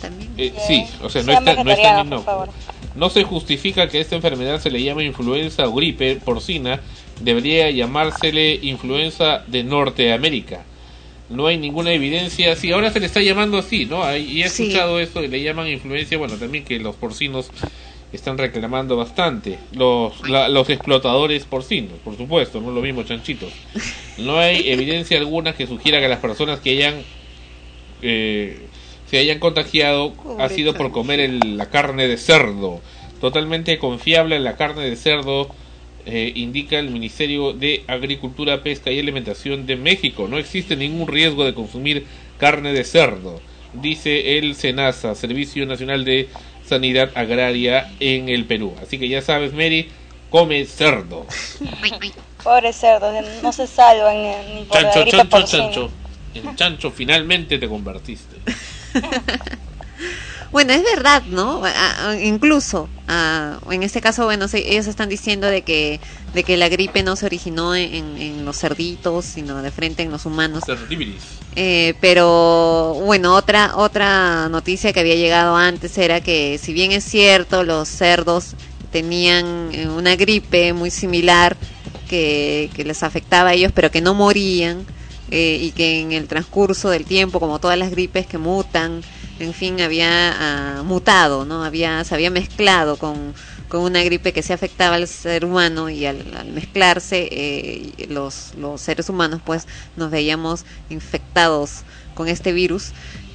también. 0.00 0.32
eh, 0.38 0.52
sí, 0.66 0.84
o 1.02 1.08
sea, 1.08 1.22
no 1.22 1.32
es, 1.32 1.44
tan, 1.44 1.64
no 1.64 1.70
es 1.70 1.82
tan 1.82 1.96
vegetariano, 2.06 2.22
por 2.22 2.34
inocuo. 2.48 2.54
No 2.94 3.10
se 3.10 3.24
justifica 3.24 3.88
que 3.88 4.00
esta 4.00 4.14
enfermedad 4.14 4.60
se 4.60 4.70
le 4.70 4.82
llame 4.82 5.04
influenza 5.04 5.66
o 5.66 5.74
gripe 5.74 6.16
porcina, 6.16 6.80
debería 7.20 7.70
llamársele 7.70 8.60
influenza 8.62 9.42
de 9.48 9.64
Norteamérica. 9.64 10.64
No 11.28 11.46
hay 11.46 11.56
ninguna 11.56 11.90
evidencia, 11.92 12.54
sí, 12.54 12.70
ahora 12.70 12.92
se 12.92 13.00
le 13.00 13.06
está 13.06 13.20
llamando 13.20 13.56
así, 13.58 13.86
¿no? 13.86 14.04
Hay- 14.04 14.30
Y 14.30 14.42
he 14.42 14.48
Sí. 14.48 14.64
escuchado 14.64 15.00
eso, 15.00 15.24
y 15.24 15.28
le 15.28 15.42
llaman 15.42 15.66
influencia, 15.68 16.18
bueno, 16.18 16.36
también 16.36 16.64
que 16.64 16.78
los 16.78 16.94
porcinos 16.96 17.50
están 18.14 18.38
reclamando 18.38 18.96
bastante. 18.96 19.58
Los, 19.72 20.28
la- 20.28 20.48
los 20.48 20.68
explotadores 20.70 21.44
porcinos, 21.44 21.98
por 22.04 22.16
supuesto, 22.16 22.60
no 22.60 22.70
lo 22.70 22.80
mismo 22.80 23.02
chanchitos. 23.02 23.52
No 24.18 24.38
hay 24.38 24.68
evidencia 24.70 25.18
alguna 25.18 25.54
que 25.54 25.66
sugiera 25.66 26.00
que 26.00 26.08
las 26.08 26.20
personas 26.20 26.60
que 26.60 26.70
hayan 26.70 27.02
eh, 28.02 28.58
se 29.10 29.18
hayan 29.18 29.38
contagiado 29.38 30.12
ha 30.38 30.48
sido 30.48 30.74
por 30.74 30.90
comer 30.92 31.20
el- 31.20 31.56
la 31.56 31.66
carne 31.70 32.08
de 32.08 32.16
cerdo. 32.16 32.80
totalmente 33.20 33.78
confiable 33.78 34.38
la 34.38 34.56
carne 34.56 34.82
de 34.82 34.96
cerdo, 34.96 35.48
eh, 36.04 36.32
indica 36.34 36.78
el 36.78 36.90
Ministerio 36.90 37.54
de 37.54 37.82
Agricultura, 37.86 38.62
Pesca 38.62 38.90
y 38.90 38.98
Alimentación 38.98 39.64
de 39.64 39.76
México. 39.76 40.28
No 40.28 40.36
existe 40.36 40.76
ningún 40.76 41.08
riesgo 41.08 41.44
de 41.46 41.54
consumir 41.54 42.04
carne 42.38 42.74
de 42.74 42.84
cerdo, 42.84 43.40
dice 43.72 44.36
el 44.36 44.54
SENASA, 44.54 45.14
Servicio 45.14 45.64
Nacional 45.64 46.04
de 46.04 46.28
Sanidad 46.66 47.10
Agraria 47.14 47.90
en 48.00 48.28
el 48.28 48.44
Perú. 48.44 48.74
Así 48.82 48.98
que 48.98 49.08
ya 49.08 49.22
sabes, 49.22 49.52
Mary, 49.52 49.90
come 50.30 50.64
cerdo. 50.64 51.26
Pobres 52.42 52.76
cerdos, 52.76 53.14
no 53.42 53.52
se 53.52 53.66
salvan 53.66 54.16
ni, 54.54 54.64
por 54.64 54.82
la 54.82 54.90
Chancho, 54.90 55.00
gripe 55.00 55.16
chancho, 55.16 55.30
porcina. 55.30 55.62
chancho. 55.64 55.90
En 56.34 56.56
chancho 56.56 56.90
finalmente 56.90 57.58
te 57.58 57.68
convertiste. 57.68 58.36
Bueno, 60.54 60.72
es 60.72 60.84
verdad, 60.84 61.24
¿no? 61.26 61.64
A- 61.64 62.10
a- 62.10 62.16
incluso, 62.22 62.88
ah, 63.08 63.58
en 63.72 63.82
este 63.82 64.00
caso, 64.00 64.24
bueno, 64.24 64.46
sí, 64.46 64.62
ellos 64.64 64.86
están 64.86 65.08
diciendo 65.08 65.48
de 65.48 65.62
que 65.62 66.00
de 66.32 66.44
que 66.44 66.56
la 66.56 66.68
gripe 66.68 67.02
no 67.02 67.16
se 67.16 67.26
originó 67.26 67.74
en, 67.74 68.16
en- 68.18 68.44
los 68.44 68.58
cerditos, 68.60 69.24
sino 69.24 69.62
de 69.62 69.72
frente 69.72 70.04
en 70.04 70.12
los 70.12 70.26
humanos. 70.26 70.62
Eh, 71.56 71.94
pero 72.00 73.00
bueno, 73.04 73.34
otra 73.34 73.72
otra 73.76 74.48
noticia 74.48 74.92
que 74.92 75.00
había 75.00 75.16
llegado 75.16 75.56
antes 75.56 75.98
era 75.98 76.20
que 76.20 76.58
si 76.58 76.72
bien 76.72 76.92
es 76.92 77.02
cierto 77.04 77.64
los 77.64 77.88
cerdos 77.88 78.54
tenían 78.90 79.70
eh, 79.72 79.88
una 79.88 80.14
gripe 80.16 80.72
muy 80.72 80.90
similar 80.90 81.56
que, 82.06 82.70
que 82.74 82.84
les 82.84 83.02
afectaba 83.02 83.50
a 83.50 83.54
ellos, 83.54 83.72
pero 83.74 83.90
que 83.90 84.00
no 84.00 84.14
morían 84.14 84.86
eh, 85.28 85.58
y 85.60 85.72
que 85.72 86.00
en 86.00 86.12
el 86.12 86.28
transcurso 86.28 86.90
del 86.90 87.06
tiempo, 87.06 87.40
como 87.40 87.58
todas 87.58 87.78
las 87.78 87.90
gripes 87.90 88.26
que 88.26 88.38
mutan, 88.38 89.04
en 89.38 89.52
fin, 89.54 89.80
había 89.80 90.78
ah, 90.78 90.82
mutado, 90.84 91.44
no, 91.44 91.64
había 91.64 92.04
se 92.04 92.14
había 92.14 92.30
mezclado 92.30 92.96
con 92.96 93.34
con 93.74 93.82
una 93.82 94.04
gripe 94.04 94.32
que 94.32 94.42
se 94.42 94.52
afectaba 94.52 94.94
al 94.94 95.08
ser 95.08 95.44
humano 95.44 95.90
y 95.90 96.06
al, 96.06 96.24
mezclarse 96.52 97.28
eh, 97.32 98.06
los, 98.08 98.54
los 98.56 98.80
seres 98.80 99.08
humanos 99.08 99.40
pues 99.44 99.66
nos 99.96 100.12
veíamos 100.12 100.64
infectados 100.90 101.82
con 102.14 102.28
este 102.28 102.52
virus 102.52 102.92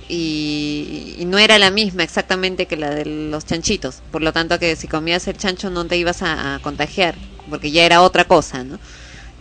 y, 0.08 1.16
y 1.18 1.26
no 1.26 1.38
era 1.40 1.60
la 1.60 1.72
misma 1.72 2.04
exactamente 2.04 2.68
que 2.68 2.78
la 2.78 2.92
de 2.92 3.04
los 3.06 3.46
chanchitos 3.46 4.02
por 4.12 4.22
lo 4.22 4.32
tanto 4.32 4.60
que 4.60 4.78
si 4.78 4.88
comías 4.88 5.28
el 5.28 5.38
chancho 5.38 5.70
no 5.70 5.86
te 5.86 5.98
ibas 5.98 6.22
a, 6.22 6.56
a 6.56 6.60
contagiar 6.60 7.16
porque 7.50 7.72
ya 7.72 7.86
era 7.86 8.02
otra 8.02 8.24
cosa 8.26 8.64
¿no? 8.64 8.80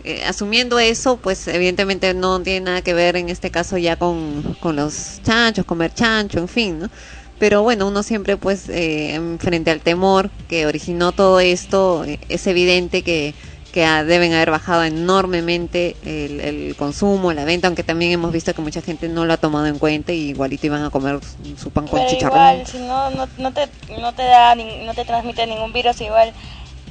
Eh, 0.05 0.23
asumiendo 0.25 0.79
eso 0.79 1.17
pues 1.17 1.45
evidentemente 1.49 2.13
no 2.13 2.41
tiene 2.41 2.61
nada 2.61 2.81
que 2.81 2.93
ver 2.93 3.17
en 3.17 3.27
este 3.27 3.51
caso 3.51 3.77
ya 3.77 3.97
con, 3.97 4.55
con 4.61 4.77
los 4.77 5.21
chanchos 5.23 5.65
comer 5.65 5.93
chancho 5.93 6.39
en 6.39 6.47
fin 6.47 6.79
¿no? 6.79 6.89
pero 7.37 7.63
bueno, 7.63 7.87
uno 7.87 8.01
siempre 8.03 8.37
pues 8.37 8.69
eh, 8.69 9.15
en- 9.15 9.39
frente 9.39 9.71
al 9.71 9.81
temor 9.81 10.29
que 10.47 10.65
originó 10.65 11.11
todo 11.13 11.39
esto, 11.39 12.03
eh, 12.05 12.19
es 12.29 12.47
evidente 12.47 13.01
que, 13.01 13.33
que 13.73 13.81
deben 14.05 14.33
haber 14.33 14.51
bajado 14.51 14.83
enormemente 14.83 15.95
el, 16.03 16.41
el 16.41 16.75
consumo, 16.75 17.31
la 17.33 17.45
venta, 17.45 17.67
aunque 17.67 17.83
también 17.83 18.11
hemos 18.11 18.31
visto 18.33 18.53
que 18.53 18.61
mucha 18.61 18.81
gente 18.81 19.07
no 19.07 19.25
lo 19.25 19.33
ha 19.33 19.37
tomado 19.37 19.67
en 19.67 19.79
cuenta 19.79 20.11
y 20.11 20.29
igualito 20.29 20.65
iban 20.67 20.83
a 20.83 20.89
comer 20.89 21.19
su 21.57 21.69
pan 21.71 21.87
con 21.87 21.99
Pero 21.99 22.09
chicharrón. 22.09 22.37
igual, 22.39 22.67
si 22.67 22.77
no, 22.79 23.09
no, 23.11 23.27
no 23.37 23.53
te, 23.53 23.69
no 24.01 24.13
te 24.13 24.23
da, 24.23 24.55
no 24.55 24.93
te 24.93 25.05
transmite 25.05 25.45
ningún 25.47 25.71
virus, 25.71 26.01
igual 26.01 26.33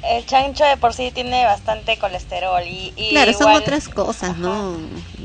el 0.05 0.25
chancho 0.27 0.65
de 0.65 0.77
por 0.77 0.95
sí 0.95 1.11
tiene 1.11 1.45
bastante 1.45 1.97
colesterol 1.99 2.63
y, 2.67 2.93
y 2.97 3.11
Claro, 3.11 3.33
son 3.33 3.53
otras 3.55 3.89
cosas, 3.89 4.37
¿no? 4.39 4.77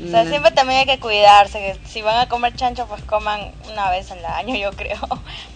O 0.06 0.10
sea, 0.10 0.26
siempre 0.26 0.50
también 0.50 0.80
hay 0.80 0.86
que 0.86 0.98
cuidarse, 0.98 1.58
que 1.58 1.88
si 1.88 2.02
van 2.02 2.18
a 2.18 2.28
comer 2.28 2.54
chancho, 2.54 2.86
pues 2.86 3.02
coman 3.04 3.40
una 3.70 3.90
vez 3.90 4.10
al 4.10 4.24
año, 4.24 4.56
yo 4.60 4.72
creo, 4.72 4.98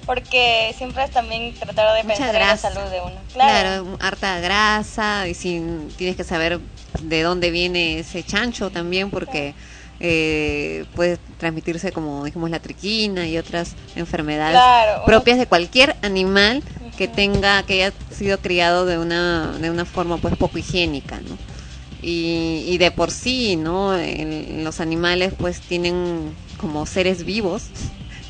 porque 0.07 0.75
siempre 0.77 1.05
es 1.05 1.11
también 1.11 1.55
tratar 1.59 1.95
de 1.97 2.03
Mucha 2.05 2.17
pensar 2.17 2.35
en 2.37 2.47
la 2.49 2.57
salud 2.57 2.91
de 2.91 3.01
uno. 3.01 3.17
Claro, 3.33 3.85
Claro. 3.85 3.97
harta 4.01 4.41
grasa 4.41 5.29
y 5.29 5.35
si 5.35 5.63
tienes 5.97 6.17
que 6.17 6.25
saber 6.25 6.61
de 7.03 7.23
dónde 7.23 7.51
viene 7.51 7.99
ese 8.01 8.23
chancho 8.25 8.71
también 8.71 9.11
porque 9.11 9.55
eh, 10.01 10.85
puede 10.95 11.19
transmitirse 11.39 11.93
como 11.93 12.25
dijimos 12.25 12.51
la 12.51 12.61
triquina 12.61 13.27
y 13.27 13.37
otras 13.37 13.75
enfermedades 13.97 14.61
Claro. 14.61 15.05
propias 15.05 15.39
de 15.39 15.47
cualquier 15.47 15.97
animal 16.03 16.63
que 16.99 17.09
tenga 17.09 17.63
que 17.63 17.85
haya 17.85 17.95
sido 18.11 18.39
criado 18.41 18.85
de 18.85 18.99
una 18.99 19.57
de 19.59 19.71
una 19.71 19.85
forma 19.87 20.19
pues 20.19 20.37
poco 20.37 20.59
higiénica, 20.59 21.21
¿no? 21.21 21.39
Y, 22.03 22.65
y 22.69 22.79
de 22.79 22.91
por 22.91 23.11
sí, 23.11 23.57
¿no? 23.57 23.95
El- 23.95 24.65
los 24.65 24.81
animales 24.81 25.33
pues 25.39 25.61
tienen 25.61 26.33
como 26.61 26.87
seres 26.87 27.25
vivos 27.25 27.65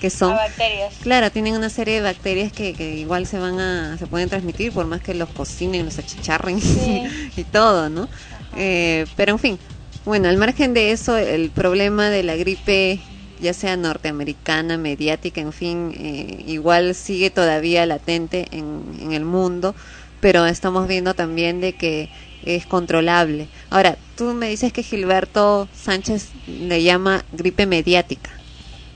que 0.00 0.10
son 0.10 0.34
bacterias. 0.36 0.94
Claro, 1.02 1.30
tienen 1.30 1.54
una 1.56 1.70
serie 1.70 1.94
de 1.96 2.02
bacterias 2.02 2.52
que, 2.52 2.72
que 2.74 2.96
igual 2.96 3.26
se 3.26 3.38
van 3.38 3.58
a, 3.58 3.96
se 3.98 4.06
pueden 4.06 4.28
transmitir 4.28 4.72
por 4.72 4.86
más 4.86 5.00
que 5.00 5.14
los 5.14 5.28
cocinen, 5.30 5.84
los 5.84 5.98
achicharren 5.98 6.58
y 7.36 7.44
todo, 7.44 7.88
¿no? 7.88 8.08
Eh, 8.56 9.06
pero 9.16 9.32
en 9.32 9.38
fin, 9.38 9.58
bueno, 10.04 10.28
al 10.28 10.36
margen 10.36 10.72
de 10.74 10.92
eso, 10.92 11.16
el 11.16 11.50
problema 11.50 12.10
de 12.10 12.22
la 12.22 12.36
gripe, 12.36 13.00
ya 13.40 13.52
sea 13.54 13.76
norteamericana, 13.76 14.76
mediática, 14.78 15.40
en 15.40 15.52
fin, 15.52 15.92
eh, 15.96 16.44
igual 16.46 16.94
sigue 16.94 17.30
todavía 17.30 17.86
latente 17.86 18.46
en, 18.52 18.82
en 19.00 19.12
el 19.12 19.24
mundo, 19.24 19.74
pero 20.20 20.46
estamos 20.46 20.88
viendo 20.88 21.14
también 21.14 21.60
de 21.60 21.74
que 21.74 22.10
es 22.42 22.66
controlable. 22.66 23.48
Ahora, 23.70 23.98
tú 24.16 24.34
me 24.34 24.48
dices 24.48 24.72
que 24.72 24.82
Gilberto 24.82 25.68
Sánchez 25.72 26.30
le 26.46 26.82
llama 26.82 27.24
gripe 27.32 27.66
mediática. 27.66 28.30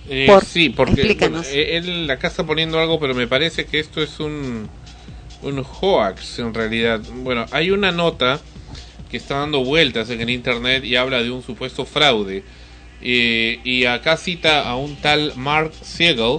Eh, 0.09 0.27
Por- 0.27 0.45
sí, 0.45 0.69
porque 0.71 1.15
bueno, 1.19 1.43
eh, 1.47 1.77
él 1.77 2.11
acá 2.11 2.29
está 2.29 2.45
poniendo 2.45 2.79
algo, 2.81 2.99
pero 2.99 3.15
me 3.15 3.27
parece 3.29 3.67
que 3.67 3.79
esto 3.79 4.03
es 4.03 4.19
un, 4.21 4.69
un 5.43 5.65
hoax 5.81 6.39
en 6.41 6.55
realidad. 6.55 7.01
Bueno, 7.23 7.47
hay 7.53 7.71
una 7.71 7.93
nota 7.93 8.41
que 9.11 9.17
está 9.19 9.39
dando 9.39 9.65
vueltas 9.65 10.11
en 10.11 10.21
el 10.21 10.31
internet 10.31 10.85
y 10.85 10.97
habla 10.97 11.23
de 11.23 11.31
un 11.31 11.43
supuesto 11.43 11.85
fraude. 11.85 12.45
Eh, 13.03 13.61
y 13.65 13.85
acá 13.87 14.17
cita 14.17 14.69
a 14.69 14.77
un 14.77 14.97
tal 14.97 15.33
Mark 15.37 15.73
Siegel, 15.83 16.39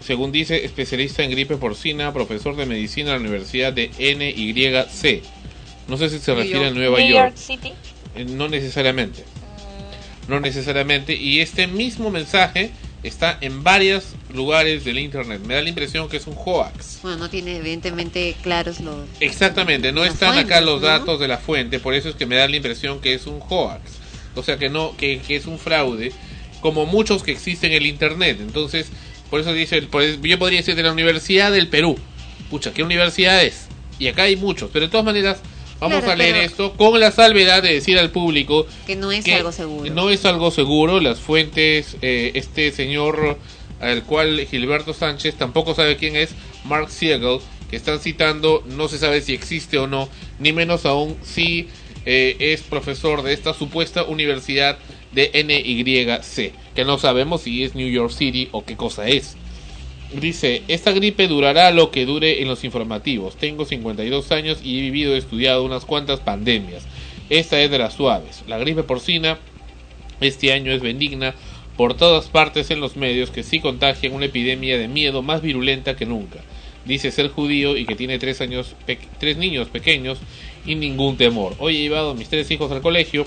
según 0.00 0.32
dice, 0.32 0.64
especialista 0.64 1.22
en 1.22 1.30
gripe 1.30 1.56
porcina, 1.56 2.12
profesor 2.12 2.56
de 2.56 2.66
medicina 2.66 3.10
en 3.10 3.16
la 3.16 3.20
Universidad 3.28 3.72
de 3.72 3.90
NYC. 3.98 5.22
No 5.88 5.96
sé 5.96 6.08
si 6.08 6.18
se 6.18 6.34
refiere 6.34 6.60
a 6.60 6.62
York- 6.68 6.76
Nueva 6.76 6.98
New 6.98 7.08
York. 7.08 7.24
York 7.34 7.36
City. 7.36 7.72
Eh, 8.16 8.24
No 8.24 8.48
necesariamente. 8.48 9.24
No 10.28 10.40
necesariamente. 10.40 11.14
Y 11.14 11.40
este 11.40 11.66
mismo 11.66 12.10
mensaje 12.10 12.70
está 13.02 13.36
en 13.40 13.62
varios 13.64 14.14
lugares 14.32 14.84
del 14.84 14.98
internet. 14.98 15.40
Me 15.46 15.54
da 15.54 15.62
la 15.62 15.68
impresión 15.68 16.08
que 16.08 16.18
es 16.18 16.26
un 16.26 16.34
hoax. 16.36 17.00
Bueno, 17.02 17.16
no 17.18 17.30
tiene 17.30 17.56
evidentemente 17.56 18.36
claros 18.42 18.80
los... 18.80 19.08
Exactamente, 19.20 19.90
no 19.92 20.04
están 20.04 20.38
acá 20.38 20.60
los 20.60 20.80
¿no? 20.80 20.86
datos 20.86 21.18
de 21.18 21.26
la 21.28 21.38
fuente, 21.38 21.80
por 21.80 21.94
eso 21.94 22.08
es 22.10 22.14
que 22.14 22.26
me 22.26 22.36
da 22.36 22.46
la 22.46 22.56
impresión 22.56 23.00
que 23.00 23.14
es 23.14 23.26
un 23.26 23.40
hoax. 23.40 23.80
O 24.34 24.42
sea 24.42 24.58
que 24.58 24.68
no, 24.68 24.96
que, 24.96 25.20
que 25.26 25.36
es 25.36 25.46
un 25.46 25.58
fraude, 25.58 26.12
como 26.60 26.86
muchos 26.86 27.22
que 27.22 27.32
existen 27.32 27.72
en 27.72 27.78
el 27.78 27.86
internet. 27.86 28.38
Entonces, 28.40 28.88
por 29.30 29.40
eso 29.40 29.52
dice, 29.52 29.80
yo 30.22 30.38
podría 30.38 30.58
decir 30.58 30.74
de 30.74 30.82
la 30.82 30.92
Universidad 30.92 31.52
del 31.52 31.68
Perú. 31.68 31.98
Pucha, 32.50 32.72
¿qué 32.72 32.82
universidad 32.82 33.42
es? 33.44 33.68
Y 33.98 34.08
acá 34.08 34.24
hay 34.24 34.36
muchos, 34.36 34.70
pero 34.72 34.86
de 34.86 34.90
todas 34.90 35.04
maneras 35.04 35.38
vamos 35.78 35.98
Claro, 35.98 36.12
a 36.12 36.16
leer 36.16 36.36
esto 36.36 36.74
con 36.76 36.98
la 36.98 37.10
salvedad 37.10 37.62
de 37.62 37.72
decir 37.74 37.98
al 37.98 38.10
público 38.10 38.66
Que 38.86 38.96
no 38.96 39.12
es 39.12 39.24
que 39.24 39.34
algo 39.34 39.52
seguro. 39.52 39.94
No 39.94 40.10
es 40.10 40.24
algo 40.24 40.50
seguro. 40.50 41.00
Las 41.00 41.20
fuentes, 41.20 41.96
eh, 42.02 42.32
este 42.34 42.72
señor 42.72 43.38
al 43.80 44.04
cual 44.04 44.46
Gilberto 44.50 44.92
Sánchez 44.92 45.36
tampoco 45.36 45.74
sabe 45.74 45.96
quién 45.96 46.16
es, 46.16 46.30
Mark 46.64 46.90
Siegel, 46.90 47.38
que 47.70 47.76
están 47.76 47.98
citando, 48.00 48.62
no 48.66 48.88
se 48.88 48.98
sabe 48.98 49.22
si 49.22 49.32
existe 49.32 49.78
o 49.78 49.86
no, 49.86 50.08
ni 50.38 50.52
menos 50.52 50.84
aún 50.84 51.16
si 51.22 51.68
eh, 52.06 52.36
es 52.38 52.62
profesor 52.62 53.22
de 53.22 53.32
esta 53.32 53.54
supuesta 53.54 54.04
universidad 54.04 54.78
de 55.12 55.30
NYC, 55.44 56.52
que 56.74 56.84
no 56.84 56.98
sabemos 56.98 57.42
si 57.42 57.64
es 57.64 57.74
New 57.74 57.88
York 57.88 58.12
City 58.12 58.48
o 58.52 58.64
qué 58.64 58.76
cosa 58.76 59.08
es. 59.08 59.36
Dice, 60.12 60.62
esta 60.66 60.90
gripe 60.90 61.28
durará 61.28 61.70
lo 61.70 61.90
que 61.90 62.04
dure 62.04 62.42
en 62.42 62.48
los 62.48 62.64
informativos. 62.64 63.36
Tengo 63.36 63.64
52 63.64 64.32
años 64.32 64.58
y 64.62 64.78
he 64.78 64.80
vivido 64.82 65.14
y 65.14 65.18
estudiado 65.18 65.64
unas 65.64 65.84
cuantas 65.84 66.20
pandemias. 66.20 66.84
Esta 67.28 67.60
es 67.60 67.70
de 67.70 67.78
las 67.78 67.94
suaves. 67.94 68.42
La 68.48 68.58
gripe 68.58 68.82
porcina 68.82 69.38
este 70.20 70.52
año 70.52 70.72
es 70.72 70.82
benigna 70.82 71.34
por 71.76 71.94
todas 71.94 72.26
partes 72.26 72.70
en 72.70 72.80
los 72.80 72.96
medios 72.96 73.30
que 73.30 73.44
sí 73.44 73.60
contagian 73.60 74.12
una 74.12 74.26
epidemia 74.26 74.76
de 74.78 74.88
miedo 74.88 75.22
más 75.22 75.42
virulenta 75.42 75.96
que 75.96 76.06
nunca. 76.06 76.40
Dice 76.84 77.10
ser 77.10 77.28
judío 77.28 77.76
y 77.76 77.86
que 77.86 77.94
tiene 77.94 78.18
tres, 78.18 78.40
años 78.40 78.74
tres 79.18 79.36
niños 79.36 79.68
pequeños 79.68 80.18
y 80.70 80.76
ningún 80.76 81.16
temor. 81.16 81.56
Hoy 81.58 81.76
he 81.76 81.80
llevado 81.80 82.10
a 82.10 82.14
mis 82.14 82.28
tres 82.28 82.48
hijos 82.52 82.70
al 82.70 82.80
colegio 82.80 83.26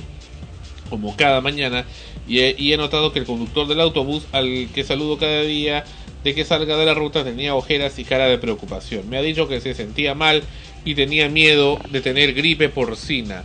como 0.90 1.16
cada 1.18 1.42
mañana 1.42 1.86
y 2.26 2.40
he, 2.40 2.56
y 2.58 2.72
he 2.72 2.78
notado 2.78 3.12
que 3.12 3.20
el 3.20 3.26
conductor 3.26 3.68
del 3.68 3.82
autobús 3.82 4.26
al 4.32 4.70
que 4.74 4.86
saludo 4.86 5.18
cada 5.18 5.42
día 5.42 5.84
de 6.24 6.34
que 6.34 6.46
salga 6.46 6.78
de 6.78 6.86
la 6.86 6.94
ruta 6.94 7.26
tenía 7.26 7.54
ojeras 7.54 8.00
y 8.00 8.06
cara 8.06 8.28
de 8.28 8.38
preocupación. 8.38 9.10
Me 9.10 9.18
ha 9.18 9.22
dicho 9.22 9.50
que 9.50 9.60
se 9.60 9.74
sentía 9.74 10.16
mal 10.16 10.44
y 10.86 10.96
tenía 10.96 11.28
miedo 11.28 11.80
de 11.92 12.00
tener 12.00 12.34
gripe 12.34 12.70
porcina. 12.70 13.44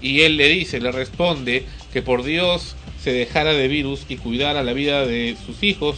Y 0.00 0.22
él 0.22 0.38
le 0.38 0.48
dice, 0.48 0.80
le 0.80 0.90
responde 0.90 1.66
que 1.92 2.00
por 2.00 2.22
Dios 2.22 2.74
se 3.02 3.12
dejara 3.12 3.52
de 3.52 3.68
virus 3.68 4.06
y 4.08 4.16
cuidara 4.16 4.62
la 4.62 4.72
vida 4.72 5.04
de 5.04 5.36
sus 5.44 5.62
hijos 5.62 5.96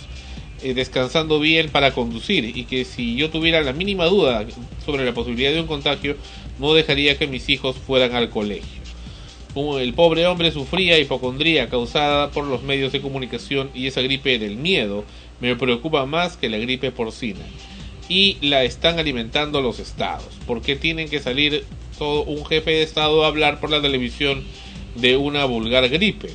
eh, 0.62 0.74
descansando 0.74 1.38
bien 1.38 1.68
para 1.68 1.92
conducir 1.92 2.56
y 2.56 2.64
que 2.64 2.84
si 2.84 3.14
yo 3.14 3.30
tuviera 3.30 3.62
la 3.62 3.72
mínima 3.72 4.06
duda 4.06 4.44
sobre 4.84 5.04
la 5.04 5.14
posibilidad 5.14 5.52
de 5.52 5.60
un 5.60 5.68
contagio, 5.68 6.16
no 6.58 6.74
dejaría 6.74 7.18
que 7.18 7.26
mis 7.26 7.48
hijos 7.48 7.76
fueran 7.76 8.14
al 8.14 8.30
colegio. 8.30 8.78
El 9.54 9.92
pobre 9.94 10.26
hombre 10.26 10.52
sufría 10.52 10.98
hipocondría 10.98 11.68
causada 11.68 12.30
por 12.30 12.44
los 12.44 12.62
medios 12.62 12.92
de 12.92 13.00
comunicación 13.00 13.70
y 13.74 13.88
esa 13.88 14.02
gripe 14.02 14.38
del 14.38 14.56
miedo 14.56 15.04
me 15.40 15.56
preocupa 15.56 16.06
más 16.06 16.36
que 16.36 16.48
la 16.48 16.58
gripe 16.58 16.92
porcina. 16.92 17.44
Y 18.08 18.36
la 18.40 18.62
están 18.62 18.98
alimentando 18.98 19.60
los 19.60 19.80
estados. 19.80 20.28
¿Por 20.46 20.62
qué 20.62 20.76
tienen 20.76 21.08
que 21.08 21.20
salir 21.20 21.64
todo 21.98 22.22
un 22.22 22.46
jefe 22.46 22.70
de 22.70 22.82
estado 22.82 23.24
a 23.24 23.28
hablar 23.28 23.58
por 23.58 23.70
la 23.70 23.82
televisión 23.82 24.44
de 24.94 25.16
una 25.16 25.44
vulgar 25.44 25.88
gripe? 25.88 26.30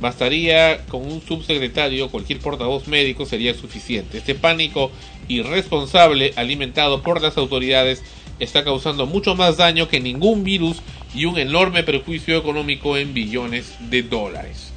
Bastaría 0.00 0.84
con 0.86 1.02
un 1.02 1.22
subsecretario, 1.22 2.10
cualquier 2.10 2.40
portavoz 2.40 2.86
médico 2.88 3.24
sería 3.24 3.54
suficiente. 3.54 4.18
Este 4.18 4.34
pánico 4.34 4.90
irresponsable 5.28 6.32
alimentado 6.36 7.02
por 7.02 7.22
las 7.22 7.38
autoridades 7.38 8.02
está 8.38 8.64
causando 8.64 9.06
mucho 9.06 9.34
más 9.34 9.56
daño 9.56 9.88
que 9.88 10.00
ningún 10.00 10.44
virus 10.44 10.78
y 11.14 11.24
un 11.24 11.38
enorme 11.38 11.82
perjuicio 11.82 12.36
económico 12.36 12.96
en 12.96 13.14
billones 13.14 13.74
de 13.80 14.02
dólares. 14.02 14.72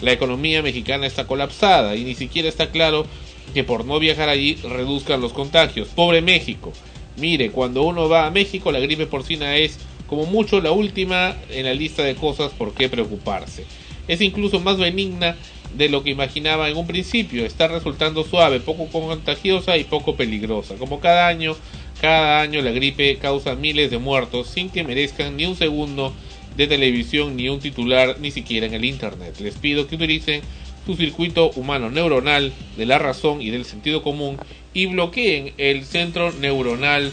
La 0.00 0.12
economía 0.12 0.62
mexicana 0.62 1.06
está 1.06 1.26
colapsada 1.26 1.96
y 1.96 2.04
ni 2.04 2.14
siquiera 2.14 2.48
está 2.48 2.70
claro 2.70 3.06
que 3.52 3.64
por 3.64 3.84
no 3.84 3.98
viajar 3.98 4.28
allí 4.28 4.56
reduzcan 4.56 5.20
los 5.20 5.32
contagios. 5.32 5.88
Pobre 5.88 6.22
México. 6.22 6.72
Mire, 7.16 7.50
cuando 7.50 7.84
uno 7.84 8.08
va 8.08 8.26
a 8.26 8.30
México 8.30 8.72
la 8.72 8.80
gripe 8.80 9.06
porcina 9.06 9.56
es 9.56 9.78
como 10.06 10.26
mucho 10.26 10.60
la 10.60 10.72
última 10.72 11.36
en 11.50 11.66
la 11.66 11.74
lista 11.74 12.02
de 12.02 12.16
cosas 12.16 12.52
por 12.52 12.74
qué 12.74 12.88
preocuparse. 12.88 13.64
Es 14.08 14.20
incluso 14.20 14.60
más 14.60 14.78
benigna 14.78 15.36
de 15.76 15.88
lo 15.88 16.02
que 16.02 16.10
imaginaba 16.10 16.68
en 16.68 16.76
un 16.76 16.86
principio. 16.86 17.46
Está 17.46 17.68
resultando 17.68 18.24
suave, 18.24 18.60
poco 18.60 18.86
contagiosa 18.86 19.76
y 19.76 19.84
poco 19.84 20.16
peligrosa. 20.16 20.74
Como 20.74 21.00
cada 21.00 21.26
año, 21.28 21.56
cada 22.04 22.42
año 22.42 22.60
la 22.60 22.70
gripe 22.70 23.16
causa 23.16 23.54
miles 23.54 23.90
de 23.90 23.96
muertos 23.96 24.48
sin 24.48 24.68
que 24.68 24.84
merezcan 24.84 25.38
ni 25.38 25.46
un 25.46 25.56
segundo 25.56 26.12
de 26.54 26.66
televisión 26.66 27.34
ni 27.34 27.48
un 27.48 27.60
titular 27.60 28.16
ni 28.20 28.30
siquiera 28.30 28.66
en 28.66 28.74
el 28.74 28.84
internet. 28.84 29.40
Les 29.40 29.54
pido 29.54 29.86
que 29.86 29.94
utilicen 29.94 30.42
su 30.84 30.96
circuito 30.96 31.50
humano 31.52 31.90
neuronal 31.90 32.52
de 32.76 32.84
la 32.84 32.98
razón 32.98 33.40
y 33.40 33.48
del 33.48 33.64
sentido 33.64 34.02
común 34.02 34.36
y 34.74 34.84
bloqueen 34.84 35.54
el 35.56 35.86
centro 35.86 36.30
neuronal 36.30 37.10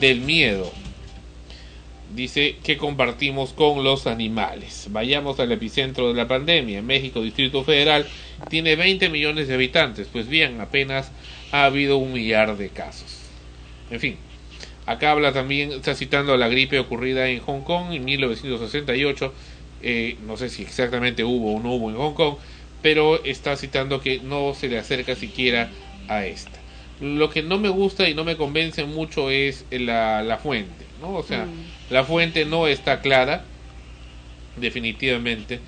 del 0.00 0.22
miedo. 0.22 0.72
Dice 2.16 2.56
que 2.64 2.78
compartimos 2.78 3.52
con 3.52 3.84
los 3.84 4.06
animales. 4.06 4.86
Vayamos 4.88 5.38
al 5.38 5.52
epicentro 5.52 6.08
de 6.08 6.14
la 6.14 6.26
pandemia. 6.26 6.80
México, 6.80 7.20
Distrito 7.20 7.62
Federal, 7.62 8.06
tiene 8.48 8.74
20 8.74 9.10
millones 9.10 9.48
de 9.48 9.54
habitantes. 9.54 10.08
Pues 10.10 10.28
bien, 10.28 10.62
apenas 10.62 11.12
ha 11.52 11.66
habido 11.66 11.98
un 11.98 12.14
millar 12.14 12.56
de 12.56 12.70
casos. 12.70 13.18
En 13.90 14.00
fin, 14.00 14.16
acá 14.90 15.12
habla 15.12 15.32
también, 15.32 15.70
está 15.72 15.94
citando 15.94 16.36
la 16.36 16.48
gripe 16.48 16.78
ocurrida 16.78 17.28
en 17.28 17.40
Hong 17.40 17.60
Kong 17.62 17.92
en 17.92 18.04
1968. 18.04 19.32
Eh, 19.82 20.16
no 20.26 20.36
sé 20.36 20.48
si 20.48 20.62
exactamente 20.62 21.22
hubo 21.24 21.54
o 21.54 21.60
no 21.60 21.74
hubo 21.74 21.90
en 21.90 21.96
Hong 21.96 22.14
Kong, 22.14 22.34
pero 22.82 23.22
está 23.24 23.56
citando 23.56 24.00
que 24.00 24.18
no 24.20 24.52
se 24.54 24.68
le 24.68 24.78
acerca 24.78 25.14
siquiera 25.14 25.70
a 26.08 26.26
esta. 26.26 26.58
Lo 27.00 27.30
que 27.30 27.42
no 27.42 27.58
me 27.58 27.68
gusta 27.68 28.08
y 28.08 28.14
no 28.14 28.24
me 28.24 28.36
convence 28.36 28.84
mucho 28.84 29.30
es 29.30 29.64
la, 29.70 30.22
la 30.22 30.38
fuente, 30.38 30.84
¿no? 31.00 31.14
O 31.14 31.22
sea, 31.22 31.46
la 31.88 32.04
fuente 32.04 32.44
no 32.44 32.66
está 32.66 33.00
clara, 33.00 33.44
definitivamente, 34.56 35.60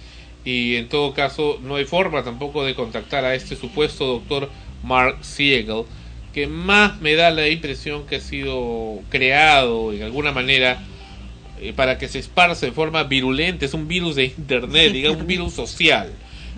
y 0.45 0.77
en 0.77 0.89
todo 0.89 1.15
caso 1.15 1.59
no 1.63 1.77
hay 1.77 1.85
forma 1.85 2.25
tampoco 2.25 2.65
de 2.65 2.75
contactar 2.75 3.25
a 3.25 3.35
este 3.35 3.57
supuesto 3.57 4.05
doctor 4.05 4.51
Mark 4.83 5.19
Siegel, 5.23 5.85
que 6.33 6.47
más 6.47 7.01
me 7.01 7.15
da 7.15 7.31
la 7.31 7.49
impresión 7.49 8.07
que 8.07 8.17
ha 8.17 8.21
sido 8.21 9.01
creado 9.11 9.93
en 9.93 10.03
alguna 10.03 10.33
manera 10.33 10.83
eh, 11.61 11.73
para 11.75 11.99
que 11.99 12.09
se 12.09 12.19
esparza 12.19 12.67
de 12.67 12.73
forma 12.73 13.05
virulenta, 13.05 13.65
es 13.65 13.75
un 13.75 13.87
virus 13.87 14.17
de 14.17 14.25
internet, 14.25 14.93
digamos 14.93 15.21
un 15.21 15.27
virus 15.29 15.53
social 15.53 16.13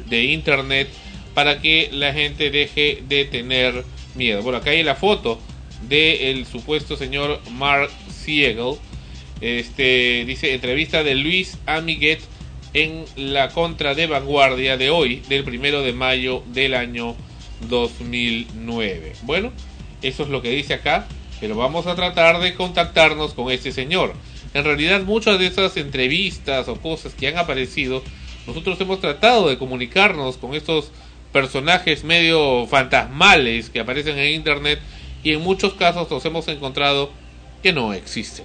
de 0.08 0.24
internet 0.24 0.88
para 1.34 1.60
que 1.60 1.90
la 1.92 2.12
gente 2.12 2.50
deje 2.50 3.02
de 3.08 3.24
tener 3.24 3.84
miedo. 4.14 4.42
Bueno, 4.42 4.58
acá 4.58 4.70
hay 4.70 4.82
la 4.82 4.94
foto 4.94 5.40
del 5.88 6.46
supuesto 6.46 6.96
señor 6.96 7.40
Mark 7.52 7.90
Siegel. 8.10 8.76
Este 9.40 10.24
dice 10.26 10.54
entrevista 10.54 11.02
de 11.02 11.16
Luis 11.16 11.58
Amiguet 11.66 12.20
en 12.72 13.04
la 13.16 13.50
contra 13.50 13.94
de 13.94 14.06
vanguardia 14.06 14.76
de 14.76 14.90
hoy, 14.90 15.22
del 15.28 15.44
primero 15.44 15.82
de 15.82 15.92
mayo 15.92 16.42
del 16.46 16.74
año 16.74 17.14
2009. 17.68 19.14
Bueno, 19.22 19.52
eso 20.02 20.22
es 20.22 20.28
lo 20.28 20.42
que 20.42 20.50
dice 20.50 20.74
acá, 20.74 21.06
pero 21.40 21.56
vamos 21.56 21.86
a 21.86 21.94
tratar 21.94 22.40
de 22.40 22.54
contactarnos 22.54 23.34
con 23.34 23.50
este 23.50 23.72
señor. 23.72 24.14
En 24.52 24.64
realidad 24.64 25.02
muchas 25.02 25.38
de 25.38 25.46
esas 25.46 25.76
entrevistas 25.76 26.68
o 26.68 26.76
cosas 26.76 27.14
que 27.14 27.28
han 27.28 27.38
aparecido, 27.38 28.02
nosotros 28.46 28.80
hemos 28.80 29.00
tratado 29.00 29.48
de 29.48 29.58
comunicarnos 29.58 30.36
con 30.36 30.54
estos 30.54 30.90
personajes 31.32 32.04
medio 32.04 32.66
fantasmales 32.66 33.70
que 33.70 33.80
aparecen 33.80 34.18
en 34.18 34.34
internet 34.34 34.78
y 35.24 35.32
en 35.32 35.40
muchos 35.40 35.74
casos 35.74 36.08
nos 36.10 36.24
hemos 36.24 36.46
encontrado 36.48 37.10
que 37.62 37.72
no 37.72 37.92
existen. 37.92 38.44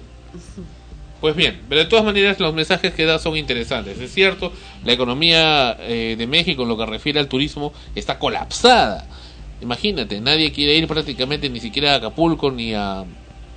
Pues 1.20 1.36
bien, 1.36 1.60
pero 1.68 1.82
de 1.82 1.86
todas 1.86 2.04
maneras 2.04 2.40
los 2.40 2.54
mensajes 2.54 2.94
que 2.94 3.04
da 3.04 3.18
son 3.18 3.36
interesantes. 3.36 3.98
Es 3.98 4.12
cierto, 4.12 4.52
la 4.84 4.92
economía 4.92 5.76
eh, 5.80 6.14
de 6.16 6.26
México 6.26 6.62
en 6.62 6.68
lo 6.68 6.78
que 6.78 6.86
refiere 6.86 7.20
al 7.20 7.28
turismo 7.28 7.72
está 7.94 8.18
colapsada. 8.18 9.06
Imagínate, 9.60 10.20
nadie 10.20 10.50
quiere 10.52 10.74
ir 10.74 10.86
prácticamente 10.86 11.50
ni 11.50 11.60
siquiera 11.60 11.92
a 11.92 11.96
Acapulco 11.96 12.50
ni 12.50 12.72
a 12.72 13.04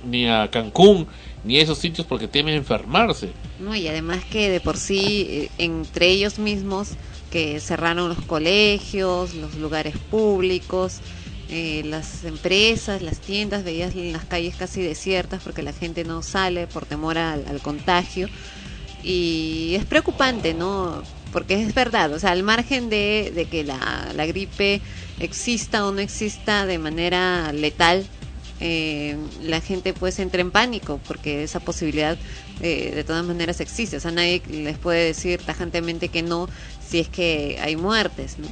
ni 0.04 0.28
a 0.28 0.50
Cancún 0.50 1.06
ni 1.44 1.58
a 1.58 1.62
esos 1.62 1.78
sitios 1.78 2.06
porque 2.06 2.28
temen 2.28 2.54
enfermarse. 2.54 3.30
No, 3.58 3.74
y 3.74 3.88
además 3.88 4.22
que 4.30 4.50
de 4.50 4.60
por 4.60 4.76
sí 4.76 5.26
eh, 5.28 5.50
entre 5.56 6.08
ellos 6.08 6.38
mismos 6.38 6.90
que 7.30 7.60
cerraron 7.60 8.08
los 8.08 8.22
colegios, 8.22 9.34
los 9.34 9.54
lugares 9.56 9.96
públicos, 10.10 11.00
eh, 11.48 11.82
las 11.84 12.24
empresas, 12.24 13.02
las 13.02 13.20
tiendas, 13.20 13.64
veías 13.64 13.94
las 13.94 14.24
calles 14.24 14.54
casi 14.56 14.82
desiertas 14.82 15.42
porque 15.42 15.62
la 15.62 15.72
gente 15.72 16.04
no 16.04 16.22
sale 16.22 16.66
por 16.66 16.86
temor 16.86 17.18
al, 17.18 17.44
al 17.46 17.60
contagio. 17.60 18.28
Y 19.02 19.74
es 19.76 19.84
preocupante, 19.84 20.54
¿no? 20.54 21.02
Porque 21.32 21.62
es 21.62 21.74
verdad, 21.74 22.12
o 22.12 22.18
sea, 22.18 22.30
al 22.30 22.42
margen 22.42 22.88
de, 22.88 23.32
de 23.34 23.44
que 23.46 23.64
la, 23.64 24.12
la 24.14 24.24
gripe 24.24 24.80
exista 25.20 25.86
o 25.86 25.92
no 25.92 26.00
exista 26.00 26.64
de 26.64 26.78
manera 26.78 27.52
letal, 27.52 28.06
eh, 28.60 29.16
la 29.42 29.60
gente 29.60 29.92
pues 29.92 30.18
entra 30.20 30.40
en 30.40 30.50
pánico 30.50 31.00
porque 31.06 31.42
esa 31.42 31.60
posibilidad 31.60 32.16
eh, 32.62 32.92
de 32.94 33.04
todas 33.04 33.24
maneras 33.24 33.60
existe. 33.60 33.96
O 33.96 34.00
sea, 34.00 34.10
nadie 34.10 34.42
les 34.48 34.78
puede 34.78 35.06
decir 35.06 35.40
tajantemente 35.42 36.08
que 36.08 36.22
no 36.22 36.48
si 36.80 37.00
es 37.00 37.08
que 37.08 37.58
hay 37.60 37.76
muertes, 37.76 38.38
¿no? 38.38 38.46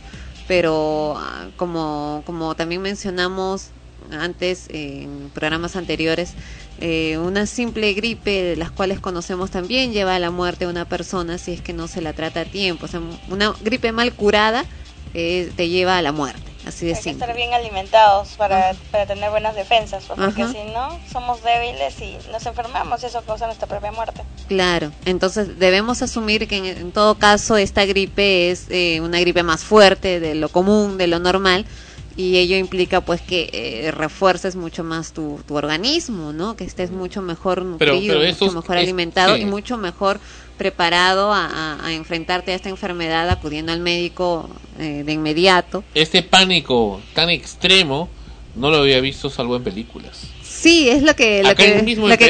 Pero 0.53 1.15
ah, 1.17 1.47
como, 1.57 2.23
como 2.27 2.55
también 2.55 2.83
mencionamos 2.83 3.71
antes 4.11 4.67
en 4.69 5.31
programas 5.33 5.77
anteriores, 5.77 6.35
eh, 6.79 7.17
una 7.17 7.47
simple 7.47 7.95
gripe, 7.95 8.43
de 8.43 8.57
las 8.57 8.71
cuales 8.71 9.01
conocemos 9.01 9.51
también, 9.51 9.95
lleva 9.95 10.15
a 10.15 10.19
la 10.19 10.31
muerte 10.31 10.67
a 10.67 10.69
una 10.69 10.85
persona 10.85 11.39
si 11.39 11.53
es 11.55 11.63
que 11.63 11.73
no 11.73 11.89
se 11.89 12.03
la 12.03 12.13
trata 12.13 12.43
a 12.43 12.45
tiempo. 12.45 12.85
O 12.85 12.89
sea, 12.89 13.01
una 13.31 13.55
gripe 13.65 13.93
mal 13.93 14.13
curada 14.13 14.67
eh, 15.15 15.51
te 15.57 15.71
lleva 15.71 15.97
a 15.97 16.03
la 16.03 16.13
muerte. 16.13 16.52
Así 16.67 16.87
de 16.87 16.95
Hay 16.95 17.03
que 17.03 17.11
estar 17.11 17.35
bien 17.35 17.53
alimentados 17.55 18.35
para, 18.37 18.75
para 18.91 19.07
tener 19.07 19.31
buenas 19.31 19.55
defensas, 19.57 20.05
porque 20.07 20.43
Ajá. 20.43 20.53
si 20.53 20.63
no, 20.73 20.99
somos 21.13 21.43
débiles 21.43 22.01
y 22.01 22.17
nos 22.31 22.47
enfermamos 22.47 23.03
y 23.03 23.07
eso 23.07 23.23
causa 23.25 23.47
nuestra 23.47 23.67
propia 23.67 23.91
muerte. 23.91 24.23
Claro, 24.49 24.93
entonces 25.05 25.59
debemos 25.59 26.03
asumir 26.03 26.47
que 26.47 26.57
en, 26.59 26.67
en 26.67 26.93
todo 26.93 27.17
caso 27.17 27.57
esta 27.57 27.85
gripe 27.85 28.51
es 28.51 28.67
eh, 28.71 29.01
una 29.01 29.19
gripe 29.21 29.43
más 29.43 29.65
fuerte 29.65 30.21
de 30.21 30.35
lo 30.35 30.49
común, 30.51 30.99
de 30.99 31.07
lo 31.09 31.19
normal, 31.19 31.67
y 32.15 32.37
ello 32.37 32.57
implica 32.57 33.01
pues 33.01 33.23
que 33.23 33.49
eh, 33.53 33.91
refuerces 33.91 34.55
mucho 34.55 34.85
más 34.85 35.13
tu, 35.13 35.41
tu 35.47 35.57
organismo, 35.57 36.33
¿no? 36.35 36.57
Que 36.57 36.65
estés 36.65 36.91
mucho 36.91 37.23
mejor 37.23 37.65
nutrido, 37.65 38.19
pero 38.21 38.29
mucho 38.29 38.53
mejor 38.53 38.77
es- 38.77 38.83
alimentado 38.83 39.35
sí. 39.37 39.43
y 39.43 39.45
mucho 39.47 39.79
mejor 39.79 40.21
preparado 40.59 41.33
a, 41.33 41.47
a- 41.47 41.87
a 41.87 41.93
enfrentarte 41.93 42.53
a 42.53 42.55
esta 42.55 42.69
enfermedad 42.69 43.29
acudiendo 43.31 43.73
al 43.73 43.81
médico 43.81 44.49
eh, 44.79 45.03
de 45.05 45.13
inmediato. 45.13 45.85
Este 45.95 46.23
pánico 46.23 47.01
tan 47.15 47.31
extremo 47.31 48.09
no 48.55 48.71
lo 48.71 48.79
había 48.79 49.01
visto 49.01 49.31
salvo 49.31 49.57
en 49.57 49.65
películas. 49.65 50.21
Sí, 50.43 50.89
es 50.89 51.03
lo 51.03 51.17
que 51.17 51.43
lo 51.43 51.55
que, 51.55 51.83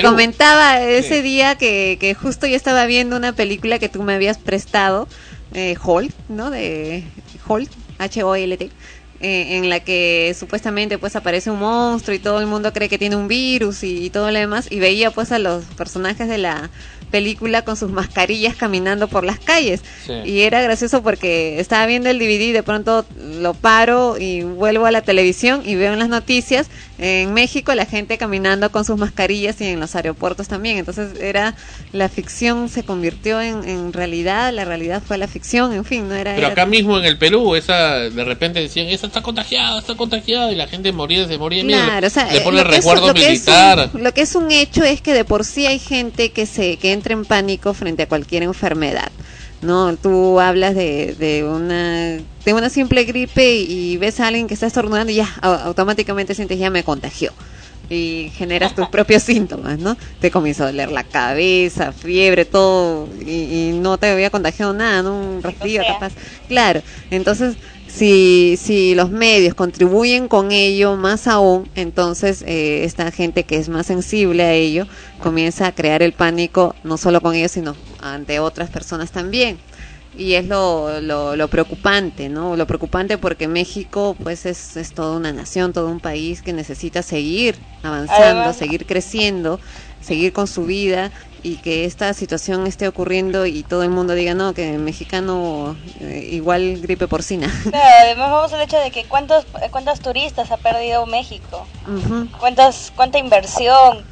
lo 0.02 0.10
comentaba 0.10 0.80
ese 0.80 1.20
día 1.22 1.56
que, 1.56 1.98
que 2.00 2.14
justo 2.14 2.46
yo 2.46 2.56
estaba 2.56 2.86
viendo 2.86 3.16
una 3.16 3.32
película 3.34 3.78
que 3.78 3.88
tú 3.88 4.02
me 4.02 4.14
habías 4.14 4.38
prestado, 4.38 5.08
eh, 5.54 5.76
Holt, 5.82 6.12
¿no? 6.28 6.50
De 6.50 7.02
Holt, 7.46 7.70
H-O-L-T, 7.98 8.70
eh, 9.20 9.56
en 9.58 9.68
la 9.68 9.80
que 9.80 10.34
supuestamente 10.38 10.96
pues 10.98 11.14
aparece 11.16 11.50
un 11.50 11.58
monstruo 11.58 12.14
y 12.16 12.18
todo 12.20 12.40
el 12.40 12.46
mundo 12.46 12.72
cree 12.72 12.88
que 12.88 12.98
tiene 12.98 13.16
un 13.16 13.28
virus 13.28 13.82
y, 13.84 14.04
y 14.06 14.10
todo 14.10 14.30
lo 14.30 14.38
demás 14.38 14.68
y 14.70 14.78
veía 14.78 15.10
pues 15.10 15.30
a 15.32 15.38
los 15.38 15.64
personajes 15.76 16.28
de 16.28 16.38
la 16.38 16.70
película 17.12 17.62
con 17.62 17.76
sus 17.76 17.92
mascarillas 17.92 18.56
caminando 18.56 19.06
por 19.06 19.22
las 19.22 19.38
calles. 19.38 19.82
Sí. 20.04 20.14
Y 20.24 20.40
era 20.40 20.60
gracioso 20.60 21.04
porque 21.04 21.60
estaba 21.60 21.86
viendo 21.86 22.10
el 22.10 22.18
DVD 22.18 22.48
y 22.48 22.52
de 22.52 22.64
pronto 22.64 23.04
lo 23.16 23.54
paro 23.54 24.16
y 24.18 24.42
vuelvo 24.42 24.86
a 24.86 24.90
la 24.90 25.02
televisión 25.02 25.62
y 25.64 25.76
veo 25.76 25.92
en 25.92 26.00
las 26.00 26.08
noticias 26.08 26.68
en 27.02 27.34
México 27.34 27.74
la 27.74 27.84
gente 27.84 28.16
caminando 28.16 28.70
con 28.70 28.84
sus 28.84 28.96
mascarillas 28.96 29.60
y 29.60 29.64
en 29.66 29.80
los 29.80 29.94
aeropuertos 29.96 30.46
también. 30.48 30.78
Entonces 30.78 31.18
era 31.20 31.56
la 31.92 32.08
ficción 32.08 32.68
se 32.68 32.84
convirtió 32.84 33.40
en, 33.42 33.68
en 33.68 33.92
realidad, 33.92 34.52
la 34.52 34.64
realidad 34.64 35.02
fue 35.06 35.18
la 35.18 35.26
ficción, 35.26 35.72
en 35.72 35.84
fin, 35.84 36.08
no 36.08 36.14
era... 36.14 36.34
Pero 36.34 36.46
era- 36.46 36.52
acá 36.52 36.66
mismo 36.66 36.96
en 36.98 37.04
el 37.04 37.18
Perú, 37.18 37.54
esa 37.56 37.98
de 37.98 38.24
repente 38.24 38.60
decían, 38.60 38.86
esa 38.86 39.06
está 39.08 39.20
contagiada, 39.20 39.80
está 39.80 39.96
contagiada, 39.96 40.52
y 40.52 40.54
la 40.54 40.68
gente 40.68 40.92
moría, 40.92 41.26
se 41.26 41.38
moría. 41.38 41.64
Claro, 41.64 42.06
o 42.06 42.10
sea, 42.10 42.30
Le 42.30 42.38
eh, 42.38 42.40
pone 42.42 42.62
resguardo 42.64 43.08
lo 43.08 43.14
que 43.14 43.22
es 43.22 43.28
militar. 43.28 43.90
un- 43.92 44.02
lo 44.04 44.14
que 44.14 44.20
es 44.22 44.34
un 44.34 44.50
hecho 44.52 44.84
es 44.84 45.00
que 45.02 45.12
de 45.12 45.24
por 45.24 45.44
sí 45.44 45.66
hay 45.66 45.78
gente 45.80 46.30
que 46.32 46.46
se 46.46 46.76
que 46.76 46.92
entra 46.92 47.12
en 47.14 47.24
pánico 47.24 47.74
frente 47.74 48.04
a 48.04 48.06
cualquier 48.08 48.44
enfermedad. 48.44 49.10
No, 49.62 49.96
tú 49.96 50.40
hablas 50.40 50.74
de, 50.74 51.14
de 51.14 51.44
una 51.44 52.20
de 52.44 52.52
una 52.54 52.68
simple 52.68 53.04
gripe 53.04 53.54
y 53.60 53.96
ves 53.96 54.18
a 54.20 54.26
alguien 54.26 54.48
que 54.48 54.54
está 54.54 54.66
estornudando 54.66 55.12
y 55.12 55.16
ya 55.16 55.28
au- 55.42 55.60
automáticamente 55.62 56.34
sientes 56.34 56.58
ya 56.58 56.70
me 56.70 56.82
contagió 56.84 57.32
y 57.88 58.32
generas 58.34 58.74
tus 58.74 58.88
propios 58.90 59.22
síntomas, 59.22 59.78
¿no? 59.78 59.96
Te 60.18 60.30
comienza 60.32 60.64
a 60.64 60.66
doler 60.66 60.90
la 60.90 61.04
cabeza, 61.04 61.92
fiebre, 61.92 62.44
todo 62.44 63.14
y, 63.20 63.70
y 63.70 63.72
no 63.74 63.98
te 63.98 64.08
había 64.10 64.30
contagiado 64.30 64.72
nada, 64.74 65.02
¿no? 65.04 65.14
Un 65.36 65.42
resfrío 65.44 65.84
capaz. 65.86 66.14
Claro, 66.48 66.82
entonces 67.10 67.58
si, 67.94 68.56
si 68.56 68.94
los 68.94 69.10
medios 69.10 69.54
contribuyen 69.54 70.26
con 70.26 70.50
ello 70.50 70.96
más 70.96 71.26
aún, 71.28 71.68
entonces 71.74 72.42
eh, 72.46 72.84
esta 72.84 73.10
gente 73.10 73.44
que 73.44 73.56
es 73.56 73.68
más 73.68 73.86
sensible 73.86 74.44
a 74.44 74.52
ello 74.52 74.86
comienza 75.20 75.66
a 75.66 75.72
crear 75.72 76.02
el 76.02 76.12
pánico 76.12 76.74
no 76.84 76.96
solo 76.96 77.20
con 77.20 77.34
ellos, 77.34 77.52
sino 77.52 77.76
ante 78.00 78.40
otras 78.40 78.70
personas 78.70 79.10
también. 79.12 79.58
Y 80.14 80.34
es 80.34 80.46
lo, 80.46 81.00
lo, 81.00 81.36
lo 81.36 81.48
preocupante, 81.48 82.28
¿no? 82.28 82.54
Lo 82.56 82.66
preocupante 82.66 83.16
porque 83.16 83.48
México 83.48 84.14
pues 84.22 84.44
es, 84.44 84.76
es 84.76 84.92
toda 84.92 85.16
una 85.16 85.32
nación, 85.32 85.72
todo 85.72 85.88
un 85.88 86.00
país 86.00 86.42
que 86.42 86.52
necesita 86.52 87.02
seguir 87.02 87.58
avanzando, 87.82 88.24
Además- 88.24 88.56
seguir 88.56 88.86
creciendo, 88.86 89.58
seguir 90.00 90.32
con 90.32 90.46
su 90.46 90.64
vida 90.66 91.10
y 91.42 91.56
que 91.56 91.86
esta 91.86 92.12
situación 92.14 92.66
esté 92.66 92.86
ocurriendo 92.88 93.46
y 93.46 93.62
todo 93.62 93.82
el 93.82 93.88
mundo 93.90 94.14
diga, 94.14 94.34
no, 94.34 94.52
que 94.54 94.76
mexicano 94.78 95.76
eh, 96.00 96.28
igual 96.32 96.78
gripe 96.82 97.08
porcina. 97.08 97.48
Claro, 97.70 97.94
además 98.02 98.30
vamos 98.30 98.52
al 98.52 98.60
hecho 98.60 98.78
de 98.78 98.90
que 98.90 99.04
cuántos 99.06 99.46
cuántos 99.70 100.00
turistas 100.00 100.50
ha 100.50 100.58
perdido 100.58 101.06
México, 101.06 101.66
Ujú. 101.86 102.28
cuántas 102.38 102.90
cuánta 102.94 103.18
inversión. 103.18 104.04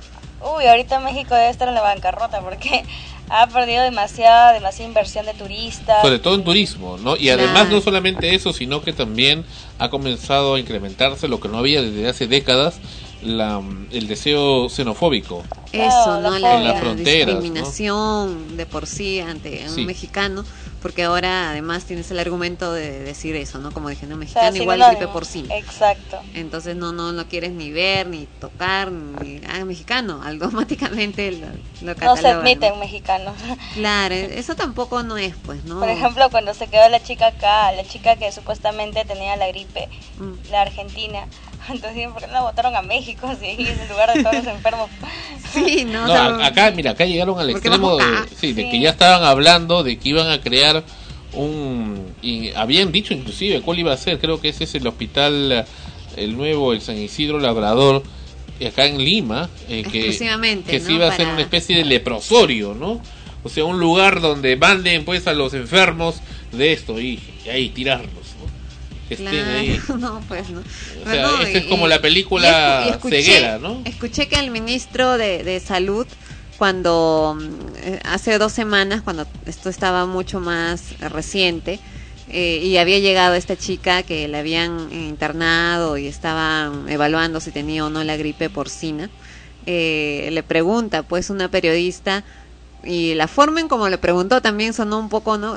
Uy, 0.56 0.66
ahorita 0.66 1.00
México 1.00 1.34
debe 1.34 1.50
estar 1.50 1.68
en 1.68 1.74
la 1.74 1.82
bancarrota 1.82 2.40
porque 2.40 2.86
ha 3.30 3.46
perdido 3.46 3.82
demasiada 3.84 4.52
demasiada 4.52 4.88
inversión 4.88 5.24
de 5.26 5.34
turistas. 5.34 6.02
Sobre 6.02 6.18
todo 6.18 6.34
en 6.34 6.44
turismo, 6.44 6.98
¿no? 6.98 7.16
Y 7.16 7.30
además 7.30 7.68
no 7.70 7.80
solamente 7.80 8.34
eso, 8.34 8.52
sino 8.52 8.82
que 8.82 8.92
también 8.92 9.44
ha 9.78 9.88
comenzado 9.88 10.54
a 10.56 10.60
incrementarse 10.60 11.28
lo 11.28 11.38
que 11.40 11.48
no 11.48 11.58
había 11.58 11.80
desde 11.80 12.08
hace 12.08 12.26
décadas, 12.26 12.80
la, 13.22 13.62
el 13.92 14.08
deseo 14.08 14.68
xenofóbico. 14.68 15.44
Eso, 15.72 16.20
¿no? 16.20 16.38
La, 16.38 16.58
la 16.60 16.80
¿no? 16.82 16.94
discriminación 16.94 18.56
de 18.56 18.66
por 18.66 18.86
sí 18.86 19.20
ante 19.20 19.68
Sí. 19.68 19.80
un 19.80 19.86
mexicano, 19.86 20.44
porque 20.80 21.04
ahora 21.04 21.50
además 21.50 21.84
tienes 21.84 22.10
el 22.10 22.18
argumento 22.18 22.72
de 22.72 23.00
decir 23.00 23.36
eso, 23.36 23.58
¿no? 23.58 23.72
Como 23.72 23.88
dije, 23.88 24.06
no, 24.06 24.14
O 24.16 24.18
sea, 24.26 24.50
mexicano 24.50 24.56
igual 24.56 24.84
gripe 24.90 25.08
porcina. 25.08 25.54
Exacto. 25.56 26.20
Entonces 26.34 26.76
no, 26.76 26.92
no 26.92 27.12
lo 27.12 27.26
quieres 27.26 27.52
ni 27.52 27.70
ver, 27.70 28.06
ni 28.06 28.26
tocar, 28.40 28.90
ni 28.90 29.40
ah, 29.48 29.64
mexicano, 29.64 30.22
automáticamente 30.24 31.32
lo, 31.32 31.46
lo 31.82 31.94
No 31.94 32.16
se 32.16 32.22
catalogan, 32.22 32.60
¿no? 32.60 32.72
un 32.74 32.80
mexicano. 32.80 33.34
Claro, 33.74 34.14
eso 34.14 34.54
tampoco 34.56 35.02
no 35.02 35.16
es, 35.18 35.34
pues, 35.44 35.64
¿no? 35.64 35.80
Por 35.80 35.88
ejemplo, 35.90 36.30
cuando 36.30 36.54
se 36.54 36.66
quedó 36.68 36.88
la 36.88 37.02
chica 37.02 37.28
acá, 37.28 37.72
la 37.72 37.84
chica 37.84 38.16
que 38.16 38.30
supuestamente 38.32 39.04
tenía 39.04 39.36
la 39.36 39.48
gripe, 39.48 39.88
Mm. 40.18 40.50
la 40.50 40.62
argentina. 40.62 41.26
Entonces, 41.68 42.08
¿por 42.08 42.20
qué 42.22 42.26
no 42.28 42.42
votaron 42.42 42.74
a 42.74 42.82
México 42.82 43.30
si 43.38 43.46
ahí 43.46 43.62
es 43.62 43.78
el 43.80 43.88
lugar 43.88 44.12
de 44.14 44.22
todos 44.22 44.36
los 44.36 44.46
enfermos? 44.46 44.88
Sí, 45.52 45.84
no, 45.84 46.04
acá, 46.44 46.70
mira, 46.70 46.92
acá 46.92 47.04
llegaron 47.06 47.36
al 47.40 47.50
extremo 47.50 47.96
de, 47.96 48.04
sí, 48.40 48.54
Sí. 48.54 48.70
que 48.70 48.78
ya 48.80 48.90
estaban 48.90 49.24
hablando 49.24 49.82
de 49.82 49.98
que 49.98 50.10
iban 50.10 50.30
a 50.30 50.40
crear 50.40 50.84
un... 51.32 52.14
Y 52.22 52.50
habían 52.52 52.92
dicho 52.92 53.14
inclusive 53.14 53.60
cuál 53.60 53.80
iba 53.80 53.92
a 53.92 53.96
ser, 53.96 54.20
creo 54.20 54.40
que 54.40 54.50
ese 54.50 54.62
es 54.64 54.74
el 54.76 54.86
hospital, 54.86 55.66
el 56.16 56.36
nuevo, 56.36 56.72
el 56.72 56.80
San 56.80 56.96
Isidro 56.96 57.40
Labrador, 57.40 58.04
acá 58.64 58.86
en 58.86 58.98
Lima, 59.04 59.48
eh, 59.68 59.82
que, 59.90 59.98
Exclusivamente, 60.06 60.70
que 60.70 60.78
se 60.80 60.92
iba 60.92 61.06
a 61.06 61.08
hacer 61.08 61.24
Para- 61.24 61.34
una 61.34 61.42
especie 61.42 61.76
de 61.76 61.84
leprosorio, 61.84 62.74
¿no? 62.74 63.00
O 63.42 63.48
sea, 63.48 63.64
un 63.64 63.80
lugar 63.80 64.20
donde 64.20 64.54
manden 64.56 65.04
pues 65.04 65.26
a 65.26 65.32
los 65.32 65.54
enfermos 65.54 66.16
de 66.52 66.72
esto 66.74 67.00
y, 67.00 67.18
y 67.44 67.48
ahí 67.48 67.70
tirarlos, 67.70 68.19
¿no? 69.18 69.30
Que 69.30 69.40
estén 69.40 69.44
Claro, 69.44 69.58
ahí. 69.58 69.80
no, 69.98 70.20
pues 70.28 70.48
no. 70.50 70.60
O 70.60 71.10
sea, 71.10 71.22
No, 71.22 71.42
es 71.42 71.64
y- 71.64 71.68
como 71.68 71.88
la 71.88 72.00
película 72.00 72.84
y 72.86 72.90
escuché- 72.90 73.22
ceguera, 73.22 73.58
¿no? 73.58 73.82
Escuché 73.84 74.28
que 74.28 74.38
el 74.38 74.50
ministro 74.50 75.18
de, 75.18 75.42
de 75.44 75.60
Salud, 75.60 76.06
cuando 76.58 77.36
eh, 77.82 77.98
hace 78.04 78.38
dos 78.38 78.52
semanas, 78.52 79.02
cuando 79.02 79.26
esto 79.46 79.68
estaba 79.70 80.06
mucho 80.06 80.40
más 80.40 80.98
reciente, 81.00 81.80
eh, 82.28 82.60
y 82.62 82.76
había 82.76 82.98
llegado 83.00 83.34
esta 83.34 83.56
chica 83.56 84.02
que 84.04 84.28
la 84.28 84.38
habían 84.38 84.88
internado 84.92 85.96
y 85.98 86.06
estaban 86.06 86.88
evaluando 86.88 87.40
si 87.40 87.50
tenía 87.50 87.84
o 87.84 87.90
no 87.90 88.04
la 88.04 88.16
gripe 88.16 88.48
porcina, 88.50 89.10
eh, 89.66 90.28
le 90.30 90.42
pregunta 90.42 91.02
pues 91.02 91.28
una 91.30 91.50
periodista 91.50 92.24
y 92.84 93.14
la 93.14 93.26
forma 93.26 93.60
en 93.60 93.68
como 93.68 93.88
le 93.88 93.98
preguntó 93.98 94.40
también 94.40 94.72
sonó 94.74 94.98
un 94.98 95.08
poco, 95.08 95.38
¿no? 95.38 95.56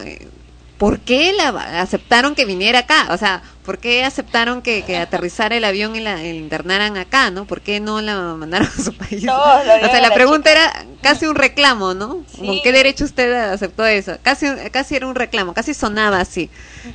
¿Por 0.78 1.00
qué 1.00 1.34
la 1.34 1.50
aceptaron 1.82 2.36
que 2.36 2.46
viniera 2.46 2.80
acá? 2.80 3.08
O 3.12 3.18
sea, 3.18 3.42
¿por 3.64 3.78
qué 3.78 4.04
aceptaron 4.04 4.62
que, 4.62 4.84
que 4.84 4.98
aterrizara 4.98 5.56
el 5.56 5.64
avión 5.64 5.96
y 5.96 6.02
la 6.02 6.24
internaran 6.24 6.98
acá, 6.98 7.32
no? 7.32 7.46
¿Por 7.46 7.62
qué 7.62 7.80
no 7.80 8.02
la 8.02 8.36
mandaron 8.36 8.68
a 8.68 8.84
su 8.84 8.94
país? 8.98 9.24
Lo 9.24 9.34
o 9.36 9.64
sea, 9.64 10.02
la 10.02 10.10
la 10.10 10.14
pregunta 10.14 10.52
era 10.52 10.86
casi 11.02 11.26
un 11.26 11.36
reclamo, 11.36 11.94
¿no? 11.94 12.24
Sí. 12.34 12.46
¿Con 12.46 12.62
qué 12.62 12.72
derecho 12.72 13.06
usted 13.06 13.34
aceptó 13.34 13.86
eso? 13.86 14.18
Casi, 14.24 14.48
casi 14.72 14.96
era 14.96 15.08
un 15.08 15.16
reclamo, 15.16 15.54
casi 15.54 15.74
sonaba 15.74 16.20
así. 16.20 16.50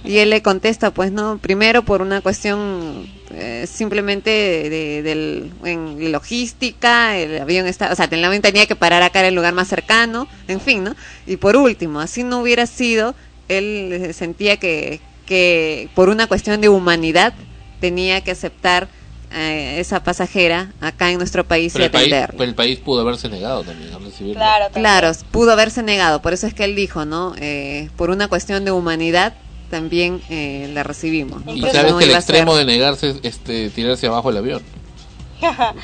Y 0.04 0.18
él 0.18 0.30
le 0.30 0.42
contesta, 0.42 0.90
pues 0.90 1.12
no, 1.12 1.38
primero 1.38 1.82
por 1.82 2.02
una 2.02 2.20
cuestión 2.20 3.08
eh, 3.30 3.66
simplemente 3.70 4.30
de, 4.30 5.02
del, 5.02 5.52
en 5.64 6.12
logística, 6.12 7.16
el 7.16 7.40
avión 7.40 7.66
está, 7.66 7.92
o 7.92 7.94
sea, 7.94 8.08
el 8.10 8.24
avión 8.24 8.42
tenía 8.42 8.66
que 8.66 8.76
parar 8.76 9.02
acá 9.02 9.20
en 9.20 9.26
el 9.26 9.34
lugar 9.34 9.54
más 9.54 9.68
cercano, 9.68 10.28
en 10.46 10.60
fin, 10.60 10.84
¿no? 10.84 10.96
Y 11.26 11.36
por 11.36 11.56
último, 11.56 12.00
así 12.00 12.24
no 12.24 12.40
hubiera 12.40 12.66
sido, 12.66 13.14
él 13.48 13.90
eh, 13.92 14.12
sentía 14.12 14.56
que, 14.58 15.00
que 15.26 15.88
por 15.94 16.08
una 16.08 16.26
cuestión 16.26 16.60
de 16.60 16.68
humanidad 16.68 17.32
tenía 17.80 18.20
que 18.22 18.30
aceptar 18.32 18.88
eh, 19.32 19.76
esa 19.78 20.02
pasajera 20.02 20.72
acá 20.80 21.10
en 21.10 21.18
nuestro 21.18 21.44
país 21.44 21.72
Pero 21.74 21.84
y 21.84 21.86
el 21.86 21.90
país, 21.92 22.06
atenderla. 22.06 22.34
pero 22.38 22.48
el 22.48 22.54
país 22.54 22.78
pudo 22.78 23.02
haberse 23.02 23.28
negado 23.28 23.62
también 23.62 23.92
a 23.92 23.98
recibirlo. 23.98 24.42
Claro, 24.72 25.12
pudo 25.30 25.52
haberse 25.52 25.82
negado, 25.82 26.22
por 26.22 26.32
eso 26.32 26.46
es 26.46 26.54
que 26.54 26.64
él 26.64 26.74
dijo, 26.74 27.04
¿no? 27.04 27.34
Eh, 27.38 27.90
por 27.96 28.10
una 28.10 28.28
cuestión 28.28 28.64
de 28.64 28.70
humanidad 28.70 29.34
también 29.70 30.22
eh, 30.30 30.70
la 30.72 30.82
recibimos. 30.82 31.44
¿no? 31.44 31.54
Y 31.54 31.60
sabes 31.60 31.92
no 31.92 31.98
que 31.98 32.04
el 32.04 32.10
ser- 32.10 32.18
extremo 32.20 32.56
de 32.56 32.64
negarse 32.64 33.10
es 33.10 33.16
este, 33.22 33.68
tirarse 33.68 34.06
abajo 34.06 34.30
el 34.30 34.38
avión. 34.38 34.62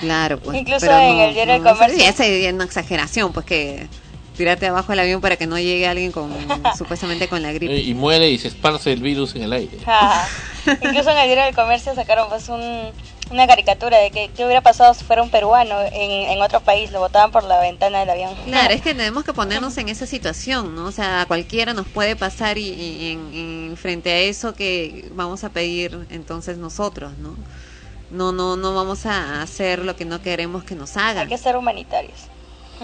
Claro, 0.01 0.39
pues. 0.41 0.59
Incluso 0.59 0.81
pero 0.81 0.99
en 0.99 1.17
no- 1.19 1.25
el 1.25 1.35
diario 1.35 1.53
del 1.55 1.62
comercio. 1.62 1.99
sí, 1.99 2.05
Esa 2.05 2.27
es 2.27 2.53
una 2.53 2.65
exageración, 2.65 3.33
pues 3.33 3.47
que 3.47 3.87
tirarte 4.37 4.66
abajo 4.66 4.93
el 4.93 4.99
avión 5.01 5.20
para 5.20 5.37
que 5.37 5.47
no 5.47 5.59
llegue 5.59 5.87
alguien 5.87 6.12
con 6.12 6.30
supuestamente 6.78 7.28
con 7.28 7.43
la 7.43 7.51
Eh, 7.51 7.55
gripe. 7.55 7.78
Y 7.80 7.95
muere 7.95 8.30
y 8.30 8.39
se 8.39 8.49
esparce 8.49 8.93
el 8.93 9.01
virus 9.03 9.35
en 9.35 9.43
el 9.43 9.53
aire. 9.53 9.78
Ajá. 9.87 10.28
Incluso 10.66 11.11
en 11.11 11.18
el 11.18 11.26
diario 11.26 11.45
del 11.45 11.55
comercio 11.55 11.95
sacaron 11.95 12.28
pues 12.28 12.49
un, 12.49 12.91
una 13.30 13.47
caricatura 13.47 13.99
de 13.99 14.11
que 14.11 14.30
qué 14.35 14.45
hubiera 14.45 14.61
pasado 14.62 14.95
si 14.95 15.05
fuera 15.05 15.22
un 15.22 15.30
peruano 15.30 15.78
en, 15.93 16.11
en 16.30 16.41
otro 16.43 16.61
país, 16.61 16.91
lo 16.91 17.01
botaban 17.01 17.30
por 17.30 17.45
la 17.45 17.61
ventana 17.61 18.01
del 18.01 18.11
avión. 18.11 18.35
Claro, 18.47 18.72
es 18.74 18.80
que 18.82 18.95
tenemos 18.95 19.24
que 19.24 19.32
ponernos 19.32 19.76
en 19.78 19.89
esa 19.89 20.07
situación, 20.07 20.74
¿no? 20.74 20.87
O 20.87 20.93
sea, 20.93 21.20
a 21.22 21.26
cualquiera 21.26 21.74
nos 21.74 21.87
puede 21.87 22.16
pasar 22.16 22.59
y, 22.59 22.68
y 22.70 23.12
en, 23.12 23.35
en 23.70 23.76
frente 23.76 24.11
a 24.11 24.18
eso 24.18 24.55
que 24.55 25.09
vamos 25.14 25.45
a 25.45 25.51
pedir 25.51 26.07
entonces 26.11 26.57
nosotros, 26.59 27.12
¿no? 27.18 27.37
No, 28.11 28.32
no, 28.32 28.57
no 28.57 28.74
vamos 28.74 29.07
a 29.07 29.43
hacer 29.43 29.80
lo 29.80 29.97
que 29.97 30.05
no 30.05 30.22
queremos 30.22 30.62
que 30.64 30.74
nos 30.74 30.97
hagan. 30.97 31.18
Hay 31.24 31.28
que 31.28 31.39
ser 31.39 31.57
humanitarios. 31.57 32.14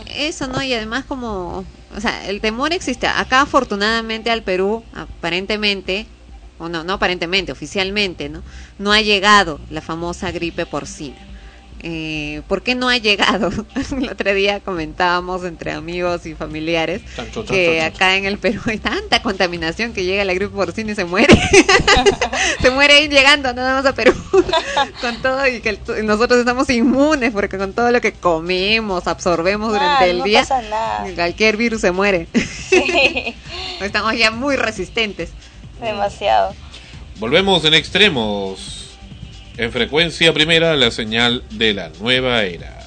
Eso, 0.07 0.47
¿no? 0.49 0.63
Y 0.63 0.73
además 0.73 1.05
como, 1.05 1.67
o 1.91 2.01
sea, 2.01 2.29
el 2.29 2.41
temor 2.41 2.73
existe. 2.73 3.07
Acá 3.07 3.43
afortunadamente 3.43 4.31
al 4.31 4.45
Perú, 4.45 4.89
aparentemente, 4.93 6.07
o 6.59 6.69
no, 6.69 6.85
no 6.85 6.95
aparentemente, 6.95 7.53
oficialmente, 7.53 8.29
¿no? 8.29 8.45
No 8.79 8.93
ha 8.93 9.01
llegado 9.01 9.61
la 9.69 9.81
famosa 9.83 10.31
gripe 10.33 10.67
porcina. 10.67 11.30
Eh, 11.83 12.43
¿por 12.49 12.63
qué 12.63 12.75
no 12.75 12.89
ha 12.89 12.97
llegado? 12.99 13.51
el 13.97 14.09
otro 14.09 14.35
día 14.35 14.61
comentábamos 14.61 15.45
entre 15.45 15.73
amigos 15.73 16.27
y 16.27 16.35
familiares 16.35 17.03
Chancho, 17.17 17.41
chancho, 17.41 17.53
que 17.55 17.79
chancho. 17.81 17.97
acá 17.97 18.17
en 18.17 18.25
el 18.27 18.39
Perú 18.39 18.61
hay 18.67 18.79
tanta 18.79 19.23
contaminación 19.23 19.93
que 19.93 20.05
llega 20.05 20.25
la 20.25 20.35
gripe 20.35 20.55
porcina 20.55 20.93
y 20.93 20.95
se 20.95 21.05
muere. 21.05 21.35
se 22.63 22.71
muere 22.71 22.95
ahí 22.95 23.09
llegando 23.09 23.53
nada 23.55 23.75
más 23.75 23.87
a 23.87 23.95
Perú 23.95 24.15
con 25.01 25.23
todo 25.23 25.47
y 25.47 25.61
que 25.61 25.71
el- 25.71 26.07
nosotros 26.07 26.39
estamos 26.41 26.69
inmunes 26.71 27.33
porque 27.33 27.59
con 27.59 27.73
todo 27.73 27.91
lo 27.91 28.01
que 28.01 28.13
comemos, 28.13 29.07
absorbemos 29.07 29.73
durante 29.73 30.05
Ay, 30.05 30.11
el 30.11 30.19
no 30.19 30.25
día, 30.25 30.41
pasa 30.41 30.63
nada. 30.63 31.07
cualquier 31.15 31.57
virus 31.57 31.81
se 31.81 31.93
muere. 31.93 32.29
Sí, 32.69 33.35
Estamos 33.81 34.17
ya 34.17 34.31
muy 34.31 34.57
resistentes. 34.57 35.31
demasiado. 35.81 36.55
Volvemos 37.19 37.65
en 37.65 37.75
extremos. 37.75 38.80
En 39.61 39.73
frecuencia 39.73 40.33
primera, 40.33 40.75
la 40.75 40.91
señal 40.91 41.43
de 41.51 41.75
la 41.75 41.91
nueva 42.01 42.45
era. 42.45 42.80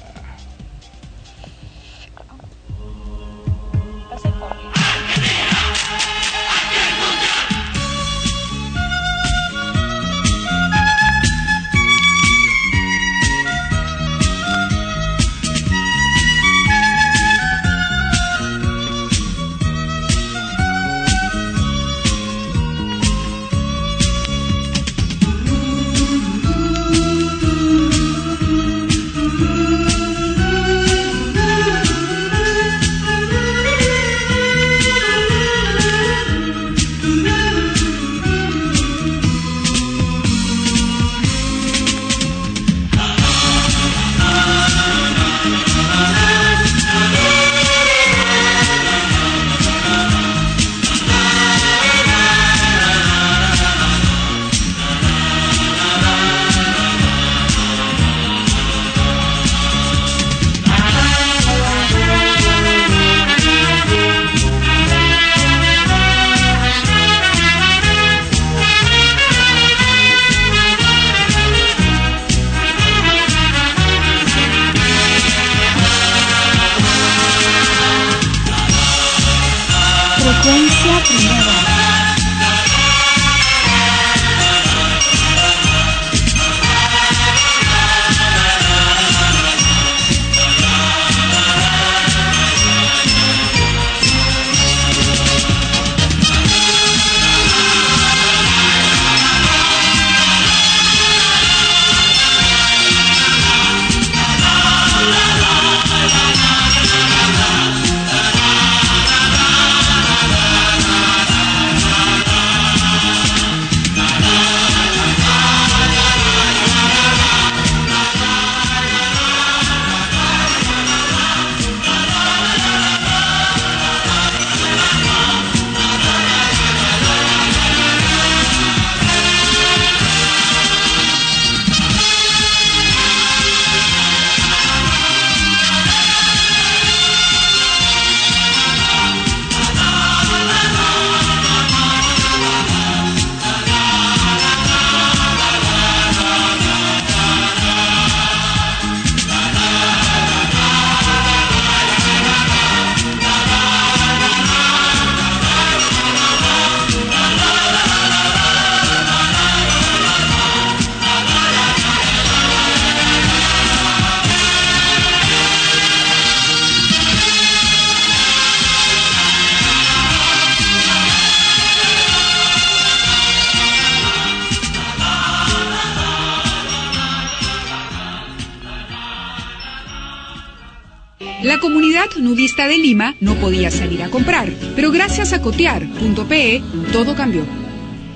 Gracias 185.44 185.74
a 185.74 185.80
cotear.pe 185.80 186.62
todo 186.92 187.14
cambió. 187.14 187.42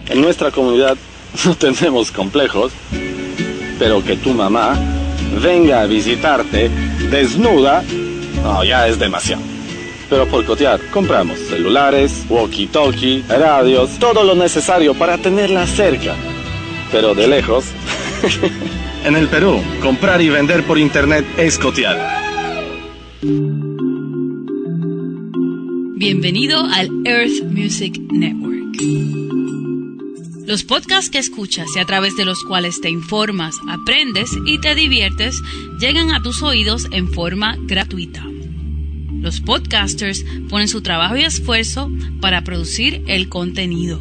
En 0.08 0.20
nuestra 0.20 0.50
comunidad 0.50 0.96
no 1.44 1.54
tenemos 1.54 2.10
complejos, 2.10 2.72
pero 3.78 4.02
que 4.04 4.16
tu 4.16 4.32
mamá 4.32 4.76
venga 5.42 5.82
a 5.82 5.86
visitarte 5.86 6.70
desnuda, 7.10 7.82
no, 8.42 8.64
ya 8.64 8.88
es 8.88 8.98
demasiado. 8.98 9.42
Pero 10.08 10.26
por 10.26 10.44
cotear, 10.46 10.80
compramos 10.90 11.38
celulares, 11.38 12.24
walkie-talkie, 12.30 13.24
radios, 13.28 13.98
todo 13.98 14.24
lo 14.24 14.34
necesario 14.34 14.94
para 14.94 15.18
tenerla 15.18 15.66
cerca. 15.66 16.14
Pero 16.90 17.14
de 17.14 17.28
lejos. 17.28 17.66
en 19.04 19.16
el 19.16 19.28
Perú, 19.28 19.60
comprar 19.82 20.22
y 20.22 20.30
vender 20.30 20.64
por 20.64 20.78
internet 20.78 21.26
es 21.36 21.58
cotear. 21.58 21.98
Bienvenido 26.10 26.64
al 26.64 26.88
Earth 27.04 27.44
Music 27.50 28.00
Network. 28.10 28.80
Los 30.46 30.64
podcasts 30.64 31.10
que 31.10 31.18
escuchas 31.18 31.66
y 31.76 31.80
a 31.80 31.84
través 31.84 32.16
de 32.16 32.24
los 32.24 32.44
cuales 32.44 32.80
te 32.80 32.88
informas, 32.88 33.56
aprendes 33.68 34.30
y 34.46 34.58
te 34.58 34.74
diviertes 34.74 35.38
llegan 35.78 36.12
a 36.12 36.22
tus 36.22 36.42
oídos 36.42 36.88
en 36.92 37.12
forma 37.12 37.58
gratuita. 37.60 38.24
Los 39.20 39.42
podcasters 39.42 40.24
ponen 40.48 40.68
su 40.68 40.80
trabajo 40.80 41.18
y 41.18 41.24
esfuerzo 41.24 41.90
para 42.22 42.42
producir 42.42 43.04
el 43.06 43.28
contenido. 43.28 44.00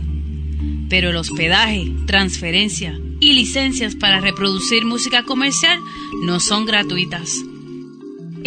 Pero 0.88 1.10
el 1.10 1.18
hospedaje, 1.18 1.92
transferencia 2.06 2.98
y 3.20 3.34
licencias 3.34 3.96
para 3.96 4.22
reproducir 4.22 4.86
música 4.86 5.24
comercial 5.24 5.78
no 6.24 6.40
son 6.40 6.66
gratuitas. 6.66 7.34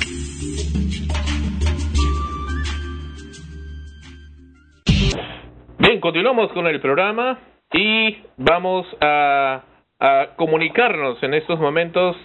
Bien, 5.80 6.00
continuamos 6.02 6.52
con 6.52 6.68
el 6.68 6.82
programa 6.82 7.40
y 7.72 8.18
vamos 8.38 8.86
a, 9.00 9.64
a 10.00 10.36
comunicarnos 10.36 11.22
en 11.24 11.34
estos 11.36 11.60
momentos 11.60 12.18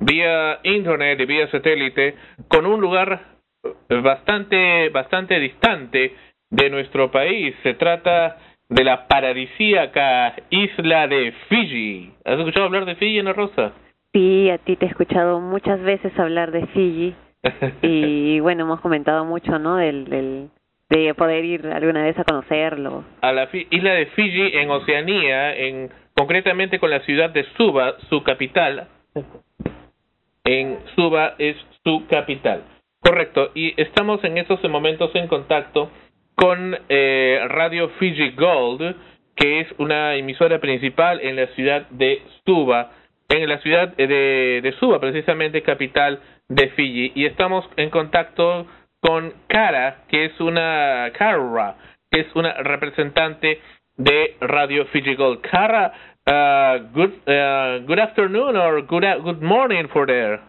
vía 0.00 0.58
internet 0.64 1.20
y 1.20 1.24
vía 1.24 1.50
satélite 1.50 2.16
con 2.48 2.66
un 2.66 2.80
lugar 2.80 3.36
bastante 3.88 4.88
bastante 4.90 5.38
distante 5.38 6.14
de 6.50 6.70
nuestro 6.70 7.10
país. 7.10 7.54
Se 7.62 7.74
trata 7.74 8.38
de 8.68 8.84
la 8.84 9.06
paradisíaca 9.08 10.34
isla 10.50 11.06
de 11.06 11.32
Fiji. 11.48 12.12
¿Has 12.24 12.38
escuchado 12.38 12.66
hablar 12.66 12.84
de 12.84 12.96
Fiji, 12.96 13.18
Ana 13.20 13.32
Rosa? 13.32 13.72
Sí, 14.12 14.50
a 14.50 14.58
ti 14.58 14.76
te 14.76 14.86
he 14.86 14.88
escuchado 14.88 15.40
muchas 15.40 15.80
veces 15.82 16.18
hablar 16.18 16.50
de 16.50 16.66
Fiji 16.68 17.14
y 17.82 18.40
bueno, 18.40 18.64
hemos 18.64 18.80
comentado 18.80 19.24
mucho, 19.24 19.58
¿no? 19.58 19.76
Del, 19.76 20.06
del 20.06 20.48
de 20.88 21.14
poder 21.14 21.44
ir 21.44 21.66
alguna 21.66 22.02
vez 22.02 22.18
a 22.18 22.24
conocerlo. 22.24 23.04
A 23.20 23.32
la 23.32 23.46
fi- 23.48 23.66
isla 23.70 23.92
de 23.92 24.06
Fiji 24.06 24.56
en 24.56 24.70
Oceanía, 24.70 25.54
en 25.56 25.90
concretamente 26.14 26.78
con 26.78 26.90
la 26.90 27.00
ciudad 27.00 27.30
de 27.30 27.44
Suba, 27.56 27.94
su 28.08 28.22
capital. 28.22 28.88
En 30.44 30.78
Suba 30.94 31.34
es 31.38 31.56
su 31.84 32.06
capital. 32.08 32.62
Correcto, 33.00 33.50
y 33.54 33.80
estamos 33.80 34.22
en 34.24 34.38
estos 34.38 34.62
momentos 34.68 35.10
en 35.14 35.28
contacto 35.28 35.90
con 36.36 36.76
eh, 36.88 37.40
Radio 37.48 37.88
Fiji 37.98 38.30
Gold, 38.36 38.94
que 39.34 39.60
es 39.60 39.68
una 39.78 40.14
emisora 40.14 40.60
principal 40.60 41.20
en 41.20 41.36
la 41.36 41.46
ciudad 41.48 41.88
de 41.90 42.22
Suba, 42.44 42.92
en 43.28 43.48
la 43.48 43.58
ciudad 43.58 43.88
de, 43.96 44.60
de 44.62 44.72
Suba, 44.78 45.00
precisamente 45.00 45.62
capital 45.62 46.20
de 46.48 46.68
Fiji, 46.70 47.12
y 47.14 47.26
estamos 47.26 47.68
en 47.76 47.90
contacto 47.90 48.66
con 49.00 49.32
Kara, 49.48 50.04
que 50.08 50.26
es 50.26 50.40
una 50.40 51.10
Kara, 51.18 51.76
que 52.10 52.20
es 52.20 52.26
una 52.34 52.52
representante 52.62 53.60
de 53.96 54.36
Radio 54.40 54.84
Fiji 54.86 55.14
Gold. 55.16 55.40
Kara, 55.40 55.92
uh, 56.26 56.84
good 56.92 57.12
uh, 57.26 57.84
good 57.86 57.98
afternoon 57.98 58.56
or 58.56 58.82
good 58.86 59.04
a- 59.04 59.18
good 59.18 59.40
morning 59.42 59.88
for 59.88 60.06
there. 60.06 60.40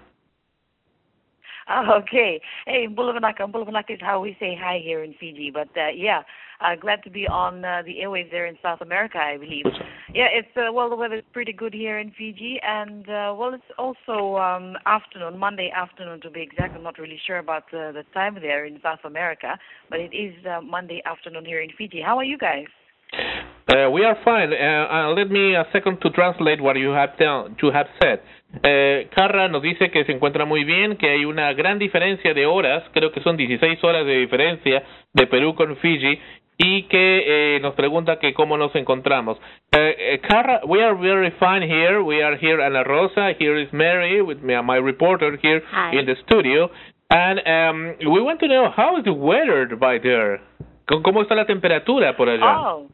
Okay. 1.97 2.39
Hey, 2.65 2.87
Bulavanaka. 2.87 3.51
Bulavanaka 3.51 3.91
is 3.91 3.99
how 4.01 4.21
we 4.21 4.35
say 4.39 4.57
hi 4.59 4.79
here 4.83 5.03
in 5.03 5.13
Fiji. 5.19 5.51
But 5.53 5.69
uh, 5.75 5.89
yeah, 5.95 6.21
uh, 6.61 6.75
glad 6.79 7.03
to 7.03 7.09
be 7.09 7.27
on 7.27 7.63
uh, 7.65 7.81
the 7.85 7.95
airwaves 8.03 8.31
there 8.31 8.45
in 8.45 8.57
South 8.61 8.81
America, 8.81 9.17
I 9.17 9.37
believe. 9.37 9.65
Yeah, 10.13 10.27
it's 10.31 10.47
uh, 10.55 10.71
well, 10.71 10.89
the 10.89 10.95
weather's 10.95 11.23
pretty 11.33 11.53
good 11.53 11.73
here 11.73 11.99
in 11.99 12.11
Fiji, 12.17 12.59
and 12.63 13.07
uh, 13.09 13.35
well, 13.37 13.53
it's 13.53 13.71
also 13.77 14.37
um, 14.37 14.75
afternoon, 14.85 15.37
Monday 15.37 15.71
afternoon 15.75 16.21
to 16.21 16.29
be 16.29 16.41
exact. 16.41 16.75
I'm 16.75 16.83
not 16.83 16.97
really 16.97 17.19
sure 17.27 17.39
about 17.39 17.63
uh, 17.73 17.91
the 17.91 18.03
time 18.13 18.35
there 18.35 18.65
in 18.65 18.79
South 18.81 19.03
America, 19.03 19.57
but 19.89 19.99
it 19.99 20.15
is 20.15 20.33
uh, 20.45 20.61
Monday 20.61 21.01
afternoon 21.05 21.45
here 21.45 21.61
in 21.61 21.69
Fiji. 21.77 22.01
How 22.01 22.17
are 22.17 22.23
you 22.23 22.37
guys? 22.37 22.67
Uh, 23.13 23.89
we 23.91 24.05
are 24.05 24.17
fine. 24.23 24.53
Uh, 24.53 25.09
uh, 25.09 25.13
let 25.13 25.29
me 25.29 25.55
a 25.55 25.65
second 25.73 25.99
to 26.01 26.09
translate 26.11 26.61
what 26.61 26.77
you 26.77 26.91
have 26.91 27.17
tell, 27.17 27.49
you 27.61 27.71
have 27.71 27.87
said. 28.01 28.21
Eh, 28.63 29.09
Carra 29.13 29.49
nos 29.49 29.61
dice 29.61 29.91
que 29.91 30.05
se 30.05 30.13
encuentra 30.13 30.45
muy 30.45 30.63
bien, 30.63 30.95
que 30.95 31.09
hay 31.09 31.25
una 31.25 31.51
gran 31.53 31.77
diferencia 31.77 32.33
de 32.33 32.45
horas, 32.45 32.83
creo 32.93 33.11
que 33.11 33.21
son 33.21 33.35
16 33.35 33.83
horas 33.83 34.05
de 34.05 34.19
diferencia 34.19 34.83
de 35.13 35.27
Perú 35.27 35.53
con 35.53 35.75
Fiji, 35.77 36.17
y 36.57 36.83
que 36.83 37.55
eh, 37.55 37.59
nos 37.59 37.75
pregunta 37.75 38.19
que 38.19 38.33
cómo 38.33 38.57
nos 38.57 38.73
encontramos. 38.75 39.37
Eh, 39.71 39.95
eh, 39.99 40.19
Carra, 40.19 40.61
we 40.65 40.81
are 40.81 40.95
very 40.95 41.31
fine 41.31 41.61
here. 41.61 42.01
We 42.01 42.23
are 42.23 42.37
here, 42.37 42.61
Ana 42.61 42.83
Rosa. 42.83 43.33
Here 43.37 43.61
is 43.61 43.71
Mary 43.71 44.21
with 44.21 44.39
me, 44.41 44.59
my 44.63 44.77
reporter 44.77 45.37
here 45.41 45.61
in 45.91 46.05
the 46.05 46.15
studio, 46.25 46.71
and 47.09 47.39
um, 47.45 47.95
we 48.11 48.21
want 48.21 48.39
to 48.39 48.47
know 48.47 48.71
how 48.75 48.97
is 48.97 49.03
the 49.03 49.13
weather 49.13 49.75
by 49.75 49.99
there. 49.99 50.39
¿Cómo- 50.87 51.03
¿Cómo 51.03 51.21
está 51.21 51.35
la 51.35 51.45
temperatura 51.45 52.15
por 52.15 52.29
allá? 52.29 52.59
Oh. 52.61 52.87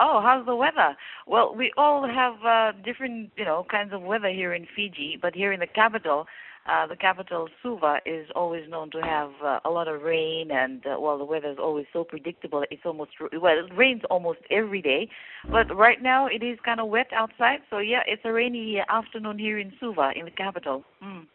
Oh, 0.00 0.20
how's 0.22 0.46
the 0.46 0.54
weather? 0.54 0.96
Well, 1.26 1.54
we 1.56 1.72
all 1.76 2.06
have 2.06 2.34
uh, 2.44 2.72
different, 2.84 3.30
you 3.36 3.44
know, 3.44 3.66
kinds 3.68 3.92
of 3.92 4.00
weather 4.02 4.28
here 4.30 4.54
in 4.54 4.64
Fiji, 4.76 5.18
but 5.20 5.34
here 5.34 5.52
in 5.52 5.58
the 5.58 5.66
capital, 5.66 6.26
uh, 6.70 6.86
the 6.86 6.94
capital 6.94 7.48
Suva 7.62 7.98
is 8.06 8.28
always 8.36 8.68
known 8.68 8.90
to 8.92 8.98
have 9.02 9.30
uh, 9.44 9.58
a 9.64 9.70
lot 9.70 9.88
of 9.88 10.02
rain, 10.02 10.52
and 10.52 10.86
uh, 10.86 11.00
well, 11.00 11.18
the 11.18 11.24
weather 11.24 11.50
is 11.50 11.58
always 11.58 11.86
so 11.92 12.04
predictable. 12.04 12.62
It's 12.70 12.82
almost 12.84 13.10
well, 13.20 13.58
it 13.58 13.74
rains 13.76 14.02
almost 14.08 14.38
every 14.52 14.82
day, 14.82 15.08
but 15.50 15.74
right 15.74 16.00
now 16.00 16.26
it 16.28 16.44
is 16.44 16.58
kind 16.64 16.78
of 16.78 16.86
wet 16.88 17.08
outside. 17.12 17.60
So 17.68 17.78
yeah, 17.78 18.02
it's 18.06 18.22
a 18.24 18.30
rainy 18.32 18.80
afternoon 18.88 19.38
here 19.38 19.58
in 19.58 19.72
Suva, 19.80 20.12
in 20.14 20.26
the 20.26 20.30
capital. 20.30 20.84
Mm. 21.02 21.26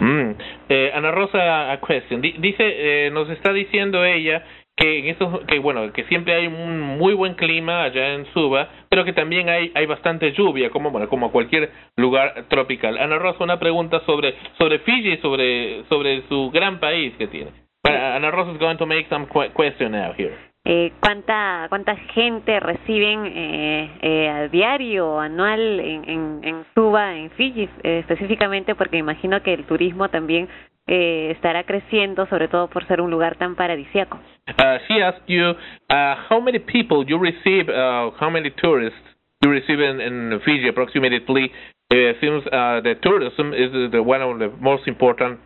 Mm. 0.00 0.30
Eh, 0.68 0.90
Ana 0.94 1.10
Rosa, 1.10 1.72
a 1.72 1.80
question. 1.80 2.20
Di- 2.20 2.34
dice, 2.38 2.64
eh, 3.06 3.10
nos 3.10 3.28
está 3.30 3.52
diciendo 3.52 4.04
ella 4.04 4.42
que 4.76 4.98
en 4.98 5.06
estos, 5.06 5.40
que 5.46 5.58
bueno, 5.60 5.92
que 5.92 6.04
siempre 6.04 6.34
hay 6.34 6.46
un 6.48 6.80
muy 6.80 7.14
buen 7.14 7.34
clima 7.34 7.84
allá 7.84 8.14
en 8.14 8.26
Suba, 8.32 8.68
pero 8.88 9.04
que 9.04 9.12
también 9.12 9.48
hay 9.48 9.70
hay 9.74 9.86
bastante 9.86 10.32
lluvia, 10.32 10.70
como 10.70 10.90
bueno, 10.90 11.08
como 11.08 11.30
cualquier 11.30 11.70
lugar 11.96 12.46
tropical. 12.48 12.98
Ana 12.98 13.18
Rosa, 13.18 13.44
una 13.44 13.58
pregunta 13.60 14.00
sobre 14.04 14.34
sobre 14.58 14.80
Fiji, 14.80 15.18
sobre 15.18 15.84
sobre 15.88 16.22
su 16.28 16.50
gran 16.50 16.80
país 16.80 17.14
que 17.18 17.28
tiene. 17.28 17.50
Ana 17.84 18.30
Rosa 18.30 18.50
is 18.52 18.58
going 18.58 18.76
to 18.78 18.86
make 18.86 19.06
some 19.08 19.26
que- 19.26 19.50
question 19.54 19.92
now 19.92 20.12
here. 20.16 20.34
Eh, 20.66 20.92
¿cuánta, 21.00 21.66
¿Cuánta 21.68 21.94
gente 22.14 22.58
reciben 22.58 23.26
eh, 23.26 23.90
eh, 24.00 24.28
a 24.30 24.48
diario, 24.48 25.20
anual 25.20 25.78
en, 25.80 26.08
en, 26.08 26.40
en 26.42 26.64
Suba, 26.74 27.14
en 27.14 27.30
Fiji 27.32 27.68
eh, 27.82 27.98
específicamente? 27.98 28.74
Porque 28.74 28.96
imagino 28.96 29.42
que 29.42 29.52
el 29.52 29.64
turismo 29.64 30.08
también 30.08 30.48
eh, 30.86 31.32
estará 31.32 31.64
creciendo, 31.64 32.26
sobre 32.26 32.48
todo 32.48 32.68
por 32.68 32.86
ser 32.86 33.02
un 33.02 33.10
lugar 33.10 33.36
tan 33.36 33.56
paradisíaco. 33.56 34.18
Uh, 34.48 34.78
she 34.88 35.02
asked 35.02 35.26
you 35.26 35.50
uh, 35.90 36.16
how 36.30 36.40
many 36.40 36.58
people 36.58 37.04
you 37.06 37.18
receive, 37.18 37.68
uh, 37.68 38.10
how 38.18 38.30
many 38.30 38.50
tourists 38.50 38.98
you 39.42 39.50
receive 39.50 39.80
in, 39.80 40.00
in 40.00 40.40
Fiji 40.44 40.68
approximately. 40.68 41.52
Uh, 41.92 42.14
since 42.20 42.44
uh, 42.46 42.80
the 42.80 42.94
tourism 43.02 43.52
is 43.52 43.70
the 43.92 44.02
one 44.02 44.22
of 44.22 44.38
the 44.38 44.48
most 44.60 44.88
important 44.88 45.38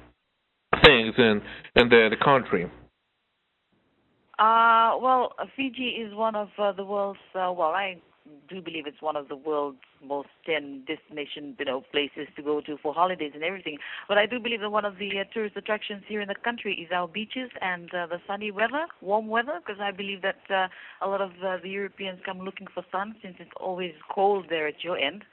things 0.84 1.12
in 1.18 1.42
in 1.74 1.88
the, 1.88 2.08
the 2.10 2.16
country. 2.24 2.70
Uh, 4.38 4.96
well, 5.00 5.32
Fiji 5.56 5.88
is 6.00 6.14
one 6.14 6.36
of 6.36 6.48
uh, 6.58 6.72
the 6.72 6.84
world's, 6.84 7.18
uh, 7.34 7.50
well, 7.52 7.72
I 7.74 7.96
do 8.48 8.60
believe 8.60 8.86
it's 8.86 9.00
one 9.02 9.16
of 9.16 9.28
the 9.28 9.34
world's 9.36 9.78
most 10.06 10.28
10 10.46 10.84
destination, 10.86 11.56
you 11.58 11.64
know, 11.64 11.82
places 11.90 12.28
to 12.36 12.42
go 12.42 12.60
to 12.60 12.76
for 12.82 12.94
holidays 12.94 13.32
and 13.34 13.42
everything. 13.42 13.78
But 14.06 14.18
I 14.18 14.26
do 14.26 14.38
believe 14.38 14.60
that 14.60 14.70
one 14.70 14.84
of 14.84 14.98
the 14.98 15.10
uh, 15.18 15.24
tourist 15.32 15.56
attractions 15.56 16.02
here 16.06 16.20
in 16.20 16.28
the 16.28 16.34
country 16.36 16.74
is 16.74 16.92
our 16.94 17.08
beaches 17.08 17.50
and 17.60 17.92
uh, 17.92 18.06
the 18.06 18.18
sunny 18.28 18.50
weather, 18.52 18.86
warm 19.00 19.26
weather, 19.28 19.60
because 19.64 19.80
I 19.80 19.90
believe 19.90 20.22
that 20.22 20.38
uh, 20.50 20.68
a 21.04 21.08
lot 21.08 21.20
of 21.20 21.30
uh, 21.44 21.56
the 21.62 21.70
Europeans 21.70 22.20
come 22.24 22.38
looking 22.40 22.68
for 22.72 22.84
sun 22.92 23.16
since 23.22 23.34
it's 23.40 23.50
always 23.58 23.92
cold 24.14 24.46
there 24.50 24.68
at 24.68 24.84
your 24.84 24.98
end. 24.98 25.24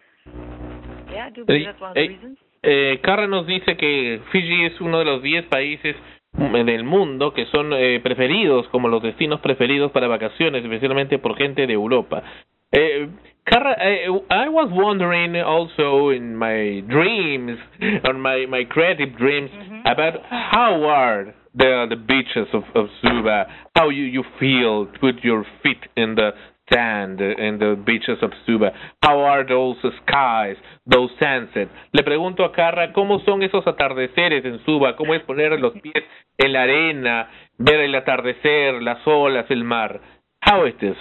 Yeah, 1.11 1.27
I 1.27 1.30
do 1.30 1.45
believe 1.45 1.65
that's 1.68 1.80
one 1.82 1.91
of 1.91 1.95
the 1.95 2.02
Eh, 2.02 2.07
reasons. 2.07 2.38
eh, 2.64 2.99
Carra 3.03 3.27
nos 3.27 3.45
dice 3.45 3.77
que 3.77 4.19
Fiji 4.32 4.65
es 4.65 4.82
uno 4.82 4.98
de 4.99 5.06
los 5.06 5.22
10 5.22 5.45
países 5.45 5.95
del 6.38 6.84
mundo 6.84 7.34
que 7.34 7.45
son 7.45 7.74
eh, 7.74 7.99
preferidos 8.02 8.68
como 8.70 8.88
los 8.88 9.02
destinos 9.02 9.40
preferidos 9.40 9.91
para 9.91 10.07
vacaciones, 10.07 10.64
especialmente 10.64 11.18
por 11.20 11.36
gente 11.38 11.66
de 11.66 11.74
Europa. 11.74 12.24
Eh, 12.72 13.07
Carra, 13.45 13.76
eh, 13.80 14.07
I 14.32 14.49
was 14.49 14.70
wondering 14.72 15.36
also 15.38 16.10
in 16.10 16.36
my 16.36 16.82
dreams, 16.88 17.60
on 18.03 18.20
my, 18.20 18.48
my 18.48 18.66
creative 18.66 19.16
dreams, 19.18 19.52
about 19.86 20.16
how 20.30 20.84
are 20.90 21.34
the 21.53 21.86
the 21.90 21.95
beaches 21.95 22.48
of, 22.53 22.64
of 22.74 22.88
Suva, 23.02 23.45
how 23.76 23.90
you, 23.90 24.03
you 24.03 24.24
feel 24.40 24.88
put 24.99 25.24
your 25.24 25.45
feet 25.64 25.80
in 25.95 26.16
the 26.16 26.32
sand 26.70 27.22
in 27.22 27.60
the 27.60 27.76
beaches 27.86 28.18
of 28.22 28.32
Suba. 28.46 28.72
How 29.02 29.20
are 29.20 29.46
those 29.46 29.78
skies, 30.02 30.58
those 30.86 31.12
sunsets? 31.20 31.72
Le 31.92 32.04
pregunto 32.04 32.44
a 32.44 32.52
Carra 32.52 32.92
cómo 32.94 33.20
son 33.20 33.44
esos 33.44 33.66
atardeceres 33.68 34.44
en 34.46 34.64
Suba, 34.66 34.96
cómo 34.96 35.14
es 35.14 35.24
poner 35.24 35.60
los 35.60 35.74
pies 35.74 36.04
en 36.38 36.54
la 36.54 36.64
arena, 36.64 37.30
ver 37.58 37.82
el 37.82 37.96
atardecer, 37.96 38.82
las 38.82 39.06
olas, 39.06 39.46
el 39.50 39.64
mar. 39.64 40.02
How 40.42 40.66
is 40.66 40.78
this? 40.78 40.98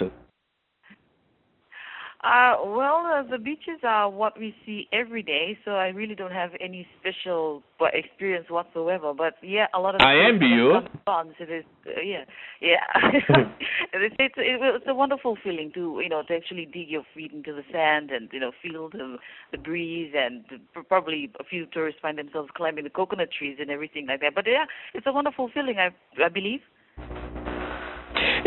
Uh, 2.25 2.55
well, 2.65 3.05
uh, 3.05 3.21
the 3.29 3.37
beaches 3.37 3.79
are 3.83 4.09
what 4.09 4.39
we 4.39 4.55
see 4.65 4.87
every 4.91 5.21
day, 5.21 5.55
so 5.63 5.71
I 5.71 5.89
really 5.89 6.15
don't 6.15 6.31
have 6.31 6.51
any 6.59 6.87
special 6.99 7.61
uh, 7.79 7.85
experience 7.93 8.47
whatsoever. 8.49 9.13
But 9.13 9.35
yeah, 9.43 9.67
a 9.75 9.79
lot 9.79 9.93
of 9.93 10.01
I 10.01 10.27
envy 10.27 10.47
you. 10.47 10.79
On, 11.05 11.35
so 11.37 11.45
there's, 11.45 11.65
uh, 11.85 12.01
yeah, 12.01 12.23
yeah. 12.61 12.79
it's, 13.93 14.15
it's, 14.17 14.33
it's 14.37 14.85
a 14.87 14.95
wonderful 14.95 15.37
feeling 15.43 15.71
to 15.75 15.99
you 16.01 16.09
know 16.09 16.23
to 16.27 16.33
actually 16.33 16.65
dig 16.65 16.89
your 16.89 17.03
feet 17.13 17.31
into 17.31 17.53
the 17.53 17.61
sand 17.71 18.09
and 18.09 18.27
you 18.33 18.39
know 18.39 18.51
feel 18.59 18.89
the 18.89 19.17
the 19.51 19.59
breeze 19.59 20.13
and 20.17 20.45
probably 20.87 21.29
a 21.39 21.43
few 21.43 21.67
tourists 21.67 21.99
find 22.01 22.17
themselves 22.17 22.49
climbing 22.57 22.85
the 22.85 22.89
coconut 22.89 23.29
trees 23.37 23.57
and 23.59 23.69
everything 23.69 24.07
like 24.07 24.21
that. 24.21 24.33
But 24.33 24.45
yeah, 24.47 24.65
it's 24.95 25.05
a 25.05 25.13
wonderful 25.13 25.51
feeling. 25.53 25.77
I 25.77 25.89
I 26.23 26.29
believe. 26.29 26.61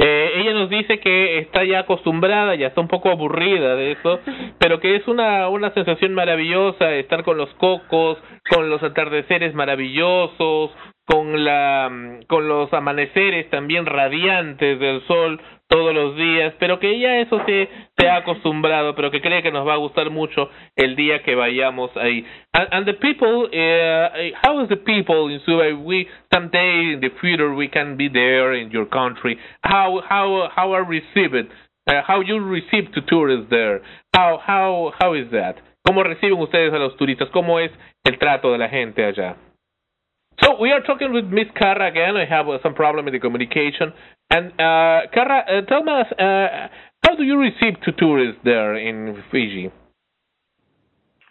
Eh, 0.01 0.31
ella 0.37 0.55
nos 0.55 0.71
dice 0.71 1.01
que 1.01 1.39
está 1.39 1.65
ya 1.65 1.81
acostumbrada, 1.81 2.55
ya 2.55 2.69
está 2.69 2.81
un 2.81 2.87
poco 2.87 3.11
aburrida 3.11 3.75
de 3.75 3.93
eso, 3.93 4.21
pero 4.59 4.79
que 4.79 4.95
es 4.95 5.09
una, 5.09 5.49
una 5.49 5.75
sensación 5.75 6.15
maravillosa 6.15 6.95
estar 6.95 7.25
con 7.25 7.37
los 7.37 7.53
cocos, 7.55 8.17
con 8.49 8.71
los 8.71 8.81
atardeceres 8.85 9.55
maravillosos, 9.55 10.71
con 11.05 11.45
la 11.45 11.91
con 12.29 12.47
los 12.47 12.73
amaneceres 12.73 13.51
también 13.51 13.87
radiantes 13.87 14.79
del 14.79 15.05
sol 15.07 15.41
todos 15.69 15.95
los 15.95 16.17
días, 16.17 16.55
pero 16.59 16.81
que 16.81 16.91
ella 16.91 17.21
eso 17.21 17.41
se, 17.47 17.69
se 17.97 18.09
ha 18.09 18.17
acostumbrado, 18.17 18.95
pero 18.95 19.11
que 19.11 19.21
cree 19.21 19.43
que 19.43 19.53
nos 19.53 19.67
va 19.67 19.75
a 19.75 19.77
gustar 19.77 20.11
mucho 20.11 20.51
el 20.77 20.97
día 20.97 21.23
que 21.23 21.35
vayamos 21.35 21.95
ahí. 21.97 22.25
And, 22.53 22.69
and 22.73 22.87
the 22.87 22.95
people, 22.95 23.47
uh, 23.47 24.37
how 24.43 24.61
is 24.63 24.69
the 24.69 24.77
people 24.77 25.33
in 25.33 25.41
Suba? 25.45 25.77
We 25.77 26.09
someday 26.33 26.95
in 26.95 27.01
the 27.01 27.11
future 27.21 27.55
we 27.55 27.69
can 27.69 27.97
be 27.97 28.09
there 28.09 28.55
in 28.55 28.71
your 28.71 28.87
country. 28.87 29.39
How 29.63 30.03
how 30.09 30.49
how 30.55 30.75
are 30.75 30.85
received? 30.85 31.49
Uh, 31.87 32.03
how 32.07 32.21
you 32.21 32.39
receive 32.41 32.93
to 32.95 33.01
tourists 33.03 33.49
there? 33.51 33.83
How 34.15 34.41
how 34.45 34.93
how 34.99 35.15
is 35.15 35.31
that? 35.33 35.57
¿Cómo 35.87 36.03
reciben 36.03 36.39
ustedes 36.39 36.73
a 36.73 36.79
los 36.79 36.97
turistas? 36.97 37.29
¿Cómo 37.31 37.61
es 37.61 37.71
el 38.05 38.19
trato 38.19 38.53
de 38.53 38.59
la 38.59 38.69
gente 38.69 39.05
allá? 39.05 39.37
So 40.43 40.61
we 40.61 40.71
are 40.71 40.81
talking 40.83 41.13
with 41.13 41.25
Miss 41.27 41.47
Carra 41.59 41.89
again. 41.91 42.17
I 42.17 42.25
have 42.25 42.49
uh, 42.49 42.59
some 42.63 42.75
problem 42.75 43.05
with 43.07 43.15
the 43.15 43.21
communication. 43.21 43.93
And 44.31 44.53
uh, 44.53 45.09
Carra, 45.13 45.43
uh, 45.49 45.67
tell 45.67 45.89
us, 45.89 46.07
uh, 46.13 46.69
how 47.05 47.17
do 47.17 47.25
you 47.25 47.39
receive 47.39 47.81
to 47.85 47.93
tourists 47.93 48.41
there 48.45 48.77
in 48.77 49.23
Fiji? 49.33 49.71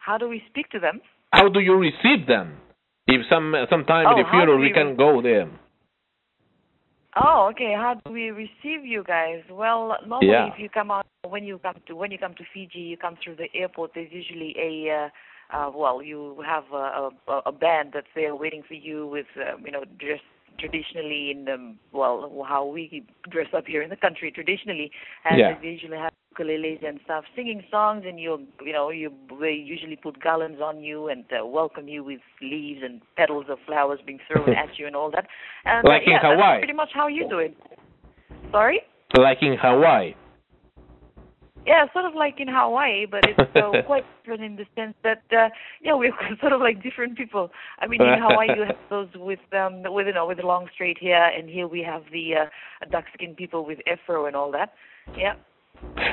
How 0.04 0.18
do 0.18 0.28
we 0.28 0.42
speak 0.50 0.70
to 0.72 0.80
them? 0.80 1.02
How 1.32 1.50
do 1.50 1.60
you 1.60 1.76
receive 1.76 2.28
them? 2.28 2.58
If 3.08 3.22
some 3.30 3.54
sometime 3.70 4.06
Oh, 4.08 4.18
in 4.18 4.24
the 4.24 4.30
future 4.30 4.58
we 4.58 4.68
we 4.68 4.74
can 4.74 4.96
go 4.98 5.22
there. 5.22 5.50
Oh, 7.16 7.50
okay. 7.52 7.74
How 7.76 7.96
do 8.06 8.12
we 8.12 8.32
receive 8.32 8.86
you 8.86 9.04
guys? 9.04 9.42
Well, 9.50 9.96
normally 10.06 10.32
Yeah. 10.32 10.48
if 10.54 10.60
you 10.60 10.70
come 10.70 10.92
out 10.92 11.06
when 11.28 11.44
you 11.44 11.58
come 11.60 11.76
to 11.88 11.96
when 11.96 12.12
you 12.12 12.18
come 12.18 12.36
to 12.36 12.44
Fiji, 12.54 12.80
you 12.80 12.98
come 12.98 13.18
through 13.24 13.36
the 13.36 13.48
airport. 13.56 13.92
There's 13.96 14.12
usually 14.12 14.54
a 14.60 15.06
uh, 15.06 15.10
uh, 15.54 15.72
well, 15.74 16.02
you 16.02 16.44
have 16.46 16.64
a, 16.74 17.10
a, 17.28 17.42
a 17.48 17.52
band 17.52 17.92
that's 17.94 18.08
there 18.16 18.36
waiting 18.36 18.64
for 18.68 18.74
you 18.76 19.08
with 19.08 19.28
um, 19.38 19.64
you 19.66 19.72
know 19.72 19.84
dress 20.00 20.20
traditionally 20.60 21.30
in 21.32 21.46
the 21.46 21.76
well 21.94 22.44
how 22.48 22.66
we 22.66 23.04
dress 23.30 23.48
up 23.56 23.66
here 23.68 23.82
in 23.82 23.90
the 23.90 23.96
country 23.96 24.32
traditionally, 24.32 24.92
and 25.26 25.40
Yeah. 25.40 25.54
they 25.62 25.68
usually 25.68 25.98
have 25.98 26.12
ukuleles 26.34 26.84
and 26.88 27.00
stuff 27.06 27.24
singing 27.36 27.64
songs, 27.72 28.04
and 28.08 28.20
you 28.20 28.46
you 28.66 28.74
know 28.74 28.90
you 28.90 29.12
they 29.40 29.52
usually 29.54 29.96
put 29.96 30.20
garlands 30.22 30.60
on 30.62 30.82
you 30.84 31.08
and 31.10 31.26
uh, 31.32 31.46
welcome 31.46 31.88
you 31.88 32.04
with 32.04 32.20
leaves 32.42 32.82
and 32.84 33.02
petals 33.16 33.46
of 33.50 33.58
flowers 33.66 34.00
being 34.06 34.20
thrown 34.28 34.50
at 34.64 34.78
you 34.78 34.88
and 34.88 34.96
all 34.96 35.12
that. 35.12 35.28
And 35.66 35.86
uh, 35.86 35.90
Like 35.90 36.04
in 36.06 36.12
yeah, 36.14 36.20
that's 36.24 36.34
Hawaii. 36.34 36.60
pretty 36.60 36.74
much 36.74 36.90
how 36.94 37.08
you 37.08 37.28
do 37.30 37.40
it. 37.40 37.56
Sorry. 38.52 38.82
Like 39.18 39.38
in 39.42 39.56
Hawaii. 39.62 40.14
Yeah, 41.68 41.84
sort 41.92 42.06
of 42.06 42.16
like 42.16 42.40
in 42.40 42.48
Hawaii, 42.48 43.06
but 43.06 43.28
it's 43.28 43.38
uh, 43.54 43.84
quite 43.86 44.06
different 44.24 44.42
in 44.42 44.56
the 44.56 44.66
sense 44.74 44.96
that 45.04 45.24
uh, 45.36 45.50
yeah, 45.84 45.96
we're 45.96 46.14
sort 46.40 46.54
of 46.54 46.62
like 46.62 46.82
different 46.82 47.18
people. 47.18 47.52
I 47.80 47.88
mean, 47.88 48.02
in 48.02 48.20
Hawaii 48.22 48.56
you 48.56 48.64
have 48.66 48.78
those 48.90 49.10
with 49.16 49.40
um 49.52 49.84
with 49.84 50.08
you 50.08 50.14
know 50.14 50.26
with 50.26 50.40
long 50.40 50.70
straight 50.74 50.98
hair, 50.98 51.28
and 51.28 51.50
here 51.50 51.68
we 51.68 51.84
have 51.84 52.04
the 52.14 52.36
uh, 52.36 52.90
dark 52.90 53.06
skinned 53.14 53.36
people 53.36 53.66
with 53.66 53.80
afro 53.86 54.28
and 54.28 54.36
all 54.36 54.50
that. 54.54 54.74
Yeah. 55.18 55.34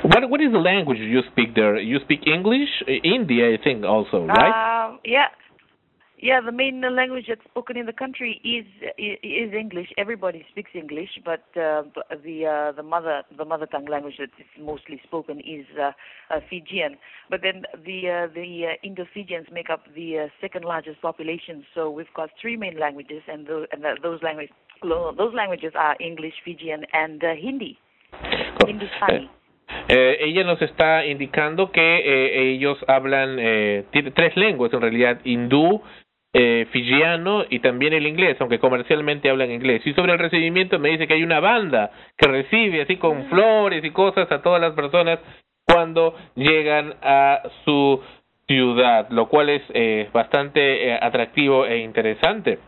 What 0.02 0.28
what 0.28 0.40
is 0.40 0.50
the 0.50 0.58
language 0.58 0.98
you 0.98 1.20
speak 1.30 1.54
there? 1.54 1.78
You 1.78 1.98
speak 2.04 2.26
English, 2.26 2.82
Hindi, 2.86 3.44
I 3.44 3.62
think 3.62 3.84
also, 3.84 4.26
right? 4.26 4.86
Um, 4.86 4.98
yeah. 5.04 5.28
Yeah, 6.24 6.40
the 6.40 6.52
main 6.52 6.80
language 6.80 7.26
that's 7.28 7.44
spoken 7.44 7.76
in 7.76 7.84
the 7.84 7.92
country 7.92 8.40
is 8.42 8.64
is 8.96 9.52
English. 9.52 9.88
Everybody 9.98 10.46
speaks 10.50 10.70
English, 10.74 11.20
but 11.22 11.44
uh, 11.54 11.82
the 12.24 12.46
uh, 12.46 12.72
the 12.72 12.82
mother 12.82 13.24
the 13.36 13.44
mother 13.44 13.66
tongue 13.66 13.84
language 13.84 14.14
that 14.18 14.30
is 14.38 14.46
mostly 14.58 14.98
spoken 15.04 15.38
is 15.40 15.66
uh, 15.78 15.92
uh, 16.30 16.40
Fijian. 16.48 16.96
But 17.28 17.40
then 17.42 17.64
the 17.84 17.98
uh, 18.08 18.32
the 18.32 18.72
uh, 18.72 18.86
Indo-Fijians 18.88 19.48
make 19.52 19.68
up 19.68 19.82
the 19.94 20.20
uh, 20.20 20.28
second 20.40 20.64
largest 20.64 21.02
population. 21.02 21.66
So 21.74 21.90
we've 21.90 22.14
got 22.16 22.30
three 22.40 22.56
main 22.56 22.80
languages, 22.80 23.20
and 23.28 23.46
those 23.46 23.66
and 23.70 23.84
those 24.02 24.22
languages 24.22 24.54
those 24.82 25.34
languages 25.34 25.74
are 25.76 25.94
English, 26.00 26.40
Fijian, 26.42 26.86
and 26.94 27.22
uh, 27.22 27.34
Hindi. 27.34 27.76
Hindustani. 28.66 29.28
Eh, 29.88 30.16
ella 30.20 30.44
nos 30.44 30.60
está 30.62 31.04
indicando 31.04 31.70
que 31.70 31.80
eh, 31.80 32.52
ellos 32.52 32.78
hablan 32.88 33.38
eh, 33.38 33.84
tiene 33.90 34.10
tres 34.10 34.36
lenguas 34.36 34.72
en 34.72 34.80
realidad, 34.80 35.20
hindú, 35.24 35.82
eh, 36.36 36.66
fijiano 36.72 37.44
y 37.48 37.60
también 37.60 37.92
el 37.92 38.08
inglés, 38.08 38.36
aunque 38.40 38.58
comercialmente 38.58 39.30
hablan 39.30 39.52
inglés. 39.52 39.86
Y 39.86 39.94
sobre 39.94 40.12
el 40.12 40.18
recibimiento 40.18 40.80
me 40.80 40.90
dice 40.90 41.06
que 41.06 41.14
hay 41.14 41.22
una 41.22 41.38
banda 41.38 41.92
que 42.18 42.26
recibe 42.26 42.82
así 42.82 42.96
con 42.96 43.26
flores 43.26 43.84
y 43.84 43.90
cosas 43.90 44.30
a 44.32 44.42
todas 44.42 44.60
las 44.60 44.74
personas 44.74 45.20
cuando 45.64 46.16
llegan 46.34 46.94
a 47.02 47.40
su 47.64 48.02
ciudad, 48.48 49.08
lo 49.10 49.28
cual 49.28 49.48
es 49.48 49.62
eh, 49.74 50.10
bastante 50.12 50.88
eh, 50.88 50.98
atractivo 51.00 51.66
e 51.66 51.78
interesante. 51.78 52.58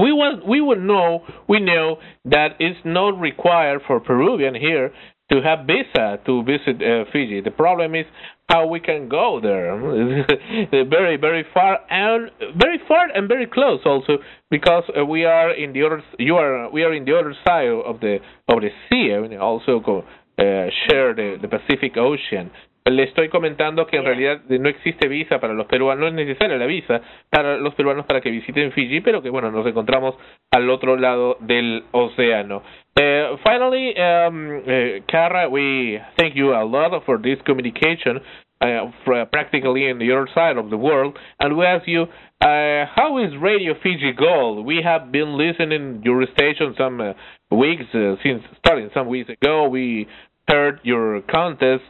We 0.00 0.12
want, 0.12 0.44
we 0.46 0.60
would 0.60 0.78
know, 0.78 1.22
we 1.46 1.58
know 1.58 1.98
that 2.24 2.54
it's 2.58 2.80
not 2.84 3.20
required 3.20 3.82
for 3.82 4.00
Peruvian 4.02 4.54
here 4.54 4.92
to 5.30 5.42
have 5.42 5.66
visa 5.66 6.18
to 6.24 6.42
visit 6.42 6.82
uh, 6.82 7.04
Fiji. 7.12 7.40
The 7.40 7.50
problem 7.50 7.94
is 7.94 8.06
how 8.48 8.66
we 8.66 8.80
can 8.80 9.08
go 9.08 9.40
there. 9.42 9.76
very, 10.88 11.16
very 11.16 11.44
far 11.52 11.78
and 11.90 12.30
very 12.56 12.78
far 12.88 13.08
and 13.14 13.28
very 13.28 13.46
close 13.46 13.80
also 13.84 14.18
because 14.50 14.84
uh, 14.98 15.04
we 15.04 15.24
are 15.24 15.52
in 15.52 15.72
the 15.72 15.84
other, 15.84 16.02
you 16.18 16.36
are, 16.36 16.70
we 16.70 16.82
are 16.82 16.94
in 16.94 17.04
the 17.04 17.16
other 17.16 17.34
side 17.46 17.68
of 17.68 18.00
the 18.00 18.18
of 18.48 18.60
the 18.62 18.70
sea. 18.88 19.10
and 19.12 19.34
also 19.34 19.80
go, 19.80 19.98
uh, 20.38 20.70
share 20.88 21.14
the, 21.14 21.36
the 21.40 21.48
Pacific 21.48 21.96
Ocean. 21.96 22.50
Le 22.86 23.02
estoy 23.02 23.28
comentando 23.28 23.86
que 23.86 23.98
en 23.98 24.04
realidad 24.04 24.40
no 24.48 24.68
existe 24.70 25.08
visa 25.08 25.38
para 25.38 25.52
los 25.52 25.66
peruanos, 25.66 26.00
no 26.00 26.08
es 26.08 26.14
necesaria 26.14 26.56
la 26.56 26.64
visa 26.64 27.02
para 27.28 27.58
los 27.58 27.74
peruanos 27.74 28.06
para 28.06 28.22
que 28.22 28.30
visiten 28.30 28.72
Fiji, 28.72 29.02
pero 29.02 29.20
que 29.20 29.28
bueno, 29.28 29.50
nos 29.50 29.66
encontramos 29.66 30.14
al 30.50 30.70
otro 30.70 30.96
lado 30.96 31.36
del 31.40 31.84
océano. 31.90 32.62
Uh, 32.98 33.36
finally, 33.44 33.92
um, 33.96 34.62
uh, 34.66 35.06
Cara, 35.08 35.48
we 35.48 35.98
thank 36.18 36.34
you 36.34 36.52
a 36.52 36.64
lot 36.64 36.90
for 37.06 37.16
this 37.16 37.38
communication, 37.46 38.18
uh, 38.60 38.90
for, 39.04 39.24
practically 39.26 39.86
in 39.86 40.00
your 40.00 40.26
side 40.34 40.56
of 40.56 40.68
the 40.70 40.76
world, 40.76 41.16
and 41.38 41.56
we 41.56 41.64
ask 41.64 41.86
you, 41.86 42.02
uh, 42.02 42.86
how 42.96 43.18
is 43.24 43.30
Radio 43.40 43.74
Fiji 43.82 44.12
Gold? 44.18 44.66
We 44.66 44.80
have 44.82 45.12
been 45.12 45.38
listening 45.38 46.02
your 46.04 46.26
station 46.34 46.74
some 46.76 47.00
uh, 47.00 47.12
weeks 47.56 47.84
uh, 47.94 48.16
since 48.22 48.42
starting 48.58 48.90
some 48.92 49.06
weeks 49.06 49.30
ago. 49.30 49.68
We 49.68 50.08
heard 50.48 50.80
your 50.82 51.20
contest 51.22 51.84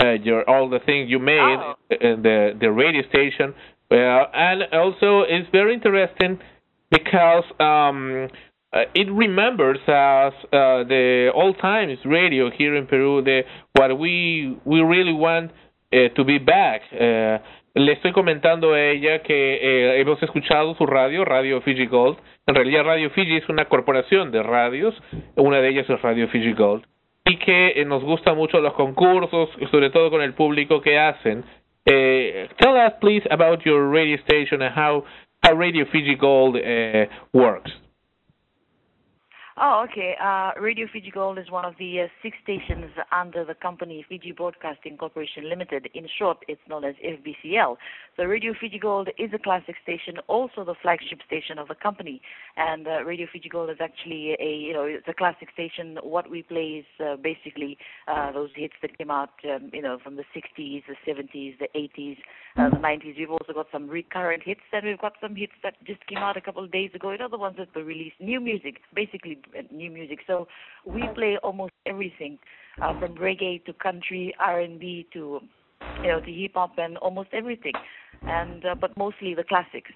uh, 0.00 0.12
your 0.22 0.48
all 0.48 0.68
the 0.70 0.78
things 0.84 1.10
you 1.10 1.18
made 1.18 1.58
in 2.00 2.22
the 2.22 2.52
the 2.60 2.70
radio 2.72 3.02
station, 3.08 3.54
uh, 3.90 3.94
and 3.94 4.62
also 4.72 5.22
it's 5.28 5.48
very 5.52 5.74
interesting 5.74 6.38
because 6.90 7.44
um, 7.60 8.28
uh, 8.72 8.82
it 8.94 9.10
remembers 9.10 9.78
us 9.88 10.34
uh, 10.52 10.84
the 10.84 11.30
old 11.34 11.58
times 11.60 11.98
radio 12.04 12.50
here 12.50 12.76
in 12.76 12.86
Peru. 12.86 13.22
The 13.22 13.42
what 13.72 13.98
we 13.98 14.56
we 14.64 14.80
really 14.80 15.12
want 15.12 15.50
uh, 15.92 16.08
to 16.14 16.24
be 16.24 16.38
back. 16.38 16.82
Uh, 16.92 17.38
le 17.74 17.92
estoy 17.92 18.12
comentando 18.12 18.72
a 18.74 18.80
ella 18.80 19.22
que 19.22 19.54
eh, 19.54 20.00
hemos 20.00 20.20
escuchado 20.22 20.74
su 20.74 20.86
radio, 20.86 21.24
Radio 21.24 21.60
Fiji 21.60 21.86
Gold. 21.86 22.18
En 22.46 22.54
realidad 22.54 22.84
Radio 22.84 23.10
Fiji 23.10 23.36
es 23.36 23.48
una 23.48 23.66
corporación 23.66 24.32
de 24.32 24.42
radios, 24.42 24.94
una 25.36 25.60
de 25.60 25.68
ellas 25.68 25.88
es 25.88 26.02
Radio 26.02 26.28
Fiji 26.28 26.52
Gold 26.52 26.84
y 27.24 27.36
que 27.36 27.74
eh, 27.76 27.84
nos 27.84 28.02
gustan 28.02 28.36
mucho 28.36 28.60
los 28.60 28.72
concursos, 28.72 29.50
sobre 29.70 29.90
todo 29.90 30.10
con 30.10 30.22
el 30.22 30.34
público 30.34 30.80
que 30.80 30.98
hacen. 30.98 31.44
Eh, 31.86 32.48
tell 32.58 32.74
us, 32.74 32.94
please, 33.00 33.26
about 33.30 33.62
your 33.64 33.88
radio 33.88 34.16
station 34.24 34.62
and 34.62 34.74
how, 34.76 35.04
how 35.44 35.54
Radio 35.54 35.86
Fiji 35.86 36.16
Gold 36.16 36.56
works. 37.32 37.70
Oh, 39.62 39.84
okay. 39.90 40.16
Uh, 40.18 40.52
Radio 40.58 40.86
Fiji 40.90 41.10
Gold 41.10 41.38
is 41.38 41.50
one 41.50 41.66
of 41.66 41.74
the 41.78 42.00
uh, 42.00 42.06
six 42.22 42.34
stations 42.42 42.92
under 43.12 43.44
the 43.44 43.52
company 43.52 44.02
Fiji 44.08 44.32
Broadcasting 44.32 44.96
Corporation 44.96 45.50
Limited. 45.50 45.90
In 45.92 46.08
short, 46.18 46.38
it's 46.48 46.62
known 46.66 46.82
as 46.82 46.94
FBCL. 47.04 47.76
So 48.16 48.22
Radio 48.24 48.54
Fiji 48.58 48.78
Gold 48.78 49.10
is 49.18 49.28
a 49.34 49.38
classic 49.38 49.74
station, 49.82 50.16
also 50.28 50.64
the 50.64 50.76
flagship 50.80 51.18
station 51.26 51.58
of 51.58 51.68
the 51.68 51.74
company. 51.74 52.22
And 52.56 52.86
uh, 52.86 53.04
Radio 53.04 53.26
Fiji 53.30 53.50
Gold 53.50 53.68
is 53.68 53.76
actually 53.82 54.34
a, 54.40 54.50
you 54.50 54.72
know, 54.72 54.84
it's 54.84 55.06
a 55.06 55.12
classic 55.12 55.48
station. 55.52 55.98
What 56.02 56.30
we 56.30 56.42
play 56.42 56.82
is 56.82 56.86
uh, 56.98 57.16
basically 57.16 57.76
uh, 58.08 58.32
those 58.32 58.48
hits 58.56 58.74
that 58.80 58.96
came 58.96 59.10
out, 59.10 59.34
um, 59.44 59.68
you 59.74 59.82
know, 59.82 59.98
from 60.02 60.16
the 60.16 60.24
60s, 60.34 60.84
the 60.88 60.96
70s, 61.06 61.58
the 61.58 61.68
80s, 61.76 62.16
uh, 62.56 62.70
the 62.70 62.76
90s. 62.76 63.18
We've 63.18 63.30
also 63.30 63.52
got 63.52 63.66
some 63.70 63.88
recurrent 63.88 64.42
hits, 64.42 64.62
and 64.72 64.86
we've 64.86 64.98
got 64.98 65.16
some 65.20 65.36
hits 65.36 65.52
that 65.62 65.74
just 65.86 66.06
came 66.06 66.18
out 66.18 66.38
a 66.38 66.40
couple 66.40 66.64
of 66.64 66.72
days 66.72 66.92
ago. 66.94 67.10
You 67.10 67.18
know, 67.18 67.28
the 67.28 67.36
ones 67.36 67.56
that 67.58 67.74
were 67.76 67.84
released, 67.84 68.16
new 68.20 68.40
music, 68.40 68.76
basically 68.94 69.38
new 69.70 69.90
music. 69.90 70.20
So 70.26 70.48
we 70.84 71.02
play 71.14 71.38
almost 71.42 71.72
everything, 71.86 72.38
uh, 72.80 72.98
from 72.98 73.14
reggae 73.16 73.64
to 73.66 73.72
country, 73.74 74.34
R&B 74.38 75.06
to, 75.12 75.40
you 76.02 76.08
know, 76.08 76.20
to 76.20 76.32
hip 76.32 76.52
hop 76.54 76.72
and 76.78 76.96
almost 76.98 77.30
everything, 77.32 77.74
and 78.22 78.64
uh, 78.64 78.74
but 78.74 78.96
mostly 78.96 79.34
the 79.34 79.44
classics. 79.44 79.90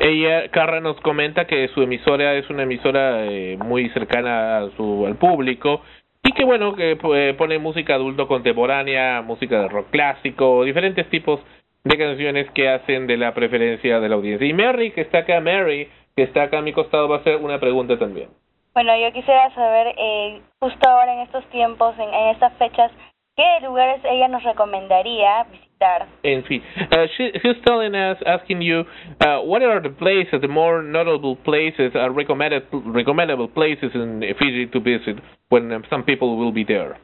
Ella, 0.00 0.50
Carra 0.50 0.80
nos 0.80 1.00
comenta 1.00 1.46
que 1.46 1.68
su 1.68 1.82
emisora 1.82 2.34
es 2.34 2.50
una 2.50 2.64
emisora 2.64 3.24
eh, 3.24 3.56
muy 3.56 3.88
cercana 3.90 4.58
a 4.58 4.70
su, 4.76 5.06
al 5.06 5.16
público 5.16 5.82
y 6.24 6.32
que 6.32 6.44
bueno, 6.44 6.74
que 6.74 6.96
pues, 6.96 7.34
pone 7.36 7.58
música 7.58 7.94
adulto 7.94 8.26
contemporánea, 8.26 9.22
música 9.22 9.62
de 9.62 9.68
rock 9.68 9.90
clásico, 9.90 10.64
diferentes 10.64 11.08
tipos 11.08 11.40
de 11.84 11.98
canciones 11.98 12.50
que 12.50 12.68
hacen 12.68 13.06
de 13.06 13.16
la 13.16 13.34
preferencia 13.34 14.00
de 14.00 14.08
la 14.08 14.14
audiencia. 14.14 14.46
Y 14.46 14.52
Mary, 14.52 14.92
que 14.92 15.00
está 15.02 15.18
acá, 15.18 15.40
Mary, 15.40 15.88
que 16.16 16.22
está 16.22 16.44
acá 16.44 16.58
a 16.58 16.62
mi 16.62 16.72
costado, 16.72 17.08
va 17.08 17.16
a 17.16 17.20
hacer 17.20 17.36
una 17.36 17.58
pregunta 17.58 17.98
también. 17.98 18.28
Bueno, 18.74 18.96
yo 18.96 19.12
quisiera 19.12 19.54
saber, 19.54 19.94
eh, 19.98 20.40
justo 20.58 20.88
ahora 20.88 21.12
en 21.14 21.20
estos 21.20 21.44
tiempos, 21.50 21.94
en, 21.98 22.08
en 22.08 22.28
estas 22.30 22.52
fechas, 22.54 22.90
¿qué 23.36 23.60
lugares 23.62 24.00
ella 24.04 24.28
nos 24.28 24.42
recomendaría 24.42 25.44
visitar? 25.44 26.06
En 26.22 26.42
fin, 26.44 26.62
uh, 26.92 27.06
she, 27.16 27.32
she's 27.42 27.60
telling 27.66 27.94
us, 27.94 28.16
asking 28.24 28.62
you, 28.62 28.84
uh, 29.20 29.40
what 29.44 29.62
are 29.62 29.80
the 29.80 29.90
places, 29.90 30.40
the 30.40 30.48
more 30.48 30.82
notable 30.82 31.36
places, 31.36 31.92
uh, 31.94 32.08
recommended, 32.10 32.62
recommendable 32.72 33.48
places 33.48 33.90
in 33.94 34.22
Fiji 34.38 34.66
to 34.66 34.80
visit 34.80 35.18
when 35.50 35.70
um, 35.72 35.82
some 35.90 36.02
people 36.04 36.36
will 36.38 36.52
be 36.52 36.64
there? 36.64 36.96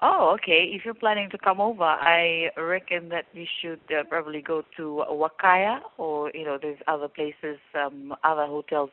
Oh, 0.00 0.30
okay. 0.34 0.70
If 0.72 0.84
you're 0.84 0.94
planning 0.94 1.28
to 1.30 1.38
come 1.38 1.60
over, 1.60 1.82
I 1.82 2.50
reckon 2.56 3.08
that 3.08 3.24
you 3.32 3.46
should 3.60 3.80
uh, 3.90 4.04
probably 4.04 4.40
go 4.40 4.62
to 4.76 5.04
Wakaya, 5.10 5.80
or 5.96 6.30
you 6.34 6.44
know, 6.44 6.56
there's 6.60 6.78
other 6.86 7.08
places, 7.08 7.58
um, 7.74 8.14
other 8.22 8.46
hotels, 8.46 8.90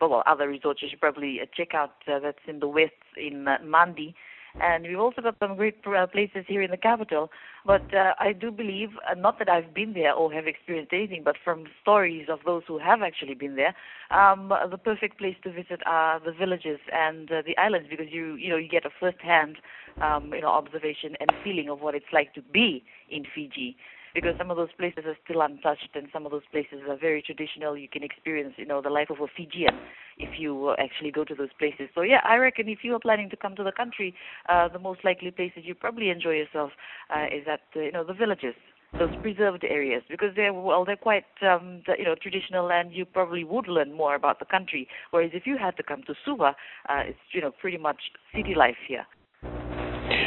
well, 0.00 0.22
other 0.26 0.48
resorts. 0.48 0.80
You 0.80 0.88
should 0.88 1.00
probably 1.00 1.40
uh, 1.42 1.46
check 1.54 1.74
out. 1.74 1.92
Uh, 2.10 2.20
that's 2.20 2.38
in 2.48 2.60
the 2.60 2.68
west 2.68 2.92
in 3.18 3.46
uh, 3.46 3.58
Mandi, 3.62 4.14
and 4.60 4.84
we've 4.84 4.98
also 4.98 5.22
got 5.22 5.36
some 5.38 5.56
great 5.56 5.76
uh, 5.86 6.06
places 6.06 6.44
here 6.48 6.62
in 6.62 6.70
the 6.70 6.76
capital. 6.76 7.30
But 7.64 7.92
uh, 7.94 8.14
I 8.18 8.32
do 8.32 8.50
believe, 8.50 8.90
uh, 9.10 9.14
not 9.14 9.38
that 9.38 9.48
I've 9.48 9.74
been 9.74 9.92
there 9.92 10.12
or 10.12 10.32
have 10.32 10.46
experienced 10.46 10.92
anything, 10.92 11.22
but 11.24 11.36
from 11.44 11.64
stories 11.82 12.28
of 12.30 12.40
those 12.46 12.62
who 12.66 12.78
have 12.78 13.02
actually 13.02 13.34
been 13.34 13.56
there, 13.56 13.74
um, 14.10 14.52
the 14.70 14.78
perfect 14.78 15.18
place 15.18 15.36
to 15.42 15.52
visit 15.52 15.80
are 15.84 16.20
the 16.20 16.32
villages 16.32 16.78
and 16.92 17.30
uh, 17.30 17.42
the 17.44 17.56
islands 17.58 17.88
because 17.90 18.06
you 18.10 18.34
you 18.36 18.48
know 18.48 18.56
you 18.56 18.68
get 18.68 18.86
a 18.86 18.90
first-hand 19.00 19.56
um, 20.00 20.32
you 20.32 20.40
know 20.40 20.48
observation 20.48 21.16
and 21.20 21.30
feeling 21.42 21.68
of 21.68 21.80
what 21.80 21.94
it's 21.94 22.12
like 22.12 22.32
to 22.34 22.42
be 22.42 22.84
in 23.10 23.24
Fiji. 23.34 23.76
Because 24.16 24.32
some 24.38 24.50
of 24.50 24.56
those 24.56 24.72
places 24.78 25.04
are 25.04 25.16
still 25.24 25.42
untouched, 25.42 25.90
and 25.94 26.08
some 26.10 26.24
of 26.24 26.32
those 26.32 26.48
places 26.50 26.80
are 26.88 26.96
very 26.96 27.20
traditional. 27.20 27.76
You 27.76 27.86
can 27.86 28.02
experience, 28.02 28.54
you 28.56 28.64
know, 28.64 28.80
the 28.80 28.88
life 28.88 29.10
of 29.10 29.20
a 29.20 29.26
Fijian 29.36 29.76
if 30.16 30.30
you 30.38 30.74
actually 30.78 31.10
go 31.10 31.22
to 31.22 31.34
those 31.34 31.52
places. 31.58 31.90
So 31.94 32.00
yeah, 32.00 32.20
I 32.24 32.36
reckon 32.36 32.66
if 32.66 32.78
you 32.82 32.94
are 32.94 32.98
planning 32.98 33.28
to 33.28 33.36
come 33.36 33.54
to 33.56 33.62
the 33.62 33.72
country, 33.72 34.14
uh, 34.48 34.68
the 34.68 34.78
most 34.78 35.04
likely 35.04 35.30
places 35.30 35.64
you 35.64 35.74
probably 35.74 36.08
enjoy 36.08 36.30
yourself 36.30 36.70
uh, 37.14 37.26
is 37.26 37.44
at 37.46 37.60
uh, 37.76 37.80
you 37.80 37.92
know 37.92 38.04
the 38.04 38.14
villages, 38.14 38.54
those 38.98 39.10
preserved 39.20 39.64
areas, 39.64 40.02
because 40.08 40.30
they're 40.34 40.54
well 40.54 40.86
they're 40.86 40.96
quite 40.96 41.28
um, 41.42 41.82
the, 41.86 41.92
you 41.98 42.04
know 42.04 42.14
traditional, 42.14 42.72
and 42.72 42.94
you 42.94 43.04
probably 43.04 43.44
would 43.44 43.68
learn 43.68 43.92
more 43.92 44.14
about 44.14 44.38
the 44.38 44.46
country. 44.46 44.88
Whereas 45.10 45.32
if 45.34 45.46
you 45.46 45.58
had 45.58 45.76
to 45.76 45.82
come 45.82 46.02
to 46.06 46.14
Suva, 46.24 46.56
uh, 46.88 47.02
it's 47.04 47.18
you 47.32 47.42
know 47.42 47.50
pretty 47.50 47.76
much 47.76 48.00
city 48.34 48.54
life 48.54 48.80
here. 48.88 49.04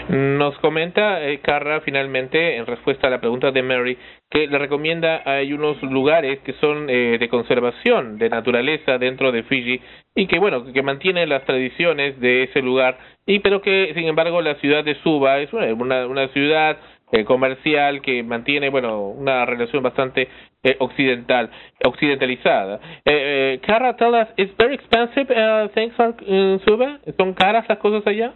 Nos 0.09 0.57
comenta 0.59 1.23
eh, 1.23 1.39
Carra 1.39 1.81
finalmente, 1.81 2.55
en 2.57 2.65
respuesta 2.65 3.07
a 3.07 3.09
la 3.09 3.19
pregunta 3.19 3.51
de 3.51 3.61
Mary, 3.61 3.97
que 4.29 4.47
le 4.47 4.57
recomienda 4.57 5.21
hay 5.25 5.53
unos 5.53 5.81
lugares 5.83 6.39
que 6.39 6.53
son 6.53 6.89
eh, 6.89 7.17
de 7.19 7.29
conservación, 7.29 8.17
de 8.17 8.29
naturaleza 8.29 8.97
dentro 8.97 9.31
de 9.31 9.43
Fiji 9.43 9.79
y 10.15 10.27
que 10.27 10.39
bueno, 10.39 10.71
que 10.73 10.81
mantienen 10.81 11.29
las 11.29 11.45
tradiciones 11.45 12.19
de 12.19 12.43
ese 12.43 12.61
lugar 12.61 12.97
y 13.25 13.39
pero 13.39 13.61
que 13.61 13.91
sin 13.95 14.07
embargo 14.07 14.41
la 14.41 14.55
ciudad 14.55 14.83
de 14.83 14.95
Suba 14.95 15.39
es 15.39 15.53
una, 15.53 15.73
una, 15.73 16.07
una 16.07 16.27
ciudad 16.29 16.77
eh, 17.11 17.23
comercial 17.25 18.01
que 18.01 18.23
mantiene 18.23 18.69
bueno 18.69 19.01
una 19.09 19.45
relación 19.45 19.81
bastante 19.83 20.27
eh, 20.63 20.75
occidental 20.79 21.49
occidentalizada. 21.85 22.79
Eh, 23.05 23.55
eh, 23.55 23.59
Carra, 23.65 23.95
tell 23.95 24.13
us, 24.13 24.27
it's 24.37 24.53
very 24.57 24.75
expensive 24.75 25.31
uh, 25.31 25.69
things 25.73 25.93
in 26.27 26.59
Suba. 26.65 26.99
¿Son 27.17 27.33
caras 27.33 27.65
las 27.69 27.77
cosas 27.79 28.05
allá? 28.05 28.33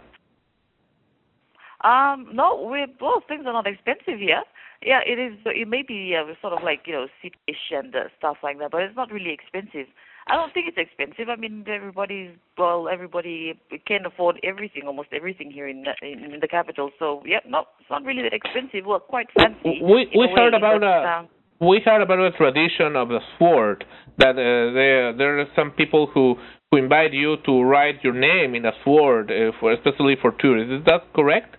Um, 1.84 2.30
no, 2.32 2.66
we 2.70 2.86
both 2.98 3.24
things 3.28 3.44
are 3.46 3.52
not 3.52 3.66
expensive 3.66 4.18
here. 4.18 4.42
Yeah, 4.82 5.00
it 5.06 5.18
is. 5.18 5.38
It 5.44 5.68
may 5.68 5.82
be 5.86 6.16
uh, 6.16 6.32
sort 6.40 6.54
of 6.54 6.64
like 6.64 6.82
you 6.86 6.94
know 6.94 7.06
city-ish 7.22 7.70
and 7.70 7.94
uh, 7.94 8.08
stuff 8.18 8.38
like 8.42 8.58
that, 8.58 8.70
but 8.70 8.82
it's 8.82 8.96
not 8.96 9.12
really 9.12 9.32
expensive. 9.32 9.86
I 10.26 10.36
don't 10.36 10.52
think 10.54 10.66
it's 10.68 10.78
expensive. 10.80 11.28
I 11.28 11.36
mean, 11.36 11.64
everybody's 11.68 12.30
well, 12.56 12.88
everybody 12.88 13.60
can 13.86 14.06
afford 14.06 14.40
everything, 14.42 14.84
almost 14.86 15.08
everything 15.12 15.50
here 15.50 15.68
in 15.68 15.84
the, 15.84 15.92
in, 16.00 16.32
in 16.32 16.40
the 16.40 16.48
capital. 16.48 16.90
So 16.98 17.22
yeah, 17.26 17.40
no, 17.46 17.64
it's 17.78 17.90
not 17.90 18.02
really 18.04 18.22
that 18.22 18.32
expensive. 18.32 18.86
Well, 18.86 19.00
quite 19.00 19.28
fancy. 19.36 19.80
we 19.82 20.08
we 20.16 20.24
a 20.24 20.28
way, 20.28 20.32
heard 20.34 20.54
about 20.54 20.82
a 20.82 21.18
um, 21.20 21.28
we 21.60 21.82
heard 21.84 22.00
about 22.00 22.20
a 22.20 22.30
tradition 22.32 22.96
of 22.96 23.08
the 23.08 23.20
sword 23.38 23.84
that 24.16 24.30
uh, 24.30 24.72
there 24.72 25.12
there 25.16 25.40
are 25.40 25.46
some 25.54 25.70
people 25.70 26.08
who 26.12 26.36
who 26.70 26.78
invite 26.78 27.12
you 27.12 27.36
to 27.44 27.62
write 27.62 28.02
your 28.02 28.14
name 28.14 28.54
in 28.54 28.64
a 28.64 28.72
sword 28.84 29.30
uh, 29.30 29.52
for 29.60 29.72
especially 29.72 30.16
for 30.20 30.32
tourists. 30.40 30.72
Is 30.72 30.84
that 30.86 31.12
correct? 31.14 31.56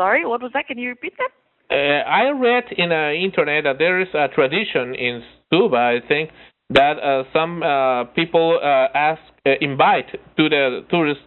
Sorry, 0.00 0.24
what 0.24 0.40
was 0.40 0.50
that? 0.54 0.66
Can 0.66 0.78
you 0.78 0.88
repeat 0.88 1.12
that? 1.18 1.30
Uh, 1.70 2.02
I 2.08 2.30
read 2.30 2.64
in 2.82 2.88
the 2.88 3.12
internet 3.22 3.64
that 3.64 3.76
there 3.78 4.00
is 4.00 4.08
a 4.14 4.28
tradition 4.28 4.94
in 4.94 5.22
Suba, 5.52 5.76
I 5.76 5.98
think, 6.08 6.30
that 6.70 6.94
uh, 6.98 7.24
some 7.34 7.62
uh, 7.62 8.04
people 8.14 8.58
uh, 8.62 8.88
ask 8.96 9.20
uh, 9.44 9.50
invite 9.60 10.10
to 10.38 10.48
the 10.48 10.84
tourists 10.88 11.22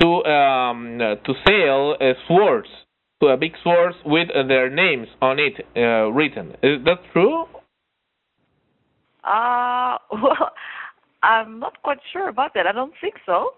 to 0.00 0.08
um, 0.24 1.00
uh, 1.00 1.14
to 1.26 1.32
sell 1.46 1.92
uh, 2.00 2.14
swords, 2.26 2.68
to 3.22 3.28
a 3.28 3.36
big 3.36 3.52
swords 3.62 3.94
with 4.04 4.28
uh, 4.34 4.46
their 4.48 4.68
names 4.68 5.06
on 5.22 5.38
it 5.38 5.54
uh, 5.76 6.10
written. 6.10 6.50
Is 6.62 6.82
that 6.84 6.98
true? 7.12 7.44
Uh, 9.24 9.98
well, 10.12 10.50
I'm 11.22 11.60
not 11.60 11.80
quite 11.82 11.98
sure 12.12 12.28
about 12.28 12.52
that. 12.54 12.66
I 12.66 12.72
don't 12.72 12.94
think 13.00 13.14
so. 13.26 13.50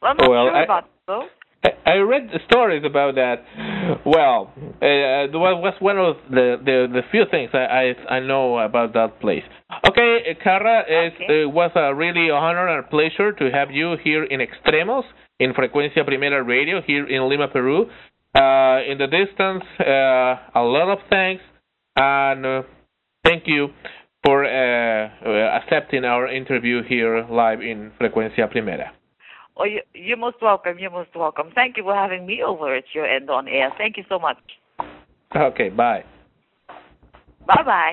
Well, 0.00 0.10
I'm 0.12 0.16
not 0.16 0.30
Well, 0.30 0.46
sure 0.46 0.56
I- 0.56 0.64
about 0.64 0.84
it, 0.84 0.90
though. 1.06 1.26
I 1.62 1.96
read 1.96 2.28
the 2.32 2.38
stories 2.50 2.84
about 2.84 3.16
that. 3.16 3.44
Well, 4.06 4.52
uh, 4.56 4.80
that 4.80 5.32
was 5.34 5.74
one 5.80 5.98
of 5.98 6.16
the, 6.30 6.56
the, 6.64 6.86
the 6.90 7.00
few 7.10 7.24
things 7.30 7.50
I, 7.52 7.92
I 8.08 8.14
I 8.16 8.20
know 8.20 8.58
about 8.58 8.94
that 8.94 9.20
place. 9.20 9.42
Okay, 9.88 10.18
uh, 10.30 10.42
Cara, 10.42 10.84
it 10.88 11.14
uh, 11.46 11.48
was 11.50 11.70
a 11.74 11.94
really 11.94 12.30
honor 12.30 12.68
and 12.68 12.88
pleasure 12.88 13.32
to 13.32 13.50
have 13.50 13.70
you 13.70 13.96
here 14.02 14.24
in 14.24 14.40
Extremos 14.40 15.02
in 15.38 15.52
Frecuencia 15.52 16.04
Primera 16.06 16.42
Radio 16.46 16.80
here 16.80 17.06
in 17.06 17.28
Lima, 17.28 17.48
Peru. 17.48 17.86
Uh, 18.34 18.80
in 18.88 18.96
the 18.98 19.08
distance, 19.10 19.64
uh, 19.80 20.58
a 20.58 20.62
lot 20.62 20.88
of 20.88 20.98
thanks 21.10 21.42
and 21.96 22.46
uh, 22.46 22.62
thank 23.24 23.44
you 23.46 23.68
for 24.24 24.44
uh, 24.44 25.08
uh, 25.26 25.58
accepting 25.58 26.04
our 26.04 26.28
interview 26.28 26.82
here 26.86 27.26
live 27.28 27.60
in 27.60 27.90
Frecuencia 28.00 28.48
Primera. 28.50 28.92
Oh, 29.60 29.66
you, 29.66 29.82
you're 29.92 30.16
most 30.16 30.40
welcome. 30.40 30.78
You're 30.78 30.90
most 30.90 31.14
welcome. 31.14 31.50
Thank 31.54 31.76
you 31.76 31.82
for 31.82 31.94
having 31.94 32.24
me 32.24 32.42
over 32.42 32.74
at 32.74 32.84
your 32.94 33.04
end 33.04 33.28
on 33.28 33.46
air. 33.46 33.70
Thank 33.76 33.98
you 33.98 34.04
so 34.08 34.18
much. 34.18 34.38
Okay, 35.36 35.68
bye. 35.68 36.02
Bye 37.46 37.62
bye. 37.62 37.92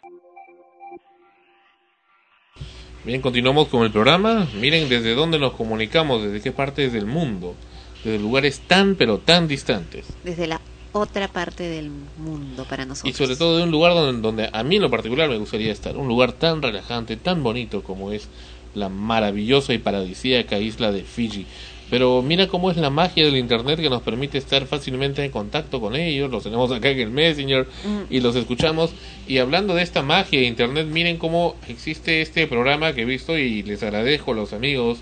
Bien, 3.03 3.21
continuamos 3.21 3.67
con 3.67 3.83
el 3.83 3.91
programa. 3.91 4.47
Miren 4.55 4.87
desde 4.87 5.13
dónde 5.13 5.39
nos 5.39 5.53
comunicamos, 5.53 6.23
desde 6.23 6.41
qué 6.41 6.53
partes 6.53 6.93
del 6.93 7.05
mundo, 7.05 7.55
desde 8.01 8.19
lugares 8.19 8.61
tan 8.61 8.95
pero 8.95 9.17
tan 9.17 9.49
distantes. 9.49 10.07
Desde 10.23 10.47
la 10.47 10.61
otra 10.93 11.27
parte 11.27 11.63
del 11.63 11.89
mundo 12.17 12.65
para 12.69 12.85
nosotros. 12.85 13.13
Y 13.13 13.17
sobre 13.17 13.35
todo 13.35 13.57
de 13.57 13.63
un 13.63 13.71
lugar 13.71 13.93
donde, 13.93 14.21
donde 14.21 14.49
a 14.53 14.63
mí 14.63 14.77
en 14.77 14.83
lo 14.83 14.89
particular 14.89 15.29
me 15.29 15.37
gustaría 15.37 15.73
estar. 15.73 15.97
Un 15.97 16.07
lugar 16.07 16.31
tan 16.31 16.61
relajante, 16.61 17.17
tan 17.17 17.43
bonito 17.43 17.83
como 17.83 18.13
es 18.13 18.29
la 18.77 18.89
maravillosa 18.89 19.73
y 19.73 19.79
paradisíaca 19.79 20.59
isla 20.59 20.91
de 20.91 21.03
Fiji. 21.03 21.45
Pero 21.89 22.21
mira 22.21 22.47
cómo 22.47 22.69
es 22.69 22.77
la 22.77 22.89
magia 22.89 23.25
del 23.25 23.37
Internet 23.37 23.79
que 23.79 23.89
nos 23.89 24.01
permite 24.01 24.37
estar 24.37 24.65
fácilmente 24.65 25.23
en 25.23 25.31
contacto 25.31 25.79
con 25.79 25.95
ellos. 25.95 26.29
Los 26.29 26.43
tenemos 26.43 26.71
acá 26.71 26.89
en 26.89 26.99
el 26.99 27.11
Messenger 27.11 27.65
y 28.09 28.19
los 28.19 28.35
escuchamos. 28.35 28.91
Y 29.25 29.37
hablando 29.37 29.73
de 29.73 29.83
esta 29.83 30.01
magia 30.01 30.39
de 30.39 30.47
Internet, 30.47 30.87
miren 30.87 31.17
cómo 31.17 31.55
existe 31.69 32.21
este 32.21 32.45
programa 32.45 32.93
que 32.93 33.03
he 33.03 33.05
visto 33.05 33.37
y 33.37 33.63
les 33.63 33.83
agradezco 33.83 34.33
a 34.33 34.35
los 34.35 34.51
amigos 34.51 34.99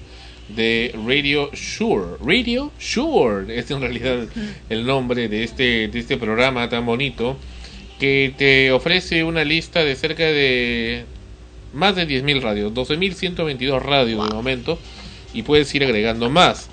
de 0.49 0.93
Radio 1.07 1.49
Sure. 1.53 2.17
Radio 2.23 2.71
Sure 2.77 3.57
es 3.57 3.71
en 3.71 3.81
realidad 3.81 4.27
el 4.69 4.85
nombre 4.85 5.27
de 5.27 5.43
este, 5.43 5.87
de 5.87 5.99
este 5.99 6.17
programa 6.17 6.69
tan 6.69 6.85
bonito 6.85 7.35
que 7.99 8.33
te 8.37 8.71
ofrece 8.71 9.23
una 9.23 9.43
lista 9.43 9.83
de 9.83 9.95
cerca 9.95 10.25
de 10.25 11.05
más 11.75 11.95
de 11.95 12.07
10.000 12.07 12.41
radios, 12.41 12.73
12.122 12.73 13.81
radios 13.81 14.27
de 14.27 14.33
momento 14.33 14.79
y 15.33 15.43
puedes 15.43 15.73
ir 15.75 15.83
agregando 15.83 16.29
más. 16.29 16.69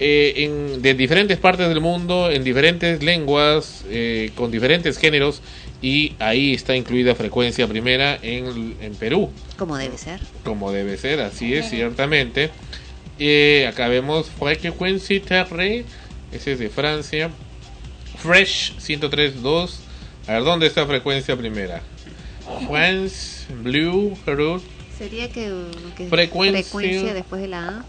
Eh, 0.00 0.32
en, 0.38 0.82
de 0.82 0.94
diferentes 0.94 1.38
partes 1.38 1.68
del 1.68 1.80
mundo, 1.80 2.30
en 2.30 2.42
diferentes 2.42 3.02
lenguas, 3.02 3.84
eh, 3.88 4.32
con 4.34 4.50
diferentes 4.50 4.98
géneros 4.98 5.40
y 5.80 6.14
ahí 6.18 6.54
está 6.54 6.74
incluida 6.74 7.14
frecuencia 7.14 7.68
primera 7.68 8.18
en, 8.20 8.76
en 8.80 8.94
Perú. 8.94 9.30
Como 9.56 9.76
debe 9.76 9.96
ser. 9.98 10.20
Como 10.42 10.72
debe 10.72 10.96
ser, 10.96 11.20
así 11.20 11.54
es, 11.54 11.70
ciertamente. 11.70 12.50
Eh, 13.18 13.66
acá 13.68 13.88
vemos 13.88 14.28
Frequency 14.30 15.20
Terre, 15.20 15.84
ese 16.32 16.52
es 16.52 16.58
de 16.58 16.68
Francia. 16.70 17.30
Fresh 18.18 18.78
103.2. 18.78 19.70
A 20.26 20.32
ver, 20.32 20.44
¿dónde 20.44 20.66
está 20.66 20.86
frecuencia 20.86 21.36
primera? 21.36 21.82
France, 22.66 23.33
Blue, 23.62 24.16
Herut, 24.26 24.62
Sería 24.98 25.28
que, 25.28 25.50
que 25.96 26.06
Frecuencia- 26.08 26.62
frecuencia 26.62 27.14
después 27.14 27.42
de 27.42 27.48
la 27.48 27.68
A. 27.68 27.84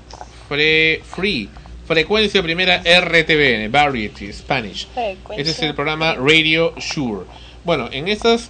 Fre- 0.49 1.01
Free. 1.03 1.49
Frecuencia 1.87 2.41
primera 2.41 2.81
RTVN, 2.83 3.69
Variety, 3.69 4.33
Spanish. 4.33 4.87
Frecuencia. 4.93 5.41
Ese 5.41 5.51
es 5.51 5.59
el 5.61 5.75
programa 5.75 6.15
Radio 6.15 6.73
Sure. 6.79 7.25
Bueno, 7.63 7.89
en 7.91 8.07
estas, 8.07 8.49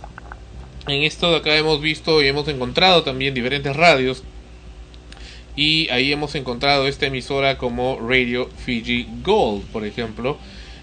en 0.88 1.03
esto 1.03 1.32
de 1.32 1.38
acá 1.38 1.56
hemos 1.57 1.82
visto 1.82 2.23
y 2.23 2.27
hemos 2.27 2.48
encontrado 2.48 3.03
también 3.03 3.34
diferentes 3.34 3.76
radios. 3.76 4.23
Y 5.57 5.90
ahí 5.90 6.11
hemos 6.11 6.36
encontrado 6.36 6.88
esta 6.88 7.07
emisora 7.07 7.57
como 7.57 7.99
Radio 7.99 8.49
Fiji 8.65 9.07
Gold, 9.23 9.64
por 9.65 9.86
ejemplo. 9.86 10.38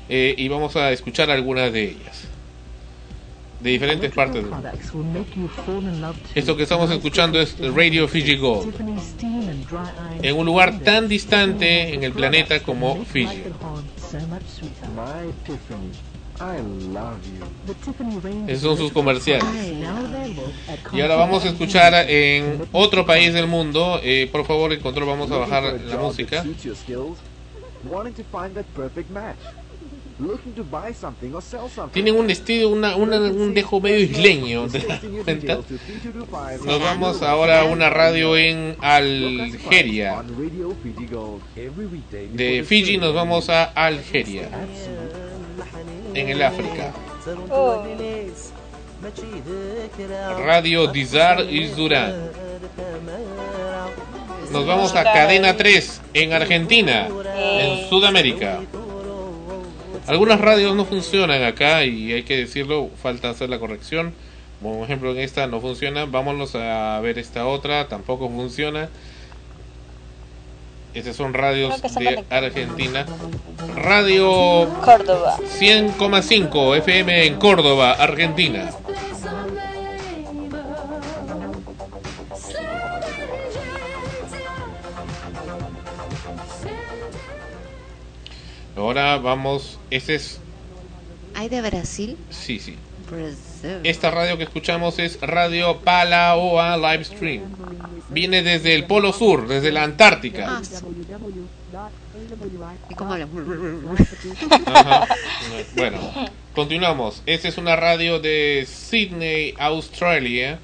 Eh, 0.09 0.35
y 0.37 0.49
vamos 0.49 0.77
a 0.77 0.93
escuchar 0.93 1.31
algunas 1.31 1.73
de 1.73 1.85
ellas. 1.85 2.22
De 3.63 3.71
diferentes 3.71 4.13
partes 4.13 4.43
del 4.43 4.51
mundo. 4.51 4.69
Esto 6.35 6.57
que 6.57 6.65
estamos 6.65 6.91
escuchando 6.91 7.41
es 7.41 7.57
Radio 7.75 8.09
Fiji 8.09 8.37
Gold. 8.37 8.75
En 10.21 10.37
un 10.37 10.47
lugar 10.47 10.81
tan 10.81 11.07
distante 11.09 11.95
en 11.95 12.03
el 12.03 12.13
planeta 12.13 12.61
como 12.63 13.05
Fiji. 13.05 13.45
Esos 18.49 18.63
son 18.63 18.77
sus 18.77 18.93
comerciales. 18.93 19.45
Y 20.93 21.01
ahora 21.01 21.15
vamos 21.15 21.45
a 21.45 21.49
escuchar 21.51 21.95
en 22.11 22.63
otro 22.73 23.07
país 23.07 23.33
del 23.33 23.47
mundo. 23.47 24.01
Eh, 24.03 24.29
por 24.33 24.45
favor, 24.45 24.73
en 24.73 24.81
control, 24.81 25.07
vamos 25.07 25.31
a 25.31 25.37
bajar 25.37 25.81
la 25.81 25.97
música. 25.99 26.45
Tienen 31.93 32.17
un 32.17 32.31
estilo, 32.31 32.69
una, 32.71 32.97
una- 32.97 33.19
un 33.19 33.53
dejo 33.55 33.81
medio 33.81 33.99
isleño. 34.01 34.67
¿te 34.69 34.79
das 34.81 35.01
cuenta? 35.25 35.59
Nos 36.65 36.81
vamos 36.81 37.23
ahora 37.23 37.61
a 37.61 37.65
una 37.65 37.91
radio 37.91 38.37
en 38.37 38.77
Algeria. 38.81 40.23
De 42.37 42.65
Fiji 42.65 42.99
nos 42.99 43.15
vamos 43.15 43.49
a 43.51 43.65
Algeria. 43.65 44.49
En 46.15 46.29
el 46.29 46.43
África. 46.43 46.93
Oh. 47.51 47.83
Radio 50.47 50.87
Dizar 50.89 51.45
y 51.51 51.67
Durán. 51.69 52.15
Nos 54.53 54.67
vamos 54.67 54.95
a 54.95 55.03
Cadena 55.05 55.57
3 55.57 56.01
en 56.15 56.33
Argentina, 56.35 57.09
en 57.35 57.89
Sudamérica. 57.89 58.61
Algunas 60.07 60.41
radios 60.41 60.75
no 60.75 60.85
funcionan 60.85 61.43
acá 61.45 61.85
y 61.85 62.13
hay 62.13 62.23
que 62.25 62.37
decirlo, 62.37 62.91
falta 63.03 63.31
hacer 63.31 63.49
la 63.49 63.59
corrección. 63.59 64.15
Por 64.63 64.85
ejemplo, 64.85 65.13
en 65.13 65.19
esta 65.19 65.47
no 65.47 65.61
funciona. 65.61 66.05
Vámonos 66.07 66.55
a 66.55 67.01
ver 67.01 67.19
esta 67.19 67.47
otra, 67.47 67.89
tampoco 67.89 68.29
funciona. 68.29 68.89
Estas 70.95 71.17
son 71.17 71.33
radios 71.33 71.81
de. 71.81 72.25
Argentina. 72.29 73.07
Radio 73.75 74.69
Córdoba. 74.85 75.39
100,5 75.59 76.77
FM 76.79 77.27
en 77.27 77.35
Córdoba, 77.37 77.93
Argentina. 77.93 78.71
Ahora 88.77 89.19
vamos, 89.19 89.79
este 89.91 90.15
es, 90.15 90.41
¿Hay 91.35 91.49
de 91.49 91.61
Brasil? 91.61 92.17
sí, 92.31 92.59
sí. 92.59 92.77
Brasil. 93.11 93.81
Esta 93.85 94.11
radio 94.11 94.37
que 94.39 94.45
escuchamos 94.45 94.99
es 94.99 95.21
Radio 95.21 95.79
Palaoa 95.79 96.77
Livestream. 96.77 97.43
Viene 98.09 98.43
desde 98.43 98.75
el 98.75 98.85
Polo 98.87 99.13
Sur, 99.13 99.47
desde 99.47 99.71
la 99.71 99.85
Antártica. 99.85 100.59
Ah, 100.59 100.65
sí. 100.65 100.85
¿Y 102.91 102.95
cómo? 102.95 103.15
Ajá. 104.67 105.07
Bueno, 105.77 105.99
continuamos. 106.55 107.23
Esta 107.27 107.49
es 107.49 107.59
una 107.59 107.77
radio 107.77 108.19
de 108.19 108.67
Sydney, 108.69 109.55
Australia. 109.59 110.59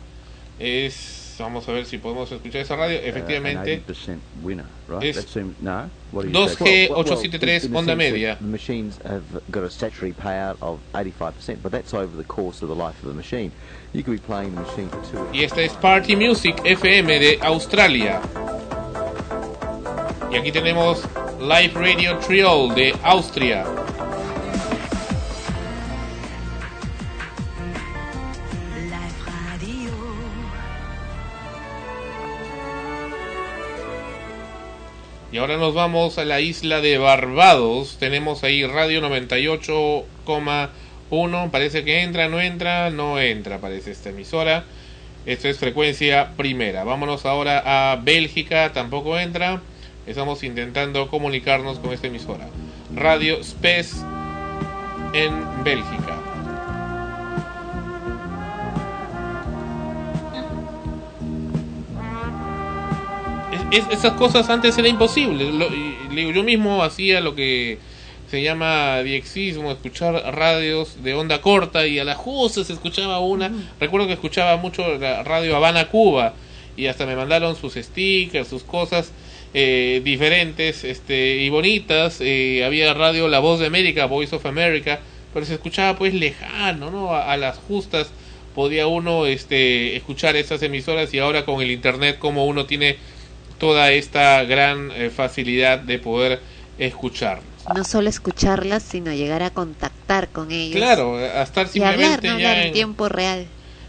Es, 0.59 1.18
vamos 1.39 1.69
a 1.69 1.73
ver 1.73 1.85
si 1.87 1.99
podemos 1.99 2.31
escuchar 2.33 2.61
esa 2.63 2.77
radio. 2.77 2.99
Efectivamente, 2.99 3.75
an 3.75 3.81
80% 3.87 4.19
winner, 4.43 4.67
right? 4.89 5.03
es 5.05 5.17
That 5.17 5.29
seem- 5.29 5.55
no? 5.61 5.91
What 6.11 6.23
do 6.23 6.29
you 6.29 6.35
2G 6.35 6.57
say? 6.57 6.85
873 6.85 7.65
in 7.65 7.73
the 7.73 7.79
onda 7.79 7.87
sense 7.87 7.87
that 7.87 7.97
media. 8.13 8.37
The 8.37 8.47
machines 8.47 8.99
have 9.05 9.23
got 9.51 9.65
a 9.65 9.71
statutory 9.71 10.13
payout 10.13 10.57
of 10.61 10.81
85%, 10.95 11.63
but 11.63 11.71
that's 11.71 11.93
over 11.95 12.17
the 12.17 12.25
course 12.25 12.63
of 12.63 12.69
the 12.69 12.75
life 12.75 12.97
of 13.03 13.09
the 13.09 13.15
machine. 13.15 13.53
You 13.93 14.03
could 14.03 14.21
be 14.21 14.27
playing 14.27 14.55
the 14.55 14.63
machine 14.63 14.89
for 14.89 15.03
two 15.11 15.27
y 15.33 15.45
esta 15.45 15.63
es 15.63 15.73
Party 15.75 16.15
Music 16.17 16.55
FM 16.65 17.19
de 17.19 17.39
Australia. 17.43 18.21
Y 20.31 20.37
aquí 20.37 20.53
tenemos 20.53 21.03
Live 21.41 21.73
Radio 21.75 22.19
Triol 22.19 22.75
de 22.75 22.95
Austria. 23.03 23.65
Ahora 35.39 35.57
nos 35.57 35.73
vamos 35.73 36.19
a 36.19 36.25
la 36.25 36.41
isla 36.41 36.81
de 36.81 36.99
Barbados. 36.99 37.97
Tenemos 38.01 38.43
ahí 38.43 38.67
Radio 38.67 39.01
98,1. 39.01 41.51
Parece 41.51 41.85
que 41.85 42.03
entra, 42.03 42.29
no 42.29 42.41
entra, 42.41 42.91
no 42.91 43.21
entra, 43.21 43.59
parece 43.59 43.93
esta 43.93 44.11
emisora. 44.11 44.65
Esto 45.27 45.47
es 45.49 45.59
frecuencia 45.59 46.33
primera. 46.37 46.83
Vámonos 46.83 47.25
ahora 47.25 47.93
a 47.93 47.97
Bélgica, 47.97 48.73
tampoco 48.73 49.17
entra. 49.19 49.61
Estamos 50.07 50.43
intentando 50.43 51.09
comunicarnos 51.09 51.79
con 51.79 51.93
esta 51.93 52.09
emisora. 52.09 52.49
Radio 52.95 53.43
Spes 53.45 54.03
en 55.13 55.63
Bélgica. 55.63 56.38
Es- 63.71 63.79
es- 63.87 63.99
esas 63.99 64.13
cosas 64.15 64.49
antes 64.51 64.77
era 64.79 64.89
imposible. 64.89 65.51
Lo- 65.53 65.67
y- 65.69 66.33
yo 66.35 66.43
mismo 66.43 66.83
hacía 66.83 67.21
lo 67.21 67.35
que 67.35 67.79
se 68.31 68.43
llama 68.43 69.01
diexismo, 69.03 69.71
escuchar 69.73 70.15
radios 70.35 71.03
de 71.03 71.15
onda 71.15 71.41
corta 71.41 71.87
y 71.87 71.99
a 71.99 72.05
la 72.05 72.15
justa 72.15 72.65
se 72.65 72.73
escuchaba 72.75 73.21
una. 73.21 73.51
Recuerdo 73.81 74.07
que 74.07 74.13
escuchaba 74.15 74.57
mucho 74.57 74.99
la 74.99 75.23
radio 75.23 75.57
Habana 75.57 75.89
Cuba 75.89 76.35
y 76.77 76.87
hasta 76.87 77.07
me 77.07 77.17
mandaron 77.17 77.57
sus 77.57 77.75
stickers, 77.75 78.49
sus 78.49 78.63
cosas 78.65 79.13
eh, 79.55 80.03
diferentes 80.05 80.85
este, 80.85 81.37
y 81.39 81.49
bonitas. 81.49 82.19
Eh, 82.21 82.65
había 82.67 82.93
radio 82.93 83.29
La 83.29 83.39
Voz 83.39 83.59
de 83.61 83.67
América, 83.67 84.05
Voice 84.05 84.37
of 84.37 84.45
America, 84.45 85.01
pero 85.33 85.47
se 85.47 85.55
escuchaba 85.55 85.97
pues 85.97 86.13
lejano, 86.13 86.91
¿no? 86.91 87.15
A, 87.15 87.33
a 87.33 87.37
las 87.39 87.57
justas 87.57 88.11
podía 88.55 88.87
uno 88.89 89.25
este, 89.25 89.97
escuchar 89.97 90.37
esas 90.37 90.63
emisoras 90.63 91.15
y 91.15 91.19
ahora 91.19 91.47
con 91.47 91.63
el 91.63 91.71
internet 91.71 92.19
como 92.19 92.45
uno 92.47 92.67
tiene 92.67 92.97
toda 93.59 93.93
esta 93.93 94.43
gran 94.45 94.91
eh, 94.93 95.11
facilidad 95.11 95.79
de 95.81 95.99
poder 95.99 96.41
escuchar. 96.79 97.41
No 97.75 97.85
solo 97.85 98.09
escucharlas, 98.09 98.83
sino 98.83 99.13
llegar 99.13 99.43
a 99.43 99.51
contactar 99.51 100.29
con 100.29 100.51
ellos. 100.51 100.77
Claro, 100.77 101.17
a 101.19 101.43
estar 101.43 101.69
Y 101.75 101.83
hablar, 101.83 102.21
simplemente 102.21 102.29
¿no? 102.29 102.39
ya 102.39 102.49
Hablar 102.51 102.63
en 102.63 102.67
en, 102.69 102.73
tiempo 102.73 103.09
real. 103.09 103.47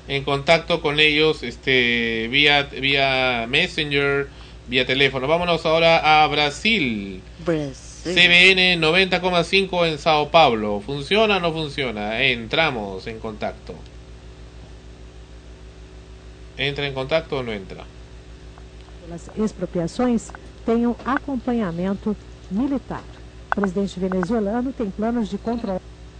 en 0.07 0.23
contacto 0.23 0.81
con 0.81 0.99
ellos 0.99 1.43
este 1.43 2.27
vía 2.29 2.63
vía 2.63 3.45
Messenger, 3.47 4.27
vía 4.67 4.85
teléfono. 4.85 5.27
Vámonos 5.27 5.65
ahora 5.65 6.23
a 6.23 6.27
Brasil. 6.27 7.21
CBN 8.03 8.79
90,5 8.81 9.87
en 9.87 9.97
Sao 9.97 10.29
Paulo. 10.29 10.81
¿Funciona 10.85 11.37
o 11.37 11.39
no 11.39 11.53
funciona? 11.53 12.21
Entramos 12.21 13.07
en 13.07 13.19
contacto. 13.19 13.75
¿Entra 16.57 16.85
en 16.87 16.93
contacto 16.93 17.37
o 17.37 17.43
no 17.43 17.53
entra? 17.53 17.85
As 19.11 19.29
expropriações 19.35 20.31
tenham 20.65 20.95
acompanhamento 21.05 22.15
militar. 22.51 23.03
O 23.51 23.55
presidente 23.55 23.99
venezuelano 23.99 24.71
tem 24.71 24.89
planos 24.89 25.29
de 25.29 25.37
controlar. 25.37 25.79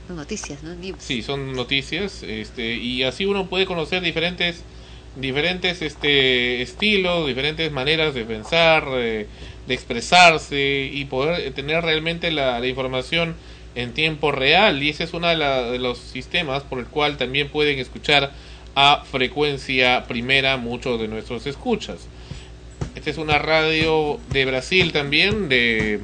Noticias, 0.10 0.64
¿no? 0.64 0.74
News. 0.74 0.95
Sí, 1.03 1.22
son 1.22 1.53
noticias, 1.53 2.24
este, 2.24 2.74
y 2.76 3.03
así 3.03 3.26
uno 3.26 3.45
puede 3.48 3.68
conocer 3.68 4.02
diferentes, 4.02 4.64
diferentes, 5.16 5.84
este, 5.84 6.61
estilos, 6.64 7.28
diferentes 7.28 7.72
maneras 7.72 8.16
de 8.16 8.26
pensar, 8.26 8.90
de, 8.90 9.28
de 9.68 9.74
expresarse 9.74 10.90
y 10.91 11.06
poder 11.06 11.53
tener 11.53 11.84
realmente 11.84 12.32
la, 12.32 12.60
la 12.60 12.68
información 12.68 13.36
en 13.76 13.94
tiempo 13.94 14.32
real. 14.32 14.82
Y 14.82 14.90
ese 14.90 15.03
es 15.03 15.14
uno 15.14 15.28
de, 15.28 15.36
la- 15.38 15.70
de 15.70 15.78
los 15.78 15.99
sistemas 15.99 16.64
por 16.64 16.80
el 16.80 16.88
cual 16.88 17.18
también 17.18 17.49
pueden 17.49 17.78
escuchar 17.78 18.32
a 18.76 19.03
frecuencia 19.06 20.06
primera 20.07 20.57
muchos 20.57 20.99
de 20.99 21.07
nuestros 21.07 21.45
escuchas. 21.45 22.07
Es 23.10 23.18
una 23.18 23.40
radio 23.40 24.19
de 24.30 24.45
Brasil 24.45 24.94
también, 24.94 25.49
de, 25.49 25.99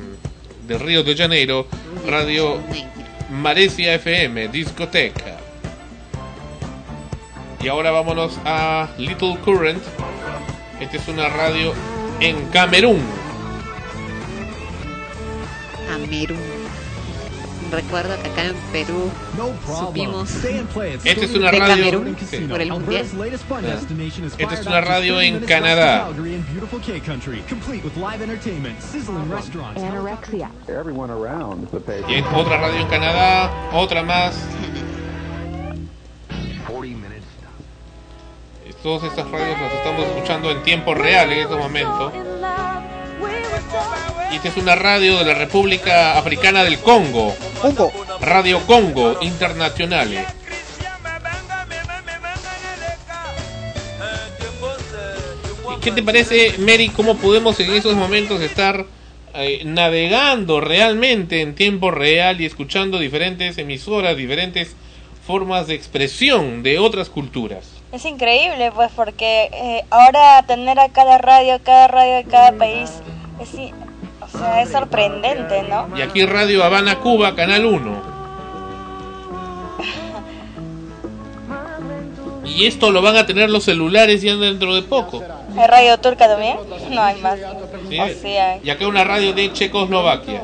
de 0.68 0.78
Río 0.80 1.04
de 1.04 1.16
Janeiro, 1.16 1.68
radio 2.08 2.60
Maresia 3.30 3.94
FM, 3.94 4.48
discoteca. 4.48 5.38
Y 7.62 7.68
ahora 7.68 7.92
vámonos 7.92 8.40
a 8.44 8.90
Little 8.98 9.38
Current. 9.46 9.84
Esta 10.80 10.98
es 10.98 11.08
una 11.08 11.30
radio 11.30 11.76
en 12.22 12.44
Camerún. 12.48 13.04
Camerún. 15.88 16.55
Recuerdo 17.76 18.16
que 18.24 18.30
acá 18.30 18.46
en 18.46 18.56
Perú 18.72 19.12
supimos 19.68 20.34
Esta 20.46 21.26
es 21.26 21.36
una 21.36 21.52
de 21.52 21.60
radio. 21.60 21.76
Camerún 21.76 22.18
sí. 22.30 22.38
por 22.50 22.62
el 22.62 22.72
mundial. 22.72 23.06
Esta 24.38 24.54
es 24.54 24.66
una 24.66 24.80
radio 24.80 25.20
en 25.20 25.42
Canadá. 25.42 26.08
The 31.70 31.80
page. 31.82 32.06
Y 32.08 32.14
hay 32.14 32.24
otra 32.34 32.58
radio 32.60 32.80
en 32.80 32.88
Canadá, 32.88 33.52
otra 33.74 34.04
más. 34.04 34.38
Todas 38.82 39.04
estas 39.04 39.30
radios 39.32 39.60
las 39.60 39.74
estamos 39.74 40.06
escuchando 40.06 40.52
en 40.52 40.64
tiempo 40.64 40.94
real 40.94 41.34
en 41.34 41.40
este 41.40 41.56
momento. 41.56 42.12
Y 44.32 44.36
esta 44.36 44.50
es 44.50 44.58
una 44.58 44.76
radio 44.76 45.18
de 45.18 45.26
la 45.26 45.34
República 45.34 46.18
Africana 46.18 46.64
del 46.64 46.80
Congo. 46.80 47.34
Radio 48.22 48.60
Congo 48.66 49.18
Internacional. 49.22 50.26
¿Qué 55.82 55.92
te 55.92 56.02
parece, 56.02 56.56
Mary, 56.58 56.90
cómo 56.90 57.16
podemos 57.16 57.60
en 57.60 57.72
esos 57.72 57.94
momentos 57.96 58.42
estar 58.42 58.86
eh, 59.36 59.62
navegando 59.66 60.60
realmente 60.60 61.42
en 61.42 61.54
tiempo 61.54 61.92
real 61.92 62.42
y 62.42 62.46
escuchando 62.46 62.98
diferentes 62.98 63.58
emisoras, 63.60 64.18
diferentes 64.18 64.76
formas 65.28 65.68
de 65.68 65.76
expresión 65.76 66.64
de 66.64 66.80
otras 66.80 67.10
culturas? 67.10 67.76
Es 67.92 68.04
increíble, 68.06 68.72
pues, 68.74 68.92
porque 68.96 69.50
eh, 69.54 69.86
ahora 69.92 70.44
tener 70.48 70.80
a 70.80 70.90
cada 70.90 71.18
radio, 71.18 71.60
cada 71.64 71.88
radio 71.88 72.16
de 72.16 72.24
cada 72.24 72.52
país, 72.54 72.90
es, 73.40 73.50
es 74.62 74.70
sorprendente, 74.72 75.64
¿no? 75.70 75.90
Y 75.98 76.02
aquí 76.02 76.26
Radio 76.26 76.64
Habana, 76.64 77.00
Cuba, 77.00 77.36
Canal 77.36 77.66
1. 77.66 78.16
Y 82.46 82.68
esto 82.68 82.92
lo 82.92 83.02
van 83.02 83.18
a 83.18 83.26
tener 83.26 83.50
los 83.50 83.64
celulares 83.66 84.22
ya 84.22 84.36
dentro 84.36 84.76
de 84.76 84.84
poco. 84.84 85.22
¿Hay 85.58 85.68
radio 85.68 85.98
turca 86.00 86.28
también? 86.28 86.58
No 86.92 87.02
hay 87.02 87.20
más. 87.22 87.40
¿sí? 87.90 88.00
O 88.00 88.08
sí 88.08 88.38
hay. 88.38 88.62
Y 88.64 88.70
acá 88.70 88.88
una 88.88 89.04
radio 89.04 89.34
de 89.34 89.52
Checoslovaquia. 89.52 90.42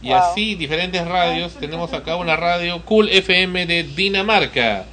Y 0.00 0.08
Wow. 0.10 0.16
así 0.18 0.54
diferentes 0.54 1.06
radios. 1.06 1.54
Tenemos 1.54 1.92
acá 1.92 2.16
una 2.16 2.36
radio 2.36 2.82
Cool 2.84 3.08
FM 3.08 3.66
de 3.66 3.82
Dinamarca. 3.82 4.84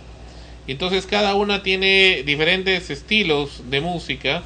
Y 0.67 0.71
Entonces 0.73 1.05
cada 1.05 1.35
una 1.35 1.61
tiene 1.63 2.23
diferentes 2.25 2.89
estilos 2.89 3.61
de 3.69 3.81
música. 3.81 4.41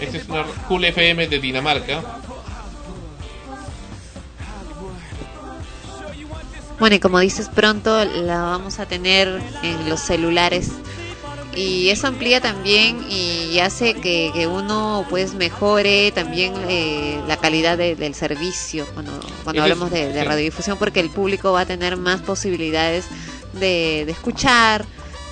Esta 0.00 0.16
es 0.16 0.28
una 0.28 0.44
Cool 0.68 0.84
FM 0.84 1.26
de 1.28 1.38
Dinamarca. 1.40 2.02
Bueno, 6.78 6.96
y 6.96 7.00
como 7.00 7.20
dices, 7.20 7.48
pronto 7.48 8.04
la 8.04 8.42
vamos 8.42 8.78
a 8.80 8.86
tener 8.86 9.40
en 9.62 9.88
los 9.88 10.00
celulares. 10.00 10.70
Y 11.54 11.90
eso 11.90 12.06
amplía 12.06 12.40
también 12.40 13.04
y 13.10 13.58
hace 13.58 13.92
que, 13.94 14.30
que 14.32 14.46
uno 14.46 15.04
pues 15.10 15.34
mejore 15.34 16.10
también 16.12 16.54
eh, 16.66 17.20
la 17.28 17.36
calidad 17.36 17.76
de- 17.76 17.94
del 17.94 18.14
servicio 18.14 18.86
cuando, 18.94 19.12
cuando 19.44 19.60
es- 19.60 19.62
hablamos 19.64 19.90
de, 19.90 20.24
radiodifusión 20.24 20.78
porque 20.78 21.00
el 21.00 21.10
público 21.10 21.52
va 21.52 21.60
a 21.60 21.66
tener 21.66 21.98
más 21.98 22.22
posibilidades 22.22 23.04
de, 23.52 24.04
de 24.06 24.12
escuchar, 24.12 24.86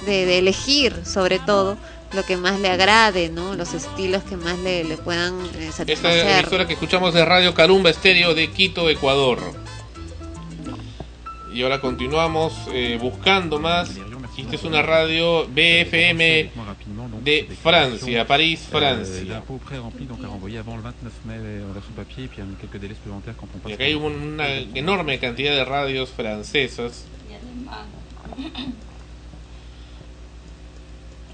de, 0.06 0.27
de 0.27 0.39
elegir 0.39 0.94
sobre 1.05 1.39
todo 1.39 1.77
lo 2.12 2.24
que 2.24 2.36
más 2.36 2.59
le 2.59 2.68
agrade, 2.68 3.28
¿no? 3.28 3.55
Los 3.55 3.72
estilos 3.74 4.22
que 4.24 4.36
más 4.36 4.59
le, 4.59 4.82
le 4.85 4.97
puedan 4.97 5.35
eh, 5.40 5.66
Esta 5.68 5.72
satisfacer. 5.78 6.40
emisora 6.40 6.66
que 6.66 6.72
escuchamos 6.72 7.14
de 7.14 7.24
Radio 7.24 7.55
Carumba 7.55 7.90
Estéreo 7.90 8.35
de 8.35 8.51
Quito, 8.51 8.90
Ecuador. 8.90 9.39
Y 11.55 11.62
ahora 11.62 11.81
continuamos 11.81 12.52
eh, 12.72 12.98
buscando 13.01 13.59
más. 13.59 13.90
Esta 14.39 14.55
es 14.56 14.62
una 14.64 14.81
radio 14.82 15.47
BFM 15.48 16.51
de 17.22 17.48
Francia, 17.62 18.27
París, 18.27 18.60
Francia. 18.70 19.22
L'impôt 19.22 19.59
pré-rempli 19.59 20.06
donc 20.06 20.24
à 20.24 20.28
renvoyer 20.28 20.59
avant 20.59 20.77
le 20.77 20.82
29 20.82 21.12
mai 21.27 21.36
en 21.62 21.74
version 21.74 21.93
papier 21.94 22.24
et 22.24 22.28
puis 22.28 22.39
il 22.40 22.48
y 22.51 22.55
a 22.55 22.59
quelques 22.59 22.81
délais 22.81 22.94
supplémentaires 22.94 23.35
quand 23.36 23.48
on 23.55 23.59
passe. 23.59 23.70
Y 23.70 23.74
acá 23.74 23.85
hay 23.85 23.94
una 23.94 24.48
enorme 24.74 25.18
cantidad 25.18 25.55
de 25.55 25.64
radios 25.64 26.09
francesas. 26.10 27.05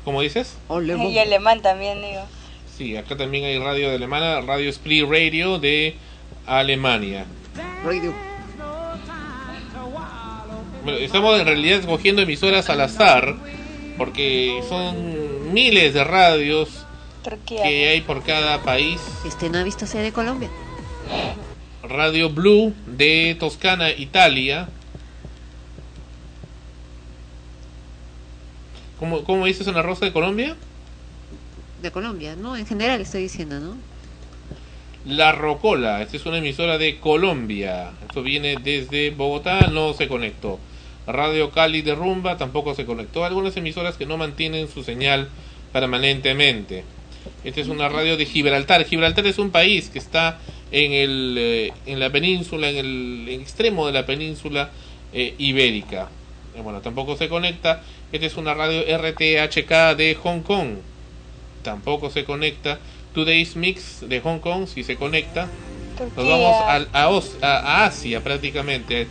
¿Cómo 0.07 0.23
dices? 0.23 0.57
Y 0.71 1.19
alemán 1.19 1.63
también, 1.63 2.01
digo. 2.01 2.21
Sí, 2.79 2.97
acá 2.97 3.17
también 3.17 3.45
hay 3.45 3.59
radio 3.59 3.89
de 3.89 3.97
alemana, 3.97 4.41
Radio 4.41 4.73
Spree 4.73 5.03
Radio 5.05 5.59
de 5.59 5.97
Alemania. 6.47 7.25
Radio. 7.85 8.15
Bueno, 10.85 10.99
estamos 11.01 11.41
en 11.41 11.47
realidad 11.47 11.81
escogiendo 11.81 12.23
emisoras 12.23 12.71
al 12.71 12.83
azar 12.83 13.35
porque 13.99 14.61
son 14.69 15.53
miles 15.53 15.93
de 15.93 16.05
radios 16.05 16.87
Turquía. 17.25 17.65
que 17.65 17.89
hay 17.89 18.01
por 18.03 18.23
cada 18.23 18.63
país. 18.63 19.01
Este 19.27 19.51
no 19.51 19.59
ha 19.59 19.65
visto 19.65 19.89
sea 19.89 20.03
de 20.03 20.13
Colombia. 20.13 20.51
Radio 21.83 22.31
Blue 22.31 22.73
de 22.87 23.37
Toscana, 23.41 23.91
Italia. 23.91 24.69
¿Cómo, 28.99 29.25
cómo 29.25 29.47
dices 29.47 29.69
Ana 29.69 29.83
Rosa 29.83 30.07
de 30.07 30.13
Colombia? 30.13 30.57
De 31.83 31.91
Colombia, 31.91 32.37
¿no? 32.37 32.57
En 32.57 32.67
general 32.67 33.01
estoy 33.01 33.23
diciendo, 33.23 33.61
¿no? 33.61 33.77
La 35.07 35.31
Rocola, 35.33 36.03
esta 36.03 36.17
es 36.17 36.27
una 36.27 36.39
emisora 36.39 36.79
de 36.79 36.99
Colombia. 36.99 37.93
Esto 38.09 38.23
viene 38.23 38.57
desde 38.57 39.11
Bogotá, 39.11 39.69
no 39.69 39.93
se 39.93 40.09
conectó. 40.09 40.59
Radio 41.07 41.51
Cali 41.53 41.83
de 41.83 41.95
Rumba 41.95 42.37
tampoco 42.37 42.75
se 42.75 42.85
conectó. 42.85 43.25
Algunas 43.25 43.57
emisoras 43.57 43.97
que 43.97 44.07
no 44.07 44.17
mantienen 44.17 44.69
su 44.69 44.83
señal 44.83 45.29
permanentemente. 45.73 46.85
Esta 47.45 47.61
es 47.61 47.69
una 47.69 47.89
radio 47.89 48.17
de 48.17 48.27
Gibraltar. 48.27 48.85
Gibraltar 48.85 49.27
es 49.27 49.39
un 49.39 49.51
país 49.51 49.91
que 49.91 50.01
está 50.01 50.41
en, 50.73 50.93
el, 50.93 51.37
eh, 51.39 51.73
en 51.87 52.01
la 52.01 52.11
península, 52.11 52.69
en 52.69 52.77
el 52.77 53.29
extremo 53.29 53.87
de 53.87 53.93
la 53.93 54.07
península 54.07 54.71
eh, 55.13 55.35
ibérica. 55.39 56.09
Eh, 56.57 56.61
bueno, 56.63 56.81
tampoco 56.81 57.17
se 57.17 57.29
conecta. 57.29 57.83
Esta 58.13 58.27
es 58.27 58.37
una 58.37 58.55
radio 58.55 58.83
RTHK 58.83 59.95
de 59.97 60.17
Hong 60.23 60.41
Kong. 60.41 60.77
Tampoco 61.63 62.11
se 62.11 62.25
conecta. 62.25 62.79
Today's 63.15 63.57
Mix 63.57 64.01
de 64.09 64.21
Hong 64.21 64.39
Kong 64.41 64.67
sí 64.67 64.83
se 64.85 64.97
conecta. 64.97 65.49
Nos 66.17 66.29
vamos 66.29 66.89
a, 66.93 67.09
Os- 67.09 67.37
a- 67.43 67.59
a 67.83 67.85
Asia 67.87 68.23
prácticamente. 68.23 69.07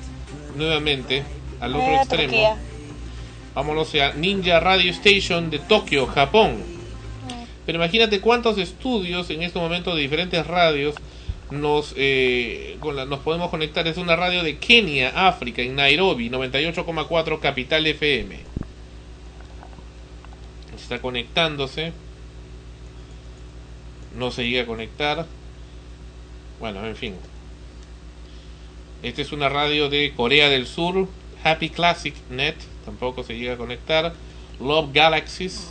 Nuevamente 0.56 1.24
al 1.60 1.76
otro 1.76 1.88
Mira, 1.88 2.02
extremo. 2.02 2.32
Turquía. 2.34 2.56
Vámonos 3.56 3.94
a 3.96 4.14
Ninja 4.14 4.60
Radio 4.60 4.92
Station 4.92 5.50
de 5.50 5.60
Tokio, 5.60 6.08
Japón. 6.08 6.58
Pero 7.66 7.78
imagínate 7.78 8.20
cuántos 8.22 8.58
estudios 8.60 9.30
en 9.32 9.42
este 9.42 9.58
momento 9.60 9.96
de 9.96 10.02
diferentes 10.02 10.46
radios 10.46 10.96
nos, 11.52 11.94
eh, 11.98 12.78
con 12.80 12.96
la- 12.96 13.06
nos 13.06 13.20
podemos 13.20 13.50
conectar. 13.50 13.88
Es 13.88 13.98
una 13.98 14.16
radio 14.16 14.44
de 14.44 14.58
Kenia, 14.58 15.28
África, 15.28 15.62
en 15.62 15.76
Nairobi, 15.76 16.30
98,4 16.30 17.40
Capital 17.40 17.86
FM. 17.88 18.40
Está 20.76 21.00
conectándose. 21.02 21.94
no 24.16 24.32
se 24.32 24.48
llega 24.48 24.64
a 24.64 24.66
conectar. 24.66 25.26
Bueno, 26.62 26.86
en 26.86 26.96
fin. 26.96 27.16
Esta 29.04 29.22
es 29.22 29.34
una 29.34 29.50
radio 29.50 29.90
de 29.90 30.14
Corea 30.16 30.48
del 30.48 30.68
Sur, 30.68 31.10
Happy 31.44 31.68
Classic 31.70 32.16
Net, 32.30 32.56
tampoco 32.86 33.24
se 33.24 33.38
llega 33.38 33.56
a 33.56 33.58
conectar. 33.58 34.14
Love 34.62 34.94
Galaxies, 34.94 35.68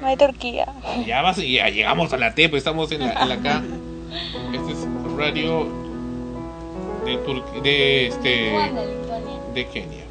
No 0.00 0.06
hay 0.06 0.16
Turquía. 0.16 0.66
ya, 1.04 1.22
vas- 1.22 1.38
ya 1.38 1.68
llegamos 1.68 2.12
a 2.12 2.18
la 2.18 2.36
T, 2.36 2.48
pues 2.48 2.60
estamos 2.60 2.92
en 2.92 3.00
la, 3.00 3.12
en 3.20 3.28
la 3.30 3.36
K. 3.38 3.62
Este 4.52 4.72
es 4.72 4.78
radio 5.16 5.66
de, 7.04 7.60
de, 7.62 8.06
este, 8.06 8.52
de 9.54 9.66
Kenia. 9.68 10.04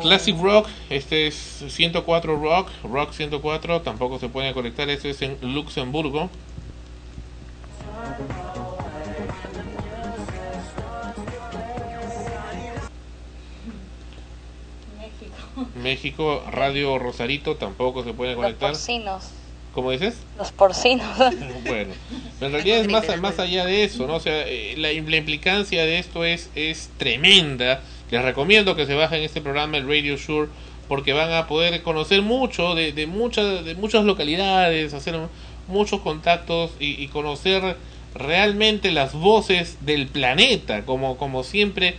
Classic 0.00 0.36
Rock, 0.40 0.68
este 0.90 1.26
es 1.26 1.34
104 1.68 2.36
Rock, 2.36 2.70
Rock 2.82 3.12
104, 3.12 3.82
tampoco 3.82 4.18
se 4.18 4.28
puede 4.28 4.52
conectar, 4.52 4.88
este 4.90 5.10
es 5.10 5.22
en 5.22 5.36
Luxemburgo. 5.42 6.28
México, 15.74 16.42
Radio 16.50 16.98
Rosarito, 16.98 17.56
tampoco 17.56 18.04
se 18.04 18.12
puede 18.12 18.32
Los 18.32 18.42
conectar. 18.42 18.70
porcinos. 18.70 19.30
¿Cómo 19.72 19.90
dices? 19.90 20.14
Los 20.38 20.52
porcinos. 20.52 21.06
Bueno, 21.64 21.94
en 22.40 22.52
realidad 22.52 22.80
es 22.80 22.88
más, 22.88 23.20
más 23.20 23.38
allá 23.38 23.64
de 23.64 23.84
eso, 23.84 24.06
¿no? 24.06 24.16
O 24.16 24.20
sea, 24.20 24.46
eh, 24.46 24.74
la, 24.76 24.88
la 24.92 25.16
implicancia 25.16 25.84
de 25.84 25.98
esto 25.98 26.24
es, 26.24 26.50
es 26.54 26.90
tremenda. 26.98 27.80
Les 28.10 28.22
recomiendo 28.22 28.76
que 28.76 28.84
se 28.84 28.94
bajen 28.94 29.22
este 29.22 29.40
programa, 29.40 29.78
el 29.78 29.86
Radio 29.86 30.18
Sure, 30.18 30.50
porque 30.88 31.12
van 31.12 31.32
a 31.32 31.46
poder 31.46 31.82
conocer 31.82 32.20
mucho 32.20 32.74
de, 32.74 32.92
de, 32.92 33.06
muchas, 33.06 33.64
de 33.64 33.74
muchas 33.74 34.04
localidades, 34.04 34.92
hacer 34.92 35.18
muchos 35.68 36.00
contactos 36.00 36.72
y, 36.78 37.02
y 37.02 37.08
conocer 37.08 37.76
realmente 38.14 38.90
las 38.90 39.14
voces 39.14 39.78
del 39.80 40.08
planeta, 40.08 40.84
como, 40.84 41.16
como 41.16 41.44
siempre 41.44 41.94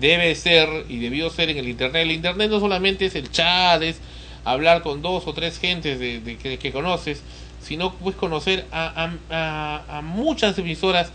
debe 0.00 0.34
ser 0.34 0.68
y 0.88 0.98
debió 0.98 1.30
ser 1.30 1.50
en 1.50 1.58
el 1.58 1.68
Internet. 1.68 2.02
El 2.02 2.12
Internet 2.12 2.50
no 2.50 2.60
solamente 2.60 3.06
es 3.06 3.14
el 3.14 3.30
chat, 3.30 3.82
es 3.82 4.00
hablar 4.44 4.82
con 4.82 5.02
dos 5.02 5.26
o 5.26 5.32
tres 5.32 5.58
gentes 5.58 5.98
de, 5.98 6.58
que, 6.60 6.72
conoces, 6.72 7.22
sino 7.62 7.94
pues 7.94 8.16
conocer 8.16 8.66
a, 8.72 9.10
a 9.30 10.02
muchas 10.02 10.58
emisoras 10.58 11.12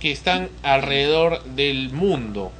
que 0.00 0.10
están 0.10 0.48
alrededor 0.62 1.42
del 1.44 1.90
mundo. 1.90 2.52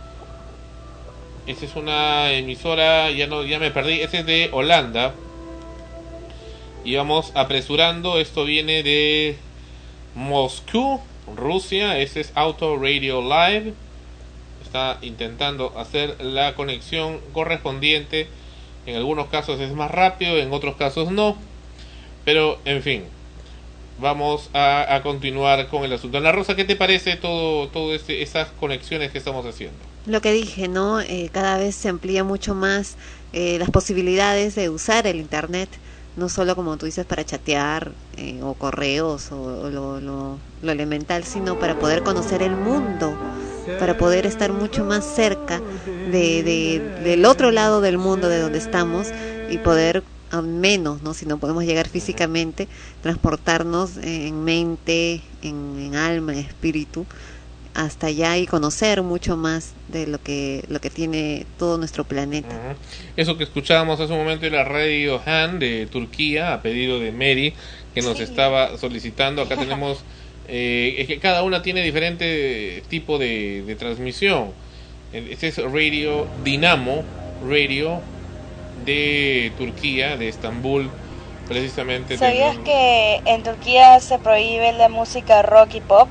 Esta 1.46 1.64
es 1.64 1.74
una 1.74 2.32
emisora, 2.32 3.10
ya 3.10 3.26
no, 3.26 3.44
ya 3.44 3.58
me 3.58 3.70
perdí, 3.70 4.00
este 4.00 4.20
es 4.20 4.26
de 4.26 4.50
Holanda. 4.52 5.14
Y 6.84 6.94
vamos 6.96 7.32
apresurando, 7.34 8.20
esto 8.20 8.44
viene 8.44 8.82
de 8.82 9.36
Moscú, 10.14 11.00
Rusia, 11.34 11.98
este 11.98 12.20
es 12.20 12.32
Auto 12.34 12.76
Radio 12.76 13.22
Live. 13.22 13.74
Está 14.62 14.98
intentando 15.02 15.76
hacer 15.78 16.22
la 16.22 16.54
conexión 16.54 17.20
correspondiente. 17.32 18.28
En 18.86 18.97
algunos 18.97 19.28
casos 19.28 19.61
es 19.61 19.73
más 19.73 19.90
rápido, 19.90 20.39
en 20.39 20.52
otros 20.52 20.77
casos 20.77 21.11
no. 21.11 21.36
Pero, 22.24 22.59
en 22.65 22.82
fin, 22.82 23.05
vamos 24.01 24.51
a, 24.55 25.01
continuar 25.02 25.69
con 25.69 25.85
el 25.85 25.93
asunto. 25.93 26.19
Ana 26.19 26.32
Rosa, 26.32 26.57
¿qué 26.57 26.65
te 26.65 26.77
parece 26.77 27.16
todo, 27.16 27.69
todo 27.69 27.94
este, 27.94 28.23
esas 28.23 28.48
conexiones 28.59 29.11
que 29.11 29.19
estamos 29.19 29.44
haciendo? 29.47 29.77
Lo 30.07 30.20
que 30.20 30.32
dije, 30.32 30.69
¿no? 30.69 31.01
Eh, 31.01 31.28
cada 31.32 31.59
vez 31.59 31.74
se 31.74 31.89
amplía 31.89 32.24
mucho 32.24 32.55
más 32.55 32.97
eh, 33.32 33.59
las 33.59 33.70
posibilidades 33.70 34.55
de 34.55 34.70
usar 34.70 35.07
el 35.07 35.16
Internet, 35.16 35.69
no 36.16 36.28
solo 36.28 36.57
como 36.57 36.77
tú 36.77 36.86
dices 36.86 37.07
para 37.07 37.24
chatear 37.24 37.93
eh, 38.16 38.40
o 38.43 38.55
correos 38.55 39.31
o, 39.31 39.70
lo, 39.70 40.01
lo 40.01 40.39
elemental, 40.73 41.24
sino 41.24 41.59
para 41.59 41.78
poder 41.78 42.02
conocer 42.02 42.43
el 42.43 42.57
mundo, 42.57 43.15
para 43.77 43.95
poder 43.97 44.27
estar 44.27 44.53
mucho 44.53 44.85
más 44.85 45.05
cerca 45.05 45.62
de, 46.05 46.43
de- 46.43 46.82
del 47.03 47.24
otro 47.24 47.51
lado 47.51 47.81
del 47.81 47.99
mundo 47.99 48.28
de 48.28 48.39
donde 48.41 48.59
estamos 48.59 49.12
y 49.47 49.59
poder 49.59 50.05
al 50.31 50.45
menos, 50.47 51.03
¿no? 51.03 51.12
Si 51.15 51.27
no 51.27 51.39
podemos 51.39 51.65
llegar 51.65 51.89
físicamente, 51.89 52.69
transportarnos 53.01 53.97
en 53.97 54.45
mente, 54.45 55.23
en, 55.43 55.77
en 55.78 55.97
alma, 55.97 56.32
en 56.32 56.39
espíritu, 56.39 57.07
hasta 57.74 58.09
allá 58.09 58.37
y 58.39 58.47
conocer 58.47 59.03
mucho 59.03 59.37
más 59.37 59.74
de 59.89 60.07
lo 60.07 60.20
que 60.23 60.65
lo 60.69 60.81
que 60.81 60.91
tiene 60.91 61.47
todo 61.57 61.78
nuestro 61.78 62.05
planeta. 62.05 62.57
Eso 63.16 63.37
que 63.37 63.45
escuchábamos 63.45 64.01
hace 64.01 64.12
un 64.12 64.19
momento 64.20 64.47
era 64.47 64.65
Radio 64.65 65.20
Han 65.24 65.59
de 65.59 65.87
Turquía, 65.87 66.53
a 66.53 66.62
pedido 66.62 66.99
de 66.99 67.12
Mary, 67.12 67.55
que 67.95 68.03
nos 68.03 68.20
estaba 68.20 68.77
solicitando. 68.77 69.43
Acá 69.43 69.57
tenemos, 69.59 70.05
eh, 70.51 70.97
es 70.98 71.06
que 71.06 71.18
cada 71.18 71.43
una 71.44 71.62
tiene 71.62 71.82
diferente 71.82 72.82
tipo 72.89 73.18
de, 73.18 73.62
de 73.62 73.77
transmisión. 73.77 74.52
Este 75.12 75.48
es 75.48 75.56
Radio 75.59 76.27
Dinamo, 76.44 77.02
Radio 77.48 78.01
de 78.85 79.52
Turquía, 79.59 80.16
de 80.16 80.28
Estambul, 80.28 80.90
precisamente. 81.48 82.16
¿Sabías 82.18 82.59
que 82.59 83.20
en 83.24 83.43
Turquía 83.43 83.98
se 84.01 84.18
prohíbe 84.18 84.72
la 84.72 84.89
música 84.89 85.43
rock 85.43 85.74
y 85.74 85.81
pop? 85.81 86.09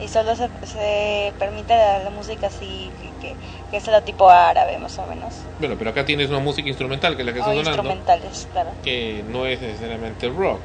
Y 0.00 0.08
solo 0.08 0.34
se, 0.34 0.48
se 0.64 1.32
permite 1.38 1.74
la, 1.74 2.00
la 2.00 2.10
música 2.10 2.48
así, 2.48 2.90
que, 3.20 3.34
que, 3.70 3.76
es 3.76 3.86
lo 3.86 4.02
tipo 4.02 4.28
árabe 4.28 4.78
más 4.78 4.98
o 4.98 5.06
menos. 5.06 5.34
Bueno, 5.60 5.76
pero 5.78 5.90
acá 5.90 6.04
tienes 6.04 6.28
una 6.28 6.40
música 6.40 6.68
instrumental, 6.68 7.14
que 7.14 7.22
es 7.22 7.26
la 7.26 7.32
que 7.32 7.38
O 7.40 7.42
está 7.42 7.52
sonando. 7.54 7.70
instrumentales, 7.70 8.48
claro. 8.52 8.70
que 8.82 9.22
no 9.30 9.46
es 9.46 9.60
necesariamente 9.60 10.28
rock. 10.28 10.60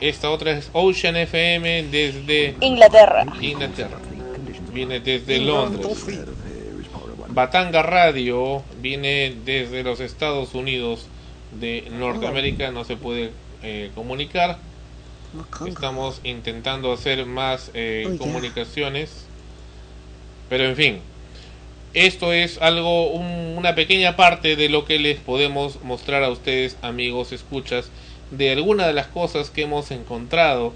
Esta 0.00 0.30
otra 0.30 0.52
es 0.52 0.70
Ocean 0.72 1.16
FM 1.16 1.84
desde 1.84 2.54
Inglaterra. 2.60 3.24
Inglaterra. 3.40 3.98
Viene 4.72 5.00
desde 5.00 5.38
Londres. 5.40 6.04
Batanga 7.28 7.82
Radio 7.82 8.62
viene 8.80 9.34
desde 9.44 9.82
los 9.82 10.00
Estados 10.00 10.54
Unidos 10.54 11.06
de 11.60 11.84
Norteamérica, 11.92 12.70
no 12.70 12.84
se 12.84 12.96
puede 12.96 13.30
eh, 13.62 13.90
comunicar. 13.94 14.58
Estamos 15.66 16.20
intentando 16.24 16.92
hacer 16.92 17.26
más 17.26 17.70
eh, 17.74 18.08
Oh, 18.14 18.18
comunicaciones. 18.18 19.24
Pero 20.48 20.64
en 20.64 20.76
fin, 20.76 20.98
esto 21.92 22.32
es 22.32 22.58
algo, 22.62 23.10
un- 23.10 23.56
una 23.58 23.74
pequeña 23.74 24.16
parte 24.16 24.56
de 24.56 24.68
lo 24.70 24.84
que 24.86 24.98
les 24.98 25.18
podemos 25.18 25.82
mostrar 25.82 26.24
a 26.24 26.30
ustedes, 26.30 26.76
amigos, 26.82 27.32
escuchas, 27.32 27.90
de 28.30 28.52
alguna 28.52 28.86
de 28.86 28.92
las 28.92 29.06
cosas 29.08 29.50
que 29.50 29.62
hemos 29.62 29.90
encontrado 29.90 30.72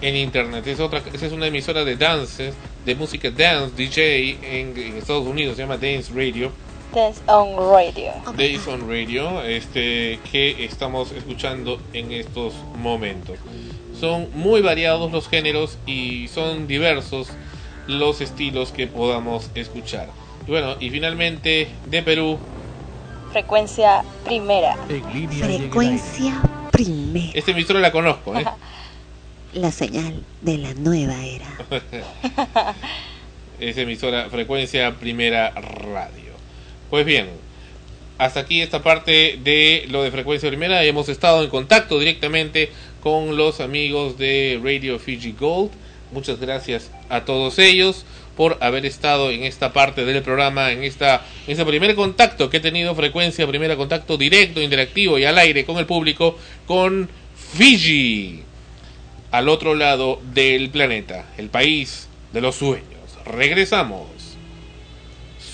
en 0.00 0.16
internet. 0.16 0.66
Es 0.66 0.80
otra, 0.80 1.02
esa 1.12 1.26
es 1.26 1.32
una 1.32 1.46
emisora 1.46 1.84
de 1.84 1.96
dances, 1.96 2.54
de 2.84 2.94
música 2.94 3.30
dance, 3.30 3.74
DJ 3.76 4.38
en, 4.42 4.76
en 4.76 4.96
Estados 4.96 5.26
Unidos, 5.26 5.56
se 5.56 5.62
llama 5.62 5.76
Dance 5.76 6.12
Radio. 6.12 6.50
Dance 6.94 7.22
on 7.26 7.56
Radio. 7.56 8.12
Days 8.36 8.66
on 8.66 8.86
Radio, 8.86 9.42
este, 9.44 10.18
que 10.30 10.64
estamos 10.64 11.10
escuchando 11.12 11.80
en 11.94 12.12
estos 12.12 12.52
momentos. 12.76 13.38
Son 13.98 14.28
muy 14.34 14.60
variados 14.60 15.10
los 15.10 15.28
géneros 15.28 15.78
y 15.86 16.28
son 16.28 16.66
diversos 16.66 17.28
los 17.86 18.20
estilos 18.20 18.72
que 18.72 18.88
podamos 18.88 19.50
escuchar. 19.54 20.08
Y 20.46 20.50
bueno, 20.50 20.76
y 20.80 20.90
finalmente 20.90 21.68
de 21.86 22.02
Perú, 22.02 22.38
Frecuencia 23.32 24.04
primera. 24.26 24.76
Frecuencia 25.40 26.42
primera, 26.70 27.30
esta 27.32 27.52
emisora 27.52 27.80
la 27.80 27.90
conozco, 27.90 28.38
¿eh? 28.38 28.44
la 29.54 29.72
señal 29.72 30.22
de 30.42 30.58
la 30.58 30.74
nueva 30.74 31.14
era. 31.24 31.46
es 33.60 33.78
emisora 33.78 34.28
frecuencia 34.28 34.94
primera 34.96 35.50
radio. 35.50 36.32
Pues 36.90 37.06
bien, 37.06 37.28
hasta 38.18 38.40
aquí 38.40 38.60
esta 38.60 38.82
parte 38.82 39.38
de 39.42 39.86
lo 39.88 40.02
de 40.02 40.10
frecuencia 40.10 40.50
primera. 40.50 40.84
Hemos 40.84 41.08
estado 41.08 41.42
en 41.42 41.48
contacto 41.48 41.98
directamente 41.98 42.70
con 43.02 43.38
los 43.38 43.60
amigos 43.60 44.18
de 44.18 44.60
Radio 44.62 44.98
Fiji 44.98 45.32
Gold. 45.32 45.70
Muchas 46.10 46.38
gracias 46.38 46.90
a 47.08 47.24
todos 47.24 47.58
ellos 47.58 48.04
por 48.36 48.58
haber 48.60 48.86
estado 48.86 49.30
en 49.30 49.44
esta 49.44 49.72
parte 49.72 50.04
del 50.04 50.22
programa, 50.22 50.72
en 50.72 50.84
esta 50.84 51.24
este 51.46 51.64
primer 51.64 51.94
contacto 51.94 52.48
que 52.48 52.58
he 52.58 52.60
tenido 52.60 52.94
frecuencia 52.94 53.46
primera 53.46 53.76
contacto 53.76 54.16
directo, 54.16 54.60
interactivo 54.60 55.18
y 55.18 55.24
al 55.24 55.38
aire 55.38 55.64
con 55.64 55.78
el 55.78 55.86
público 55.86 56.38
con 56.66 57.08
Fiji 57.54 58.42
al 59.30 59.48
otro 59.48 59.74
lado 59.74 60.20
del 60.32 60.70
planeta, 60.70 61.26
el 61.38 61.48
país 61.48 62.08
de 62.32 62.40
los 62.40 62.56
sueños. 62.56 62.86
Regresamos. 63.24 64.06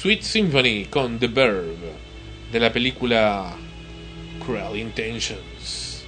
Sweet 0.00 0.22
Symphony 0.22 0.86
con 0.86 1.18
The 1.18 1.28
Verb 1.28 1.76
de 2.52 2.60
la 2.60 2.72
película 2.72 3.56
Cruel 4.44 4.78
Intentions. 4.78 6.04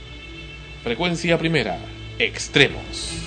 Frecuencia 0.83 1.37
primera, 1.39 1.79
extremos. 2.19 3.20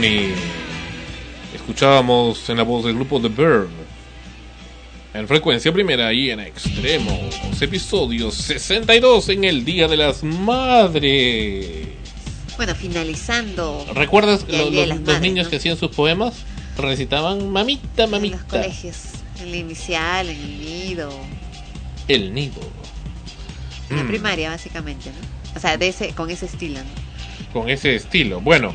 Symphony. 0.00 0.32
Escuchábamos 1.54 2.48
en 2.48 2.56
la 2.56 2.62
voz 2.62 2.84
del 2.84 2.94
grupo 2.94 3.20
The 3.20 3.28
Burn. 3.28 3.68
En 5.12 5.28
frecuencia 5.28 5.70
primera 5.72 6.10
y 6.14 6.30
en 6.30 6.40
extremos. 6.40 7.34
Episodio 7.60 8.30
62 8.30 9.28
en 9.28 9.44
el 9.44 9.64
Día 9.66 9.88
de 9.88 9.96
las 9.98 10.22
Madres. 10.24 11.88
Bueno, 12.56 12.74
finalizando. 12.74 13.84
¿Recuerdas 13.94 14.46
lo- 14.48 14.70
los, 14.70 14.88
las 14.88 14.88
los 14.88 15.00
Madres, 15.06 15.20
niños 15.20 15.44
¿no? 15.46 15.50
que 15.50 15.56
hacían 15.56 15.76
sus 15.76 15.90
poemas? 15.90 16.36
Recitaban 16.78 17.50
mamita, 17.50 18.04
En 18.04 18.10
mamita. 18.10 18.36
los 18.36 18.44
colegios. 18.46 18.96
En 19.40 19.50
la 19.50 19.56
inicial, 19.58 20.30
en 20.30 20.40
el 20.40 20.58
nido. 20.58 21.10
El 22.08 22.32
nido. 22.32 22.60
En 23.90 23.96
la 23.98 24.04
Mm. 24.04 24.08
primaria, 24.08 24.48
básicamente, 24.50 25.10
¿no? 25.10 25.54
O 25.54 25.60
sea, 25.60 25.76
de 25.76 25.88
ese, 25.88 26.14
con 26.14 26.30
ese 26.30 26.46
estilo, 26.46 26.78
¿no? 26.80 27.02
con 27.52 27.68
ese 27.68 27.94
estilo. 27.94 28.40
Bueno, 28.40 28.74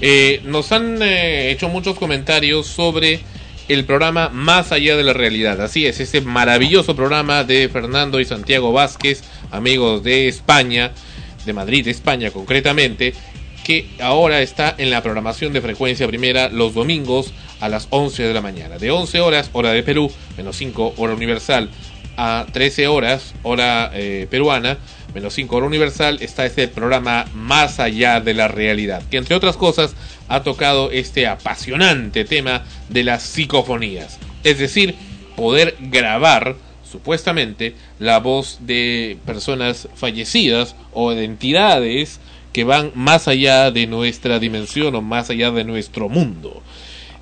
eh, 0.00 0.40
nos 0.44 0.72
han 0.72 1.02
eh, 1.02 1.50
hecho 1.50 1.68
muchos 1.68 1.98
comentarios 1.98 2.66
sobre 2.66 3.20
el 3.68 3.84
programa 3.84 4.28
Más 4.28 4.72
allá 4.72 4.96
de 4.96 5.02
la 5.02 5.12
realidad. 5.12 5.60
Así 5.60 5.86
es, 5.86 6.00
ese 6.00 6.20
maravilloso 6.20 6.94
programa 6.94 7.44
de 7.44 7.68
Fernando 7.68 8.20
y 8.20 8.24
Santiago 8.24 8.72
Vázquez, 8.72 9.24
amigos 9.50 10.02
de 10.02 10.28
España, 10.28 10.92
de 11.44 11.52
Madrid, 11.52 11.88
España 11.88 12.30
concretamente, 12.30 13.14
que 13.64 13.88
ahora 14.00 14.42
está 14.42 14.74
en 14.78 14.90
la 14.90 15.02
programación 15.02 15.52
de 15.52 15.60
frecuencia 15.60 16.06
primera 16.06 16.48
los 16.48 16.74
domingos 16.74 17.32
a 17.60 17.68
las 17.68 17.88
11 17.90 18.22
de 18.22 18.34
la 18.34 18.40
mañana. 18.40 18.78
De 18.78 18.90
11 18.90 19.20
horas, 19.20 19.50
hora 19.52 19.72
de 19.72 19.82
Perú, 19.82 20.12
menos 20.36 20.56
5, 20.56 20.94
hora 20.98 21.14
universal, 21.14 21.70
a 22.16 22.46
13 22.52 22.86
horas, 22.86 23.34
hora 23.42 23.90
eh, 23.94 24.26
peruana, 24.30 24.78
menos 25.16 25.32
5 25.32 25.56
hora 25.56 25.66
universal, 25.66 26.18
está 26.20 26.44
este 26.44 26.68
programa 26.68 27.24
Más 27.32 27.80
allá 27.80 28.20
de 28.20 28.34
la 28.34 28.48
realidad, 28.48 29.02
que 29.10 29.16
entre 29.16 29.34
otras 29.34 29.56
cosas 29.56 29.96
ha 30.28 30.42
tocado 30.42 30.90
este 30.90 31.26
apasionante 31.26 32.26
tema 32.26 32.64
de 32.90 33.02
las 33.02 33.22
psicofonías. 33.22 34.18
Es 34.44 34.58
decir, 34.58 34.94
poder 35.34 35.74
grabar 35.80 36.56
supuestamente 36.84 37.74
la 37.98 38.18
voz 38.18 38.58
de 38.60 39.16
personas 39.24 39.88
fallecidas 39.94 40.76
o 40.92 41.12
de 41.12 41.24
entidades 41.24 42.20
que 42.52 42.64
van 42.64 42.92
más 42.94 43.26
allá 43.26 43.70
de 43.70 43.86
nuestra 43.86 44.38
dimensión 44.38 44.94
o 44.96 45.00
más 45.00 45.30
allá 45.30 45.50
de 45.50 45.64
nuestro 45.64 46.10
mundo. 46.10 46.62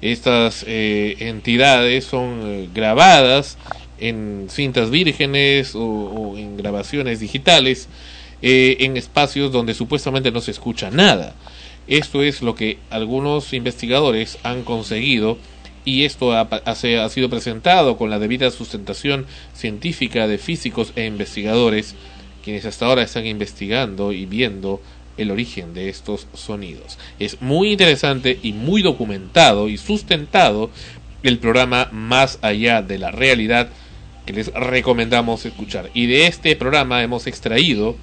Estas 0.01 0.65
eh, 0.67 1.15
entidades 1.21 2.07
son 2.07 2.41
eh, 2.43 2.69
grabadas 2.75 3.57
en 3.99 4.47
cintas 4.51 4.91
vírgenes 4.91 5.75
o, 5.75 6.35
en 6.37 6.57
grabaciones 6.57 7.21
digitales 7.21 7.89
eh, 8.43 8.77
en 8.81 8.97
espacios 8.97 9.53
donde 9.53 9.75
supuestamente 9.75 10.31
no 10.31 10.41
se 10.41 10.51
escucha 10.51 10.91
nada. 10.91 11.35
Esto 11.87 12.23
es 12.23 12.43
lo 12.43 12.55
que 12.55 12.79
algunos 12.91 13.53
investigadores 13.53 14.39
han 14.43 14.63
conseguido 14.63 15.39
y 15.85 16.05
esto 16.05 16.33
ha, 16.33 16.41
ha- 16.41 16.61
ha 16.71 17.09
sido 17.09 17.29
presentado 17.29 17.97
con 17.97 18.09
la 18.11 18.19
debida 18.19 18.51
sustentación 18.51 19.27
científica 19.55 20.27
de 20.27 20.39
físicos 20.39 20.93
e 20.97 21.05
investigadores 21.05 21.95
quienes 22.43 22.65
hasta 22.67 22.87
ahora 22.87 23.03
están 23.03 23.27
investigando 23.27 24.13
y 24.13 24.27
viendo 24.27 24.81
el 25.17 25.31
origen 25.31 25.75
de 25.75 25.89
estos 25.89 26.27
sonidos. 26.35 26.99
Es 27.19 27.41
muy 27.41 27.71
interesante 27.73 28.39
y 28.43 28.53
muy 28.53 28.83
documentado 28.83 29.69
y 29.69 29.77
sustentado 29.79 30.71
el 31.23 31.39
programa 31.39 31.89
Más 31.93 32.39
allá 32.43 32.83
de 32.83 32.99
la 32.99 33.11
realidad 33.11 33.69
que 34.27 34.33
les 34.33 34.53
recomendamos 34.53 35.45
escuchar. 35.45 35.91
Y 35.95 36.07
de 36.07 36.27
este 36.27 36.57
programa 36.57 37.03
hemos 37.03 37.27
extraído, 37.27 37.97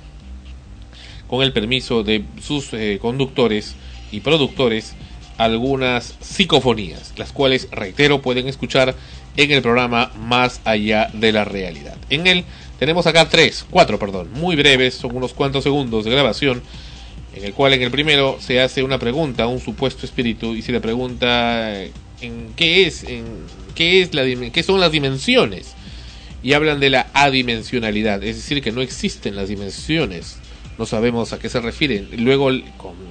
con 1.27 1.43
el 1.43 1.53
permiso 1.53 2.03
de 2.03 2.23
sus 2.41 2.73
eh, 2.73 2.99
conductores 3.01 3.75
y 4.11 4.19
productores, 4.19 4.95
algunas 5.37 6.15
psicofonías, 6.19 7.13
las 7.17 7.31
cuales, 7.31 7.67
reitero, 7.71 8.21
pueden 8.21 8.47
escuchar 8.47 8.95
en 9.37 9.51
el 9.51 9.61
programa 9.61 10.11
Más 10.19 10.61
allá 10.65 11.09
de 11.13 11.31
la 11.31 11.45
realidad. 11.45 11.95
En 12.09 12.27
él 12.27 12.43
tenemos 12.77 13.07
acá 13.07 13.29
tres, 13.29 13.65
cuatro, 13.69 13.97
perdón, 13.97 14.29
muy 14.33 14.55
breves, 14.55 14.93
son 14.93 15.15
unos 15.15 15.33
cuantos 15.33 15.63
segundos 15.63 16.03
de 16.03 16.11
grabación, 16.11 16.61
en 17.33 17.45
el 17.45 17.53
cual 17.53 17.73
en 17.73 17.81
el 17.81 17.91
primero 17.91 18.37
se 18.41 18.59
hace 18.59 18.83
una 18.83 18.99
pregunta 18.99 19.43
a 19.43 19.47
un 19.47 19.61
supuesto 19.61 20.05
espíritu 20.05 20.53
y 20.53 20.61
se 20.61 20.73
le 20.73 20.81
pregunta 20.81 21.81
eh, 21.81 21.91
en 22.19 22.53
qué 22.55 22.85
es, 22.85 23.03
en 23.05 23.25
qué 23.73 24.01
es 24.01 24.09
qué 24.51 24.63
son 24.63 24.81
las 24.81 24.91
dimensiones 24.91 25.75
y 26.43 26.53
hablan 26.53 26.79
de 26.79 26.89
la 26.89 27.07
adimensionalidad, 27.13 28.23
es 28.23 28.35
decir, 28.37 28.61
que 28.61 28.71
no 28.71 28.81
existen 28.81 29.35
las 29.35 29.49
dimensiones. 29.49 30.37
No 30.77 30.85
sabemos 30.85 31.33
a 31.33 31.39
qué 31.39 31.49
se 31.49 31.59
refieren. 31.59 32.09
Luego, 32.17 32.49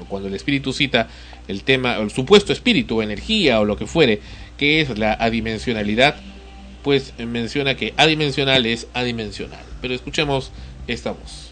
cuando 0.09 0.29
el 0.29 0.35
espíritu 0.35 0.73
cita 0.73 1.09
el 1.47 1.63
tema, 1.63 1.97
el 1.97 2.11
supuesto 2.11 2.53
espíritu, 2.53 3.03
energía 3.03 3.61
o 3.61 3.65
lo 3.65 3.77
que 3.77 3.87
fuere, 3.87 4.21
que 4.57 4.81
es 4.81 4.99
la 4.99 5.13
adimensionalidad, 5.13 6.17
pues 6.83 7.13
eh, 7.19 7.27
menciona 7.27 7.77
que 7.77 7.95
adimensional 7.97 8.67
es 8.67 8.89
adimensional. 8.95 9.65
Pero 9.81 9.95
escuchemos 9.95 10.51
esta 10.87 11.13
voz. 11.13 11.51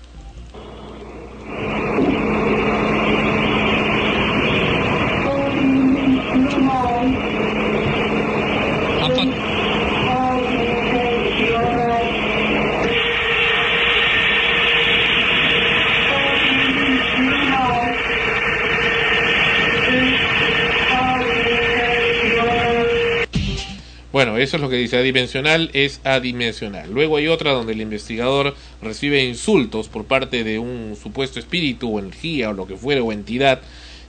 Bueno, 24.19 24.37
eso 24.37 24.57
es 24.57 24.61
lo 24.61 24.69
que 24.69 24.75
dice 24.75 24.97
adimensional, 24.97 25.71
es 25.75 26.01
adimensional. 26.03 26.91
Luego 26.91 27.19
hay 27.19 27.29
otra 27.29 27.53
donde 27.53 27.73
el 27.73 27.81
investigador 27.81 28.57
recibe 28.83 29.23
insultos 29.23 29.87
por 29.87 30.07
parte 30.07 30.43
de 30.43 30.59
un 30.59 30.97
supuesto 31.01 31.39
espíritu 31.39 31.95
o 31.95 32.01
energía 32.01 32.51
o 32.51 32.53
lo 32.53 32.67
que 32.67 32.77
fuera 32.77 33.01
o 33.01 33.13
entidad 33.13 33.61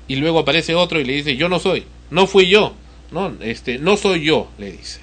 y 0.08 0.16
luego 0.16 0.40
aparece 0.40 0.74
otro 0.74 1.00
y 1.00 1.04
le 1.04 1.14
dice, 1.14 1.36
"Yo 1.36 1.48
no 1.48 1.60
soy, 1.60 1.86
no 2.10 2.26
fui 2.26 2.48
yo." 2.48 2.74
No, 3.12 3.32
este, 3.40 3.78
no 3.78 3.98
soy 3.98 4.24
yo, 4.24 4.50
le 4.58 4.72
dice. 4.72 5.00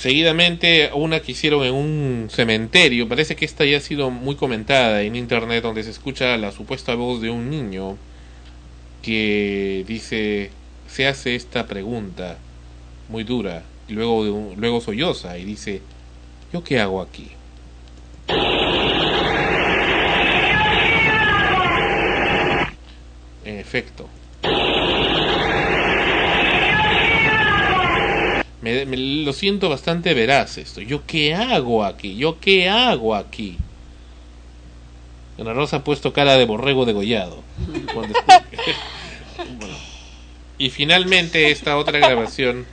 Seguidamente 0.00 0.90
una 0.94 1.20
que 1.20 1.32
hicieron 1.32 1.62
en 1.64 1.74
un 1.74 2.28
cementerio. 2.30 3.06
Parece 3.06 3.36
que 3.36 3.44
esta 3.44 3.66
ya 3.66 3.76
ha 3.76 3.80
sido 3.80 4.10
muy 4.10 4.34
comentada 4.34 5.02
en 5.02 5.14
internet, 5.14 5.62
donde 5.62 5.82
se 5.82 5.90
escucha 5.90 6.38
la 6.38 6.52
supuesta 6.52 6.94
voz 6.94 7.20
de 7.20 7.28
un 7.28 7.50
niño 7.50 7.98
que 9.02 9.84
dice, 9.86 10.50
se 10.88 11.06
hace 11.06 11.34
esta 11.34 11.66
pregunta 11.66 12.38
muy 13.10 13.24
dura 13.24 13.62
y 13.88 13.92
luego, 13.92 14.24
de 14.24 14.30
un- 14.30 14.54
luego 14.56 14.80
solloza 14.80 15.36
y 15.36 15.44
dice, 15.44 15.82
¿yo 16.52 16.64
qué 16.64 16.80
hago 16.80 17.02
aquí? 17.02 17.28
En 23.44 23.58
efecto. 23.58 24.08
Me, 28.62 28.84
me- 28.84 28.96
lo 29.24 29.32
siento 29.32 29.68
bastante 29.68 30.12
veraz 30.14 30.58
esto. 30.58 30.80
¿Yo 30.82 31.02
qué 31.06 31.34
hago 31.34 31.84
aquí? 31.84 32.16
¿Yo 32.16 32.38
qué 32.40 32.68
hago 32.68 33.14
aquí? 33.14 33.56
Ana 35.38 35.54
Rosa 35.54 35.78
ha 35.78 35.84
puesto 35.84 36.12
cara 36.12 36.36
de 36.36 36.44
borrego 36.44 36.84
degollado. 36.84 37.42
Bueno. 39.58 39.74
Y 40.58 40.68
finalmente 40.68 41.50
esta 41.50 41.78
otra 41.78 41.98
grabación 41.98 42.66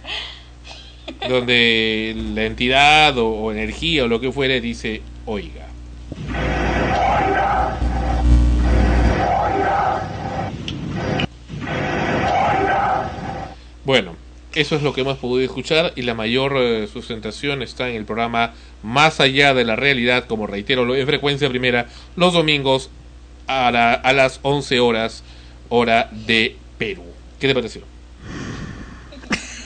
donde 1.29 2.13
la 2.35 2.43
entidad 2.43 3.17
o, 3.17 3.29
o 3.29 3.51
energía 3.53 4.03
o 4.03 4.07
lo 4.09 4.19
que 4.19 4.33
fuere 4.33 4.59
dice, 4.59 5.01
oiga. 5.25 5.65
Bueno, 13.85 14.15
eso 14.59 14.75
es 14.75 14.81
lo 14.81 14.93
que 14.93 15.01
hemos 15.01 15.17
podido 15.17 15.45
escuchar 15.45 15.93
y 15.95 16.01
la 16.03 16.13
mayor 16.13 16.53
eh, 16.57 16.87
sustentación 16.91 17.61
está 17.61 17.89
en 17.89 17.95
el 17.95 18.05
programa 18.05 18.53
Más 18.83 19.19
allá 19.19 19.53
de 19.53 19.65
la 19.65 19.75
realidad, 19.75 20.25
como 20.25 20.47
reitero, 20.47 20.95
en 20.95 21.05
frecuencia 21.07 21.49
primera, 21.49 21.87
los 22.15 22.33
domingos 22.33 22.89
a, 23.47 23.71
la- 23.71 23.93
a 23.93 24.13
las 24.13 24.39
11 24.43 24.79
horas, 24.79 25.23
hora 25.69 26.09
de 26.11 26.55
Perú. 26.77 27.03
¿Qué 27.39 27.47
te 27.47 27.53
pareció? 27.53 27.81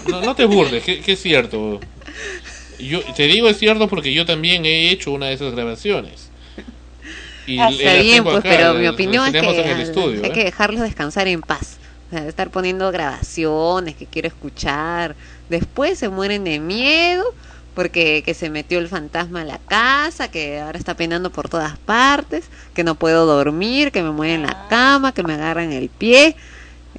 No, 0.08 0.22
no 0.22 0.36
te 0.36 0.46
burles, 0.46 0.84
que, 0.84 1.00
que 1.02 1.14
es 1.14 1.22
cierto. 1.22 1.80
Yo 2.80 3.02
te 3.16 3.28
digo 3.28 3.48
es 3.50 3.58
cierto 3.58 3.88
porque 3.88 4.14
yo 4.14 4.26
también 4.26 4.66
he 4.66 4.90
hecho 4.90 5.12
una 5.12 5.28
de 5.28 5.34
esas 5.34 5.54
grabaciones. 5.54 6.30
Y 7.48 7.60
Está 7.60 7.96
bien, 7.96 8.24
pues, 8.24 8.38
acá, 8.38 8.50
pero 8.50 8.74
mi 8.76 8.88
opinión 8.88 9.26
es 9.26 9.32
que 9.34 9.40
hay 9.40 10.30
¿eh? 10.30 10.32
que 10.34 10.44
dejarlos 10.44 10.82
descansar 10.82 11.28
en 11.28 11.42
paz. 11.42 11.78
O 12.12 12.16
sea, 12.18 12.28
estar 12.28 12.50
poniendo 12.52 12.92
grabaciones 12.92 13.96
que 13.96 14.06
quiero 14.08 14.28
escuchar. 14.28 15.16
Después 15.50 15.98
se 16.00 16.10
mueren 16.10 16.44
de 16.44 16.60
miedo 16.60 17.24
porque 17.74 18.22
que 18.26 18.34
se 18.34 18.50
metió 18.50 18.80
el 18.80 18.90
fantasma 18.90 19.42
a 19.42 19.46
la 19.46 19.60
casa, 19.60 20.30
que 20.30 20.60
ahora 20.60 20.78
está 20.78 20.96
penando 20.96 21.32
por 21.32 21.48
todas 21.50 21.78
partes, 21.80 22.50
que 22.74 22.84
no 22.84 22.96
puedo 22.96 23.26
dormir, 23.26 23.92
que 23.94 24.04
me 24.04 24.12
mueven 24.12 24.44
la 24.44 24.68
cama, 24.68 25.14
que 25.14 25.24
me 25.24 25.34
agarran 25.36 25.72
el 25.72 25.90
pie, 25.90 26.36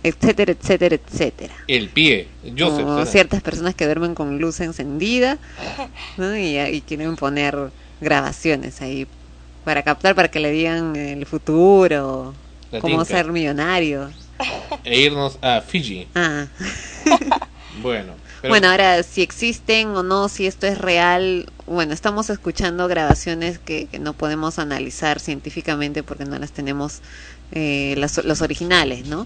etcétera, 0.02 0.52
etcétera, 0.52 0.96
etcétera. 0.96 1.54
El 1.66 1.90
pie. 1.90 2.28
Como 2.72 2.96
¿verdad? 2.96 3.06
ciertas 3.06 3.42
personas 3.42 3.74
que 3.74 3.84
duermen 3.86 4.14
con 4.14 4.38
luz 4.38 4.60
encendida 4.60 5.38
¿no? 6.16 6.36
y, 6.36 6.58
y 6.58 6.82
quieren 6.82 7.16
poner 7.16 7.72
grabaciones 8.00 8.80
ahí 8.82 9.06
para 9.64 9.82
captar, 9.82 10.14
para 10.14 10.30
que 10.30 10.40
le 10.40 10.50
digan 10.50 10.96
el 10.96 11.26
futuro, 11.26 12.38
La 12.70 12.80
cómo 12.80 13.04
tinta. 13.04 13.04
ser 13.04 13.32
millonario. 13.32 14.14
E 14.84 15.00
irnos 15.00 15.38
a 15.42 15.60
Fiji. 15.60 16.08
Ah. 16.14 16.46
Bueno. 17.80 18.12
pero- 18.42 18.52
Bueno, 18.52 18.68
ahora 18.68 19.02
si 19.02 19.22
existen 19.22 19.88
o 19.88 20.02
no, 20.02 20.28
si 20.28 20.46
esto 20.46 20.66
es 20.66 20.76
real, 20.78 21.46
bueno, 21.66 21.94
estamos 21.94 22.28
escuchando 22.28 22.86
grabaciones 22.86 23.58
que, 23.58 23.86
que 23.86 23.98
no 23.98 24.12
podemos 24.12 24.58
analizar 24.58 25.20
científicamente 25.20 26.02
porque 26.02 26.26
no 26.26 26.38
las 26.38 26.52
tenemos 26.52 27.00
eh, 27.52 27.94
las- 27.96 28.22
los 28.24 28.42
originales, 28.42 29.06
¿no? 29.06 29.24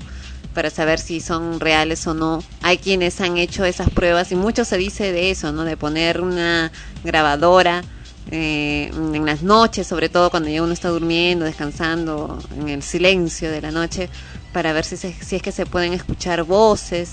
Para 0.54 0.70
saber 0.70 0.98
si 1.00 1.20
son 1.20 1.58
reales 1.60 2.06
o 2.06 2.14
no. 2.14 2.42
Hay 2.62 2.78
quienes 2.78 3.20
han 3.20 3.36
hecho 3.36 3.64
esas 3.64 3.90
pruebas 3.90 4.30
y 4.32 4.36
mucho 4.36 4.64
se 4.64 4.78
dice 4.78 5.10
de 5.12 5.30
eso, 5.32 5.50
¿no? 5.52 5.64
De 5.64 5.76
poner 5.76 6.20
una 6.20 6.70
grabadora 7.04 7.82
eh, 8.30 8.90
en 8.92 9.24
las 9.26 9.42
noches, 9.42 9.86
sobre 9.86 10.08
todo 10.08 10.30
cuando 10.30 10.48
ya 10.48 10.62
uno 10.62 10.72
está 10.72 10.88
durmiendo, 10.88 11.44
descansando, 11.44 12.42
en 12.58 12.68
el 12.68 12.82
silencio 12.82 13.50
de 13.50 13.60
la 13.60 13.70
noche, 13.70 14.08
para 14.56 14.72
ver 14.72 14.86
si, 14.86 14.96
se- 14.96 15.12
si 15.12 15.36
es 15.36 15.42
que 15.42 15.52
se 15.52 15.66
pueden 15.66 15.92
escuchar 15.92 16.42
voces. 16.44 17.10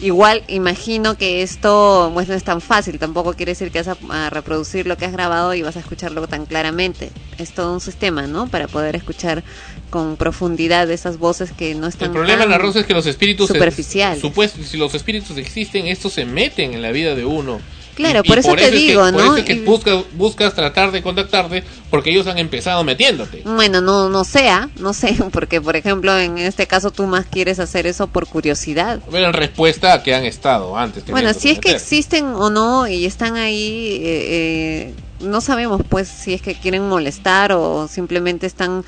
Igual 0.00 0.44
imagino 0.46 1.16
que 1.16 1.42
esto 1.42 2.08
pues, 2.14 2.28
no 2.28 2.34
es 2.34 2.44
tan 2.44 2.60
fácil, 2.60 3.00
tampoco 3.00 3.32
quiere 3.34 3.50
decir 3.50 3.72
que 3.72 3.82
vas 3.82 3.88
a, 4.10 4.26
a 4.26 4.30
reproducir 4.30 4.86
lo 4.86 4.96
que 4.96 5.04
has 5.04 5.10
grabado 5.10 5.54
y 5.54 5.62
vas 5.62 5.74
a 5.76 5.80
escucharlo 5.80 6.24
tan 6.28 6.46
claramente. 6.46 7.10
Es 7.36 7.50
todo 7.50 7.72
un 7.74 7.80
sistema, 7.80 8.28
¿no? 8.28 8.46
Para 8.46 8.68
poder 8.68 8.94
escuchar 8.94 9.42
con 9.90 10.16
profundidad 10.16 10.88
esas 10.88 11.18
voces 11.18 11.50
que 11.50 11.74
no 11.74 11.88
están 11.88 12.10
El 12.10 12.12
problema 12.12 12.44
en 12.44 12.50
la 12.50 12.58
rosa 12.58 12.78
es 12.78 12.86
que 12.86 12.94
los 12.94 13.06
espíritus 13.06 13.48
superficiales. 13.48 14.20
supuesto, 14.20 14.62
si 14.62 14.76
los 14.76 14.94
espíritus 14.94 15.36
existen, 15.36 15.88
estos 15.88 16.12
se 16.12 16.24
meten 16.24 16.74
en 16.74 16.82
la 16.82 16.92
vida 16.92 17.16
de 17.16 17.24
uno. 17.24 17.60
Claro, 17.94 18.22
Y- 18.24 18.28
por 18.28 18.38
y 18.38 18.40
eso 18.40 18.54
te 18.54 18.64
es 18.64 18.70
que- 18.70 18.76
digo, 18.76 19.00
Por 19.02 19.12
¿no? 19.12 19.20
eso 19.20 19.36
es 19.36 19.44
que 19.44 19.52
Y- 19.54 19.60
buscas, 19.60 20.04
buscas 20.14 20.54
tratar 20.54 20.90
de 20.92 21.02
contactarte 21.02 21.62
porque 21.90 22.10
ellos 22.10 22.26
han 22.26 22.38
empezado 22.38 22.82
metiéndote. 22.84 23.42
Bueno, 23.44 23.80
no, 23.80 24.08
no 24.08 24.24
sea, 24.24 24.68
no 24.80 24.92
sé, 24.92 25.14
porque 25.32 25.60
por 25.60 25.76
ejemplo 25.76 26.16
en 26.18 26.38
este 26.38 26.66
caso 26.66 26.90
tú 26.90 27.06
más 27.06 27.26
quieres 27.26 27.58
hacer 27.60 27.86
eso 27.86 28.06
por 28.08 28.26
curiosidad. 28.26 29.00
Bueno, 29.10 29.26
en 29.28 29.32
respuesta 29.32 29.92
a 29.92 30.02
que 30.02 30.14
han 30.14 30.24
estado 30.24 30.76
antes. 30.76 31.04
Bueno, 31.06 31.32
si 31.34 31.50
es 31.50 31.58
que 31.58 31.70
existen 31.70 32.24
o 32.26 32.50
no 32.50 32.86
y 32.88 33.04
están 33.06 33.36
ahí, 33.36 34.00
eh, 34.02 34.02
eh, 34.02 34.94
no 35.20 35.40
sabemos 35.40 35.80
pues 35.88 36.08
si 36.08 36.34
es 36.34 36.42
que 36.42 36.54
quieren 36.54 36.88
molestar 36.88 37.52
o 37.52 37.86
simplemente 37.88 38.46
están, 38.46 38.84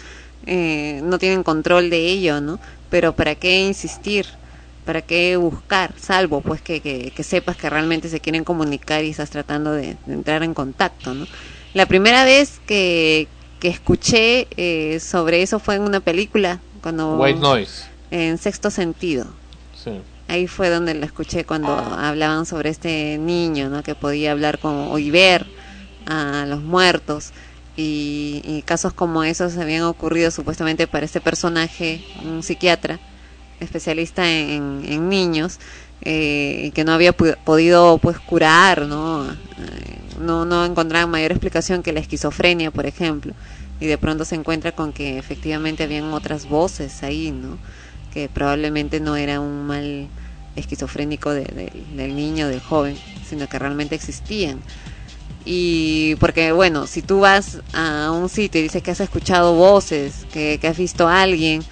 eh, 0.47 1.01
no 1.05 1.19
tienen 1.19 1.43
control 1.43 1.91
de 1.91 2.07
ello, 2.07 2.41
¿no? 2.41 2.59
Pero 2.91 3.15
¿para 3.15 3.35
qué 3.37 3.61
insistir? 3.66 4.27
¿Para 4.87 5.03
qué 5.03 5.37
buscar? 5.37 5.93
Salvo 5.99 6.41
pues 6.41 6.63
que, 6.63 6.81
que, 6.81 7.11
que 7.11 7.23
sepas 7.23 7.57
que 7.57 7.69
realmente 7.69 8.09
se 8.09 8.21
quieren 8.21 8.45
comunicar 8.45 9.05
y 9.05 9.11
estás 9.11 9.29
tratando 9.29 9.73
de, 9.73 9.97
de 10.07 10.15
entrar 10.15 10.43
en 10.43 10.55
contacto, 10.55 11.13
¿no? 11.13 11.27
La 11.75 11.85
primera 11.85 12.25
vez 12.25 12.61
que, 12.67 13.29
que 13.61 13.69
escuché 13.69 14.47
eh, 14.57 14.99
sobre 15.01 15.43
eso 15.43 15.59
fue 15.59 15.75
en 15.75 15.83
una 15.83 16.01
película, 16.01 16.61
cuando... 16.83 17.19
White 17.19 17.41
Noise. 17.41 17.85
En 18.11 18.39
sexto 18.39 18.71
sentido. 18.71 19.27
Sí. 19.75 20.01
Ahí 20.29 20.47
fue 20.47 20.71
donde 20.71 20.95
lo 20.95 21.05
escuché 21.05 21.45
cuando 21.45 21.69
hablaban 21.69 22.47
sobre 22.47 22.71
este 22.71 23.19
niño, 23.19 23.69
¿no? 23.69 23.83
Que 23.83 23.95
podía 23.95 24.33
hablar 24.33 24.59
con, 24.59 24.99
y 24.99 25.11
ver 25.11 25.47
a 26.07 26.47
los 26.47 26.63
muertos. 26.63 27.33
Y, 27.77 28.41
y 28.45 28.63
casos 28.63 28.95
como 28.95 29.23
esos 29.23 29.59
habían 29.59 29.83
ocurrido 29.83 30.31
supuestamente 30.31 30.87
para 30.87 31.05
este 31.05 31.21
personaje, 31.21 32.03
un 32.25 32.43
psiquiatra, 32.43 32.99
especialista 33.61 34.28
en, 34.31 35.09
niños, 35.09 35.59
eh, 36.03 36.65
y 36.66 36.70
que 36.73 36.85
no 36.85 36.93
había 36.93 37.12
podido 37.12 37.99
pues 37.99 38.19
curar, 38.19 38.83
¿no? 38.87 39.31
Eh, 39.31 39.37
no, 40.20 40.45
no 40.45 40.65
encontraban 40.65 41.11
mayor 41.11 41.33
explicación 41.33 41.83
que 41.83 41.93
la 41.93 42.01
esquizofrenia, 42.01 42.70
por 42.70 42.87
ejemplo. 42.87 43.33
Y 43.81 43.87
de 43.87 43.99
pronto 43.99 44.24
se 44.24 44.35
encuentra 44.35 44.73
con 44.73 44.93
que 44.93 45.19
efectivamente 45.19 45.83
habían 45.85 46.12
otras 46.12 46.49
voces 46.49 47.03
ahí, 47.03 47.31
¿no? 47.31 47.59
que 48.12 48.31
probablemente 48.31 48.99
no 48.99 49.15
era 49.16 49.41
un 49.41 49.66
mal 49.66 50.09
esquizofrénico 50.57 51.33
de- 51.33 51.45
del- 51.45 51.97
del 51.99 52.16
niño, 52.16 52.49
del 52.49 52.61
joven, 52.61 52.97
sino 53.28 53.47
que 53.47 53.59
realmente 53.59 53.95
existían. 53.95 54.59
Y 55.45 56.15
porque, 56.16 56.53
bueno, 56.53 56.87
si 56.87 57.03
tú 57.03 57.20
vas 57.20 57.59
a 57.74 58.11
un 58.11 58.28
sitio 58.28 58.59
y 58.61 58.65
dices 58.65 58.83
que 58.83 58.91
has 58.91 59.01
escuchado 59.01 59.55
voces, 59.55 60.27
que, 60.33 60.59
que 60.61 60.66
has 60.66 60.78
visto 60.78 61.07
a 61.07 61.23
alguien, 61.23 61.62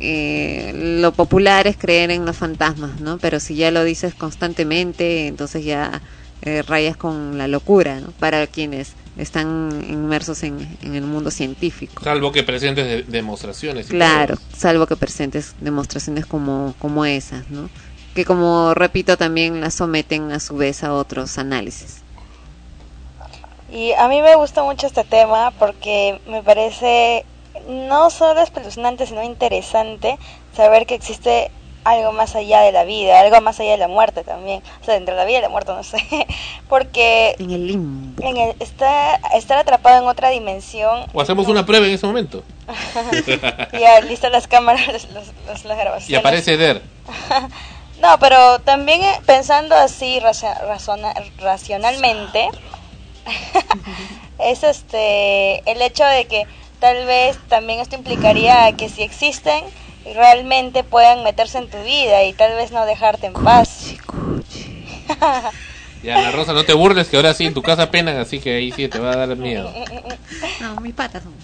eh, 0.00 0.72
lo 1.00 1.12
popular 1.12 1.66
es 1.66 1.76
creer 1.76 2.10
en 2.10 2.24
los 2.24 2.36
fantasmas, 2.36 3.00
¿no? 3.00 3.18
Pero 3.18 3.40
si 3.40 3.56
ya 3.56 3.70
lo 3.70 3.84
dices 3.84 4.14
constantemente, 4.14 5.26
entonces 5.26 5.64
ya 5.64 6.00
eh, 6.42 6.62
rayas 6.62 6.96
con 6.96 7.36
la 7.36 7.48
locura, 7.48 8.00
¿no? 8.00 8.12
Para 8.20 8.46
quienes 8.46 8.92
están 9.16 9.70
inmersos 9.88 10.42
en, 10.44 10.56
en 10.82 10.94
el 10.94 11.02
mundo 11.02 11.30
científico. 11.30 12.04
Salvo 12.04 12.30
que 12.30 12.44
presentes 12.44 12.86
de- 12.86 13.02
demostraciones. 13.02 13.86
y 13.88 13.90
Claro, 13.90 14.36
salvo 14.56 14.86
que 14.86 14.96
presentes 14.96 15.54
demostraciones 15.60 16.26
como, 16.26 16.74
como 16.78 17.04
esas, 17.04 17.50
¿no? 17.50 17.68
Que 18.14 18.24
como 18.24 18.74
repito 18.74 19.16
también 19.16 19.60
las 19.60 19.74
someten 19.74 20.30
a 20.32 20.38
su 20.40 20.56
vez 20.56 20.84
a 20.84 20.92
otros 20.94 21.38
análisis. 21.38 22.02
Y 23.70 23.92
a 23.92 24.08
mí 24.08 24.22
me 24.22 24.34
gusta 24.36 24.62
mucho 24.62 24.86
este 24.86 25.04
tema 25.04 25.52
porque 25.58 26.20
me 26.26 26.42
parece 26.42 27.24
no 27.66 28.10
solo 28.10 28.40
espeluznante, 28.42 29.06
sino 29.06 29.22
interesante 29.22 30.18
saber 30.56 30.86
que 30.86 30.94
existe 30.94 31.50
algo 31.84 32.12
más 32.12 32.34
allá 32.36 32.60
de 32.60 32.70
la 32.72 32.84
vida, 32.84 33.18
algo 33.18 33.40
más 33.40 33.58
allá 33.60 33.70
de 33.70 33.78
la 33.78 33.88
muerte 33.88 34.22
también. 34.22 34.62
O 34.82 34.84
sea, 34.84 34.96
entre 34.96 35.14
la 35.14 35.24
vida 35.24 35.38
y 35.38 35.42
la 35.42 35.48
muerte, 35.48 35.72
no 35.72 35.82
sé. 35.82 35.98
Porque 36.68 37.34
En 37.38 37.50
el 37.50 37.66
limbo. 37.66 38.22
en 38.22 38.36
el, 38.36 38.56
está, 38.60 39.14
estar 39.34 39.56
atrapado 39.58 40.02
en 40.02 40.08
otra 40.08 40.28
dimensión. 40.28 41.06
O 41.14 41.20
hacemos 41.20 41.48
una 41.48 41.64
prueba 41.64 41.86
en 41.86 41.94
ese 41.94 42.06
momento. 42.06 42.42
ya 43.72 44.00
listas 44.02 44.30
las 44.30 44.46
cámaras, 44.48 44.86
los- 45.12 45.32
los- 45.46 45.64
las 45.64 45.78
grabaciones. 45.78 46.10
Y 46.10 46.14
aparece 46.14 46.54
Eder. 46.54 46.82
No, 48.02 48.18
pero 48.18 48.58
también 48.60 49.00
eh, 49.02 49.20
pensando 49.26 49.74
así 49.74 50.20
razona- 50.20 51.14
racionalmente, 51.38 52.48
es 54.38 54.62
este 54.62 55.68
el 55.70 55.82
hecho 55.82 56.04
de 56.04 56.26
que 56.26 56.46
tal 56.80 57.06
vez 57.06 57.38
también 57.48 57.80
esto 57.80 57.96
implicaría 57.96 58.72
que 58.72 58.88
si 58.88 59.02
existen 59.02 59.64
realmente 60.14 60.84
puedan 60.84 61.22
meterse 61.24 61.58
en 61.58 61.68
tu 61.68 61.82
vida 61.82 62.24
y 62.24 62.32
tal 62.32 62.54
vez 62.54 62.70
no 62.72 62.86
dejarte 62.86 63.26
en 63.26 63.34
paz. 63.34 63.94
Ya, 66.02 66.14
Ana 66.14 66.30
Rosa, 66.30 66.52
no 66.52 66.64
te 66.64 66.74
burles 66.74 67.08
que 67.08 67.16
ahora 67.16 67.34
sí 67.34 67.46
en 67.46 67.54
tu 67.54 67.62
casa 67.62 67.90
penan, 67.90 68.18
así 68.18 68.38
que 68.38 68.54
ahí 68.54 68.70
sí 68.72 68.86
te 68.88 68.98
va 69.00 69.12
a 69.12 69.26
dar 69.26 69.36
miedo. 69.36 69.70
No, 70.60 70.76
mis 70.76 70.94
patas 70.94 71.22
son. 71.22 71.34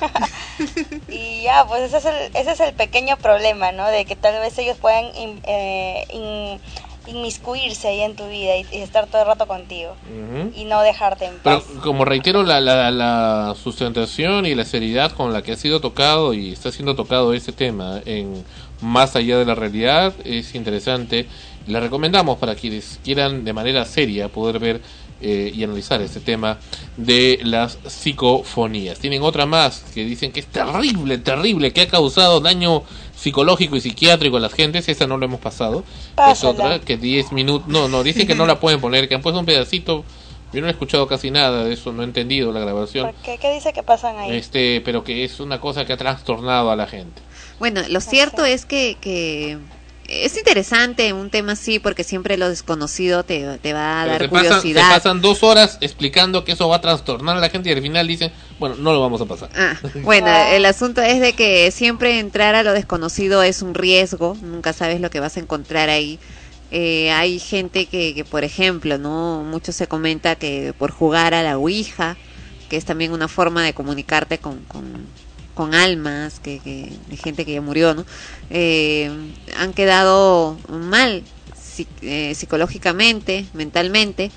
Y 1.08 1.42
ya, 1.42 1.64
pues 1.66 1.82
ese 1.82 1.98
es 1.98 2.04
el, 2.04 2.14
ese 2.34 2.52
es 2.52 2.60
el 2.60 2.74
pequeño 2.74 3.16
problema, 3.16 3.72
¿no? 3.72 3.86
De 3.88 4.04
que 4.04 4.14
tal 4.14 4.38
vez 4.40 4.58
ellos 4.58 4.76
puedan 4.76 5.04
in- 5.16 5.40
eh, 5.44 6.04
in- 6.10 6.60
inmiscuirse 7.08 7.88
ahí 7.88 8.00
en 8.02 8.16
tu 8.16 8.26
vida 8.28 8.56
y, 8.56 8.66
y 8.72 8.78
estar 8.82 9.06
todo 9.06 9.22
el 9.22 9.28
rato 9.28 9.46
contigo 9.46 9.94
Ujú. 10.06 10.52
y 10.54 10.64
no 10.64 10.80
dejarte 10.82 11.26
en 11.26 11.34
Pero 11.42 11.60
paz. 11.60 11.68
como 11.82 12.04
reitero, 12.04 12.42
la, 12.42 12.60
la, 12.60 12.90
la 12.90 13.54
sustentación 13.62 14.46
y 14.46 14.54
la 14.54 14.64
seriedad 14.64 15.12
con 15.12 15.32
la 15.32 15.42
que 15.42 15.52
ha 15.52 15.56
sido 15.56 15.80
tocado 15.80 16.34
y 16.34 16.52
está 16.52 16.70
siendo 16.72 16.94
tocado 16.94 17.32
este 17.34 17.52
tema 17.52 18.00
en 18.04 18.44
Más 18.80 19.16
allá 19.16 19.38
de 19.38 19.44
la 19.44 19.54
realidad 19.54 20.14
es 20.24 20.54
interesante. 20.54 21.26
Le 21.66 21.80
recomendamos 21.80 22.38
para 22.38 22.54
quienes 22.54 22.98
quieran 23.04 23.44
de 23.44 23.52
manera 23.52 23.84
seria 23.84 24.28
poder 24.28 24.58
ver 24.58 24.80
eh, 25.20 25.50
y 25.52 25.64
analizar 25.64 26.00
este 26.00 26.20
tema 26.20 26.58
de 26.96 27.40
las 27.42 27.76
psicofonías. 27.88 28.98
Tienen 29.00 29.22
otra 29.22 29.46
más 29.46 29.80
que 29.92 30.04
dicen 30.04 30.30
que 30.32 30.40
es 30.40 30.46
terrible, 30.46 31.18
terrible, 31.18 31.72
que 31.72 31.82
ha 31.82 31.88
causado 31.88 32.40
daño 32.40 32.82
psicológico 33.18 33.76
y 33.76 33.80
psiquiátrico 33.80 34.36
a 34.36 34.40
las 34.40 34.52
gentes. 34.52 34.88
Esta 34.88 35.06
no 35.06 35.16
lo 35.16 35.26
hemos 35.26 35.40
pasado. 35.40 35.84
Es 36.30 36.44
otra 36.44 36.80
que 36.80 36.96
10 36.96 37.32
minutos. 37.32 37.68
No, 37.68 37.88
no, 37.88 38.02
dicen 38.02 38.26
que 38.26 38.34
no 38.34 38.46
la 38.46 38.60
pueden 38.60 38.80
poner, 38.80 39.08
que 39.08 39.14
han 39.14 39.22
puesto 39.22 39.40
un 39.40 39.46
pedacito. 39.46 40.04
Yo 40.52 40.62
no 40.62 40.68
he 40.68 40.70
escuchado 40.70 41.06
casi 41.06 41.30
nada 41.30 41.64
de 41.64 41.74
eso, 41.74 41.92
no 41.92 42.00
he 42.00 42.06
entendido 42.06 42.52
la 42.52 42.60
grabación. 42.60 43.12
¿Qué, 43.22 43.36
qué 43.36 43.52
dice 43.52 43.74
que 43.74 43.82
pasan 43.82 44.16
ahí? 44.16 44.34
Este, 44.34 44.80
pero 44.82 45.04
que 45.04 45.22
es 45.24 45.40
una 45.40 45.60
cosa 45.60 45.84
que 45.84 45.92
ha 45.92 45.98
trastornado 45.98 46.70
a 46.70 46.76
la 46.76 46.86
gente. 46.86 47.20
Bueno, 47.58 47.82
lo 47.90 48.00
cierto 48.00 48.46
es 48.46 48.64
que, 48.64 48.96
que 48.98 49.58
es 50.08 50.36
interesante 50.38 51.12
un 51.12 51.28
tema 51.28 51.52
así 51.52 51.78
porque 51.78 52.02
siempre 52.02 52.38
lo 52.38 52.48
desconocido 52.48 53.24
te, 53.24 53.58
te 53.58 53.72
va 53.74 54.00
a 54.02 54.04
Pero 54.04 54.12
dar 54.12 54.22
se, 54.22 54.28
pasan, 54.28 54.44
se 54.44 54.48
curiosidad. 54.48 54.88
pasan 54.90 55.20
dos 55.20 55.42
horas 55.42 55.76
explicando 55.82 56.44
que 56.44 56.52
eso 56.52 56.66
va 56.68 56.76
a 56.76 56.80
trastornar 56.80 57.36
a 57.36 57.40
la 57.40 57.50
gente 57.50 57.68
y 57.68 57.72
al 57.72 57.82
final 57.82 58.06
dicen, 58.08 58.32
bueno, 58.58 58.76
no 58.76 58.92
lo 58.92 59.00
vamos 59.02 59.20
a 59.20 59.26
pasar. 59.26 59.50
Ah, 59.54 59.76
bueno, 60.02 60.28
el 60.28 60.64
asunto 60.64 61.02
es 61.02 61.20
de 61.20 61.34
que 61.34 61.70
siempre 61.70 62.18
entrar 62.18 62.54
a 62.54 62.62
lo 62.62 62.72
desconocido 62.72 63.42
es 63.42 63.60
un 63.60 63.74
riesgo, 63.74 64.36
nunca 64.40 64.72
sabes 64.72 65.00
lo 65.00 65.10
que 65.10 65.20
vas 65.20 65.36
a 65.36 65.40
encontrar 65.40 65.90
ahí. 65.90 66.18
Eh, 66.70 67.10
hay 67.10 67.38
gente 67.38 67.86
que, 67.86 68.14
que, 68.14 68.24
por 68.24 68.44
ejemplo, 68.44 68.98
no 68.98 69.42
mucho 69.42 69.72
se 69.72 69.86
comenta 69.86 70.36
que 70.36 70.74
por 70.78 70.90
jugar 70.90 71.34
a 71.34 71.42
la 71.42 71.58
Ouija, 71.58 72.16
que 72.68 72.76
es 72.76 72.84
también 72.84 73.12
una 73.12 73.28
forma 73.28 73.62
de 73.62 73.72
comunicarte 73.74 74.38
con, 74.38 74.58
con, 74.64 75.06
con 75.58 75.74
almas, 75.74 76.38
que, 76.38 76.60
que, 76.60 76.88
de 77.08 77.16
gente 77.16 77.44
que 77.44 77.52
ya 77.54 77.60
murió, 77.60 77.92
¿no? 77.92 78.04
Eh, 78.48 79.10
han 79.58 79.72
quedado 79.72 80.56
mal 80.68 81.24
eh, 82.00 82.32
psicológicamente, 82.36 83.44
mentalmente, 83.54 84.30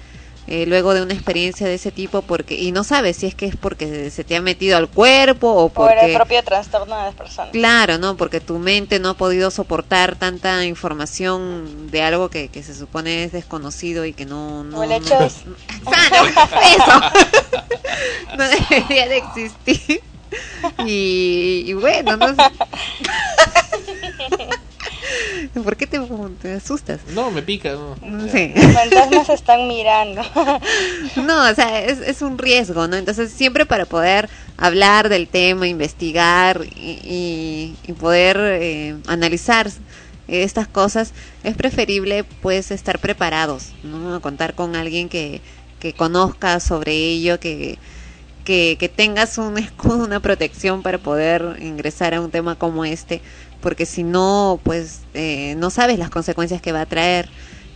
eh, 0.47 0.65
luego 0.65 0.95
de 0.95 1.03
una 1.03 1.13
experiencia 1.13 1.67
de 1.67 1.75
ese 1.75 1.91
tipo, 1.91 2.23
porque 2.23 2.55
y 2.55 2.71
no 2.71 2.83
sabes 2.83 3.17
si 3.17 3.27
es 3.27 3.35
que 3.35 3.45
es 3.45 3.55
porque 3.55 4.09
se 4.09 4.23
te 4.23 4.35
ha 4.35 4.41
metido 4.41 4.77
al 4.77 4.89
cuerpo 4.89 5.47
o 5.51 5.69
Por 5.69 5.91
el 5.91 5.97
porque 5.99 6.15
propio 6.15 6.43
trastorno 6.43 6.97
de 6.97 7.03
las 7.03 7.13
personas. 7.13 7.51
Claro, 7.51 7.99
¿no? 7.99 8.17
Porque 8.17 8.39
tu 8.39 8.57
mente 8.57 8.97
no 8.99 9.09
ha 9.09 9.13
podido 9.13 9.51
soportar 9.51 10.15
tanta 10.15 10.65
información 10.65 11.91
de 11.91 12.01
algo 12.01 12.29
que, 12.31 12.47
que 12.47 12.63
se 12.63 12.73
supone 12.73 13.25
es 13.25 13.31
desconocido 13.31 14.05
y 14.05 14.13
que 14.13 14.25
no... 14.25 14.63
no 14.63 14.79
O 14.79 14.83
el 14.83 14.89
no- 14.89 14.95
hecho 14.97 15.19
es- 15.21 15.43
Eso. 16.75 17.01
no 18.37 18.43
debería 18.47 19.07
de 19.07 19.17
existir. 19.17 20.01
Y, 20.85 21.63
y 21.67 21.73
bueno, 21.73 22.17
no 22.17 22.29
sé. 22.29 22.35
¿Por 25.63 25.75
qué 25.77 25.87
te, 25.87 25.99
te 26.41 26.53
asustas? 26.53 26.99
No, 27.13 27.31
me 27.31 27.41
pica. 27.41 27.73
No. 27.73 27.95
Sí. 28.31 28.51
Los 28.55 28.73
fantasmas 28.73 29.29
están 29.29 29.67
mirando. 29.67 30.21
No, 31.15 31.49
o 31.49 31.55
sea, 31.55 31.83
es, 31.83 31.99
es 31.99 32.21
un 32.21 32.37
riesgo, 32.37 32.87
¿no? 32.87 32.95
Entonces, 32.95 33.31
siempre 33.31 33.65
para 33.65 33.85
poder 33.85 34.29
hablar 34.57 35.09
del 35.09 35.27
tema, 35.27 35.67
investigar 35.67 36.61
y, 36.75 36.99
y- 37.03 37.75
y 37.87 37.93
poder 37.93 38.37
eh, 38.39 38.95
analizar 39.07 39.69
estas 40.27 40.67
cosas, 40.67 41.13
es 41.43 41.55
preferible, 41.55 42.23
pues, 42.23 42.71
estar 42.71 42.99
preparados, 42.99 43.69
¿no? 43.83 44.21
Contar 44.21 44.53
con 44.55 44.75
alguien 44.75 45.09
que, 45.09 45.41
que 45.79 45.93
conozca 45.93 46.59
sobre 46.59 46.93
ello, 46.93 47.39
que, 47.39 47.77
que, 48.43 48.77
que 48.79 48.89
tengas 48.89 49.37
un 49.37 49.57
escudo, 49.59 50.05
una 50.05 50.19
protección 50.19 50.81
para 50.81 50.97
poder 50.97 51.57
ingresar 51.61 52.13
a 52.13 52.21
un 52.21 52.31
tema 52.31 52.55
como 52.55 52.85
este, 52.85 53.21
porque 53.61 53.85
si 53.85 54.03
no, 54.03 54.59
pues, 54.63 55.01
eh, 55.13 55.55
no 55.57 55.69
sabes 55.69 55.99
las 55.99 56.09
consecuencias 56.09 56.61
que 56.61 56.71
va 56.71 56.81
a 56.81 56.85
traer. 56.85 57.29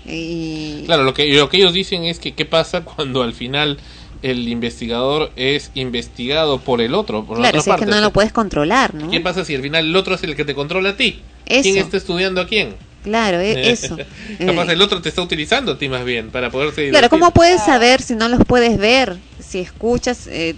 Y, 0.08 0.84
Claro, 0.86 1.04
lo 1.04 1.14
que, 1.14 1.28
lo 1.34 1.50
que 1.50 1.58
ellos 1.58 1.74
dicen 1.74 2.04
es 2.04 2.20
que 2.20 2.34
qué 2.34 2.46
pasa 2.46 2.82
cuando 2.86 3.24
al 3.24 3.34
final 3.34 3.78
el 4.22 4.48
investigador 4.48 5.32
es 5.36 5.72
investigado 5.76 6.60
por 6.60 6.82
el 6.82 6.96
otro, 6.96 7.26
por 7.26 7.38
la 7.38 7.44
Claro, 7.44 7.60
otra 7.60 7.64
si 7.64 7.70
es 7.70 7.74
parte. 7.76 7.86
que 7.86 7.92
no 7.92 8.02
lo 8.02 8.12
puedes 8.12 8.32
controlar, 8.32 8.94
¿no? 8.96 9.10
¿Qué 9.12 9.20
pasa 9.20 9.46
si 9.46 9.56
al 9.56 9.62
final 9.62 9.86
el 9.86 9.96
otro 9.96 10.16
es 10.16 10.24
el 10.24 10.36
que 10.36 10.46
te 10.46 10.56
controla 10.56 10.90
a 10.90 10.98
ti? 10.98 11.22
Eso. 11.46 11.62
¿Quién 11.64 11.78
está 11.78 11.98
estudiando 11.98 12.42
a 12.42 12.48
quién? 12.48 12.76
Claro, 13.04 13.40
e- 13.40 13.70
eso. 13.72 13.98
Capaz 14.46 14.70
el 14.72 14.82
otro 14.82 15.00
te 15.02 15.10
está 15.10 15.22
utilizando 15.22 15.74
a 15.74 15.78
ti 15.78 15.90
más 15.90 16.04
bien 16.06 16.32
para 16.32 16.50
poderse 16.50 16.90
Claro, 16.90 17.08
divertir. 17.08 17.10
¿cómo 17.10 17.32
puedes 17.32 17.62
saber 17.62 18.02
si 18.02 18.16
no 18.16 18.28
los 18.30 18.44
puedes 18.46 18.78
ver? 18.80 19.18
Si 19.56 19.62
escuchas, 19.62 20.28
eh, 20.28 20.54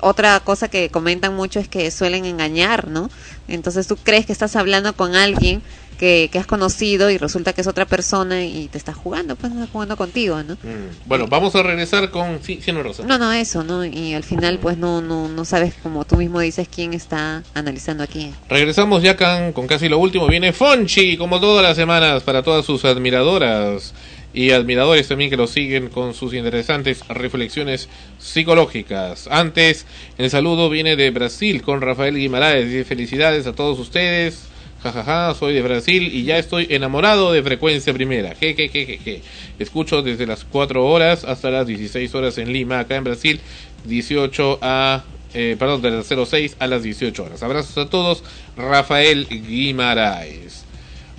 otra 0.00 0.40
cosa 0.40 0.68
que 0.68 0.90
comentan 0.90 1.34
mucho 1.34 1.58
es 1.58 1.68
que 1.68 1.90
suelen 1.90 2.26
engañar, 2.26 2.86
¿no? 2.86 3.08
Entonces 3.48 3.86
tú 3.86 3.96
crees 3.96 4.26
que 4.26 4.32
estás 4.34 4.56
hablando 4.56 4.92
con 4.92 5.16
alguien 5.16 5.62
que, 5.98 6.28
que 6.30 6.38
has 6.38 6.46
conocido 6.46 7.08
y 7.08 7.16
resulta 7.16 7.54
que 7.54 7.62
es 7.62 7.66
otra 7.66 7.86
persona 7.86 8.44
y 8.44 8.68
te 8.68 8.76
está 8.76 8.92
jugando, 8.92 9.36
pues 9.36 9.54
está 9.54 9.66
jugando 9.72 9.96
contigo, 9.96 10.42
¿no? 10.42 10.52
Mm, 10.56 11.06
Bueno, 11.06 11.28
vamos 11.28 11.54
a 11.54 11.62
regresar 11.62 12.10
con 12.10 12.40
sí, 12.42 12.60
Cieno 12.62 12.82
Rosa. 12.82 13.04
No, 13.06 13.16
no, 13.16 13.32
eso, 13.32 13.64
¿no? 13.64 13.86
Y 13.86 14.12
al 14.12 14.22
final 14.22 14.58
pues 14.58 14.76
no, 14.76 15.00
no, 15.00 15.28
no 15.28 15.46
sabes, 15.46 15.72
como 15.82 16.04
tú 16.04 16.16
mismo 16.16 16.40
dices, 16.40 16.68
quién 16.68 16.92
está 16.92 17.42
analizando 17.54 18.04
a 18.04 18.06
quién. 18.06 18.34
Regresamos 18.50 19.02
ya 19.02 19.16
con, 19.16 19.54
con 19.54 19.66
casi 19.66 19.88
lo 19.88 19.96
último. 19.98 20.26
Viene 20.26 20.52
Fonchi, 20.52 21.16
como 21.16 21.40
todas 21.40 21.62
las 21.62 21.74
semanas, 21.74 22.22
para 22.22 22.42
todas 22.42 22.66
sus 22.66 22.84
admiradoras 22.84 23.94
y 24.36 24.50
admiradores 24.50 25.08
también 25.08 25.30
que 25.30 25.38
lo 25.38 25.46
siguen 25.46 25.88
con 25.88 26.12
sus 26.12 26.34
interesantes 26.34 27.00
reflexiones 27.08 27.88
psicológicas. 28.18 29.28
Antes, 29.28 29.86
el 30.18 30.28
saludo 30.28 30.68
viene 30.68 30.94
de 30.94 31.10
Brasil 31.10 31.62
con 31.62 31.80
Rafael 31.80 32.14
Guimaraes. 32.14 32.86
Felicidades 32.86 33.46
a 33.46 33.54
todos 33.54 33.78
ustedes. 33.78 34.42
Jajaja, 34.82 35.34
soy 35.34 35.54
de 35.54 35.62
Brasil 35.62 36.10
y 36.12 36.24
ya 36.24 36.36
estoy 36.36 36.66
enamorado 36.68 37.32
de 37.32 37.42
frecuencia 37.42 37.94
primera. 37.94 38.34
Je, 38.34 38.54
je, 38.54 38.68
je, 38.68 38.98
je. 39.02 39.22
Escucho 39.58 40.02
desde 40.02 40.26
las 40.26 40.44
4 40.44 40.86
horas 40.86 41.24
hasta 41.24 41.50
las 41.50 41.66
16 41.66 42.14
horas 42.14 42.36
en 42.36 42.52
Lima, 42.52 42.80
acá 42.80 42.96
en 42.96 43.04
Brasil, 43.04 43.40
18 43.86 44.58
a 44.60 45.02
eh, 45.32 45.56
perdón, 45.58 45.80
de 45.80 45.92
las 45.92 46.08
06 46.08 46.56
a 46.58 46.66
las 46.66 46.82
18 46.82 47.24
horas. 47.24 47.42
Abrazos 47.42 47.78
a 47.78 47.88
todos, 47.88 48.22
Rafael 48.54 49.26
Guimaraes. 49.28 50.66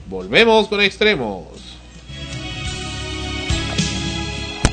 Volvemos 0.07 0.67
con 0.67 0.81
extremos. 0.81 1.66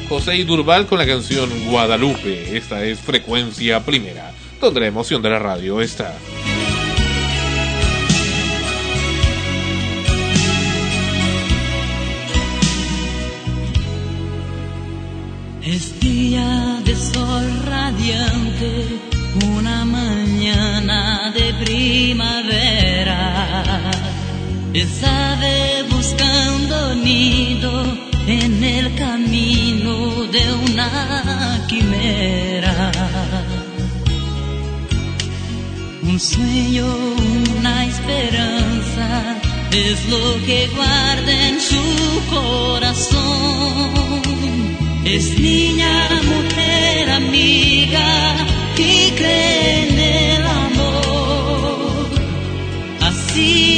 José 0.09 0.45
Durval 0.45 0.87
con 0.87 0.99
la 0.99 1.07
canción 1.07 1.51
Guadalupe. 1.67 2.57
Esta 2.57 2.85
es 2.85 3.01
frecuencia 3.01 3.81
primera, 3.85 4.33
donde 4.61 4.81
la 4.81 4.87
emoción 4.87 5.23
de 5.23 5.31
la 5.31 5.39
radio 5.39 5.81
está. 5.81 6.15
Es 15.63 15.99
día 15.99 16.83
de 16.85 16.95
sol 16.95 17.63
radiante, 17.65 19.01
una 19.47 19.85
mañana 19.87 21.33
de 21.33 21.55
primavera. 21.65 23.33
Es 24.75 25.03
ave 25.03 25.85
buscando 25.91 26.95
nido 26.97 28.14
en 28.27 28.65
el 28.65 28.95
camino 28.95 30.25
de 30.27 30.53
una 30.53 31.65
quimera. 31.69 32.93
Un 36.03 36.19
sueño, 36.21 36.87
una 37.59 37.85
esperanza 37.87 39.37
es 39.71 40.09
lo 40.09 40.45
que 40.47 40.69
guarda 40.75 41.49
en 41.49 41.61
su 41.61 41.83
corazón. 42.31 43.93
Es 45.05 45.39
niña, 45.39 46.09
mujer, 46.23 47.11
amiga 47.11 48.37
y 48.79 49.11
cree 49.13 49.89
en 49.89 49.99
el 49.99 50.47
amor. 50.47 52.09
Así 53.01 53.74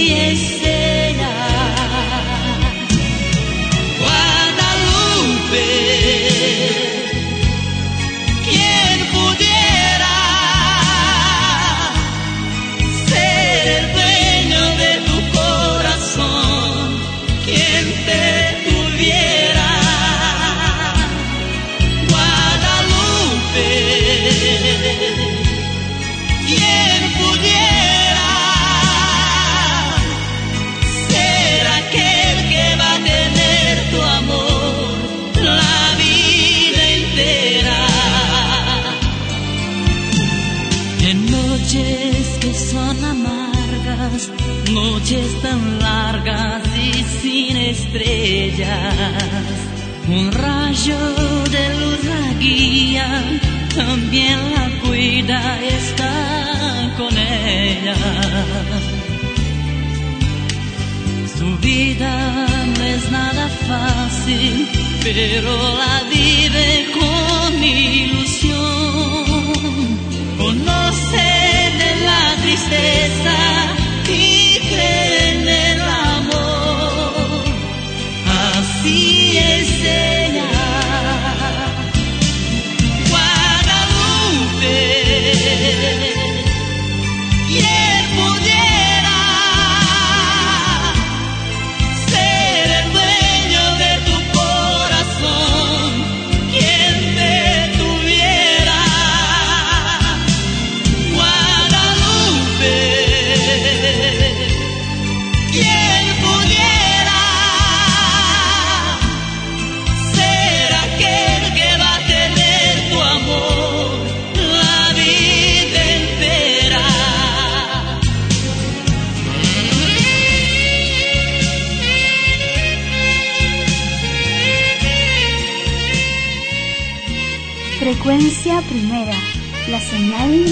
no 61.99 62.85
es 62.85 63.11
nada 63.11 63.49
fácil, 63.69 64.69
pero 65.03 65.77
la 65.77 66.03
vive 66.11 66.87
con 66.99 67.63
ilusión. 67.63 68.65
Conoce 70.39 71.29
de 71.83 71.91
la 72.05 72.37
tristeza 72.43 73.37
y 74.09 74.59
cree 74.69 75.33
en 75.33 75.49
el 75.49 75.81
amor. 75.81 77.45
Así 78.59 79.39
es. 79.39 79.67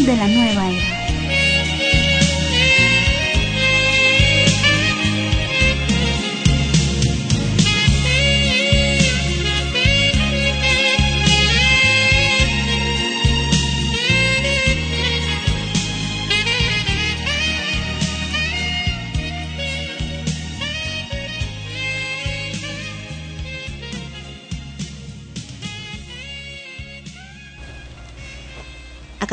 De 0.07 0.17
la 0.17 0.29
nueva 0.29 0.69
era. 0.69 0.84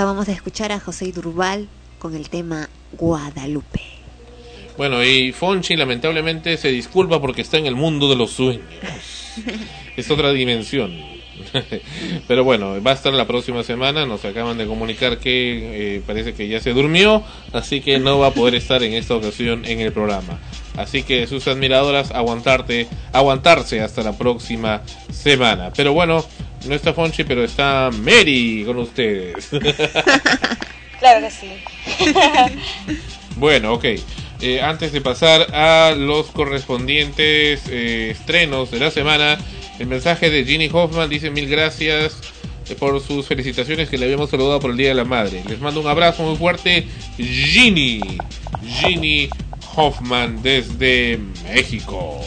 Acabamos 0.01 0.25
de 0.25 0.33
escuchar 0.33 0.71
a 0.71 0.79
José 0.79 1.11
Durbal 1.11 1.67
con 1.99 2.15
el 2.15 2.27
tema 2.27 2.67
Guadalupe. 2.93 3.81
Bueno, 4.75 5.03
y 5.03 5.31
Fonchi 5.31 5.75
lamentablemente 5.75 6.57
se 6.57 6.69
disculpa 6.69 7.21
porque 7.21 7.43
está 7.43 7.59
en 7.59 7.67
el 7.67 7.75
mundo 7.75 8.09
de 8.09 8.15
los 8.15 8.31
sueños. 8.31 8.65
Es 9.95 10.09
otra 10.09 10.31
dimensión. 10.31 10.91
Pero 12.27 12.43
bueno, 12.43 12.81
va 12.81 12.91
a 12.91 12.93
estar 12.95 13.13
la 13.13 13.27
próxima 13.27 13.63
semana. 13.63 14.07
Nos 14.07 14.25
acaban 14.25 14.57
de 14.57 14.65
comunicar 14.65 15.19
que 15.19 15.97
eh, 15.97 16.01
parece 16.07 16.33
que 16.33 16.47
ya 16.47 16.59
se 16.59 16.73
durmió, 16.73 17.23
así 17.53 17.81
que 17.81 17.99
no 17.99 18.17
va 18.17 18.27
a 18.27 18.31
poder 18.31 18.55
estar 18.55 18.81
en 18.81 18.93
esta 18.93 19.13
ocasión 19.13 19.65
en 19.65 19.81
el 19.81 19.91
programa. 19.91 20.39
Así 20.77 21.03
que 21.03 21.27
sus 21.27 21.47
admiradoras, 21.47 22.09
aguantarte, 22.09 22.87
aguantarse 23.13 23.81
hasta 23.81 24.01
la 24.01 24.17
próxima 24.17 24.81
semana. 25.11 25.71
Pero 25.75 25.93
bueno, 25.93 26.25
no 26.65 26.75
está 26.75 26.93
Fonchi, 26.93 27.23
pero 27.23 27.43
está 27.43 27.89
Mary 27.91 28.63
con 28.65 28.77
ustedes. 28.79 29.49
Claro 31.01 31.27
que 31.27 31.31
sí. 31.31 31.51
Bueno, 33.37 33.73
ok. 33.73 33.85
Eh, 34.41 34.61
antes 34.61 34.91
de 34.91 35.01
pasar 35.01 35.47
a 35.53 35.95
los 35.97 36.27
correspondientes 36.27 37.63
eh, 37.69 38.11
estrenos 38.11 38.69
de 38.69 38.79
la 38.79 38.91
semana, 38.91 39.39
el 39.79 39.87
mensaje 39.87 40.29
de 40.29 40.45
Ginny 40.45 40.69
Hoffman 40.71 41.09
dice 41.09 41.31
mil 41.31 41.49
gracias 41.49 42.17
eh, 42.69 42.75
por 42.75 43.01
sus 43.01 43.25
felicitaciones 43.25 43.89
que 43.89 43.97
le 43.97 44.05
habíamos 44.05 44.29
saludado 44.29 44.59
por 44.59 44.71
el 44.71 44.77
Día 44.77 44.89
de 44.89 44.95
la 44.95 45.05
Madre. 45.05 45.43
Les 45.47 45.59
mando 45.59 45.79
un 45.81 45.87
abrazo 45.87 46.21
muy 46.23 46.35
fuerte, 46.35 46.87
Ginny. 47.17 48.01
Ginny 48.63 49.29
Hoffman 49.75 50.41
desde 50.43 51.19
México. 51.43 52.21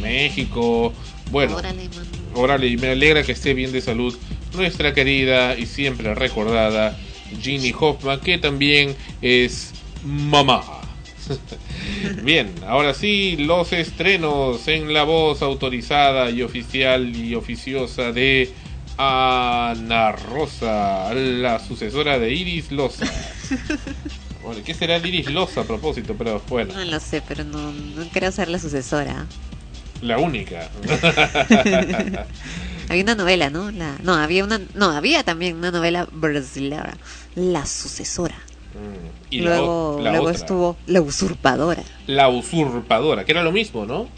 México. 0.00 0.92
Bueno, 1.30 1.56
órale, 1.56 1.88
y 2.34 2.76
me 2.76 2.88
alegra 2.88 3.22
que 3.22 3.32
esté 3.32 3.54
bien 3.54 3.72
de 3.72 3.80
salud 3.80 4.16
nuestra 4.54 4.94
querida 4.94 5.56
y 5.56 5.66
siempre 5.66 6.14
recordada 6.14 6.96
Ginny 7.40 7.72
Hoffman, 7.78 8.20
que 8.20 8.38
también 8.38 8.96
es 9.20 9.72
mamá. 10.04 10.62
Bien, 12.22 12.52
ahora 12.66 12.94
sí, 12.94 13.36
los 13.38 13.72
estrenos 13.72 14.66
en 14.68 14.92
la 14.92 15.04
voz 15.04 15.42
autorizada 15.42 16.30
y 16.30 16.42
oficial 16.42 17.14
y 17.14 17.34
oficiosa 17.34 18.10
de 18.12 18.52
Ana 18.96 20.12
Rosa, 20.12 21.12
la 21.14 21.58
sucesora 21.60 22.18
de 22.18 22.32
Iris 22.32 22.72
Loza. 22.72 23.06
Bueno, 24.42 24.62
¿qué 24.64 24.72
será 24.72 24.98
de 24.98 25.06
Iris 25.06 25.30
Loza 25.30 25.60
a 25.60 25.64
propósito? 25.64 26.14
Pero 26.16 26.42
bueno, 26.48 26.72
No 26.72 26.82
lo 26.82 26.98
sé, 26.98 27.22
pero 27.28 27.44
no, 27.44 27.72
no 27.72 28.08
creo 28.08 28.32
ser 28.32 28.48
la 28.48 28.58
sucesora. 28.58 29.26
La 30.02 30.18
única. 30.18 30.68
Había 32.88 33.02
una 33.04 33.14
novela, 33.14 33.50
¿no? 33.50 33.70
La, 33.70 33.96
no, 34.02 34.14
había 34.14 34.42
una, 34.42 34.60
no, 34.74 34.90
había 34.90 35.22
también 35.22 35.56
una 35.56 35.70
novela 35.70 36.08
brasileña, 36.10 36.94
La 37.36 37.64
sucesora. 37.64 38.34
Y 39.30 39.40
la 39.40 39.50
luego 39.50 40.00
la 40.02 40.10
luego 40.10 40.26
otra. 40.26 40.38
estuvo 40.40 40.76
La 40.86 41.00
usurpadora. 41.00 41.82
La 42.06 42.28
usurpadora, 42.28 43.24
que 43.24 43.30
era 43.32 43.42
lo 43.44 43.52
mismo, 43.52 43.86
¿no? 43.86 44.08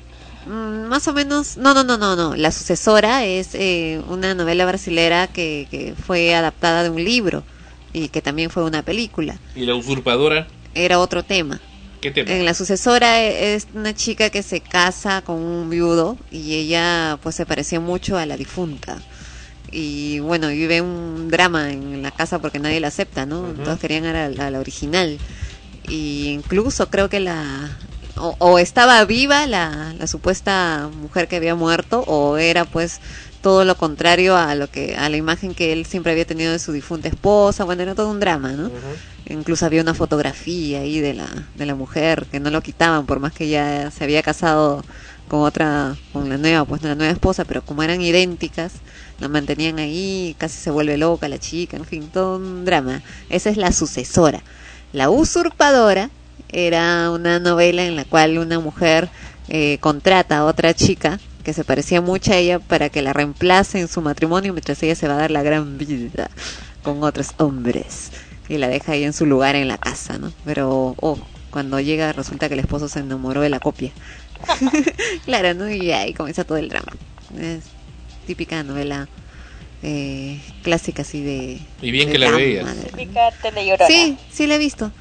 Mm, 0.46 0.86
más 0.88 1.06
o 1.06 1.12
menos, 1.12 1.58
no, 1.58 1.74
no, 1.74 1.84
no, 1.84 1.98
no, 1.98 2.16
no. 2.16 2.34
La 2.34 2.50
sucesora 2.50 3.24
es 3.26 3.50
eh, 3.54 4.00
una 4.08 4.34
novela 4.34 4.64
brasilera 4.64 5.26
que, 5.28 5.68
que 5.70 5.94
fue 5.94 6.34
adaptada 6.34 6.82
de 6.82 6.90
un 6.90 7.04
libro 7.04 7.44
y 7.92 8.08
que 8.08 8.22
también 8.22 8.48
fue 8.48 8.64
una 8.64 8.82
película. 8.82 9.38
Y 9.54 9.66
la 9.66 9.74
usurpadora, 9.74 10.46
Era 10.74 10.98
otro 10.98 11.22
tema. 11.22 11.60
¿Qué 12.02 12.10
tema? 12.10 12.30
En 12.30 12.44
la 12.44 12.52
sucesora 12.54 13.22
e- 13.22 13.54
es 13.54 13.68
una 13.74 13.94
chica 13.94 14.28
que 14.28 14.42
se 14.42 14.60
casa 14.60 15.22
con 15.22 15.36
un 15.36 15.70
viudo 15.70 16.18
y 16.30 16.54
ella 16.54 17.18
pues 17.22 17.34
se 17.36 17.46
parecía 17.46 17.80
mucho 17.80 18.18
a 18.18 18.26
la 18.26 18.36
difunta. 18.36 18.98
Y 19.70 20.18
bueno, 20.20 20.48
vive 20.48 20.82
un 20.82 21.28
drama 21.30 21.70
en 21.70 22.02
la 22.02 22.10
casa 22.10 22.38
porque 22.38 22.58
nadie 22.58 22.80
la 22.80 22.88
acepta, 22.88 23.24
¿no? 23.24 23.40
Ujú. 23.40 23.62
Todos 23.64 23.78
querían 23.78 24.04
a 24.04 24.28
la, 24.28 24.46
a 24.46 24.50
la 24.50 24.60
original. 24.60 25.18
Y 25.88 26.28
incluso 26.28 26.90
creo 26.90 27.08
que 27.08 27.20
la... 27.20 27.78
O, 28.18 28.36
o 28.38 28.58
estaba 28.58 29.02
viva 29.06 29.46
la, 29.46 29.94
la 29.98 30.06
supuesta 30.06 30.90
mujer 30.94 31.28
que 31.28 31.36
había 31.36 31.54
muerto 31.54 32.04
o 32.06 32.36
era 32.36 32.66
pues 32.66 33.00
todo 33.42 33.64
lo 33.64 33.76
contrario 33.76 34.36
a 34.36 34.54
lo 34.54 34.70
que 34.70 34.96
a 34.96 35.08
la 35.08 35.16
imagen 35.16 35.54
que 35.54 35.72
él 35.72 35.84
siempre 35.84 36.12
había 36.12 36.24
tenido 36.24 36.52
de 36.52 36.58
su 36.58 36.72
difunta 36.72 37.08
esposa. 37.08 37.64
Bueno 37.64 37.82
era 37.82 37.94
todo 37.94 38.10
un 38.10 38.20
drama 38.20 38.52
no 38.52 38.70
incluso 39.28 39.64
había 39.66 39.82
una 39.82 39.94
fotografía 39.94 40.80
ahí 40.80 41.00
de 41.00 41.14
la 41.14 41.28
de 41.54 41.66
la 41.66 41.74
mujer 41.74 42.26
que 42.30 42.40
no 42.40 42.50
lo 42.50 42.60
quitaban 42.60 43.06
por 43.06 43.20
más 43.20 43.32
que 43.32 43.48
ya 43.48 43.90
se 43.90 44.04
había 44.04 44.22
casado 44.22 44.84
con 45.28 45.40
otra 45.40 45.96
con 46.12 46.28
la 46.28 46.38
nueva 46.38 46.64
pues 46.64 46.82
la 46.82 46.94
nueva 46.94 47.12
esposa 47.12 47.44
pero 47.44 47.62
como 47.62 47.82
eran 47.82 48.00
idénticas 48.00 48.72
la 49.22 49.28
mantenían 49.28 49.78
ahí 49.78 50.34
casi 50.36 50.58
se 50.58 50.70
vuelve 50.70 50.96
loca 50.96 51.28
la 51.28 51.38
chica 51.38 51.76
en 51.76 51.84
fin 51.84 52.08
todo 52.08 52.36
un 52.36 52.64
drama. 52.64 53.02
Esa 53.30 53.50
es 53.50 53.56
la 53.56 53.72
sucesora. 53.72 54.42
La 54.92 55.10
usurpadora 55.10 56.10
era 56.50 57.10
una 57.10 57.38
novela 57.38 57.84
en 57.84 57.96
la 57.96 58.04
cual 58.04 58.38
una 58.38 58.58
mujer 58.58 59.08
eh, 59.48 59.78
contrata 59.80 60.38
a 60.38 60.44
otra 60.44 60.74
chica 60.74 61.20
que 61.42 61.52
se 61.52 61.64
parecía 61.64 62.00
mucho 62.00 62.32
a 62.32 62.36
ella 62.36 62.58
para 62.58 62.88
que 62.88 63.02
la 63.02 63.12
reemplace 63.12 63.80
en 63.80 63.88
su 63.88 64.00
matrimonio 64.00 64.52
mientras 64.52 64.82
ella 64.82 64.94
se 64.94 65.08
va 65.08 65.14
a 65.14 65.18
dar 65.18 65.30
la 65.30 65.42
gran 65.42 65.78
vida. 65.78 66.30
con 66.82 67.04
otros 67.04 67.28
hombres 67.38 68.10
y 68.48 68.58
la 68.58 68.68
deja 68.68 68.92
ahí 68.92 69.04
en 69.04 69.12
su 69.12 69.24
lugar 69.24 69.54
en 69.54 69.68
la 69.68 69.78
casa, 69.78 70.18
¿no? 70.18 70.32
Pero, 70.44 70.94
oh, 71.00 71.18
cuando 71.50 71.80
llega 71.80 72.12
resulta 72.12 72.48
que 72.48 72.54
el 72.54 72.60
esposo 72.60 72.88
se 72.88 72.98
enamoró 72.98 73.40
de 73.40 73.48
la 73.48 73.60
copia. 73.60 73.92
claro, 75.24 75.54
¿no? 75.54 75.70
Y 75.70 75.92
ahí 75.92 76.12
comienza 76.12 76.44
todo 76.44 76.58
el 76.58 76.68
drama. 76.68 76.92
Es 77.38 77.64
típica 78.26 78.62
novela 78.62 79.08
eh, 79.82 80.40
clásica 80.62 81.02
así 81.02 81.22
de... 81.22 81.60
Y 81.80 81.90
bien 81.90 82.08
de 82.08 82.12
que 82.12 82.18
la 82.18 82.30
veías. 82.30 82.76
Típica. 82.84 83.30
Sí, 83.86 84.16
sí 84.30 84.46
la 84.46 84.56
he 84.56 84.58
visto. 84.58 84.92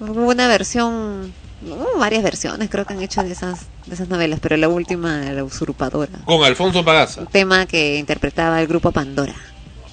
Hubo 0.00 0.28
una 0.28 0.48
versión, 0.48 1.32
hubo 1.62 1.98
varias 1.98 2.22
versiones 2.22 2.68
creo 2.70 2.84
que 2.84 2.92
han 2.94 3.02
hecho 3.02 3.22
de 3.22 3.32
esas 3.32 3.66
de 3.86 3.94
esas 3.94 4.08
novelas, 4.08 4.40
pero 4.40 4.56
la 4.56 4.68
última, 4.68 5.18
La 5.32 5.44
usurpadora. 5.44 6.10
Con 6.24 6.42
Alfonso 6.44 6.84
Pagaza. 6.84 7.20
Un 7.22 7.26
tema 7.28 7.66
que 7.66 7.96
interpretaba 7.98 8.60
el 8.60 8.66
grupo 8.66 8.90
Pandora. 8.92 9.34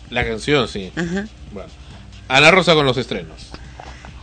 La 0.10 0.26
canción, 0.26 0.68
sí. 0.68 0.92
Ajá. 0.96 1.26
Bueno. 1.52 1.70
Ana 2.28 2.52
Rosa 2.52 2.74
con 2.74 2.86
los 2.86 2.98
estrenos. 2.98 3.52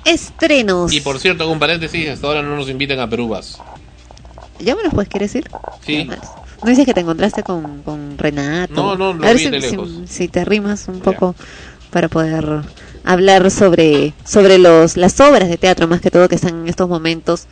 Estrenos. 0.05 0.93
Y 0.93 1.01
por 1.01 1.19
cierto, 1.21 1.47
con 1.47 1.59
paréntesis, 1.59 2.09
hasta 2.09 2.27
ahora 2.27 2.43
no 2.43 2.57
nos 2.57 2.69
invitan 2.69 2.99
a 3.01 3.09
Perú 3.09 3.29
Vas. 3.29 3.59
¿Ya 4.59 4.75
me 4.75 4.83
los 4.83 4.93
puedes 4.93 5.09
querer 5.09 5.29
decir? 5.29 5.49
Sí. 5.85 6.05
¿No 6.63 6.69
dices 6.69 6.85
que 6.87 6.93
te 6.95 7.01
encontraste 7.01 7.43
con, 7.43 7.83
con 7.83 8.19
Renato? 8.19 8.75
No, 8.75 8.97
no, 8.97 9.13
lo 9.15 9.25
A 9.25 9.29
ver 9.29 9.37
vi 9.37 9.45
si, 9.45 9.51
de 9.51 9.61
si- 9.63 9.71
lejos. 9.71 9.91
si 10.07 10.29
te 10.29 10.45
rimas 10.45 10.89
un 10.89 11.01
poco 11.01 11.35
para 11.91 12.09
poder 12.09 12.63
hablar 13.13 13.51
sobre, 13.51 14.15
sobre 14.25 14.59
los, 14.59 14.97
las 14.97 15.19
obras 15.21 15.49
de 15.49 15.57
teatro, 15.57 15.89
más 15.89 16.01
que 16.01 16.11
todo 16.11 16.29
que 16.29 16.37
están 16.37 16.61
en 16.61 16.69
estos 16.69 16.89
momentos 16.89 17.47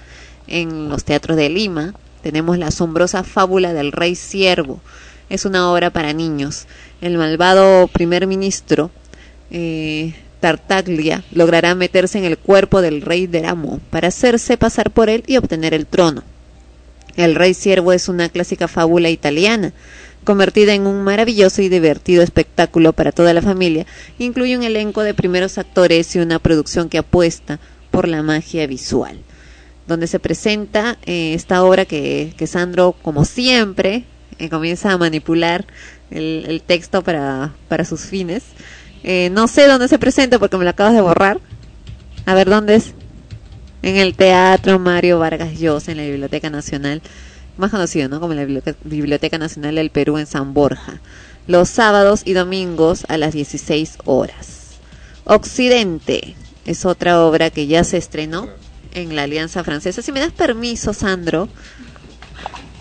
en 0.47 0.89
los 0.89 1.05
teatros 1.05 1.36
de 1.36 1.48
Lima. 1.48 1.94
Tenemos 2.22 2.59
la 2.59 2.68
asombrosa 2.68 3.24
fábula 3.24 3.72
del 3.72 3.93
rey 3.93 4.14
siervo. 4.14 4.80
Es 5.28 5.44
una 5.44 5.70
obra 5.70 5.90
para 5.90 6.12
niños. 6.12 6.66
El 7.01 7.18
malvado 7.18 7.89
primer 7.89 8.26
ministro 8.26 8.90
eh, 9.51 10.14
Tartaglia 10.40 11.24
logrará 11.32 11.74
meterse 11.74 12.18
en 12.18 12.24
el 12.24 12.39
cuerpo 12.39 12.80
del 12.80 13.02
rey 13.02 13.26
Deramo 13.26 13.80
para 13.90 14.09
hacerse 14.09 14.56
pasar 14.56 14.93
por 14.93 15.10
él 15.10 15.24
y 15.26 15.36
obtener 15.36 15.74
el 15.74 15.86
trono. 15.86 16.22
El 17.16 17.35
Rey 17.35 17.52
Siervo 17.52 17.93
es 17.93 18.09
una 18.09 18.28
clásica 18.28 18.68
fábula 18.68 19.10
italiana, 19.10 19.72
convertida 20.29 20.75
en 20.75 20.87
un 20.87 21.05
maravilloso 21.05 21.63
y 21.63 21.71
divertido 21.71 22.23
espectáculo 22.23 22.93
para 22.93 23.13
toda 23.13 23.33
la 23.33 23.41
familia. 23.41 23.87
Incluye 24.19 24.59
un 24.59 24.63
elenco 24.63 25.03
de 25.03 25.15
primeros 25.15 25.57
actores 25.57 26.15
y 26.15 26.19
una 26.19 26.39
producción 26.39 26.91
que 26.91 26.99
apuesta 26.99 27.61
por 27.91 28.07
la 28.07 28.23
magia 28.23 28.67
visual, 28.67 29.21
donde 29.87 30.07
se 30.07 30.19
presenta 30.19 30.99
eh, 31.07 31.33
esta 31.33 31.65
obra 31.65 31.87
que, 31.87 32.35
que 32.37 32.47
Sandro, 32.47 32.95
como 33.01 33.25
siempre, 33.25 34.05
eh, 34.39 34.51
comienza 34.51 34.93
a 34.93 34.99
manipular 34.99 35.65
el, 36.11 36.45
el 36.47 36.61
texto 36.61 37.03
para, 37.03 37.55
para 37.69 37.87
sus 37.87 38.03
fines. 38.03 38.43
Eh, 39.05 39.31
no 39.33 39.49
sé 39.49 39.67
dónde 39.67 39.89
se 39.89 39.99
presenta 39.99 40.39
porque 40.39 40.59
me 40.59 40.65
lo 40.65 40.71
acabas 40.71 40.93
de 40.93 41.01
borrar. 41.01 41.41
A 42.27 42.35
ver, 42.35 42.51
¿dónde 42.51 42.75
es? 42.75 42.93
En 43.81 43.97
el 43.97 44.15
Teatro 44.15 44.79
Mario 44.79 45.21
Vargas 45.21 45.59
Llosa, 45.59 45.93
en 45.93 45.97
la 45.97 46.05
Biblioteca 46.05 46.51
Nacional, 46.51 47.01
más 47.59 47.70
conocido, 47.70 48.09
¿no? 48.09 48.20
Como 48.20 48.35
la 48.35 48.44
Biblioteca, 48.44 49.39
Nacional 49.39 49.74
del 49.74 49.90
Perú 49.90 50.18
en 50.18 50.26
San 50.26 50.55
Borja. 50.55 51.01
Los 51.47 51.68
sábados 51.68 52.22
y 52.24 52.32
domingos 52.32 53.05
a 53.09 53.18
las 53.18 53.35
16 53.35 53.98
horas. 54.05 54.76
Occidente 55.24 56.36
es 56.64 56.86
otra 56.86 57.24
obra 57.24 57.51
que 57.51 57.66
ya 57.66 57.85
se 57.85 57.97
estrenó 57.97 58.48
en 58.94 59.16
la 59.16 59.24
Alianza 59.24 59.64
Francesa. 59.64 60.02
Si 60.02 60.12
me 60.12 60.20
das 60.20 60.32
permiso, 60.32 60.93
Sandro, 60.93 61.48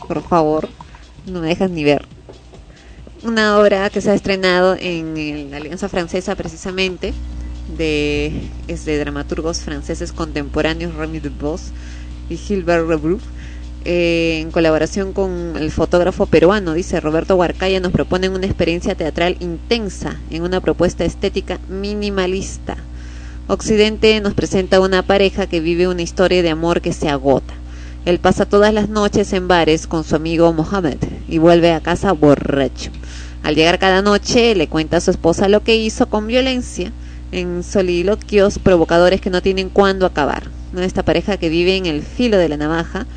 por 0.08 0.24
favor, 0.28 0.70
no 1.26 1.42
me 1.42 1.48
dejas 1.48 1.70
ni 1.70 1.84
ver. 1.84 2.06
Una 3.24 3.58
obra 3.58 3.90
que 3.90 4.02
se 4.02 4.12
ha 4.12 4.14
estrenado 4.14 4.78
en, 4.80 5.50
la 5.52 5.58
Alianza 5.58 5.90
Francesa 5.90 6.36
precisamente, 6.36 7.14
de, 7.78 8.50
es 8.68 8.86
de 8.86 8.98
dramaturgos 8.98 9.60
franceses 9.60 10.14
contemporáneos 10.14 10.94
Remy 10.96 11.20
Dubos 11.20 11.72
y 12.30 12.38
Gilbert 12.38 12.88
Rebrouf, 12.88 13.24
en 13.90 14.52
colaboración 14.52 15.14
con 15.14 15.54
el 15.56 15.72
fotógrafo 15.72 16.26
peruano, 16.26 16.74
dice 16.74 17.00
Roberto 17.00 17.38
Huarcaya, 17.38 17.80
nos 17.80 17.94
proponen 17.94 18.34
una 18.34 18.46
experiencia 18.46 18.96
teatral 18.96 19.38
intensa 19.40 20.18
en 20.30 20.44
una 20.44 20.60
propuesta 20.60 21.06
estética 21.06 21.58
minimalista. 21.70 22.76
Occidente 23.48 24.20
nos 24.20 24.34
presenta 24.34 24.82
una 24.82 25.04
pareja 25.04 25.48
que 25.48 25.62
vive 25.62 25.88
una 25.88 26.02
historia 26.02 26.44
de 26.44 26.50
amor 26.50 26.82
que 26.82 26.92
se 26.92 27.08
agota. 27.08 27.54
Él 28.04 28.20
pasa 28.20 28.46
todas 28.46 28.74
las 28.74 28.90
noches 28.90 29.32
en 29.32 29.48
bares 29.48 29.88
con 29.88 30.04
su 30.04 30.18
amigo 30.18 30.52
Mohamed 30.52 30.98
y 31.30 31.38
vuelve 31.38 31.72
a 31.72 31.80
casa 31.80 32.12
borracho. 32.12 32.92
Al 33.42 33.56
llegar 33.56 33.80
cada 33.80 34.02
noche 34.02 34.54
le 34.56 34.68
cuenta 34.68 34.98
a 34.98 35.02
su 35.02 35.12
esposa 35.12 35.48
lo 35.48 35.64
que 35.64 35.78
hizo 35.78 36.10
con 36.10 36.28
violencia 36.28 36.92
en 37.32 37.64
soliloquios 37.64 38.60
provocadores 38.60 39.22
que 39.22 39.30
no 39.30 39.42
tienen 39.42 39.70
cuándo 39.70 40.06
acabar. 40.06 40.44
Esta 40.78 41.04
pareja 41.04 41.38
que 41.38 41.48
vive 41.48 41.78
en 41.78 41.86
el 41.86 42.02
filo 42.02 42.38
de 42.38 42.50
la 42.50 42.58
navaja, 42.58 43.08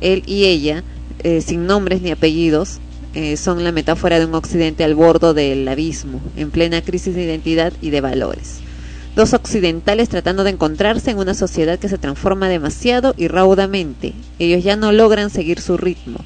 él 0.00 0.22
y 0.26 0.44
ella, 0.44 0.82
eh, 1.22 1.40
sin 1.40 1.66
nombres 1.66 2.02
ni 2.02 2.10
apellidos, 2.10 2.80
eh, 3.14 3.36
son 3.36 3.64
la 3.64 3.72
metáfora 3.72 4.18
de 4.18 4.26
un 4.26 4.34
occidente 4.34 4.84
al 4.84 4.94
borde 4.94 5.32
del 5.32 5.66
abismo, 5.68 6.20
en 6.36 6.50
plena 6.50 6.82
crisis 6.82 7.14
de 7.14 7.24
identidad 7.24 7.72
y 7.80 7.90
de 7.90 8.02
valores. 8.02 8.58
Dos 9.14 9.32
occidentales 9.32 10.10
tratando 10.10 10.44
de 10.44 10.50
encontrarse 10.50 11.10
en 11.10 11.18
una 11.18 11.32
sociedad 11.32 11.78
que 11.78 11.88
se 11.88 11.96
transforma 11.96 12.50
demasiado 12.50 13.14
y 13.16 13.28
raudamente. 13.28 14.12
Ellos 14.38 14.62
ya 14.62 14.76
no 14.76 14.92
logran 14.92 15.30
seguir 15.30 15.62
su 15.62 15.78
ritmo. 15.78 16.18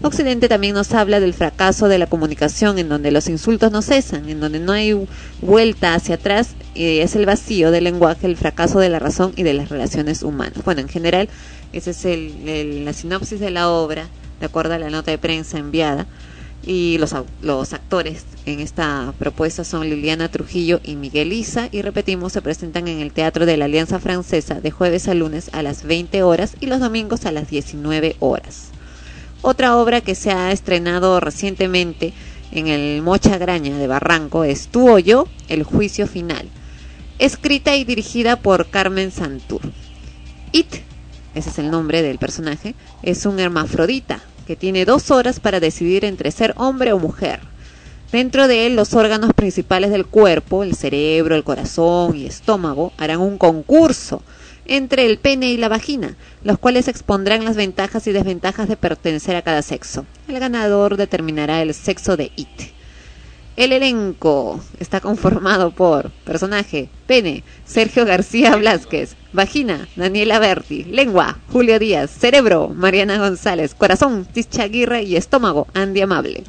Occidente 0.00 0.48
también 0.48 0.74
nos 0.74 0.94
habla 0.94 1.18
del 1.18 1.34
fracaso 1.34 1.88
de 1.88 1.98
la 1.98 2.06
comunicación, 2.06 2.78
en 2.78 2.88
donde 2.88 3.10
los 3.10 3.28
insultos 3.28 3.72
no 3.72 3.82
cesan, 3.82 4.28
en 4.28 4.38
donde 4.38 4.60
no 4.60 4.72
hay 4.72 4.96
vuelta 5.42 5.94
hacia 5.94 6.14
atrás, 6.14 6.54
eh, 6.76 7.02
es 7.02 7.16
el 7.16 7.26
vacío 7.26 7.72
del 7.72 7.84
lenguaje, 7.84 8.28
el 8.28 8.36
fracaso 8.36 8.78
de 8.78 8.88
la 8.88 9.00
razón 9.00 9.32
y 9.34 9.42
de 9.42 9.54
las 9.54 9.70
relaciones 9.70 10.22
humanas. 10.22 10.64
Bueno, 10.64 10.80
en 10.80 10.88
general, 10.88 11.28
esa 11.72 11.90
es 11.90 12.04
la 12.04 12.92
sinopsis 12.92 13.40
de 13.40 13.50
la 13.50 13.68
obra, 13.68 14.08
de 14.40 14.46
acuerdo 14.46 14.74
a 14.74 14.78
la 14.78 14.90
nota 14.90 15.10
de 15.10 15.18
prensa 15.18 15.58
enviada. 15.58 16.06
Y 16.66 16.98
los, 16.98 17.14
los 17.40 17.72
actores 17.72 18.24
en 18.44 18.60
esta 18.60 19.14
propuesta 19.18 19.64
son 19.64 19.88
Liliana 19.88 20.28
Trujillo 20.28 20.80
y 20.82 20.96
Miguel 20.96 21.32
Isa. 21.32 21.68
Y 21.70 21.82
repetimos, 21.82 22.32
se 22.32 22.42
presentan 22.42 22.88
en 22.88 23.00
el 23.00 23.12
Teatro 23.12 23.46
de 23.46 23.56
la 23.56 23.66
Alianza 23.66 24.00
Francesa 24.00 24.60
de 24.60 24.70
jueves 24.70 25.08
a 25.08 25.14
lunes 25.14 25.50
a 25.52 25.62
las 25.62 25.84
20 25.84 26.22
horas 26.22 26.56
y 26.60 26.66
los 26.66 26.80
domingos 26.80 27.26
a 27.26 27.32
las 27.32 27.48
19 27.48 28.16
horas. 28.18 28.70
Otra 29.40 29.76
obra 29.76 30.00
que 30.00 30.14
se 30.14 30.32
ha 30.32 30.50
estrenado 30.50 31.20
recientemente 31.20 32.12
en 32.50 32.66
el 32.66 33.02
Mocha 33.02 33.38
Graña 33.38 33.76
de 33.78 33.86
Barranco 33.86 34.44
es 34.44 34.68
Tú 34.68 34.90
o 34.90 34.98
yo, 34.98 35.28
El 35.48 35.62
Juicio 35.62 36.06
Final. 36.06 36.48
Escrita 37.18 37.76
y 37.76 37.84
dirigida 37.84 38.36
por 38.36 38.68
Carmen 38.68 39.10
Santur. 39.12 39.60
It, 40.52 40.66
ese 41.34 41.50
es 41.50 41.58
el 41.58 41.70
nombre 41.70 42.02
del 42.02 42.18
personaje, 42.18 42.74
es 43.02 43.26
un 43.26 43.38
hermafrodita 43.38 44.20
que 44.46 44.56
tiene 44.56 44.84
dos 44.84 45.10
horas 45.10 45.40
para 45.40 45.60
decidir 45.60 46.04
entre 46.04 46.30
ser 46.30 46.54
hombre 46.56 46.92
o 46.92 46.98
mujer. 46.98 47.40
Dentro 48.10 48.48
de 48.48 48.66
él, 48.66 48.76
los 48.76 48.94
órganos 48.94 49.34
principales 49.34 49.90
del 49.90 50.06
cuerpo, 50.06 50.62
el 50.62 50.74
cerebro, 50.74 51.34
el 51.34 51.44
corazón 51.44 52.16
y 52.16 52.24
estómago, 52.24 52.92
harán 52.96 53.20
un 53.20 53.36
concurso 53.36 54.22
entre 54.64 55.04
el 55.04 55.18
pene 55.18 55.50
y 55.50 55.58
la 55.58 55.68
vagina, 55.68 56.16
los 56.42 56.58
cuales 56.58 56.88
expondrán 56.88 57.44
las 57.44 57.56
ventajas 57.56 58.06
y 58.06 58.12
desventajas 58.12 58.68
de 58.68 58.76
pertenecer 58.76 59.36
a 59.36 59.42
cada 59.42 59.60
sexo. 59.60 60.06
El 60.26 60.40
ganador 60.40 60.96
determinará 60.96 61.60
el 61.60 61.74
sexo 61.74 62.16
de 62.16 62.32
It. 62.36 62.77
El 63.58 63.72
elenco 63.72 64.60
está 64.78 65.00
conformado 65.00 65.72
por 65.72 66.12
personaje, 66.24 66.88
pene, 67.08 67.42
Sergio 67.64 68.04
García 68.04 68.54
Blázquez, 68.54 69.16
vagina, 69.32 69.88
Daniela 69.96 70.38
Berti, 70.38 70.84
lengua, 70.84 71.38
Julio 71.50 71.80
Díaz, 71.80 72.08
cerebro, 72.08 72.68
Mariana 72.68 73.18
González, 73.18 73.74
corazón, 73.74 74.28
Tischa 74.32 74.62
Aguirre 74.62 75.02
y 75.02 75.16
estómago, 75.16 75.66
Andy 75.74 76.02
Amable. 76.02 76.44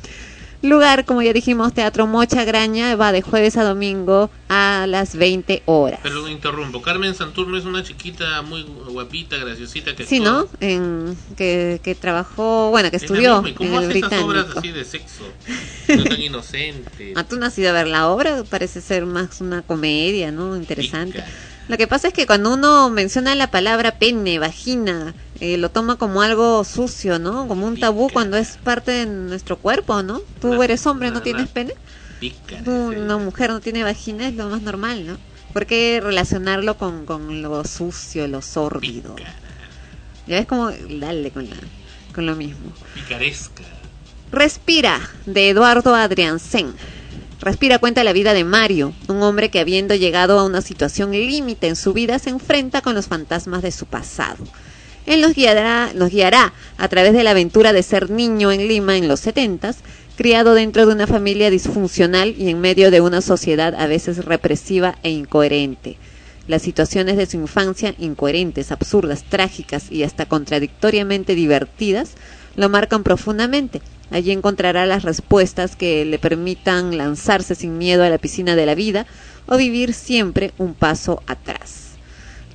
Lugar, 0.61 1.05
como 1.05 1.21
ya 1.21 1.31
dijimos, 1.31 1.73
Teatro 1.73 2.05
Mocha 2.05 2.43
Graña, 2.43 2.95
va 2.95 3.11
de 3.11 3.21
jueves 3.21 3.55
a 3.55 3.63
domingo 3.63 4.29
a 4.49 4.85
las 4.87 5.15
20 5.15 5.63
horas. 5.65 5.99
Pero 6.03 6.27
interrumpo. 6.27 6.81
Carmen 6.81 7.15
Santurno 7.15 7.57
es 7.57 7.65
una 7.65 7.83
chiquita 7.83 8.41
muy 8.41 8.63
guapita, 8.63 9.37
graciosita 9.37 9.95
que 9.95 10.05
Sí, 10.05 10.17
actúa. 10.17 10.31
¿no? 10.31 10.47
En, 10.59 11.17
que, 11.37 11.79
que 11.83 11.95
trabajó, 11.95 12.69
bueno, 12.71 12.89
que 12.89 12.97
Es 12.97 13.03
estudió. 13.03 13.43
¿Y 13.45 13.49
en 13.49 13.55
¿Cómo 13.55 13.79
el 13.79 13.89
hace 13.89 13.99
esas 13.99 14.21
obras 14.21 14.45
así 14.55 14.71
de 14.71 14.83
sexo? 14.85 15.23
No 15.87 16.03
tan 16.03 16.21
inocente. 16.21 17.13
Ah, 17.15 17.23
tú 17.23 17.37
no 17.37 17.45
has 17.47 17.57
ido 17.57 17.69
a 17.69 17.73
ver 17.73 17.87
la 17.87 18.09
obra, 18.09 18.43
parece 18.43 18.81
ser 18.81 19.05
más 19.05 19.41
una 19.41 19.61
comedia, 19.61 20.31
¿no? 20.31 20.55
Interesante. 20.55 21.23
Lo 21.67 21.77
que 21.77 21.87
pasa 21.87 22.07
es 22.07 22.13
que 22.13 22.25
cuando 22.25 22.53
uno 22.53 22.89
menciona 22.89 23.35
la 23.35 23.51
palabra 23.51 23.97
pene, 23.99 24.39
vagina, 24.39 25.13
eh, 25.39 25.57
lo 25.57 25.69
toma 25.69 25.95
como 25.95 26.21
algo 26.21 26.63
sucio, 26.63 27.17
¿no? 27.19 27.47
Como 27.47 27.65
un 27.65 27.79
tabú 27.79 28.09
cuando 28.09 28.37
es 28.37 28.57
parte 28.57 28.91
de 28.91 29.05
nuestro 29.05 29.57
cuerpo, 29.57 30.03
¿no? 30.03 30.21
Tú 30.41 30.61
eres 30.61 30.85
hombre, 30.85 31.11
¿no 31.11 31.21
tienes 31.21 31.47
pene? 31.47 31.73
Tú, 32.65 32.71
una 32.71 33.17
mujer 33.17 33.49
no 33.49 33.61
tiene 33.61 33.83
vagina, 33.83 34.27
es 34.27 34.35
lo 34.35 34.49
más 34.49 34.61
normal, 34.61 35.07
¿no? 35.07 35.17
¿Por 35.53 35.65
qué 35.65 36.01
relacionarlo 36.03 36.77
con, 36.77 37.05
con 37.05 37.41
lo 37.41 37.63
sucio, 37.63 38.27
lo 38.27 38.41
sórdido? 38.41 39.15
Ya 40.27 40.35
ves 40.35 40.45
como, 40.45 40.69
dale 40.71 41.31
con, 41.31 41.49
la, 41.49 41.55
con 42.13 42.25
lo 42.25 42.35
mismo. 42.35 42.73
Picaresca. 42.93 43.63
Respira, 44.31 44.99
de 45.25 45.49
Eduardo 45.49 45.95
Adriansen. 45.95 46.73
Respira 47.39 47.79
cuenta 47.79 48.03
la 48.03 48.11
vida 48.11 48.33
de 48.33 48.43
Mario, 48.43 48.93
un 49.07 49.23
hombre 49.23 49.49
que 49.49 49.61
habiendo 49.61 49.95
llegado 49.95 50.37
a 50.37 50.43
una 50.43 50.61
situación 50.61 51.11
límite 51.11 51.67
en 51.67 51.77
su 51.77 51.93
vida 51.93 52.19
se 52.19 52.29
enfrenta 52.29 52.81
con 52.81 52.93
los 52.93 53.07
fantasmas 53.07 53.61
de 53.61 53.71
su 53.71 53.85
pasado. 53.85 54.43
Él 55.09 55.21
nos 55.21 55.33
guiará, 55.33 55.91
nos 55.95 56.11
guiará 56.11 56.53
a 56.77 56.87
través 56.87 57.13
de 57.13 57.23
la 57.23 57.31
aventura 57.31 57.73
de 57.73 57.81
ser 57.81 58.11
niño 58.11 58.51
en 58.51 58.67
Lima 58.67 58.95
en 58.95 59.07
los 59.07 59.19
setentas, 59.19 59.77
criado 60.15 60.53
dentro 60.53 60.85
de 60.85 60.93
una 60.93 61.07
familia 61.07 61.49
disfuncional 61.49 62.35
y 62.37 62.47
en 62.47 62.61
medio 62.61 62.91
de 62.91 63.01
una 63.01 63.21
sociedad 63.21 63.73
a 63.73 63.87
veces 63.87 64.23
represiva 64.23 64.99
e 65.01 65.09
incoherente. 65.09 65.97
Las 66.47 66.61
situaciones 66.61 67.17
de 67.17 67.25
su 67.25 67.37
infancia, 67.37 67.95
incoherentes, 67.97 68.71
absurdas, 68.71 69.23
trágicas 69.23 69.91
y 69.91 70.03
hasta 70.03 70.27
contradictoriamente 70.27 71.33
divertidas, 71.33 72.11
lo 72.55 72.69
marcan 72.69 73.01
profundamente. 73.01 73.81
Allí 74.11 74.29
encontrará 74.29 74.85
las 74.85 75.01
respuestas 75.01 75.75
que 75.75 76.05
le 76.05 76.19
permitan 76.19 76.99
lanzarse 76.99 77.55
sin 77.55 77.79
miedo 77.79 78.03
a 78.03 78.09
la 78.09 78.19
piscina 78.19 78.55
de 78.55 78.67
la 78.67 78.75
vida 78.75 79.07
o 79.47 79.57
vivir 79.57 79.95
siempre 79.95 80.53
un 80.59 80.75
paso 80.75 81.23
atrás. 81.25 81.88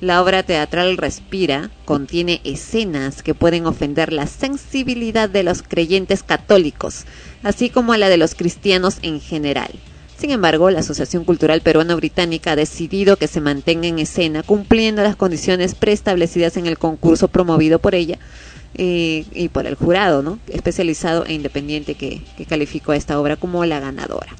La 0.01 0.21
obra 0.21 0.43
teatral 0.43 0.97
Respira 0.97 1.71
contiene 1.85 2.41
escenas 2.43 3.23
que 3.23 3.33
pueden 3.33 3.65
ofender 3.65 4.11
la 4.11 4.27
sensibilidad 4.27 5.29
de 5.29 5.43
los 5.43 5.63
creyentes 5.63 6.21
católicos, 6.21 7.05
así 7.43 7.69
como 7.69 7.93
a 7.93 7.97
la 7.97 8.09
de 8.09 8.17
los 8.17 8.35
cristianos 8.35 8.97
en 9.03 9.21
general. 9.21 9.71
Sin 10.17 10.31
embargo, 10.31 10.69
la 10.69 10.79
Asociación 10.79 11.23
Cultural 11.23 11.61
Peruana 11.61 11.95
Británica 11.95 12.51
ha 12.51 12.55
decidido 12.57 13.15
que 13.15 13.29
se 13.29 13.39
mantenga 13.39 13.87
en 13.87 13.99
escena 13.99 14.43
cumpliendo 14.43 15.01
las 15.01 15.15
condiciones 15.15 15.75
preestablecidas 15.75 16.57
en 16.57 16.65
el 16.65 16.77
concurso 16.77 17.29
promovido 17.29 17.79
por 17.79 17.95
ella 17.95 18.19
eh, 18.73 19.23
y 19.33 19.47
por 19.47 19.65
el 19.65 19.75
jurado, 19.75 20.21
¿no? 20.21 20.39
especializado 20.49 21.25
e 21.25 21.33
independiente 21.33 21.95
que 21.95 22.21
calificó 22.49 22.91
a 22.91 22.97
esta 22.97 23.17
obra 23.17 23.37
como 23.37 23.63
la 23.63 23.79
ganadora. 23.79 24.35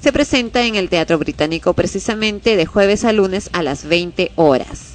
Se 0.00 0.12
presenta 0.12 0.64
en 0.64 0.76
el 0.76 0.88
Teatro 0.88 1.18
Británico 1.18 1.74
precisamente 1.74 2.56
de 2.56 2.64
jueves 2.64 3.04
a 3.04 3.12
lunes 3.12 3.50
a 3.52 3.62
las 3.62 3.84
20 3.84 4.32
horas. 4.34 4.94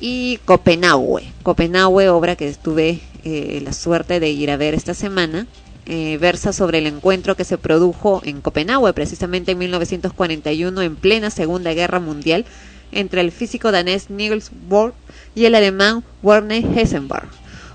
Y 0.00 0.38
Copenhague, 0.44 1.32
Copenhague, 1.44 2.08
obra 2.08 2.34
que 2.34 2.52
tuve 2.54 2.98
eh, 3.22 3.60
la 3.64 3.72
suerte 3.72 4.18
de 4.18 4.30
ir 4.30 4.50
a 4.50 4.56
ver 4.56 4.74
esta 4.74 4.94
semana, 4.94 5.46
eh, 5.86 6.18
versa 6.20 6.52
sobre 6.52 6.78
el 6.78 6.88
encuentro 6.88 7.36
que 7.36 7.44
se 7.44 7.56
produjo 7.56 8.20
en 8.24 8.40
Copenhague, 8.40 8.92
precisamente 8.94 9.52
en 9.52 9.58
1941, 9.58 10.82
en 10.82 10.96
plena 10.96 11.30
Segunda 11.30 11.72
Guerra 11.72 12.00
Mundial, 12.00 12.44
entre 12.90 13.20
el 13.20 13.30
físico 13.30 13.70
danés 13.70 14.10
Niels 14.10 14.50
Bohr 14.68 14.92
y 15.36 15.44
el 15.44 15.54
alemán 15.54 16.02
Werner 16.20 16.64
Heisenberg. 16.76 17.28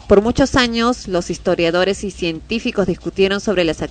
Por 0.08 0.22
muchos 0.22 0.56
años, 0.56 1.10
los 1.10 1.30
historiadores 1.30 2.06
y 2.06 2.12
científicos 2.12 2.88
discutieron 2.88 3.42
sobre 3.42 3.66
las, 3.66 3.84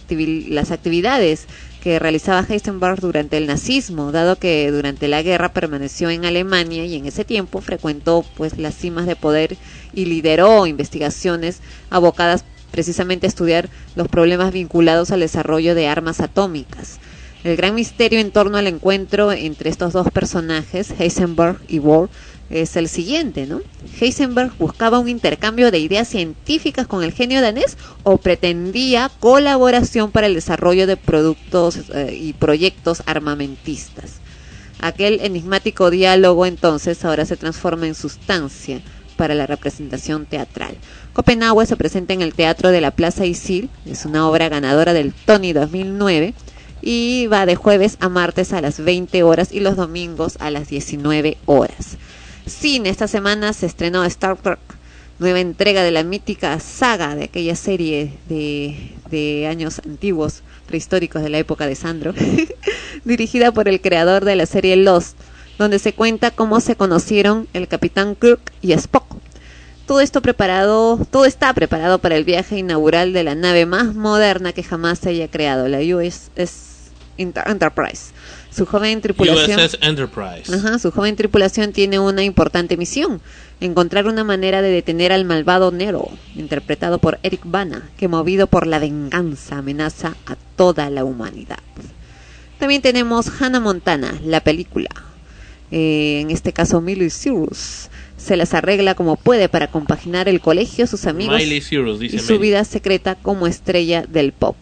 las 0.49 0.71
actividades 0.71 1.45
que 1.83 1.99
realizaba 1.99 2.47
Heisenberg 2.49 3.01
durante 3.01 3.37
el 3.37 3.47
nazismo, 3.47 4.13
dado 4.13 4.37
que 4.37 4.71
durante 4.71 5.09
la 5.09 5.21
guerra 5.21 5.53
permaneció 5.53 6.09
en 6.09 6.25
Alemania 6.25 6.87
y 6.87 6.97
en 6.97 7.05
ese 7.05 7.27
tiempo 7.27 7.61
frecuentó 7.61 8.25
pues 8.35 8.57
las 8.57 8.75
cimas 8.75 9.05
de 9.05 9.15
poder 9.15 9.59
y 9.93 10.07
lideró 10.07 10.67
investigaciones 10.67 11.61
abocadas 11.91 12.47
precisamente 12.71 13.27
a 13.27 13.29
estudiar 13.29 13.69
los 13.95 14.09
problemas 14.09 14.55
vinculados 14.55 15.11
al 15.11 15.21
desarrollo 15.21 15.75
de 15.75 15.87
armas 15.87 16.21
atómicas. 16.21 16.99
El 17.45 17.57
gran 17.57 17.75
misterio 17.75 18.19
en 18.21 18.33
torno 18.33 18.57
al 18.57 18.67
encuentro 18.67 19.33
entre 19.33 19.69
estos 19.69 19.93
dos 19.93 20.11
personajes, 20.11 20.93
Heisenberg 20.99 21.61
y 21.69 21.79
Bohr, 21.79 22.09
es 22.51 22.77
el 22.77 22.89
siguiente, 22.89 23.47
¿no? 23.47 23.61
Heisenberg 24.01 24.57
buscaba 24.59 24.99
un 24.99 25.09
intercambio 25.09 25.71
de 25.71 25.79
ideas 25.79 26.09
científicas 26.09 26.87
con 26.87 27.03
el 27.03 27.13
genio 27.13 27.41
danés 27.41 27.77
o 28.05 28.19
pretendía 28.19 29.11
colaboración 29.21 30.11
para 30.11 30.27
el 30.27 30.35
desarrollo 30.35 30.87
de 30.87 30.97
productos 30.97 31.79
eh, 31.93 32.17
y 32.19 32.33
proyectos 32.35 33.03
armamentistas. 33.07 34.21
Aquel 34.81 35.21
enigmático 35.23 35.91
diálogo 35.91 36.47
entonces 36.47 37.05
ahora 37.05 37.25
se 37.25 37.37
transforma 37.37 37.87
en 37.87 37.95
sustancia 37.95 38.81
para 39.17 39.35
la 39.35 39.47
representación 39.47 40.27
teatral. 40.27 40.77
Copenhague 41.15 41.67
se 41.67 41.77
presenta 41.77 42.13
en 42.13 42.21
el 42.21 42.35
Teatro 42.35 42.71
de 42.71 42.83
la 42.83 42.91
Plaza 42.91 43.25
Isil, 43.25 43.71
es 43.87 44.05
una 44.05 44.29
obra 44.29 44.49
ganadora 44.51 44.93
del 44.93 45.15
Tony 45.15 45.55
2009 45.55 46.35
y 46.83 47.27
va 47.29 47.47
de 47.47 47.57
jueves 47.57 47.97
a 48.01 48.11
martes 48.11 48.53
a 48.53 48.61
las 48.61 48.79
20 48.79 49.23
horas 49.23 49.51
y 49.51 49.61
los 49.61 49.77
domingos 49.77 50.37
a 50.41 50.51
las 50.51 50.69
19 50.69 51.39
horas. 51.47 51.97
Cine, 52.47 52.91
esta 52.91 53.09
semana 53.09 53.53
se 53.53 53.67
estrenó 53.67 54.05
Star 54.05 54.37
Trek, 54.37 54.61
nueva 55.19 55.41
entrega 55.41 55.83
de 55.83 55.91
la 55.91 56.05
mítica 56.05 56.61
saga 56.61 57.17
de 57.17 57.25
aquella 57.25 57.57
serie 57.57 58.13
de, 58.29 58.93
de 59.11 59.49
años 59.49 59.81
antiguos, 59.85 60.43
prehistóricos 60.67 61.23
de 61.23 61.29
la 61.29 61.39
época 61.39 61.67
de 61.67 61.75
Sandro, 61.75 62.15
dirigida 63.05 63.51
por 63.51 63.69
el 63.69 63.81
creador 63.81 64.25
de 64.25 64.37
la 64.37 64.47
serie 64.47 64.77
Lost, 64.77 65.19
donde 65.59 65.81
se 65.81 65.93
cuenta 65.93 66.31
cómo 66.31 66.61
se 66.61 66.77
conocieron 66.77 67.49
el 67.53 67.67
capitán 67.67 68.15
Kirk 68.15 68.53
y 68.63 68.73
Spock. 68.75 69.17
Todo 69.89 70.01
esto 70.01 70.23
preparado, 70.23 71.05
todo 71.11 71.25
está 71.25 71.53
preparado 71.53 71.99
para 71.99 72.15
el 72.15 72.25
viaje 72.25 72.59
inaugural 72.59 73.13
de 73.13 73.25
la 73.25 73.35
nave 73.35 73.67
más 73.67 73.97
moderna 73.97 74.53
que 74.53 74.63
jamás 74.63 75.01
se 75.01 75.09
haya 75.09 75.29
creado, 75.29 75.67
la 75.67 75.79
USS 75.79 76.93
Enterprise. 77.19 78.13
Su 78.57 78.65
joven 78.65 79.03
tripulación 79.03 79.61
USS 79.61 79.77
Enterprise. 79.83 80.55
Ajá, 80.55 80.79
su 80.79 80.91
joven 80.91 81.15
tripulación 81.15 81.73
tiene 81.73 81.99
una 81.99 82.25
importante 82.25 82.79
misión, 82.79 83.21
encontrar 83.61 84.07
una 84.07 84.25
manera 84.25 84.63
de 84.63 84.71
detener 84.71 85.13
al 85.13 85.27
malvado 85.27 85.73
Nero, 85.73 86.09
interpretado 86.35 86.99
por 86.99 87.19
Eric 87.23 87.43
Bana, 87.45 87.91
que 87.99 88.09
movido 88.09 88.47
por 88.47 88.67
la 88.67 88.79
venganza 88.79 89.59
amenaza 89.59 90.17
a 90.25 90.37
toda 90.57 90.89
la 90.89 91.05
humanidad. 91.05 91.59
También 92.59 92.81
tenemos 92.81 93.31
Hannah 93.43 93.61
Montana, 93.61 94.19
la 94.25 94.41
película. 94.41 94.89
Eh, 95.71 96.21
en 96.23 96.31
este 96.31 96.55
caso 96.55 96.81
Miley 96.81 97.11
Cyrus 97.11 97.91
se 98.17 98.37
las 98.39 98.55
arregla 98.55 98.95
como 98.95 99.17
puede 99.17 99.51
para 99.51 99.67
compaginar 99.67 100.31
el 100.31 100.41
colegio, 100.41 100.87
sus 100.87 101.05
amigos 101.05 101.43
Cyrus, 101.43 102.03
y 102.03 102.19
su 102.21 102.39
vida 102.39 102.65
secreta 102.65 103.17
como 103.17 103.47
estrella 103.47 104.07
del 104.09 104.33
pop. 104.33 104.57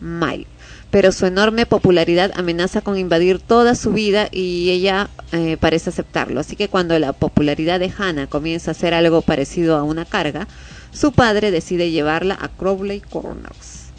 Miley 0.00 0.46
pero 0.90 1.12
su 1.12 1.26
enorme 1.26 1.66
popularidad 1.66 2.32
amenaza 2.34 2.80
con 2.80 2.98
invadir 2.98 3.38
toda 3.38 3.74
su 3.74 3.92
vida 3.92 4.28
y 4.32 4.70
ella 4.70 5.08
eh, 5.32 5.56
parece 5.58 5.90
aceptarlo. 5.90 6.40
Así 6.40 6.56
que 6.56 6.68
cuando 6.68 6.98
la 6.98 7.12
popularidad 7.12 7.78
de 7.78 7.92
Hannah 7.96 8.26
comienza 8.26 8.72
a 8.72 8.74
ser 8.74 8.94
algo 8.94 9.22
parecido 9.22 9.76
a 9.76 9.84
una 9.84 10.04
carga, 10.04 10.48
su 10.92 11.12
padre 11.12 11.50
decide 11.50 11.90
llevarla 11.90 12.36
a 12.40 12.48
Crowley 12.48 13.00
Corners. 13.00 13.90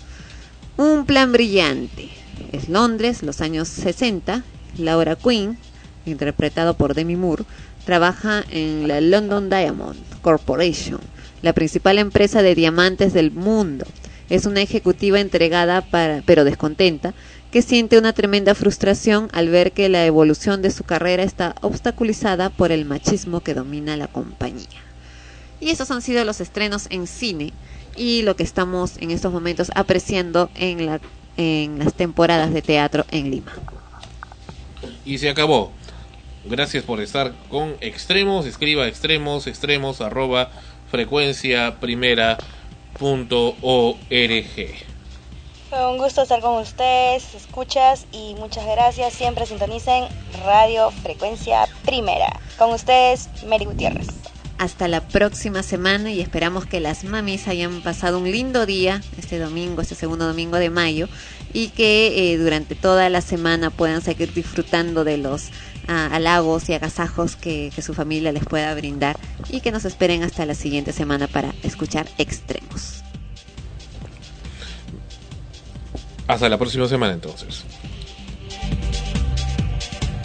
Un 0.78 1.06
plan 1.06 1.32
brillante. 1.32 2.10
Es 2.52 2.68
Londres, 2.68 3.24
los 3.24 3.40
años 3.40 3.70
60. 3.70 4.44
Laura 4.78 5.16
Quinn, 5.16 5.58
interpretado 6.06 6.76
por 6.76 6.94
Demi 6.94 7.16
Moore, 7.16 7.44
trabaja 7.86 8.44
en 8.50 8.88
la 8.88 9.02
London 9.02 9.50
Diamond 9.50 9.98
Corporation, 10.22 11.00
la 11.42 11.54
principal 11.54 11.98
empresa 11.98 12.42
de 12.42 12.56
diamantes 12.56 13.14
del 13.14 13.32
mundo. 13.32 13.86
Es 14.32 14.46
una 14.46 14.62
ejecutiva 14.62 15.20
entregada 15.20 15.82
para, 15.82 16.24
pero 16.26 16.46
descontenta, 16.46 17.14
que 17.52 17.62
siente 17.62 17.98
una 17.98 18.14
tremenda 18.14 18.56
frustración 18.56 19.28
al 19.34 19.50
ver 19.50 19.74
que 19.74 19.90
la 19.90 20.06
evolución 20.06 20.62
de 20.62 20.72
su 20.72 20.86
carrera 20.86 21.24
está 21.24 21.54
obstaculizada 21.60 22.50
por 22.50 22.72
el 22.72 22.86
machismo 22.86 23.42
que 23.42 23.54
domina 23.54 23.98
la 23.98 24.08
compañía. 24.08 24.70
Y 25.60 25.70
esos 25.70 25.92
han 25.92 26.02
sido 26.02 26.24
los 26.24 26.40
estrenos 26.40 26.88
en 26.92 27.08
cine 27.08 27.52
y 27.98 28.22
lo 28.22 28.38
que 28.38 28.44
estamos 28.44 28.94
en 29.00 29.12
estos 29.12 29.34
momentos 29.34 29.70
apreciando 29.76 30.50
en, 30.56 30.86
la, 30.86 31.02
en 31.36 31.78
las 31.80 31.94
temporadas 31.94 32.54
de 32.54 32.62
teatro 32.62 33.06
en 33.12 33.32
Lima. 33.32 33.52
Y 35.04 35.18
se 35.18 35.30
acabó. 35.30 35.74
Gracias 36.46 36.86
por 36.86 37.02
estar 37.02 37.34
con 37.50 37.76
Extremos. 37.82 38.46
Escriba 38.46 38.88
extremos, 38.88 39.46
extremos, 39.46 40.00
arroba 40.00 40.52
frecuencia 40.90 41.82
primera 41.82 42.38
punto 42.98 43.56
org. 43.62 44.92
Fue 45.70 45.90
un 45.90 45.98
gusto 45.98 46.24
estar 46.24 46.42
con 46.42 46.56
ustedes, 46.56 47.34
escuchas 47.34 48.06
y 48.12 48.36
muchas 48.36 48.66
gracias. 48.66 49.14
Siempre 49.14 49.46
sintonicen 49.46 50.04
Radio 50.46 50.92
Frecuencia 50.92 51.66
Primera. 51.86 52.40
Con 52.58 52.72
ustedes, 52.72 53.30
Mary 53.48 53.66
Gutiérrez. 53.66 54.08
Hasta 54.58 54.88
la 54.88 55.02
próxima 55.08 55.64
semana 55.64 56.12
y 56.12 56.22
esperamos 56.22 56.66
que 56.66 56.82
las 56.82 57.04
mamis 57.04 57.48
hayan 57.48 57.82
pasado 57.82 58.20
un 58.20 58.30
lindo 58.30 58.66
día 58.66 59.02
este 59.18 59.40
domingo, 59.40 59.82
este 59.82 59.96
segundo 59.96 60.28
domingo 60.28 60.58
de 60.58 60.70
mayo 60.70 61.08
y 61.54 61.70
que 61.70 62.34
eh, 62.34 62.38
durante 62.38 62.76
toda 62.76 63.10
la 63.10 63.22
semana 63.22 63.70
puedan 63.70 64.02
seguir 64.02 64.34
disfrutando 64.34 65.04
de 65.04 65.18
los 65.18 65.50
halagos 65.92 66.70
y 66.70 66.74
agasajos 66.74 67.36
que, 67.36 67.72
que 67.76 67.82
su 67.82 67.94
familia 67.94 68.32
les 68.32 68.46
pueda 68.46 68.74
brindar 68.74 69.18
y 69.50 69.62
que 69.62 69.72
nos 69.72 69.86
esperen 69.86 70.24
hasta 70.24 70.46
la 70.46 70.56
siguiente 70.56 70.94
semana 70.94 71.28
para 71.28 71.54
escuchar 71.64 72.08
extremos. 72.18 73.04
Hasta 76.28 76.48
la 76.48 76.58
próxima 76.58 76.88
semana 76.88 77.14
entonces. 77.14 77.66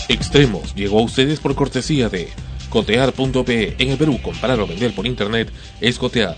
Extremos 0.09 0.75
llegó 0.75 1.01
a 1.01 1.03
ustedes 1.03 1.41
por 1.41 1.55
cortesía 1.57 2.09
de 2.09 2.29
cotear.pe. 2.71 3.75
En 3.79 3.91
el 3.91 3.99
Perú, 3.99 4.21
comprar 4.23 4.61
o 4.61 4.67
vender 4.67 4.95
por 4.95 5.07
internet 5.07 5.51
es 5.81 5.99
cotear. 5.99 6.37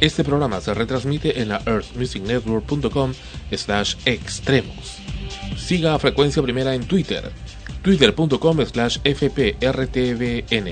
Este 0.00 0.24
programa 0.24 0.60
se 0.60 0.72
retransmite 0.72 1.42
en 1.42 1.50
la 1.50 1.60
earthmusicnetwork.com 1.66 3.12
slash 3.54 3.96
extremos. 4.06 4.96
Siga 5.58 5.94
a 5.94 5.98
Frecuencia 5.98 6.42
Primera 6.42 6.74
en 6.74 6.84
Twitter, 6.84 7.30
twitter.com 7.82 8.66
slash 8.66 9.00
fprtvn. 9.02 10.68